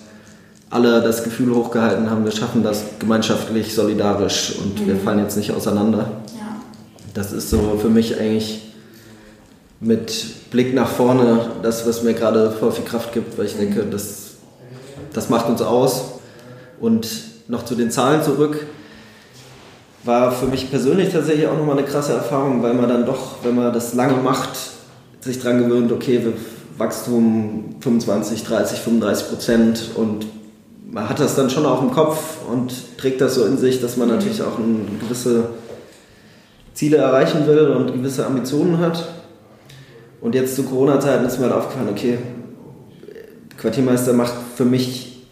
alle 0.70 1.00
das 1.00 1.24
Gefühl 1.24 1.54
hochgehalten 1.54 2.10
haben, 2.10 2.24
wir 2.24 2.32
schaffen 2.32 2.62
das 2.62 2.84
gemeinschaftlich, 2.98 3.74
solidarisch 3.74 4.56
und 4.58 4.80
mhm. 4.80 4.86
wir 4.86 4.96
fallen 4.96 5.18
jetzt 5.20 5.36
nicht 5.36 5.52
auseinander. 5.52 6.10
Ja. 6.36 6.56
Das 7.14 7.32
ist 7.32 7.50
so 7.50 7.78
für 7.80 7.88
mich 7.88 8.18
eigentlich 8.18 8.67
mit 9.80 10.50
Blick 10.50 10.74
nach 10.74 10.88
vorne 10.88 11.52
das, 11.62 11.86
was 11.86 12.02
mir 12.02 12.14
gerade 12.14 12.50
voll 12.50 12.72
viel 12.72 12.84
Kraft 12.84 13.12
gibt, 13.12 13.38
weil 13.38 13.46
ich 13.46 13.56
denke, 13.56 13.84
das, 13.84 14.36
das 15.12 15.28
macht 15.28 15.48
uns 15.48 15.62
aus. 15.62 16.14
Und 16.80 17.08
noch 17.48 17.64
zu 17.64 17.74
den 17.74 17.90
Zahlen 17.90 18.22
zurück, 18.22 18.66
war 20.04 20.32
für 20.32 20.46
mich 20.46 20.70
persönlich 20.70 21.12
tatsächlich 21.12 21.46
auch 21.46 21.56
nochmal 21.56 21.78
eine 21.78 21.86
krasse 21.86 22.12
Erfahrung, 22.12 22.62
weil 22.62 22.74
man 22.74 22.88
dann 22.88 23.06
doch, 23.06 23.36
wenn 23.42 23.54
man 23.54 23.72
das 23.72 23.94
lange 23.94 24.14
macht, 24.22 24.50
sich 25.20 25.40
daran 25.40 25.58
gewöhnt, 25.58 25.92
okay, 25.92 26.20
Wachstum 26.76 27.76
25, 27.80 28.44
30, 28.44 28.78
35 28.78 29.28
Prozent 29.28 29.90
und 29.96 30.26
man 30.90 31.08
hat 31.08 31.20
das 31.20 31.34
dann 31.34 31.50
schon 31.50 31.66
auch 31.66 31.82
im 31.82 31.90
Kopf 31.90 32.38
und 32.50 32.72
trägt 32.96 33.20
das 33.20 33.34
so 33.34 33.44
in 33.44 33.58
sich, 33.58 33.80
dass 33.80 33.96
man 33.96 34.08
natürlich 34.08 34.40
auch 34.42 34.58
gewisse 35.00 35.50
Ziele 36.72 36.98
erreichen 36.98 37.46
will 37.46 37.68
und 37.68 37.92
gewisse 37.92 38.24
Ambitionen 38.24 38.78
hat. 38.78 39.06
Und 40.20 40.34
jetzt 40.34 40.56
zu 40.56 40.64
Corona-Zeiten 40.64 41.24
ist 41.24 41.38
mir 41.38 41.44
halt 41.46 41.54
aufgefallen, 41.54 41.88
okay, 41.90 42.18
Quartiermeister 43.56 44.12
macht 44.12 44.34
für 44.56 44.64
mich 44.64 45.26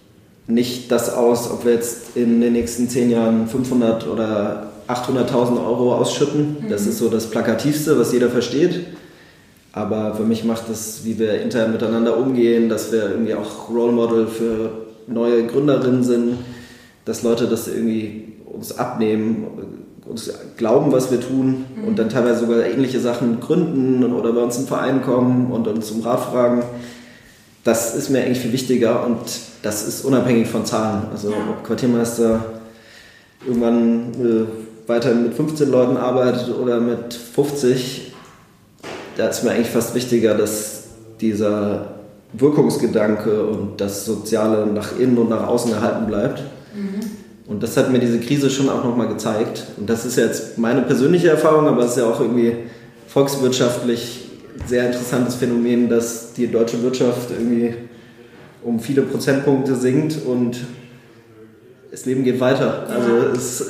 nicht 0.47 0.93
das 0.93 1.13
aus, 1.13 1.51
ob 1.51 1.65
wir 1.65 1.73
jetzt 1.73 2.17
in 2.17 2.41
den 2.41 2.53
nächsten 2.53 2.89
zehn 2.89 3.11
Jahren 3.11 3.49
500 3.49 4.07
oder 4.07 4.71
800.000 4.89 5.65
Euro 5.67 5.95
ausschütten. 5.95 6.67
Das 6.69 6.83
mhm. 6.83 6.91
ist 6.91 6.99
so 6.99 7.09
das 7.09 7.29
Plakativste, 7.31 7.99
was 7.99 8.13
jeder 8.13 8.31
versteht. 8.31 8.87
Aber 9.73 10.15
für 10.15 10.23
mich 10.23 10.45
macht 10.45 10.69
das, 10.69 11.05
wie 11.05 11.19
wir 11.19 11.41
intern 11.43 11.73
miteinander 11.73 12.17
umgehen, 12.17 12.69
dass 12.69 12.93
wir 12.93 13.11
irgendwie 13.11 13.35
auch 13.35 13.69
Role 13.69 13.93
Model 13.93 14.27
für 14.27 14.71
neue 15.07 15.47
Gründerinnen 15.47 16.03
sind, 16.03 16.39
dass 17.05 17.23
Leute 17.23 17.47
das 17.47 17.69
irgendwie 17.69 18.33
uns 18.47 18.79
abnehmen, 18.79 19.86
uns 20.09 20.31
glauben, 20.57 20.93
was 20.93 21.11
wir 21.11 21.21
tun 21.21 21.67
und 21.77 21.93
mhm. 21.93 21.97
dann 21.97 22.09
teilweise 22.09 22.41
sogar 22.41 22.65
ähnliche 22.65 23.01
Sachen 23.01 23.41
gründen 23.41 24.13
oder 24.13 24.33
bei 24.33 24.43
uns 24.43 24.57
im 24.59 24.67
Verein 24.67 25.03
kommen 25.03 25.51
und 25.51 25.67
uns 25.69 25.91
um 25.91 26.01
Rat 26.03 26.21
fragen. 26.21 26.63
Das 27.65 27.97
ist 27.97 28.11
mir 28.11 28.21
eigentlich 28.21 28.39
viel 28.39 28.53
wichtiger 28.53 29.05
und 29.05 29.19
das 29.63 29.87
ist 29.87 30.05
unabhängig 30.05 30.49
von 30.49 30.65
Zahlen. 30.65 31.09
Also 31.13 31.31
ob 31.31 31.65
Quartiermeister 31.65 32.45
irgendwann 33.45 34.13
äh, 34.15 34.89
weiterhin 34.89 35.25
mit 35.25 35.35
15 35.35 35.71
Leuten 35.71 35.97
arbeitet 35.97 36.55
oder 36.57 36.81
mit 36.81 37.13
50, 37.13 38.13
da 39.17 39.29
ist 39.29 39.43
mir 39.43 39.51
eigentlich 39.51 39.71
fast 39.71 39.95
wichtiger, 39.95 40.35
dass 40.35 40.85
dieser 41.21 41.97
Wirkungsgedanke 42.33 43.47
und 43.47 43.81
das 43.81 44.05
Soziale 44.05 44.67
nach 44.67 44.99
innen 44.99 45.19
und 45.19 45.31
nach 45.31 45.47
außen 45.47 45.73
erhalten 45.73 46.07
bleibt. 46.07 46.43
Und 47.49 47.63
das 47.63 47.77
hat 47.77 47.93
mir 47.93 48.01
diese 48.01 48.19
Krise 48.19 48.51
schon 48.51 48.69
auch 48.69 48.83
nochmal 48.83 49.09
gezeigt. 49.09 49.65
Und 49.77 49.89
das 49.89 50.05
ist 50.05 50.17
jetzt 50.17 50.59
meine 50.59 50.83
persönliche 50.83 51.29
Erfahrung, 51.29 51.69
aber 51.69 51.85
es 51.85 51.93
ist 51.93 51.99
ja 51.99 52.11
auch 52.11 52.21
irgendwie 52.21 52.57
volkswirtschaftlich 53.07 54.31
sehr 54.67 54.87
interessantes 54.87 55.37
Phänomen, 55.37 55.89
dass 55.89 56.33
die 56.33 56.51
deutsche 56.51 56.83
Wirtschaft 56.83 57.31
irgendwie 57.31 57.75
um 58.63 58.81
viele 58.81 59.03
Prozentpunkte 59.03 59.77
sinkt 59.77 60.17
und 60.27 60.59
das 61.91 62.05
Leben 62.05 62.25
geht 62.25 62.41
weiter. 62.41 62.87
Also 62.89 63.29
es, 63.29 63.65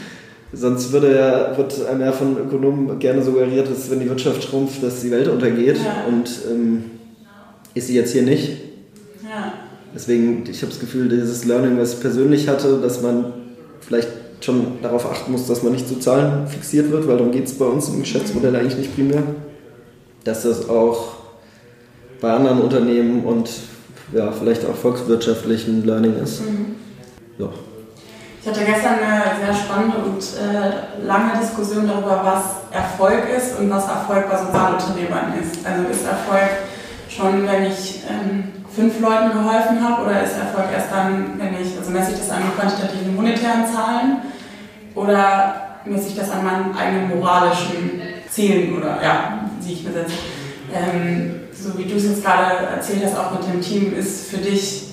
sonst 0.52 0.92
würde 0.92 1.16
ja, 1.16 1.56
wird 1.56 1.84
einem 1.86 2.02
ja 2.02 2.12
von 2.12 2.38
Ökonomen 2.38 2.98
gerne 2.98 3.22
suggeriert, 3.22 3.68
dass 3.68 3.90
wenn 3.90 4.00
die 4.00 4.08
Wirtschaft 4.08 4.44
schrumpft, 4.44 4.82
dass 4.82 5.00
die 5.00 5.10
Welt 5.10 5.26
untergeht. 5.26 5.78
Ja. 5.78 6.04
Und 6.06 6.30
ähm, 6.48 6.84
ist 7.74 7.88
sie 7.88 7.96
jetzt 7.96 8.12
hier 8.12 8.22
nicht. 8.22 8.52
Ja. 9.22 9.65
Deswegen, 9.96 10.44
ich 10.46 10.60
habe 10.60 10.70
das 10.70 10.78
Gefühl, 10.78 11.08
dieses 11.08 11.46
Learning, 11.46 11.78
was 11.78 11.94
ich 11.94 12.00
persönlich 12.00 12.48
hatte, 12.48 12.80
dass 12.82 13.00
man 13.00 13.32
vielleicht 13.80 14.08
schon 14.42 14.82
darauf 14.82 15.10
achten 15.10 15.32
muss, 15.32 15.46
dass 15.46 15.62
man 15.62 15.72
nicht 15.72 15.88
zu 15.88 15.98
Zahlen 15.98 16.46
fixiert 16.46 16.90
wird, 16.90 17.08
weil 17.08 17.16
darum 17.16 17.32
geht 17.32 17.46
es 17.46 17.56
bei 17.58 17.64
uns 17.64 17.88
im 17.88 18.00
Geschäftsmodell 18.00 18.54
eigentlich 18.54 18.76
nicht 18.76 18.94
primär. 18.94 19.22
Dass 20.22 20.42
das 20.42 20.68
auch 20.68 21.14
bei 22.20 22.30
anderen 22.30 22.60
Unternehmen 22.60 23.24
und 23.24 23.48
ja, 24.12 24.30
vielleicht 24.32 24.66
auch 24.66 24.74
volkswirtschaftlichen 24.74 25.86
Learning 25.86 26.22
ist. 26.22 26.42
Mhm. 26.42 26.74
Ja. 27.38 27.48
Ich 28.42 28.46
hatte 28.46 28.64
gestern 28.66 28.98
eine 28.98 29.46
sehr 29.46 29.54
spannende 29.54 29.96
und 29.96 30.18
äh, 30.18 31.06
lange 31.06 31.40
Diskussion 31.40 31.88
darüber, 31.88 32.20
was 32.22 32.70
Erfolg 32.70 33.22
ist 33.34 33.58
und 33.58 33.70
was 33.70 33.88
Erfolg 33.88 34.30
bei 34.30 34.36
Sozialunternehmern 34.36 35.32
ist. 35.42 35.66
Also 35.66 35.88
ist 35.88 36.04
Erfolg 36.06 36.50
schon, 37.08 37.46
wenn 37.46 37.64
ich 37.64 38.02
ähm, 38.08 38.52
fünf 38.76 39.00
Leuten 39.00 39.32
geholfen 39.32 39.82
habe 39.82 40.02
oder 40.02 40.22
ist 40.22 40.36
Erfolg 40.36 40.66
erst 40.72 40.92
dann, 40.92 41.32
wenn 41.38 41.54
ich, 41.54 41.78
also 41.78 41.90
messe 41.90 42.12
ich 42.12 42.18
das 42.18 42.30
an 42.30 42.42
quantitativen 42.54 43.16
monetären 43.16 43.64
Zahlen 43.66 44.18
oder 44.94 45.80
messe 45.86 46.08
ich 46.08 46.16
das 46.16 46.30
an 46.30 46.44
meinen 46.44 46.76
eigenen 46.76 47.08
moralischen 47.08 48.02
Zielen 48.30 48.76
oder 48.76 49.02
ja, 49.02 49.38
die 49.64 49.72
ich 49.72 49.82
mir 49.82 49.92
setze. 49.92 50.12
Ähm, 50.74 51.40
so 51.52 51.78
wie 51.78 51.84
du 51.84 51.96
es 51.96 52.04
jetzt 52.04 52.22
gerade 52.22 52.66
erzählt 52.66 53.02
hast, 53.04 53.16
auch 53.16 53.30
mit 53.32 53.48
dem 53.48 53.62
Team, 53.62 53.96
ist 53.96 54.30
für 54.30 54.38
dich 54.38 54.88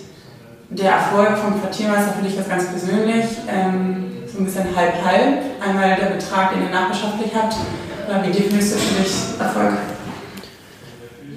der 0.70 0.94
Erfolg 0.94 1.38
vom 1.38 1.60
Quartiermeister 1.60 2.14
für 2.14 2.26
dich 2.26 2.38
was 2.40 2.48
ganz 2.48 2.68
persönlich, 2.68 3.26
ähm, 3.48 4.12
so 4.32 4.40
ein 4.40 4.46
bisschen 4.46 4.76
halb-halb. 4.76 5.42
Einmal 5.60 5.96
der 5.96 6.16
Betrag, 6.16 6.54
den 6.54 6.64
ihr 6.64 6.70
nachbarschaftlich 6.70 7.32
habt, 7.36 7.56
oder 8.08 8.26
wie 8.26 8.32
definierst 8.32 8.76
du 8.76 8.78
für 8.78 9.04
dich 9.04 9.14
Erfolg? 9.40 9.74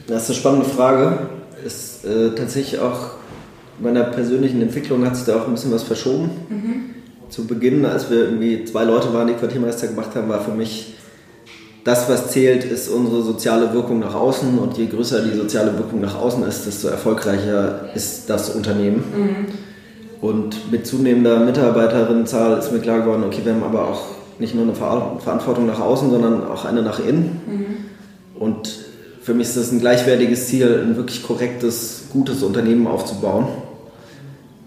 Das 0.06 0.22
ist 0.22 0.30
eine 0.30 0.38
spannende 0.38 0.68
Frage. 0.68 1.35
Ist 1.66 2.04
äh, 2.04 2.30
tatsächlich 2.36 2.80
auch 2.80 3.10
meiner 3.80 4.04
persönlichen 4.04 4.62
Entwicklung 4.62 5.04
hat 5.04 5.16
sich 5.16 5.26
da 5.26 5.36
auch 5.36 5.46
ein 5.48 5.52
bisschen 5.52 5.72
was 5.72 5.82
verschoben. 5.82 6.30
Mhm. 6.48 6.84
Zu 7.28 7.46
Beginn, 7.46 7.84
als 7.84 8.08
wir 8.08 8.18
irgendwie 8.18 8.64
zwei 8.64 8.84
Leute 8.84 9.12
waren, 9.12 9.26
die 9.26 9.34
Quartiermeister 9.34 9.88
gemacht 9.88 10.14
haben, 10.14 10.28
war 10.28 10.40
für 10.40 10.52
mich 10.52 10.94
das, 11.82 12.08
was 12.08 12.30
zählt, 12.30 12.64
ist 12.64 12.88
unsere 12.88 13.22
soziale 13.22 13.72
Wirkung 13.72 13.98
nach 13.98 14.14
außen 14.14 14.58
und 14.58 14.78
je 14.78 14.86
größer 14.86 15.22
die 15.22 15.36
soziale 15.36 15.76
Wirkung 15.76 16.00
nach 16.00 16.16
außen 16.16 16.44
ist, 16.44 16.66
desto 16.66 16.88
erfolgreicher 16.88 17.90
ist 17.94 18.30
das 18.30 18.50
Unternehmen. 18.50 19.04
Mhm. 19.16 19.46
Und 20.20 20.70
mit 20.70 20.86
zunehmender 20.86 21.40
Mitarbeiterinnenzahl 21.40 22.58
ist 22.58 22.72
mir 22.72 22.78
klar 22.78 23.00
geworden, 23.00 23.24
okay, 23.26 23.40
wir 23.44 23.54
haben 23.54 23.62
aber 23.62 23.88
auch 23.88 24.02
nicht 24.38 24.54
nur 24.54 24.64
eine 24.64 24.74
Verantwortung 24.74 25.66
nach 25.66 25.80
außen, 25.80 26.10
sondern 26.10 26.44
auch 26.46 26.64
eine 26.64 26.82
nach 26.82 27.00
innen. 27.00 27.40
Mhm. 27.46 28.40
Und 28.40 28.85
für 29.26 29.34
mich 29.34 29.48
ist 29.48 29.56
das 29.56 29.72
ein 29.72 29.80
gleichwertiges 29.80 30.46
Ziel, 30.46 30.84
ein 30.86 30.96
wirklich 30.96 31.24
korrektes, 31.24 32.04
gutes 32.12 32.44
Unternehmen 32.44 32.86
aufzubauen. 32.86 33.48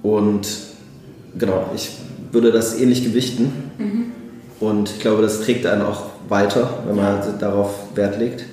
Und 0.03 0.49
genau, 1.37 1.69
ich 1.73 1.91
würde 2.33 2.51
das 2.51 2.77
ähnlich 2.77 3.05
gewichten. 3.05 3.53
Mhm. 3.77 4.11
Und 4.59 4.89
ich 4.89 4.99
glaube, 4.99 5.21
das 5.21 5.39
trägt 5.39 5.65
einen 5.65 5.83
auch 5.83 6.07
weiter, 6.27 6.69
wenn 6.85 6.97
man 6.97 7.21
darauf 7.39 7.73
Wert 7.95 8.19
legt. 8.19 8.43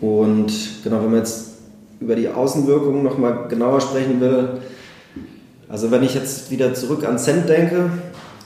Und 0.00 0.52
genau, 0.84 0.98
wenn 0.98 1.10
man 1.10 1.18
jetzt 1.18 1.54
über 1.98 2.14
die 2.14 2.28
Außenwirkungen 2.28 3.02
nochmal 3.02 3.48
genauer 3.48 3.80
sprechen 3.80 4.20
will, 4.20 4.60
also 5.68 5.90
wenn 5.90 6.04
ich 6.04 6.14
jetzt 6.14 6.52
wieder 6.52 6.72
zurück 6.74 7.04
an 7.04 7.18
Cent 7.18 7.48
denke, 7.48 7.90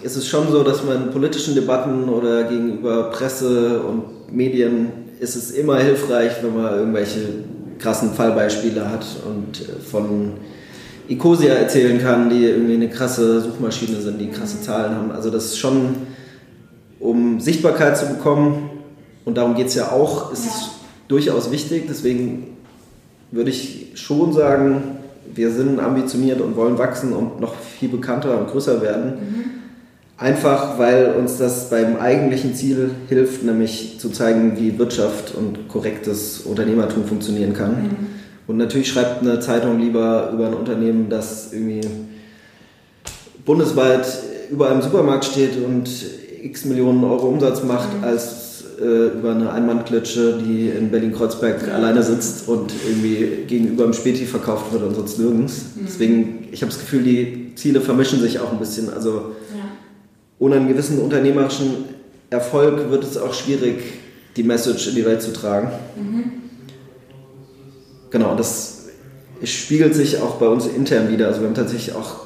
ist 0.01 0.17
es 0.17 0.27
schon 0.27 0.51
so, 0.51 0.63
dass 0.63 0.83
man 0.83 1.09
in 1.09 1.11
politischen 1.11 1.55
Debatten 1.55 2.09
oder 2.09 2.45
gegenüber 2.45 3.11
Presse 3.11 3.83
und 3.83 4.35
Medien 4.35 5.10
ist 5.21 5.37
es 5.37 5.51
immer 5.53 5.79
hilfreich, 5.79 6.33
wenn 6.43 6.61
man 6.61 6.75
irgendwelche 6.75 7.21
krassen 7.79 8.13
Fallbeispiele 8.13 8.91
hat 8.91 9.05
und 9.27 9.61
äh, 9.61 9.81
von 9.81 10.33
Ecosia 11.09 11.55
erzählen 11.55 12.01
kann, 12.01 12.31
die 12.31 12.45
irgendwie 12.45 12.75
eine 12.75 12.89
krasse 12.89 13.41
Suchmaschine 13.41 14.01
sind, 14.01 14.21
die 14.21 14.31
krasse 14.31 14.61
Zahlen 14.61 14.95
haben. 14.95 15.11
Also 15.13 15.31
das 15.31 15.47
ist 15.47 15.59
schon, 15.59 15.97
um 16.99 17.41
Sichtbarkeit 17.41 17.97
zu 17.97 18.07
bekommen, 18.07 18.71
und 19.25 19.37
darum 19.37 19.55
geht 19.55 19.69
es 19.69 19.75
ja 19.75 19.93
auch, 19.93 20.33
ist 20.33 20.45
ja. 20.47 20.51
es 20.51 20.71
durchaus 21.09 21.51
wichtig. 21.51 21.85
Deswegen 21.89 22.57
würde 23.31 23.51
ich 23.51 23.93
schon 23.95 24.33
sagen, 24.33 24.99
wir 25.33 25.51
sind 25.51 25.79
ambitioniert 25.79 26.41
und 26.41 26.57
wollen 26.57 26.79
wachsen 26.79 27.13
und 27.13 27.41
noch 27.41 27.55
viel 27.55 27.89
bekannter 27.89 28.39
und 28.39 28.49
größer 28.49 28.83
werden. 28.83 29.13
Mhm. 29.13 29.45
Einfach 30.21 30.79
weil 30.79 31.15
uns 31.19 31.39
das 31.39 31.71
beim 31.71 31.97
eigentlichen 31.97 32.55
Ziel 32.55 32.91
hilft, 33.09 33.43
nämlich 33.43 33.99
zu 33.99 34.11
zeigen, 34.11 34.59
wie 34.59 34.79
Wirtschaft 34.79 35.35
und 35.35 35.67
korrektes 35.69 36.41
Unternehmertum 36.41 37.07
funktionieren 37.07 37.55
kann. 37.55 37.71
Mhm. 37.71 37.97
Und 38.47 38.59
natürlich 38.59 38.89
schreibt 38.89 39.23
eine 39.23 39.41
Zeitung 39.41 39.81
lieber 39.81 40.31
über 40.35 40.49
ein 40.49 40.55
Unternehmen, 40.55 41.09
das 41.09 41.55
irgendwie 41.55 41.81
bundesweit 43.47 44.07
überall 44.51 44.75
im 44.75 44.83
Supermarkt 44.83 45.25
steht 45.25 45.57
und 45.57 45.89
x 46.43 46.67
Millionen 46.67 47.03
Euro 47.03 47.29
Umsatz 47.29 47.65
macht, 47.65 47.97
mhm. 47.97 48.05
als 48.05 48.65
äh, 48.79 49.19
über 49.19 49.31
eine 49.31 49.51
Einmannklitsche, 49.51 50.39
die 50.45 50.69
in 50.69 50.91
Berlin-Kreuzberg 50.91 51.67
mhm. 51.67 51.73
alleine 51.73 52.03
sitzt 52.03 52.47
und 52.47 52.75
irgendwie 52.87 53.47
gegenüber 53.47 53.85
dem 53.85 53.95
Späti 53.95 54.27
verkauft 54.27 54.71
wird 54.71 54.83
und 54.83 54.95
sonst 54.95 55.19
nirgends. 55.19 55.63
Mhm. 55.77 55.81
Deswegen, 55.87 56.49
ich 56.53 56.61
habe 56.61 56.71
das 56.71 56.79
Gefühl, 56.79 57.05
die 57.05 57.53
Ziele 57.55 57.81
vermischen 57.81 58.21
sich 58.21 58.39
auch 58.39 58.53
ein 58.53 58.59
bisschen. 58.59 58.93
Also 58.93 59.33
ohne 60.41 60.57
einen 60.57 60.69
gewissen 60.69 60.99
unternehmerischen 60.99 61.85
Erfolg 62.31 62.91
wird 62.91 63.05
es 63.05 63.17
auch 63.17 63.35
schwierig, 63.35 63.83
die 64.37 64.43
Message 64.43 64.89
in 64.89 64.95
die 64.97 65.05
Welt 65.05 65.23
zu 65.23 65.33
tragen. 65.33 65.71
Mhm. 65.97 66.25
Genau, 68.11 68.35
das 68.35 68.87
spiegelt 69.45 69.95
sich 69.95 70.21
auch 70.21 70.37
bei 70.37 70.49
uns 70.49 70.67
intern 70.67 71.11
wieder. 71.11 71.29
Also 71.29 71.41
wir 71.41 71.49
haben 71.49 71.55
tatsächlich 71.55 71.95
auch 71.95 72.17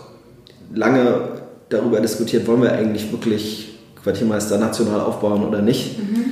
lange 0.73 1.29
darüber 1.69 2.01
diskutiert, 2.01 2.47
wollen 2.47 2.63
wir 2.63 2.73
eigentlich 2.73 3.11
wirklich 3.13 3.79
Quartiermeister 4.03 4.59
national 4.59 5.01
aufbauen 5.01 5.45
oder 5.45 5.61
nicht. 5.61 5.99
Mhm. 5.99 6.25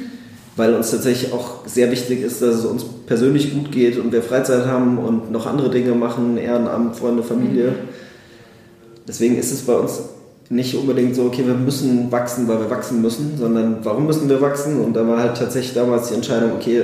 weil 0.54 0.74
uns 0.74 0.90
tatsächlich 0.90 1.32
auch 1.32 1.66
sehr 1.66 1.90
wichtig 1.90 2.20
ist, 2.20 2.42
dass 2.42 2.56
es 2.56 2.64
uns 2.66 2.84
persönlich 3.06 3.54
gut 3.54 3.72
geht 3.72 3.96
und 3.96 4.12
wir 4.12 4.22
Freizeit 4.22 4.66
haben 4.66 4.98
und 4.98 5.32
noch 5.32 5.46
andere 5.46 5.70
Dinge 5.70 5.92
machen, 5.92 6.36
Ehrenamt, 6.36 6.94
Freunde, 6.94 7.22
Familie. 7.22 7.74
Deswegen 9.08 9.38
ist 9.38 9.50
es 9.50 9.62
bei 9.62 9.72
uns 9.72 10.02
nicht 10.50 10.74
unbedingt 10.74 11.14
so, 11.14 11.24
okay, 11.24 11.46
wir 11.46 11.54
müssen 11.54 12.10
wachsen, 12.12 12.46
weil 12.48 12.60
wir 12.60 12.70
wachsen 12.70 13.00
müssen, 13.00 13.38
sondern 13.38 13.78
warum 13.82 14.06
müssen 14.06 14.28
wir 14.28 14.40
wachsen? 14.40 14.80
Und 14.80 14.94
da 14.94 15.06
war 15.06 15.18
halt 15.18 15.36
tatsächlich 15.36 15.74
damals 15.74 16.08
die 16.08 16.14
Entscheidung, 16.14 16.52
okay, 16.52 16.82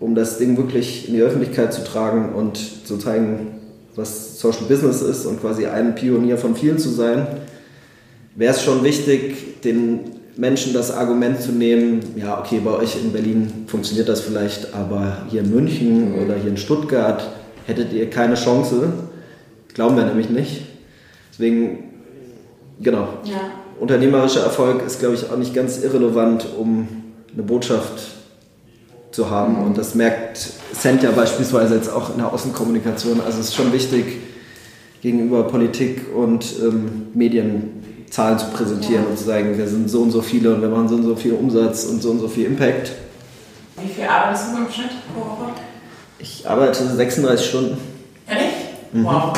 um 0.00 0.14
das 0.14 0.38
Ding 0.38 0.56
wirklich 0.56 1.08
in 1.08 1.14
die 1.14 1.22
Öffentlichkeit 1.22 1.72
zu 1.72 1.82
tragen 1.82 2.32
und 2.34 2.58
zu 2.86 2.98
zeigen, 2.98 3.58
was 3.96 4.38
Social 4.38 4.66
Business 4.68 5.02
ist 5.02 5.26
und 5.26 5.40
quasi 5.40 5.66
ein 5.66 5.94
Pionier 5.94 6.38
von 6.38 6.54
vielen 6.54 6.78
zu 6.78 6.88
sein, 6.88 7.26
wäre 8.36 8.54
es 8.54 8.62
schon 8.62 8.84
wichtig, 8.84 9.60
den 9.62 10.00
Menschen 10.36 10.72
das 10.72 10.92
Argument 10.92 11.40
zu 11.42 11.50
nehmen, 11.50 12.00
ja, 12.14 12.38
okay, 12.38 12.60
bei 12.64 12.70
euch 12.70 12.96
in 13.02 13.12
Berlin 13.12 13.64
funktioniert 13.66 14.08
das 14.08 14.20
vielleicht, 14.20 14.72
aber 14.72 15.22
hier 15.28 15.40
in 15.40 15.50
München 15.50 16.14
oder 16.14 16.36
hier 16.36 16.50
in 16.50 16.56
Stuttgart 16.56 17.28
hättet 17.66 17.92
ihr 17.92 18.08
keine 18.08 18.34
Chance. 18.34 18.92
Glauben 19.74 19.96
wir 19.96 20.04
nämlich 20.04 20.30
nicht. 20.30 20.62
Deswegen, 21.32 21.87
genau. 22.80 23.08
Ja. 23.24 23.36
Unternehmerischer 23.80 24.42
Erfolg 24.42 24.84
ist, 24.84 24.98
glaube 24.98 25.14
ich, 25.14 25.30
auch 25.30 25.36
nicht 25.36 25.54
ganz 25.54 25.78
irrelevant, 25.82 26.46
um 26.58 26.88
eine 27.32 27.42
Botschaft 27.42 28.02
zu 29.10 29.30
haben. 29.30 29.60
Mhm. 29.60 29.66
Und 29.66 29.78
das 29.78 29.94
merkt 29.94 30.38
Cent 30.72 31.02
ja 31.02 31.10
beispielsweise 31.10 31.76
jetzt 31.76 31.90
auch 31.90 32.10
in 32.10 32.18
der 32.18 32.32
Außenkommunikation. 32.32 33.20
Also 33.24 33.40
es 33.40 33.48
ist 33.48 33.54
schon 33.54 33.72
wichtig, 33.72 34.18
gegenüber 35.00 35.44
Politik 35.44 36.06
und 36.14 36.44
ähm, 36.60 37.08
Medien 37.14 38.04
Zahlen 38.10 38.38
zu 38.38 38.46
präsentieren 38.46 39.04
ja. 39.04 39.10
und 39.10 39.18
zu 39.18 39.24
sagen, 39.24 39.56
wir 39.56 39.68
sind 39.68 39.90
so 39.90 40.00
und 40.02 40.10
so 40.10 40.22
viele 40.22 40.54
und 40.54 40.62
wir 40.62 40.68
machen 40.68 40.88
so 40.88 40.94
und 40.96 41.02
so 41.04 41.14
viel 41.14 41.34
Umsatz 41.34 41.84
und 41.84 42.02
so 42.02 42.10
und 42.10 42.20
so 42.20 42.28
viel 42.28 42.46
Impact. 42.46 42.92
Wie 43.76 43.88
viel 43.88 44.04
arbeitest 44.04 44.46
du 44.52 44.56
im 44.56 44.70
Schnitt 44.72 44.90
pro 45.14 45.20
Woche? 45.20 45.52
Ich 46.18 46.48
arbeite 46.48 46.84
36 46.84 47.46
Stunden. 47.46 47.78
Ehrlich? 48.26 48.54
Mhm. 48.92 49.04
Wow. 49.04 49.32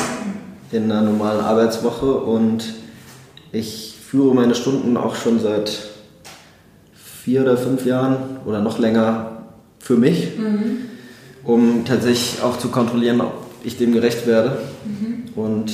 In 0.71 0.89
einer 0.89 1.01
normalen 1.01 1.41
Arbeitswoche 1.41 2.11
und 2.11 2.63
ich 3.51 3.95
führe 4.05 4.33
meine 4.33 4.55
Stunden 4.55 4.97
auch 4.97 5.15
schon 5.15 5.39
seit 5.39 5.87
vier 7.23 7.41
oder 7.41 7.57
fünf 7.57 7.85
Jahren 7.85 8.17
oder 8.45 8.61
noch 8.61 8.79
länger 8.79 9.43
für 9.79 9.95
mich, 9.95 10.37
mhm. 10.37 10.77
um 11.43 11.85
tatsächlich 11.85 12.41
auch 12.43 12.57
zu 12.57 12.69
kontrollieren, 12.69 13.21
ob 13.21 13.33
ich 13.63 13.77
dem 13.77 13.93
gerecht 13.93 14.25
werde. 14.25 14.57
Mhm. 14.85 15.41
Und 15.41 15.71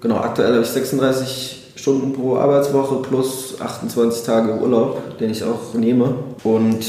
genau, 0.00 0.16
aktuell 0.16 0.52
habe 0.52 0.62
ich 0.62 0.68
36 0.68 1.72
Stunden 1.76 2.12
pro 2.12 2.36
Arbeitswoche 2.36 2.96
plus 2.96 3.60
28 3.60 4.22
Tage 4.22 4.60
Urlaub, 4.60 5.18
den 5.18 5.30
ich 5.30 5.44
auch 5.44 5.74
nehme. 5.74 6.14
Und 6.44 6.84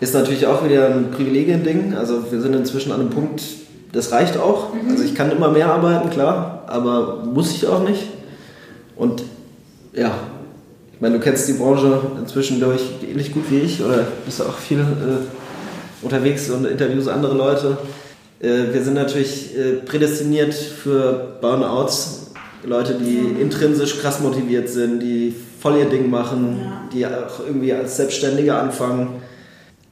ist 0.00 0.14
natürlich 0.14 0.46
auch 0.46 0.64
wieder 0.64 0.94
ein 0.94 1.10
Privilegien-Ding. 1.10 1.94
Also 1.94 2.30
wir 2.30 2.40
sind 2.40 2.54
inzwischen 2.54 2.92
an 2.92 3.00
einem 3.00 3.10
Punkt, 3.10 3.42
das 3.92 4.12
reicht 4.12 4.36
auch. 4.38 4.74
Mhm. 4.74 4.90
Also 4.90 5.04
ich 5.04 5.14
kann 5.14 5.30
immer 5.30 5.50
mehr 5.50 5.72
arbeiten, 5.72 6.10
klar, 6.10 6.64
aber 6.66 7.24
muss 7.24 7.54
ich 7.54 7.66
auch 7.66 7.86
nicht. 7.86 8.02
Und 8.98 9.22
ja, 9.94 10.12
ich 10.92 11.00
meine, 11.00 11.14
du 11.14 11.20
kennst 11.20 11.48
die 11.48 11.52
Branche 11.54 12.00
inzwischen, 12.18 12.58
glaube 12.58 12.74
ich, 12.74 13.08
ähnlich 13.08 13.32
gut 13.32 13.44
wie 13.50 13.60
ich 13.60 13.82
oder 13.82 14.04
bist 14.26 14.42
auch 14.42 14.58
viel 14.58 14.80
äh, 14.80 16.04
unterwegs 16.04 16.50
und 16.50 16.66
interviewst 16.66 17.08
andere 17.08 17.36
Leute. 17.36 17.78
Äh, 18.40 18.72
wir 18.72 18.82
sind 18.82 18.94
natürlich 18.94 19.56
äh, 19.56 19.74
prädestiniert 19.84 20.52
für 20.52 21.38
Burnouts 21.40 22.32
Leute, 22.64 22.94
die 22.94 23.40
intrinsisch 23.40 24.00
krass 24.00 24.20
motiviert 24.20 24.68
sind, 24.68 25.00
die 25.00 25.32
voll 25.60 25.76
ihr 25.76 25.84
Ding 25.84 26.10
machen, 26.10 26.58
ja. 26.60 26.88
die 26.92 27.06
auch 27.06 27.40
irgendwie 27.46 27.72
als 27.72 27.96
Selbstständige 27.96 28.54
anfangen. 28.54 29.22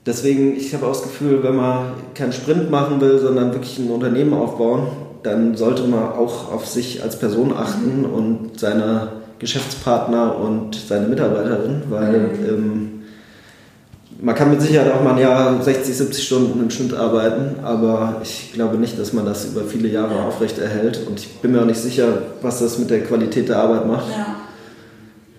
Deswegen, 0.05 0.57
ich 0.57 0.75
habe 0.75 0.87
auch 0.87 0.93
das 0.93 1.03
Gefühl, 1.03 1.43
wenn 1.45 1.57
man 1.57 1.93
keinen 2.15 2.33
Sprint 2.33 2.71
machen 2.71 3.01
will, 3.01 3.19
sondern 3.21 3.53
wirklich 3.53 3.79
ein 3.79 3.91
Unternehmen 3.91 4.35
aufbauen, 4.35 4.89
dann 5.27 5.57
sollte 5.57 5.83
man 5.83 6.05
auch 6.05 6.53
auf 6.53 6.67
sich 6.67 7.03
als 7.03 7.19
Person 7.19 7.53
achten 7.53 8.03
mhm. 8.03 8.05
und 8.05 8.61
seine 8.61 9.09
Geschäftspartner 9.41 10.39
und 10.39 10.77
seine 10.77 11.09
Mitarbeiterin, 11.09 11.83
weil 11.91 12.19
mhm. 12.19 12.49
ähm, 12.49 12.93
man 14.21 14.35
kann 14.35 14.51
mit 14.51 14.63
Sicherheit 14.63 14.93
auch 14.93 15.03
mal 15.03 15.13
ein 15.15 15.19
Jahr 15.19 15.61
60, 15.61 15.95
70 15.95 16.25
Stunden 16.25 16.63
im 16.63 16.71
Schnitt 16.71 16.95
arbeiten, 16.95 17.63
aber 17.63 18.21
ich 18.23 18.53
glaube 18.55 18.77
nicht, 18.79 18.99
dass 18.99 19.13
man 19.13 19.27
das 19.27 19.45
über 19.47 19.65
viele 19.65 19.89
Jahre 19.89 20.23
aufrecht 20.23 20.59
erhält. 20.59 21.01
Und 21.07 21.19
ich 21.19 21.29
bin 21.41 21.53
mir 21.53 21.61
auch 21.61 21.67
nicht 21.67 21.81
sicher, 21.81 22.07
was 22.41 22.61
das 22.61 22.79
mit 22.79 22.89
der 22.89 23.03
Qualität 23.03 23.49
der 23.49 23.59
Arbeit 23.59 23.87
macht. 23.87 24.07
Ja. 24.11 24.37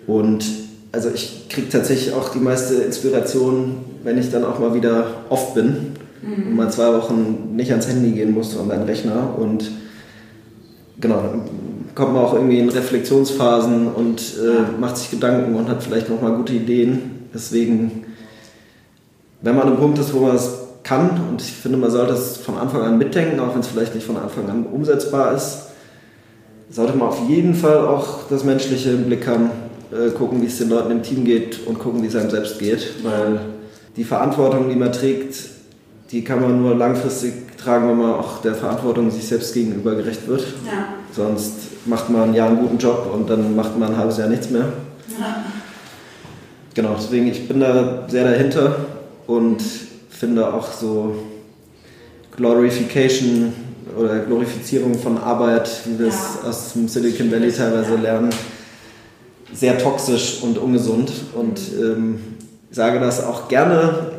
Und 0.06 0.44
also 0.92 1.08
ich 1.12 1.48
kriege 1.48 1.68
tatsächlich 1.68 2.14
auch 2.14 2.28
die 2.28 2.38
meiste 2.38 2.74
Inspiration, 2.74 3.84
wenn 4.04 4.16
ich 4.16 4.30
dann 4.30 4.44
auch 4.44 4.60
mal 4.60 4.74
wieder 4.74 5.06
oft 5.28 5.54
bin 5.54 5.94
mhm. 6.22 6.48
und 6.48 6.56
mal 6.56 6.70
zwei 6.70 6.92
Wochen 6.94 7.56
nicht 7.56 7.70
ans 7.70 7.88
Handy 7.88 8.12
gehen 8.12 8.32
muss, 8.32 8.52
sondern 8.52 8.80
an 8.80 8.86
den 8.86 8.94
Rechner. 8.94 9.38
Und 9.38 9.70
genau, 11.00 11.16
dann 11.16 11.42
kommt 11.94 12.14
man 12.14 12.24
auch 12.24 12.34
irgendwie 12.34 12.58
in 12.58 12.68
Reflexionsphasen 12.68 13.88
und 13.88 14.20
äh, 14.20 14.80
macht 14.80 14.96
sich 14.96 15.10
Gedanken 15.10 15.54
und 15.54 15.68
hat 15.68 15.82
vielleicht 15.82 16.08
noch 16.08 16.22
mal 16.22 16.36
gute 16.36 16.52
Ideen. 16.52 17.28
Deswegen 17.34 18.04
wenn 19.40 19.54
man 19.54 19.62
an 19.62 19.72
einem 19.72 19.80
Punkt 19.80 19.98
ist, 19.98 20.12
wo 20.12 20.20
man 20.20 20.36
es 20.36 20.50
kann, 20.82 21.10
und 21.28 21.40
ich 21.40 21.52
finde, 21.52 21.78
man 21.78 21.90
sollte 21.90 22.14
es 22.14 22.38
von 22.38 22.56
Anfang 22.56 22.82
an 22.82 22.98
mitdenken, 22.98 23.38
auch 23.40 23.52
wenn 23.52 23.60
es 23.60 23.68
vielleicht 23.68 23.94
nicht 23.94 24.06
von 24.06 24.16
Anfang 24.16 24.48
an 24.48 24.66
umsetzbar 24.66 25.34
ist, 25.34 25.66
sollte 26.70 26.96
man 26.96 27.08
auf 27.08 27.28
jeden 27.28 27.54
Fall 27.54 27.78
auch 27.78 28.28
das 28.28 28.44
Menschliche 28.44 28.90
im 28.90 29.04
Blick 29.04 29.26
haben, 29.26 29.50
äh, 29.92 30.10
gucken, 30.10 30.42
wie 30.42 30.46
es 30.46 30.58
den 30.58 30.68
Leuten 30.68 30.90
im 30.90 31.02
Team 31.02 31.24
geht 31.24 31.66
und 31.66 31.78
gucken, 31.78 32.02
wie 32.02 32.06
es 32.06 32.16
einem 32.16 32.30
selbst 32.30 32.58
geht, 32.58 33.04
weil 33.04 33.40
die 33.96 34.04
Verantwortung, 34.04 34.68
die 34.68 34.76
man 34.76 34.92
trägt, 34.92 35.36
die 36.10 36.24
kann 36.24 36.40
man 36.40 36.60
nur 36.62 36.74
langfristig 36.74 37.56
tragen, 37.58 37.88
wenn 37.88 37.98
man 37.98 38.14
auch 38.14 38.40
der 38.40 38.54
Verantwortung 38.54 39.10
sich 39.10 39.26
selbst 39.26 39.52
gegenüber 39.52 39.94
gerecht 39.94 40.26
wird. 40.26 40.40
Ja. 40.66 40.88
Sonst 41.12 41.86
macht 41.86 42.08
man 42.08 42.30
ein 42.30 42.34
Jahr 42.34 42.48
einen 42.48 42.60
guten 42.60 42.78
Job 42.78 43.10
und 43.12 43.28
dann 43.28 43.54
macht 43.54 43.78
man 43.78 43.90
ein 43.90 43.96
halbes 43.96 44.18
Jahr 44.18 44.28
nichts 44.28 44.50
mehr. 44.50 44.72
Ja. 45.18 45.44
Genau, 46.74 46.94
deswegen, 46.96 47.26
ich 47.26 47.48
bin 47.48 47.60
da 47.60 48.06
sehr 48.08 48.24
dahinter 48.24 48.76
und 49.26 49.62
finde 50.08 50.52
auch 50.52 50.72
so 50.72 51.16
Glorification 52.36 53.52
oder 53.98 54.20
Glorifizierung 54.20 54.94
von 54.96 55.18
Arbeit, 55.18 55.68
wie 55.86 55.98
wir 55.98 56.06
es 56.06 56.38
ja. 56.42 56.48
aus 56.48 56.72
dem 56.72 56.88
Silicon 56.88 57.30
Valley 57.32 57.50
teilweise 57.50 57.96
lernen, 57.96 58.30
sehr 59.52 59.76
toxisch 59.76 60.40
und 60.42 60.56
ungesund. 60.56 61.10
Und 61.34 61.60
ähm, 61.80 62.20
sage 62.70 63.00
das 63.00 63.24
auch 63.24 63.48
gerne 63.48 64.17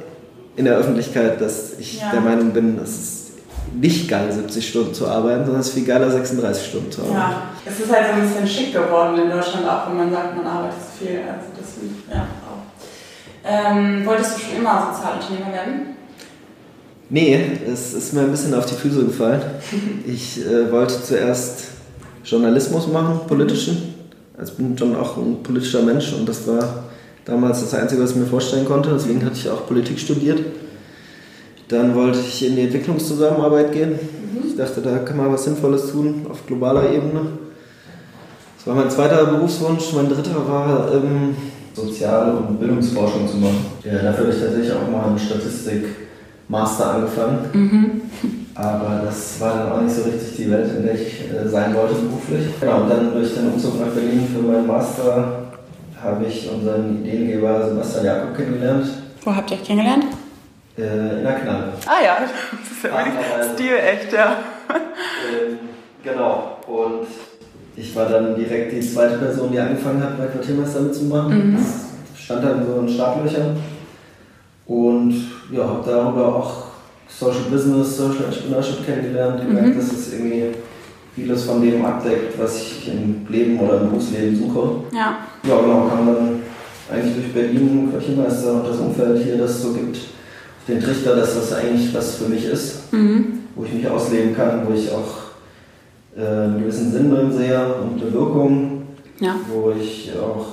in 0.60 0.66
der 0.66 0.76
Öffentlichkeit, 0.76 1.40
dass 1.40 1.80
ich 1.80 2.02
ja. 2.02 2.12
der 2.12 2.20
Meinung 2.20 2.52
bin, 2.52 2.78
es 2.84 2.90
ist 2.90 3.30
nicht 3.74 4.10
geil, 4.10 4.30
70 4.30 4.68
Stunden 4.68 4.94
zu 4.94 5.08
arbeiten, 5.08 5.46
sondern 5.46 5.62
es 5.62 5.68
ist 5.68 5.74
viel 5.74 5.86
geiler, 5.86 6.12
36 6.12 6.68
Stunden 6.68 6.92
zu 6.92 7.02
arbeiten. 7.02 7.18
Ja, 7.18 7.44
es 7.66 7.80
ist 7.80 7.90
halt 7.90 8.08
so 8.08 8.14
ein 8.14 8.22
bisschen 8.28 8.46
schick 8.46 8.74
geworden 8.74 9.22
in 9.22 9.30
Deutschland, 9.30 9.66
auch 9.66 9.90
wenn 9.90 9.96
man 9.96 10.12
sagt, 10.12 10.36
man 10.36 10.46
arbeitet 10.46 10.80
viel. 11.00 11.20
Also 11.20 11.48
das, 11.58 12.14
ja. 12.14 12.28
Ähm, 13.46 14.06
wolltest 14.06 14.36
du 14.36 14.42
schon 14.42 14.58
immer 14.58 14.94
Sozialunternehmer 14.94 15.54
werden? 15.54 15.96
Nee, 17.10 17.40
es 17.66 17.94
ist 17.94 18.14
mir 18.14 18.22
ein 18.22 18.32
bisschen 18.32 18.54
auf 18.54 18.66
die 18.66 18.76
Füße 18.76 19.06
gefallen. 19.06 19.42
Ich 20.06 20.46
äh, 20.46 20.70
wollte 20.70 21.02
zuerst 21.02 21.68
Journalismus 22.26 22.86
machen, 22.88 23.22
politischen. 23.28 23.96
Also 24.38 24.56
bin 24.56 24.78
schon 24.78 24.94
auch 24.98 25.16
ein 25.16 25.42
politischer 25.42 25.84
Mensch 25.84 26.12
und 26.12 26.28
das 26.28 26.46
war 26.48 26.89
damals 27.26 27.62
das 27.62 27.74
Einzige, 27.74 28.02
was 28.02 28.12
ich 28.12 28.18
mir 28.18 28.26
vorstellen 28.26 28.66
konnte. 28.66 28.90
Deswegen 28.94 29.24
hatte 29.24 29.36
ich 29.36 29.50
auch 29.50 29.68
Politik 29.68 30.00
studiert. 30.00 30.40
Dann 31.68 31.94
wollte 31.94 32.20
ich 32.20 32.46
in 32.48 32.56
die 32.56 32.64
Entwicklungszusammenarbeit 32.64 33.72
gehen. 33.72 33.92
Mhm. 33.92 34.48
Ich 34.48 34.58
dachte, 34.58 34.82
da 34.82 35.00
kann 35.00 35.18
man 35.18 35.32
was 35.32 35.44
Sinnvolles 35.44 35.92
tun 35.92 36.26
auf 36.30 36.46
globaler 36.48 36.90
Ebene. 36.90 37.22
Das 38.58 38.68
war 38.68 38.76
mein 38.76 38.90
zweiter 38.90 39.26
Berufswunsch. 39.26 39.94
Mein 39.94 40.10
dritter 40.10 40.48
war 40.48 40.92
ähm, 40.94 41.36
Sozial- 41.74 42.36
und 42.36 42.60
Bildungsforschung 42.60 43.28
zu 43.28 43.38
machen. 43.38 43.66
Ja, 43.84 43.94
dafür 43.94 44.26
habe 44.26 44.34
ich 44.36 44.42
tatsächlich 44.42 44.74
auch 44.74 44.92
mal 44.92 45.06
einen 45.06 45.20
Statistik-Master 45.20 46.96
angefangen. 46.96 47.40
Mhm. 47.54 48.02
Aber 48.56 49.04
das 49.06 49.40
war 49.40 49.54
dann 49.54 49.72
auch 49.72 49.82
nicht 49.82 49.96
so 49.96 50.04
richtig 50.04 50.36
die 50.36 50.52
Welt, 50.52 50.70
in 50.76 50.84
der 50.84 50.96
ich 50.96 51.22
äh, 51.32 51.48
sein 51.48 51.74
wollte 51.74 51.94
beruflich. 51.94 52.48
Genau, 52.60 52.82
und 52.82 52.90
dann 52.90 53.14
durch 53.14 53.34
den 53.34 53.54
Umzug 53.54 53.80
nach 53.80 53.94
Berlin 53.94 54.28
für 54.34 54.42
meinen 54.42 54.68
Master 54.68 55.49
habe 56.04 56.26
ich 56.26 56.50
unseren 56.50 57.04
Ideengeber 57.04 57.68
Sebastian 57.70 58.06
Jakob 58.06 58.36
kennengelernt. 58.36 58.86
Wo 59.24 59.36
habt 59.36 59.52
ihr 59.52 59.58
euch 59.58 59.64
kennengelernt? 59.64 60.06
Äh, 60.78 61.18
in 61.18 61.24
der 61.24 61.34
Kneipe. 61.34 61.74
Ah 61.86 62.04
ja, 62.04 62.18
das 62.22 62.72
ist 62.72 62.84
ja 62.84 62.92
wirklich 62.92 63.54
Stil 63.54 63.78
echt, 63.78 64.14
ja. 64.14 64.38
Ähm, 64.70 65.60
genau, 66.04 66.58
und 66.68 67.08
ich 67.76 67.96
war 67.96 68.08
dann 68.08 68.36
direkt 68.36 68.72
die 68.72 68.82
zweite 68.82 69.18
Person, 69.18 69.52
die 69.52 69.60
angefangen 69.60 70.04
hat, 70.04 70.18
bei 70.18 70.26
Quartiermeister 70.28 70.82
mitzumachen. 70.82 71.52
Mhm. 71.52 71.58
Das 71.58 72.22
stand 72.22 72.44
dann 72.44 72.66
so 72.66 72.80
in 72.80 72.90
Startlöchern. 72.90 73.58
Und 74.68 75.14
ja, 75.52 75.64
habe 75.64 75.84
darüber 75.86 76.36
auch 76.36 76.64
Social 77.08 77.50
Business, 77.50 77.98
Social 77.98 78.26
Entrepreneurship 78.26 78.86
kennengelernt. 78.86 79.44
Mhm. 79.44 79.56
Gemerkt, 79.56 79.78
dass 79.80 79.92
es 79.92 80.14
irgendwie 80.14 80.52
vieles 81.20 81.44
von 81.44 81.62
dem 81.62 81.86
abdeckt, 81.86 82.40
was 82.40 82.62
ich 82.62 82.88
im 82.88 83.26
Leben 83.30 83.60
oder 83.60 83.82
im 83.82 83.90
Berufsleben 83.90 84.36
suche. 84.36 84.70
Ja. 84.94 85.18
Ja, 85.44 85.62
genau, 85.62 85.88
kam 85.88 86.08
dann 86.08 86.42
eigentlich 86.92 87.16
durch 87.16 87.34
Berlin, 87.34 87.92
Küchenmeister 87.94 88.54
und 88.54 88.68
das 88.68 88.78
Umfeld 88.78 89.24
hier 89.24 89.38
das 89.38 89.62
so 89.62 89.74
gibt, 89.74 89.98
auf 89.98 90.66
den 90.68 90.82
Trichter, 90.82 91.16
dass 91.16 91.36
das 91.36 91.54
eigentlich 91.54 91.94
was 91.94 92.16
für 92.16 92.30
mich 92.30 92.46
ist, 92.46 92.92
mhm. 92.92 93.40
wo 93.56 93.64
ich 93.64 93.74
mich 93.74 93.88
ausleben 93.88 94.36
kann, 94.36 94.68
wo 94.68 94.74
ich 94.74 94.90
auch 94.92 96.18
äh, 96.18 96.26
einen 96.26 96.60
gewissen 96.60 96.92
Sinn 96.92 97.12
drin 97.12 97.32
sehe 97.32 97.60
und 97.76 98.02
eine 98.02 98.14
Wirkung, 98.14 98.84
ja. 99.20 99.36
wo 99.48 99.72
ich 99.72 100.12
auch 100.20 100.46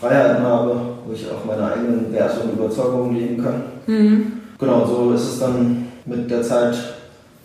Freiheiten 0.00 0.42
habe, 0.42 0.80
wo 1.06 1.12
ich 1.12 1.26
auch 1.30 1.44
meine 1.44 1.72
eigenen 1.72 2.12
Werte 2.12 2.40
und 2.40 2.52
Überzeugungen 2.54 3.16
leben 3.16 3.42
kann. 3.42 3.62
Mhm. 3.86 4.32
Genau, 4.58 4.86
so 4.86 5.12
ist 5.12 5.22
es 5.22 5.38
dann 5.40 5.88
mit 6.06 6.30
der 6.30 6.42
Zeit 6.42 6.74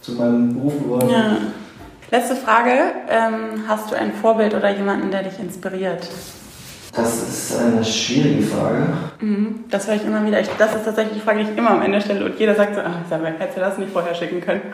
zu 0.01 0.13
meinem 0.13 0.55
Beruf 0.55 0.73
geworden. 0.81 1.09
Ja. 1.09 1.37
Letzte 2.09 2.35
Frage. 2.35 2.71
Ähm, 3.09 3.63
hast 3.67 3.91
du 3.91 3.95
ein 3.95 4.13
Vorbild 4.13 4.53
oder 4.53 4.69
jemanden, 4.75 5.11
der 5.11 5.23
dich 5.23 5.39
inspiriert? 5.39 6.07
Das 6.95 7.21
ist 7.21 7.57
eine 7.59 7.84
schwierige 7.84 8.43
Frage. 8.43 8.88
Mhm, 9.19 9.65
das 9.69 9.88
höre 9.88 9.95
ich 9.95 10.05
immer 10.05 10.25
wieder. 10.25 10.39
Ich, 10.39 10.47
das 10.57 10.73
ist 10.73 10.85
tatsächlich 10.85 11.15
die 11.15 11.21
Frage, 11.21 11.43
die 11.43 11.51
ich 11.51 11.57
immer 11.57 11.71
am 11.71 11.81
Ende 11.81 11.99
stelle. 11.99 12.25
Und 12.25 12.39
jeder 12.39 12.55
sagt 12.55 12.75
so, 12.75 12.81
ach, 12.81 13.05
Isabel, 13.05 13.34
hättest 13.38 13.57
du 13.57 13.61
das 13.61 13.77
nicht 13.77 13.91
vorher 13.91 14.15
schicken 14.15 14.41
können? 14.41 14.61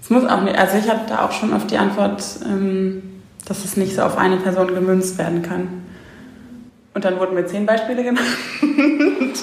Es 0.00 0.10
muss 0.10 0.26
auch 0.26 0.42
nicht, 0.42 0.58
also 0.58 0.76
ich 0.76 0.90
habe 0.90 1.00
da 1.08 1.24
auch 1.24 1.32
schon 1.32 1.54
auf 1.54 1.66
die 1.66 1.78
Antwort, 1.78 2.22
ähm, 2.44 3.22
dass 3.48 3.64
es 3.64 3.78
nicht 3.78 3.96
so 3.96 4.02
auf 4.02 4.18
eine 4.18 4.36
Person 4.36 4.74
gemünzt 4.74 5.16
werden 5.16 5.40
kann. 5.40 5.82
Und 6.92 7.06
dann 7.06 7.18
wurden 7.18 7.34
mir 7.34 7.46
zehn 7.46 7.64
Beispiele 7.64 8.04
genannt. 8.04 8.26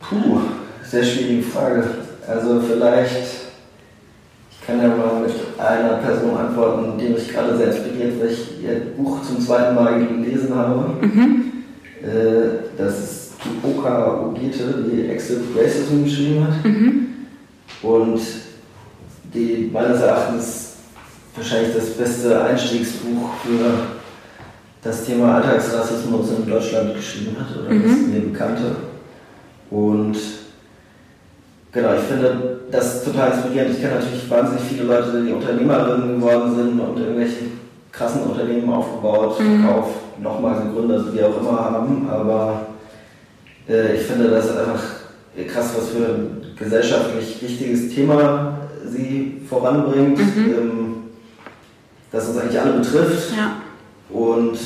Puh, 0.00 0.40
sehr 0.82 1.02
schwierige 1.02 1.42
Frage. 1.42 1.88
Also 2.26 2.60
vielleicht, 2.60 3.50
ich 4.50 4.66
kann 4.66 4.80
ja 4.80 4.88
mal 4.88 5.20
mit 5.22 5.32
einer 5.58 5.94
Person 5.94 6.36
antworten, 6.36 6.98
die 6.98 7.08
mich 7.08 7.28
gerade 7.28 7.56
sehr 7.56 7.68
inspiriert, 7.68 8.20
weil 8.20 8.30
ich 8.30 8.62
ihr 8.62 8.80
Buch 8.96 9.22
zum 9.22 9.40
zweiten 9.40 9.74
Mal 9.74 9.98
gelesen 9.98 10.54
habe. 10.54 11.06
Mhm. 11.06 11.44
Äh, 12.02 12.78
das 12.78 12.98
ist 12.98 13.32
die 13.44 13.66
Oka 13.66 14.20
Ogete, 14.22 14.84
die 14.90 15.08
Exit 15.08 15.40
Racism 15.56 16.04
geschrieben 16.04 16.46
hat. 16.46 16.64
Mhm. 16.64 17.06
Und 17.82 18.20
die 19.32 19.70
meines 19.72 20.00
Erachtens 20.00 20.70
wahrscheinlich 21.34 21.74
das 21.74 21.90
beste 21.90 22.42
Einstiegsbuch 22.42 23.30
für 23.44 24.00
das 24.82 25.04
Thema 25.04 25.36
Alltagsrassismus 25.36 26.30
in 26.38 26.50
Deutschland 26.50 26.94
geschrieben 26.94 27.36
hat 27.38 27.56
oder 27.56 27.70
mhm. 27.70 27.82
das 27.82 27.92
mir 27.98 28.20
bekannte. 28.20 28.76
Und 29.70 30.16
genau, 31.72 31.94
ich 31.94 32.02
finde 32.02 32.60
das 32.70 33.04
total 33.04 33.32
inspirierend. 33.32 33.74
Ich 33.74 33.80
kenne 33.80 33.96
natürlich 33.96 34.30
wahnsinnig 34.30 34.64
viele 34.64 34.84
Leute, 34.84 35.22
die 35.24 35.32
Unternehmerinnen 35.32 36.20
geworden 36.20 36.54
sind 36.54 36.80
und 36.80 36.98
irgendwelche 36.98 37.44
krassen 37.92 38.22
Unternehmen 38.22 38.72
aufgebaut, 38.72 39.40
mhm. 39.40 39.62
Verkauf, 39.62 39.88
nochmal 40.20 40.62
gegründet, 40.62 41.06
wie 41.12 41.22
auch 41.22 41.40
immer 41.40 41.58
haben. 41.58 42.08
Aber 42.10 42.66
äh, 43.68 43.96
ich 43.96 44.02
finde 44.02 44.28
das 44.28 44.56
einfach 44.56 44.82
krass, 45.52 45.72
was 45.76 45.88
für 45.88 46.04
ein 46.04 46.54
gesellschaftlich 46.58 47.40
wichtiges 47.40 47.94
Thema 47.94 48.58
sie 48.86 49.42
voranbringt, 49.48 50.18
mhm. 50.18 50.54
ähm, 50.58 50.94
das 52.10 52.28
uns 52.28 52.38
eigentlich 52.38 52.60
alle 52.60 52.72
betrifft. 52.72 53.32
Ja. 53.36 53.56
Und 54.14 54.58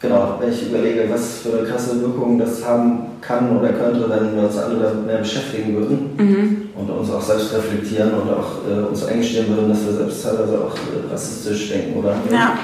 genau, 0.00 0.38
wenn 0.40 0.52
ich 0.52 0.68
überlege, 0.68 1.08
was 1.10 1.38
für 1.38 1.58
eine 1.58 1.68
krasse 1.68 2.00
Wirkung 2.00 2.38
das 2.38 2.64
haben 2.64 3.18
kann 3.20 3.56
oder 3.56 3.72
könnte, 3.72 4.08
wenn 4.08 4.36
wir 4.36 4.44
uns 4.44 4.56
alle 4.56 4.78
damit 4.78 5.06
mehr 5.06 5.18
beschäftigen 5.18 5.74
würden 5.76 6.10
mhm. 6.16 6.68
und 6.76 6.90
uns 6.90 7.10
auch 7.10 7.22
selbst 7.22 7.54
reflektieren 7.54 8.12
und 8.14 8.30
auch 8.30 8.68
äh, 8.68 8.88
uns 8.88 9.04
eingestehen 9.04 9.48
würden, 9.48 9.70
dass 9.70 9.84
wir 9.84 9.92
selbst 9.92 10.22
teilweise 10.22 10.58
auch 10.58 10.74
äh, 10.74 11.12
rassistisch 11.12 11.70
denken 11.70 11.98
oder 11.98 12.14
ja. 12.30 12.58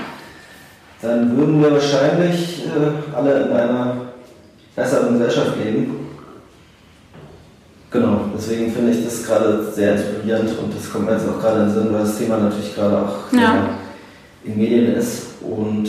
dann 1.02 1.36
würden 1.36 1.60
wir 1.60 1.72
wahrscheinlich 1.72 2.66
äh, 2.66 3.16
alle 3.16 3.42
in 3.42 3.52
einer 3.52 3.96
besseren 4.76 5.18
Gesellschaft 5.18 5.52
leben. 5.64 6.00
Genau, 7.90 8.22
deswegen 8.36 8.72
finde 8.72 8.90
ich 8.90 9.04
das 9.04 9.24
gerade 9.24 9.64
sehr 9.72 9.94
inspirierend 9.94 10.50
und 10.60 10.74
das 10.76 10.92
kommt 10.92 11.06
mir 11.06 11.12
jetzt 11.12 11.28
auch 11.28 11.40
gerade 11.40 11.60
in 11.60 11.66
den 11.66 11.74
Sinn, 11.74 11.92
weil 11.92 12.00
das 12.00 12.18
Thema 12.18 12.38
natürlich 12.38 12.74
gerade 12.74 12.98
auch 12.98 13.32
ja. 13.32 13.68
in 14.42 14.58
Medien 14.58 14.96
ist. 14.96 15.26
Und 15.42 15.88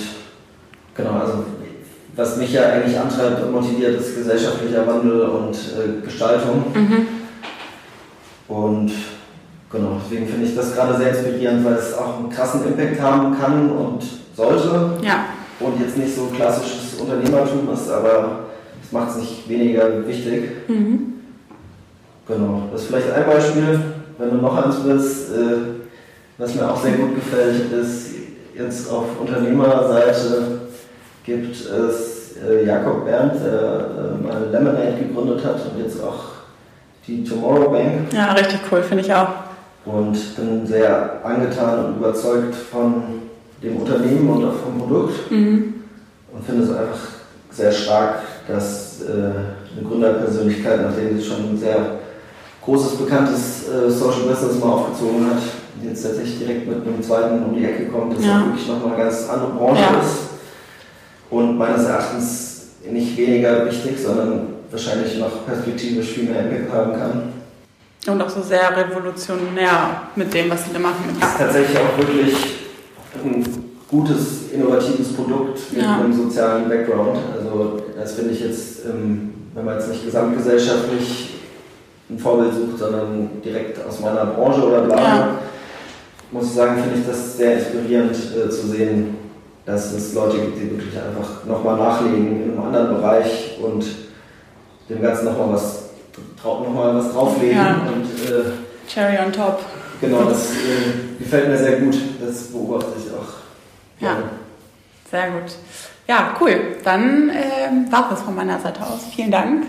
genau, 0.96 1.20
also 1.20 1.46
was 2.16 2.38
mich 2.38 2.54
ja 2.54 2.70
eigentlich 2.70 2.98
antreibt 2.98 3.44
und 3.44 3.52
motiviert, 3.52 4.00
ist 4.00 4.16
gesellschaftlicher 4.16 4.88
Wandel 4.88 5.22
und 5.22 5.56
äh, 5.56 6.02
Gestaltung. 6.04 6.64
Mhm. 6.74 7.08
Und 8.48 8.92
genau, 9.72 10.00
deswegen 10.04 10.28
finde 10.28 10.46
ich 10.46 10.56
das 10.56 10.74
gerade 10.74 10.98
sehr 10.98 11.10
inspirierend, 11.10 11.66
weil 11.66 11.74
es 11.74 11.94
auch 11.94 12.20
einen 12.20 12.30
krassen 12.30 12.66
Impact 12.66 13.02
haben 13.02 13.38
kann 13.38 13.70
und 13.70 14.04
sollte. 14.36 14.98
Ja. 15.02 15.26
Und 15.60 15.80
jetzt 15.80 15.98
nicht 15.98 16.16
so 16.16 16.28
klassisches 16.28 17.00
Unternehmertum 17.00 17.70
ist, 17.74 17.90
aber 17.90 18.40
es 18.82 18.92
macht 18.92 19.12
es 19.12 19.18
nicht 19.18 19.50
weniger 19.50 20.06
wichtig. 20.08 20.52
Mhm. 20.68 21.14
Genau, 22.28 22.64
das 22.72 22.82
ist 22.82 22.88
vielleicht 22.88 23.12
ein 23.12 23.26
Beispiel. 23.26 23.80
Wenn 24.18 24.30
du 24.30 24.38
noch 24.38 24.64
eins 24.64 24.78
willst, 24.84 25.32
äh, 25.32 25.58
was 26.38 26.56
mir 26.56 26.70
auch 26.70 26.82
sehr 26.82 26.94
gut 26.94 27.16
gefällt, 27.16 27.72
ist 27.72 28.12
jetzt 28.58 28.90
auf 28.90 29.20
Unternehmerseite 29.20 30.65
gibt 31.26 31.56
es 31.56 32.36
äh, 32.38 32.66
Jakob 32.66 33.06
Berndt, 33.06 33.36
der 33.44 33.52
äh, 33.52 34.24
mal 34.24 34.48
Lemonade 34.52 34.98
gegründet 35.00 35.44
hat 35.44 35.56
und 35.56 35.82
jetzt 35.82 36.02
auch 36.02 36.24
die 37.08 37.24
Tomorrow 37.24 37.72
Bank. 37.72 38.14
Ja, 38.14 38.34
richtig 38.34 38.60
cool, 38.72 38.84
finde 38.84 39.04
ich 39.04 39.14
auch. 39.14 39.30
Und 39.86 40.36
bin 40.36 40.66
sehr 40.66 41.20
angetan 41.24 41.86
und 41.86 41.98
überzeugt 41.98 42.56
von 42.56 43.04
dem 43.62 43.78
Unternehmen 43.78 44.30
und 44.30 44.46
auch 44.46 44.56
vom 44.56 44.80
Produkt. 44.80 45.32
Mhm. 45.32 45.76
Und 46.32 46.46
finde 46.46 46.64
es 46.64 46.70
einfach 46.70 47.00
sehr 47.52 47.72
stark, 47.72 48.20
dass 48.48 49.02
äh, 49.02 49.12
eine 49.12 49.88
Gründerpersönlichkeit, 49.88 50.82
nachdem 50.82 51.18
sie 51.18 51.24
schon 51.24 51.58
sehr 51.58 51.78
großes, 52.64 52.98
bekanntes 52.98 53.70
äh, 53.70 53.90
Social 53.90 54.24
Business 54.28 54.60
mal 54.60 54.72
aufgezogen 54.72 55.28
hat, 55.28 55.42
jetzt 55.84 56.04
tatsächlich 56.04 56.40
direkt 56.40 56.68
mit 56.68 56.86
einem 56.86 57.02
zweiten 57.02 57.44
um 57.44 57.56
die 57.56 57.64
Ecke 57.64 57.86
kommt, 57.86 58.18
das 58.18 58.26
ja. 58.26 58.44
wirklich 58.46 58.68
nochmal 58.68 58.96
eine 58.96 59.04
ganz 59.04 59.30
andere 59.30 59.52
Branche 59.52 59.82
ja. 59.82 60.00
ist 60.00 60.25
und 61.30 61.58
meines 61.58 61.86
Erachtens 61.86 62.56
nicht 62.92 63.18
weniger 63.18 63.66
wichtig, 63.66 63.98
sondern 64.00 64.48
wahrscheinlich 64.70 65.18
noch 65.18 65.46
perspektivisch 65.46 66.10
viel 66.10 66.26
mehr 66.26 66.42
Impact 66.42 66.72
haben 66.72 66.94
kann. 66.94 67.34
Und 68.08 68.22
auch 68.22 68.30
so 68.30 68.42
sehr 68.42 68.76
revolutionär 68.76 70.02
mit 70.16 70.34
dem, 70.34 70.50
was 70.50 70.66
sie 70.66 70.74
da 70.74 70.80
machen. 70.80 71.18
Das 71.20 71.32
ist 71.32 71.38
tatsächlich 71.40 71.78
auch 71.78 71.98
wirklich 71.98 72.36
ein 73.24 73.44
gutes, 73.90 74.52
innovatives 74.52 75.14
Produkt 75.14 75.60
mit 75.72 75.82
ja. 75.82 75.96
einem 75.96 76.14
sozialen 76.14 76.70
Background. 76.70 77.18
Also 77.36 77.78
das 77.96 78.14
finde 78.14 78.34
ich 78.34 78.42
jetzt, 78.42 78.86
ähm, 78.86 79.34
wenn 79.56 79.66
man 79.66 79.76
jetzt 79.76 79.90
nicht 79.90 80.06
gesamtgesellschaftlich 80.06 81.30
ein 82.10 82.20
Vorbild 82.20 82.54
sucht, 82.54 82.78
sondern 82.78 83.30
direkt 83.44 83.80
aus 83.88 84.00
meiner 84.00 84.26
Branche 84.26 84.62
oder 84.62 84.82
Blase, 84.82 85.02
ja. 85.02 85.40
muss 86.32 86.46
ich 86.46 86.52
sagen, 86.52 86.82
finde 86.84 87.00
ich 87.00 87.08
das 87.08 87.38
sehr 87.38 87.58
inspirierend 87.58 88.12
äh, 88.16 88.50
zu 88.50 88.68
sehen, 88.68 89.18
dass 89.66 89.92
es 89.94 90.14
Leute 90.14 90.38
gibt, 90.38 90.58
die 90.58 90.72
wirklich 90.72 90.96
einfach 90.96 91.44
nochmal 91.46 91.78
nachlegen 91.78 92.44
in 92.44 92.52
einem 92.52 92.62
anderen 92.62 92.98
Bereich 92.98 93.58
und 93.62 93.84
dem 94.90 95.02
Ganzen 95.02 95.26
nochmal 95.26 95.54
was, 95.54 95.90
noch 96.44 96.74
mal 96.74 96.96
was 96.96 97.12
drauflegen. 97.12 97.58
Ja. 97.58 97.82
Und, 97.88 98.06
äh, 98.30 98.52
Cherry 98.88 99.18
on 99.18 99.34
top. 99.34 99.60
Genau, 100.00 100.24
das 100.26 100.52
äh, 100.52 101.18
gefällt 101.18 101.50
mir 101.50 101.58
sehr 101.58 101.80
gut. 101.80 101.96
Das 102.24 102.44
beobachte 102.44 102.92
ich 103.00 103.12
auch. 103.12 103.34
Ja, 104.00 104.20
ja. 104.20 104.24
sehr 105.10 105.32
gut. 105.32 105.56
Ja, 106.08 106.36
cool. 106.40 106.78
Dann 106.84 107.30
äh, 107.30 107.92
war 107.92 108.12
es 108.12 108.22
von 108.22 108.36
meiner 108.36 108.60
Seite 108.60 108.82
aus. 108.82 109.00
Vielen 109.16 109.32
Dank. 109.32 109.66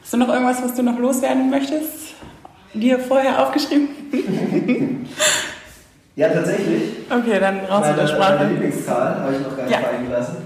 Hast 0.00 0.12
du 0.12 0.18
noch 0.18 0.28
irgendwas, 0.28 0.62
was 0.62 0.74
du 0.74 0.82
noch 0.84 0.98
loswerden 0.98 1.50
möchtest? 1.50 2.14
Dir 2.72 3.00
vorher 3.00 3.42
aufgeschrieben? 3.42 3.88
ja, 6.16 6.28
tatsächlich. 6.28 6.82
Okay, 7.08 7.38
dann 7.40 7.60
raus 7.60 7.86
mit 7.88 7.98
der 7.98 8.06
Sprache. 8.06 8.38
Meine 8.38 8.50
Lieblingszahl 8.50 9.20
habe 9.20 9.32
ich 9.34 9.40
noch 9.40 9.56
gar 9.56 9.64
nicht 9.64 9.72
ja. 9.72 9.80
fallen 9.80 10.06
gelassen. 10.06 10.36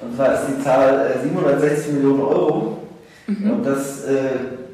Und 0.00 0.16
zwar 0.16 0.34
ist 0.34 0.42
die 0.48 0.62
Zahl 0.62 1.14
760 1.22 1.88
äh, 1.88 1.92
Millionen 1.92 2.20
Euro. 2.20 2.78
Mhm. 3.26 3.50
Und 3.50 3.66
das 3.66 4.04
äh, 4.04 4.18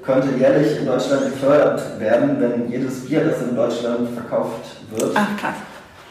könnte 0.02 0.28
jährlich 0.38 0.78
in 0.78 0.86
Deutschland 0.86 1.24
gefördert 1.32 2.00
werden, 2.00 2.36
wenn 2.40 2.70
jedes 2.70 3.06
Bier, 3.06 3.24
das 3.24 3.42
in 3.42 3.54
Deutschland 3.54 4.08
verkauft 4.10 4.64
wird, 4.90 5.10
Ach, 5.14 5.36
krass. 5.38 5.54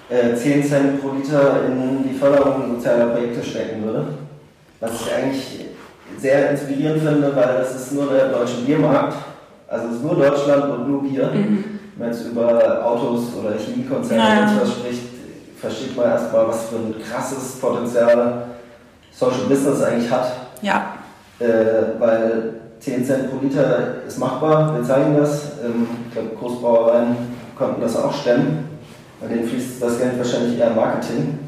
Äh, 0.09 0.35
10 0.35 0.63
Cent 0.63 1.01
pro 1.01 1.11
Liter 1.11 1.65
in 1.67 2.03
die 2.07 2.17
Förderung 2.17 2.75
sozialer 2.75 3.07
Projekte 3.07 3.43
stecken 3.43 3.83
würde. 3.83 4.05
Was 4.79 4.91
ich 5.01 5.13
eigentlich 5.13 5.65
sehr 6.17 6.51
inspirierend 6.51 7.01
finde, 7.01 7.35
weil 7.35 7.57
es 7.61 7.75
ist 7.75 7.93
nur 7.93 8.07
der 8.13 8.29
deutsche 8.29 8.61
Biermarkt. 8.65 9.17
Also 9.67 9.87
es 9.87 9.95
ist 9.95 10.03
nur 10.03 10.15
Deutschland 10.15 10.71
und 10.71 10.89
nur 10.89 11.03
Bier. 11.03 11.31
Mhm. 11.33 11.76
Wenn 11.97 12.09
man 12.09 12.15
jetzt 12.15 12.27
über 12.27 12.85
Autos 12.85 13.33
oder 13.39 13.57
Chemiekonzerne 13.57 14.21
naja. 14.21 14.51
und 14.51 14.61
was 14.61 14.71
spricht, 14.71 15.01
versteht 15.59 15.97
man 15.97 16.05
erstmal, 16.05 16.47
was 16.47 16.65
für 16.65 16.75
ein 16.75 16.95
krasses 17.01 17.59
Potenzial 17.59 18.45
Social 19.11 19.45
Business 19.49 19.81
eigentlich 19.81 20.11
hat. 20.11 20.31
Ja. 20.61 20.93
Äh, 21.39 21.99
weil 21.99 22.53
10 22.79 23.03
Cent 23.03 23.31
pro 23.31 23.43
Liter 23.43 24.03
ist 24.07 24.19
machbar, 24.19 24.75
wir 24.75 24.83
zeigen 24.83 25.17
das. 25.17 25.53
Ähm, 25.65 25.87
ich 26.07 26.13
glaube, 26.13 26.35
Großbrauereien 26.35 27.15
konnten 27.57 27.81
das 27.81 27.97
auch 27.97 28.13
stemmen. 28.13 28.79
Bei 29.19 29.27
denen 29.27 29.47
fließt 29.47 29.81
das 29.81 29.97
Geld 29.97 30.19
wahrscheinlich 30.19 30.59
eher 30.59 30.69
Marketing. 30.69 31.39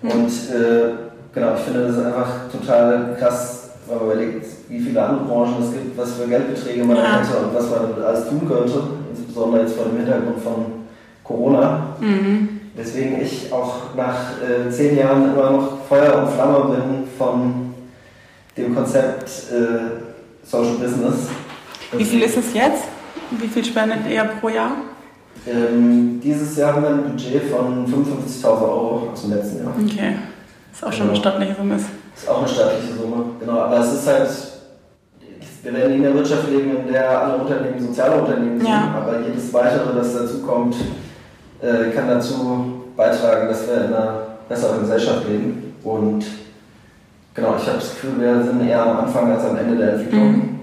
Mhm. 0.00 0.10
Und 0.10 0.28
äh, 0.28 0.94
genau, 1.34 1.54
ich 1.54 1.60
finde 1.60 1.88
das 1.88 1.98
einfach 1.98 2.48
total 2.50 3.16
krass, 3.18 3.70
wenn 3.86 3.98
man 3.98 4.06
überlegt, 4.06 4.46
wie 4.70 4.80
viele 4.80 5.02
andere 5.02 5.24
Branchen 5.26 5.62
es 5.62 5.72
gibt, 5.72 5.98
was 5.98 6.12
für 6.12 6.26
Geldbeträge 6.26 6.84
man 6.84 6.96
ja. 6.96 7.18
hätte 7.18 7.36
und 7.36 7.54
was 7.54 7.68
man 7.68 8.02
alles 8.02 8.28
tun 8.30 8.48
könnte, 8.48 8.80
insbesondere 9.16 9.62
jetzt 9.62 9.76
vor 9.76 9.86
dem 9.86 9.98
Hintergrund 9.98 10.40
von 10.42 10.64
Corona. 11.22 11.96
Mhm. 12.00 12.60
Deswegen 12.76 13.20
ich 13.20 13.52
auch 13.52 13.94
nach 13.96 14.32
äh, 14.42 14.70
zehn 14.70 14.96
Jahren 14.96 15.32
immer 15.32 15.50
noch 15.50 15.84
Feuer 15.88 16.22
und 16.22 16.32
Flamme 16.32 16.74
bin 16.74 17.08
von 17.16 17.74
dem 18.56 18.74
Konzept 18.74 19.28
äh, 19.52 20.44
Social 20.44 20.74
Business. 20.74 21.28
Wie 21.92 22.04
viel 22.04 22.22
ist 22.22 22.36
es 22.36 22.52
jetzt? 22.52 22.84
Wie 23.30 23.48
viel 23.48 23.64
spendet 23.64 24.00
ihr 24.10 24.24
pro 24.24 24.48
Jahr? 24.48 24.72
Ähm, 25.46 26.20
dieses 26.22 26.56
Jahr 26.56 26.74
haben 26.74 26.82
wir 26.82 26.90
ein 26.90 27.02
Budget 27.04 27.42
von 27.50 27.86
55.000 27.86 28.44
Euro 28.62 29.10
aus 29.12 29.22
dem 29.22 29.30
letzten 29.30 29.62
Jahr. 29.62 29.74
Okay, 29.78 30.16
ist 30.72 30.84
auch 30.84 30.92
schon 30.92 31.08
eine 31.08 31.16
stattliche 31.16 31.54
Summe. 31.54 31.76
Ist 31.76 32.28
auch 32.28 32.38
eine 32.38 32.48
stattliche 32.48 32.94
Summe, 32.94 33.24
genau. 33.40 33.60
Aber 33.60 33.78
es 33.78 33.92
ist 33.92 34.06
halt, 34.06 34.28
wir 35.64 35.72
werden 35.72 35.94
in 35.94 36.04
einer 36.04 36.14
Wirtschaft 36.14 36.50
leben, 36.50 36.76
in 36.76 36.92
der 36.92 37.22
alle 37.22 37.36
Unternehmen 37.38 37.80
soziale 37.80 38.20
Unternehmen 38.20 38.58
sind, 38.58 38.68
ja. 38.68 38.94
aber 38.96 39.20
jedes 39.26 39.52
weitere, 39.52 39.94
das 39.94 40.12
dazukommt, 40.12 40.76
äh, 41.62 41.90
kann 41.90 42.06
dazu 42.06 42.82
beitragen, 42.94 43.48
dass 43.48 43.66
wir 43.66 43.76
in 43.76 43.94
einer 43.94 44.26
besseren 44.46 44.80
Gesellschaft 44.80 45.26
leben. 45.26 45.74
Und 45.82 46.24
genau, 47.32 47.54
ich 47.58 47.66
habe 47.66 47.78
das 47.78 47.90
Gefühl, 47.90 48.20
wir 48.20 48.44
sind 48.44 48.68
eher 48.68 48.84
am 48.84 48.98
Anfang 48.98 49.32
als 49.32 49.44
am 49.44 49.56
Ende 49.56 49.76
der 49.76 49.94
Entwicklung. 49.94 50.32
Mhm. 50.32 50.60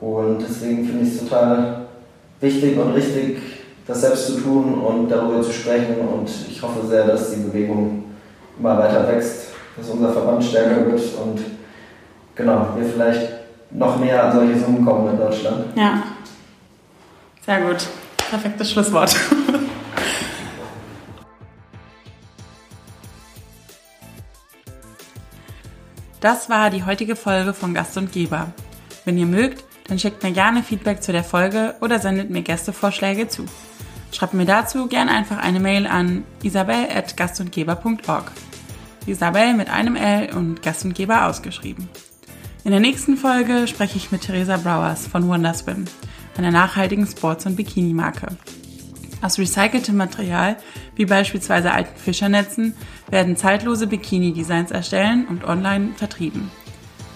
Und 0.00 0.38
deswegen 0.48 0.84
finde 0.86 1.04
ich 1.04 1.14
es 1.14 1.20
total 1.20 1.86
wichtig 2.40 2.78
und 2.78 2.92
richtig, 2.92 3.38
das 3.88 4.00
selbst 4.02 4.26
zu 4.26 4.40
tun 4.40 4.74
und 4.74 5.08
darüber 5.08 5.42
zu 5.42 5.52
sprechen. 5.52 5.96
Und 5.98 6.30
ich 6.48 6.62
hoffe 6.62 6.86
sehr, 6.86 7.06
dass 7.06 7.34
die 7.34 7.40
Bewegung 7.40 8.04
immer 8.58 8.78
weiter 8.78 9.08
wächst, 9.08 9.48
dass 9.76 9.88
unser 9.88 10.12
Verband 10.12 10.44
stärker 10.44 10.86
wird 10.86 11.00
und 11.24 11.40
genau, 12.36 12.68
wir 12.76 12.84
vielleicht 12.84 13.41
noch 13.72 13.98
mehr 13.98 14.24
an 14.24 14.32
solche 14.32 14.58
Summen 14.58 14.84
kommen 14.84 15.10
in 15.12 15.18
Deutschland. 15.18 15.76
Ja, 15.76 16.02
sehr 17.44 17.60
gut. 17.60 17.86
Perfektes 18.30 18.70
Schlusswort. 18.70 19.16
Das 26.20 26.48
war 26.48 26.70
die 26.70 26.84
heutige 26.84 27.16
Folge 27.16 27.52
von 27.52 27.74
Gast 27.74 27.96
und 27.96 28.12
Geber. 28.12 28.52
Wenn 29.04 29.18
ihr 29.18 29.26
mögt, 29.26 29.64
dann 29.88 29.98
schickt 29.98 30.22
mir 30.22 30.30
gerne 30.30 30.62
Feedback 30.62 31.02
zu 31.02 31.10
der 31.10 31.24
Folge 31.24 31.74
oder 31.80 31.98
sendet 31.98 32.30
mir 32.30 32.42
Gästevorschläge 32.42 33.26
zu. 33.26 33.44
Schreibt 34.12 34.32
mir 34.32 34.44
dazu 34.44 34.86
gerne 34.86 35.10
einfach 35.10 35.38
eine 35.38 35.58
Mail 35.58 35.88
an 35.88 36.22
isabel.gastundgeber.org. 36.44 38.30
Isabel 39.06 39.54
mit 39.54 39.68
einem 39.68 39.96
L 39.96 40.32
und 40.36 40.62
Gastundgeber 40.62 41.26
ausgeschrieben. 41.26 41.88
In 42.64 42.70
der 42.70 42.78
nächsten 42.78 43.16
Folge 43.16 43.66
spreche 43.66 43.96
ich 43.96 44.12
mit 44.12 44.22
Theresa 44.22 44.56
Browers 44.56 45.08
von 45.08 45.26
Wonderswim, 45.26 45.84
einer 46.38 46.52
nachhaltigen 46.52 47.06
Sports- 47.06 47.44
und 47.44 47.56
Bikini-Marke. 47.56 48.28
Aus 49.20 49.36
recyceltem 49.36 49.96
Material, 49.96 50.56
wie 50.94 51.04
beispielsweise 51.04 51.72
alten 51.72 51.98
Fischernetzen, 51.98 52.74
werden 53.10 53.36
zeitlose 53.36 53.88
Bikini-Designs 53.88 54.70
erstellen 54.70 55.26
und 55.26 55.44
online 55.44 55.90
vertrieben. 55.96 56.52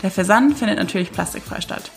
Der 0.02 0.10
Versand 0.10 0.58
findet 0.58 0.78
natürlich 0.78 1.12
plastikfrei 1.12 1.60
statt. 1.60 1.92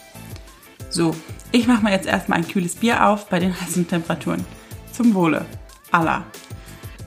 So, 0.92 1.16
ich 1.52 1.68
mache 1.68 1.84
mir 1.84 1.92
jetzt 1.92 2.08
erstmal 2.08 2.38
ein 2.38 2.48
kühles 2.48 2.76
Bier 2.76 3.08
auf 3.08 3.30
bei 3.30 3.40
den 3.40 3.60
heißen 3.60 3.88
Temperaturen. 3.88 4.46
Zum 4.92 5.16
Wohle. 5.16 5.48
Allah. 5.90 6.24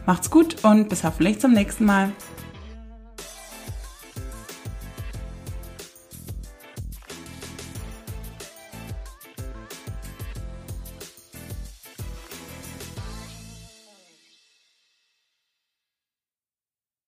Macht's 0.06 0.28
gut 0.28 0.64
und 0.64 0.88
bis 0.88 1.04
hoffentlich 1.04 1.38
zum 1.38 1.52
nächsten 1.52 1.84
Mal. 1.84 2.10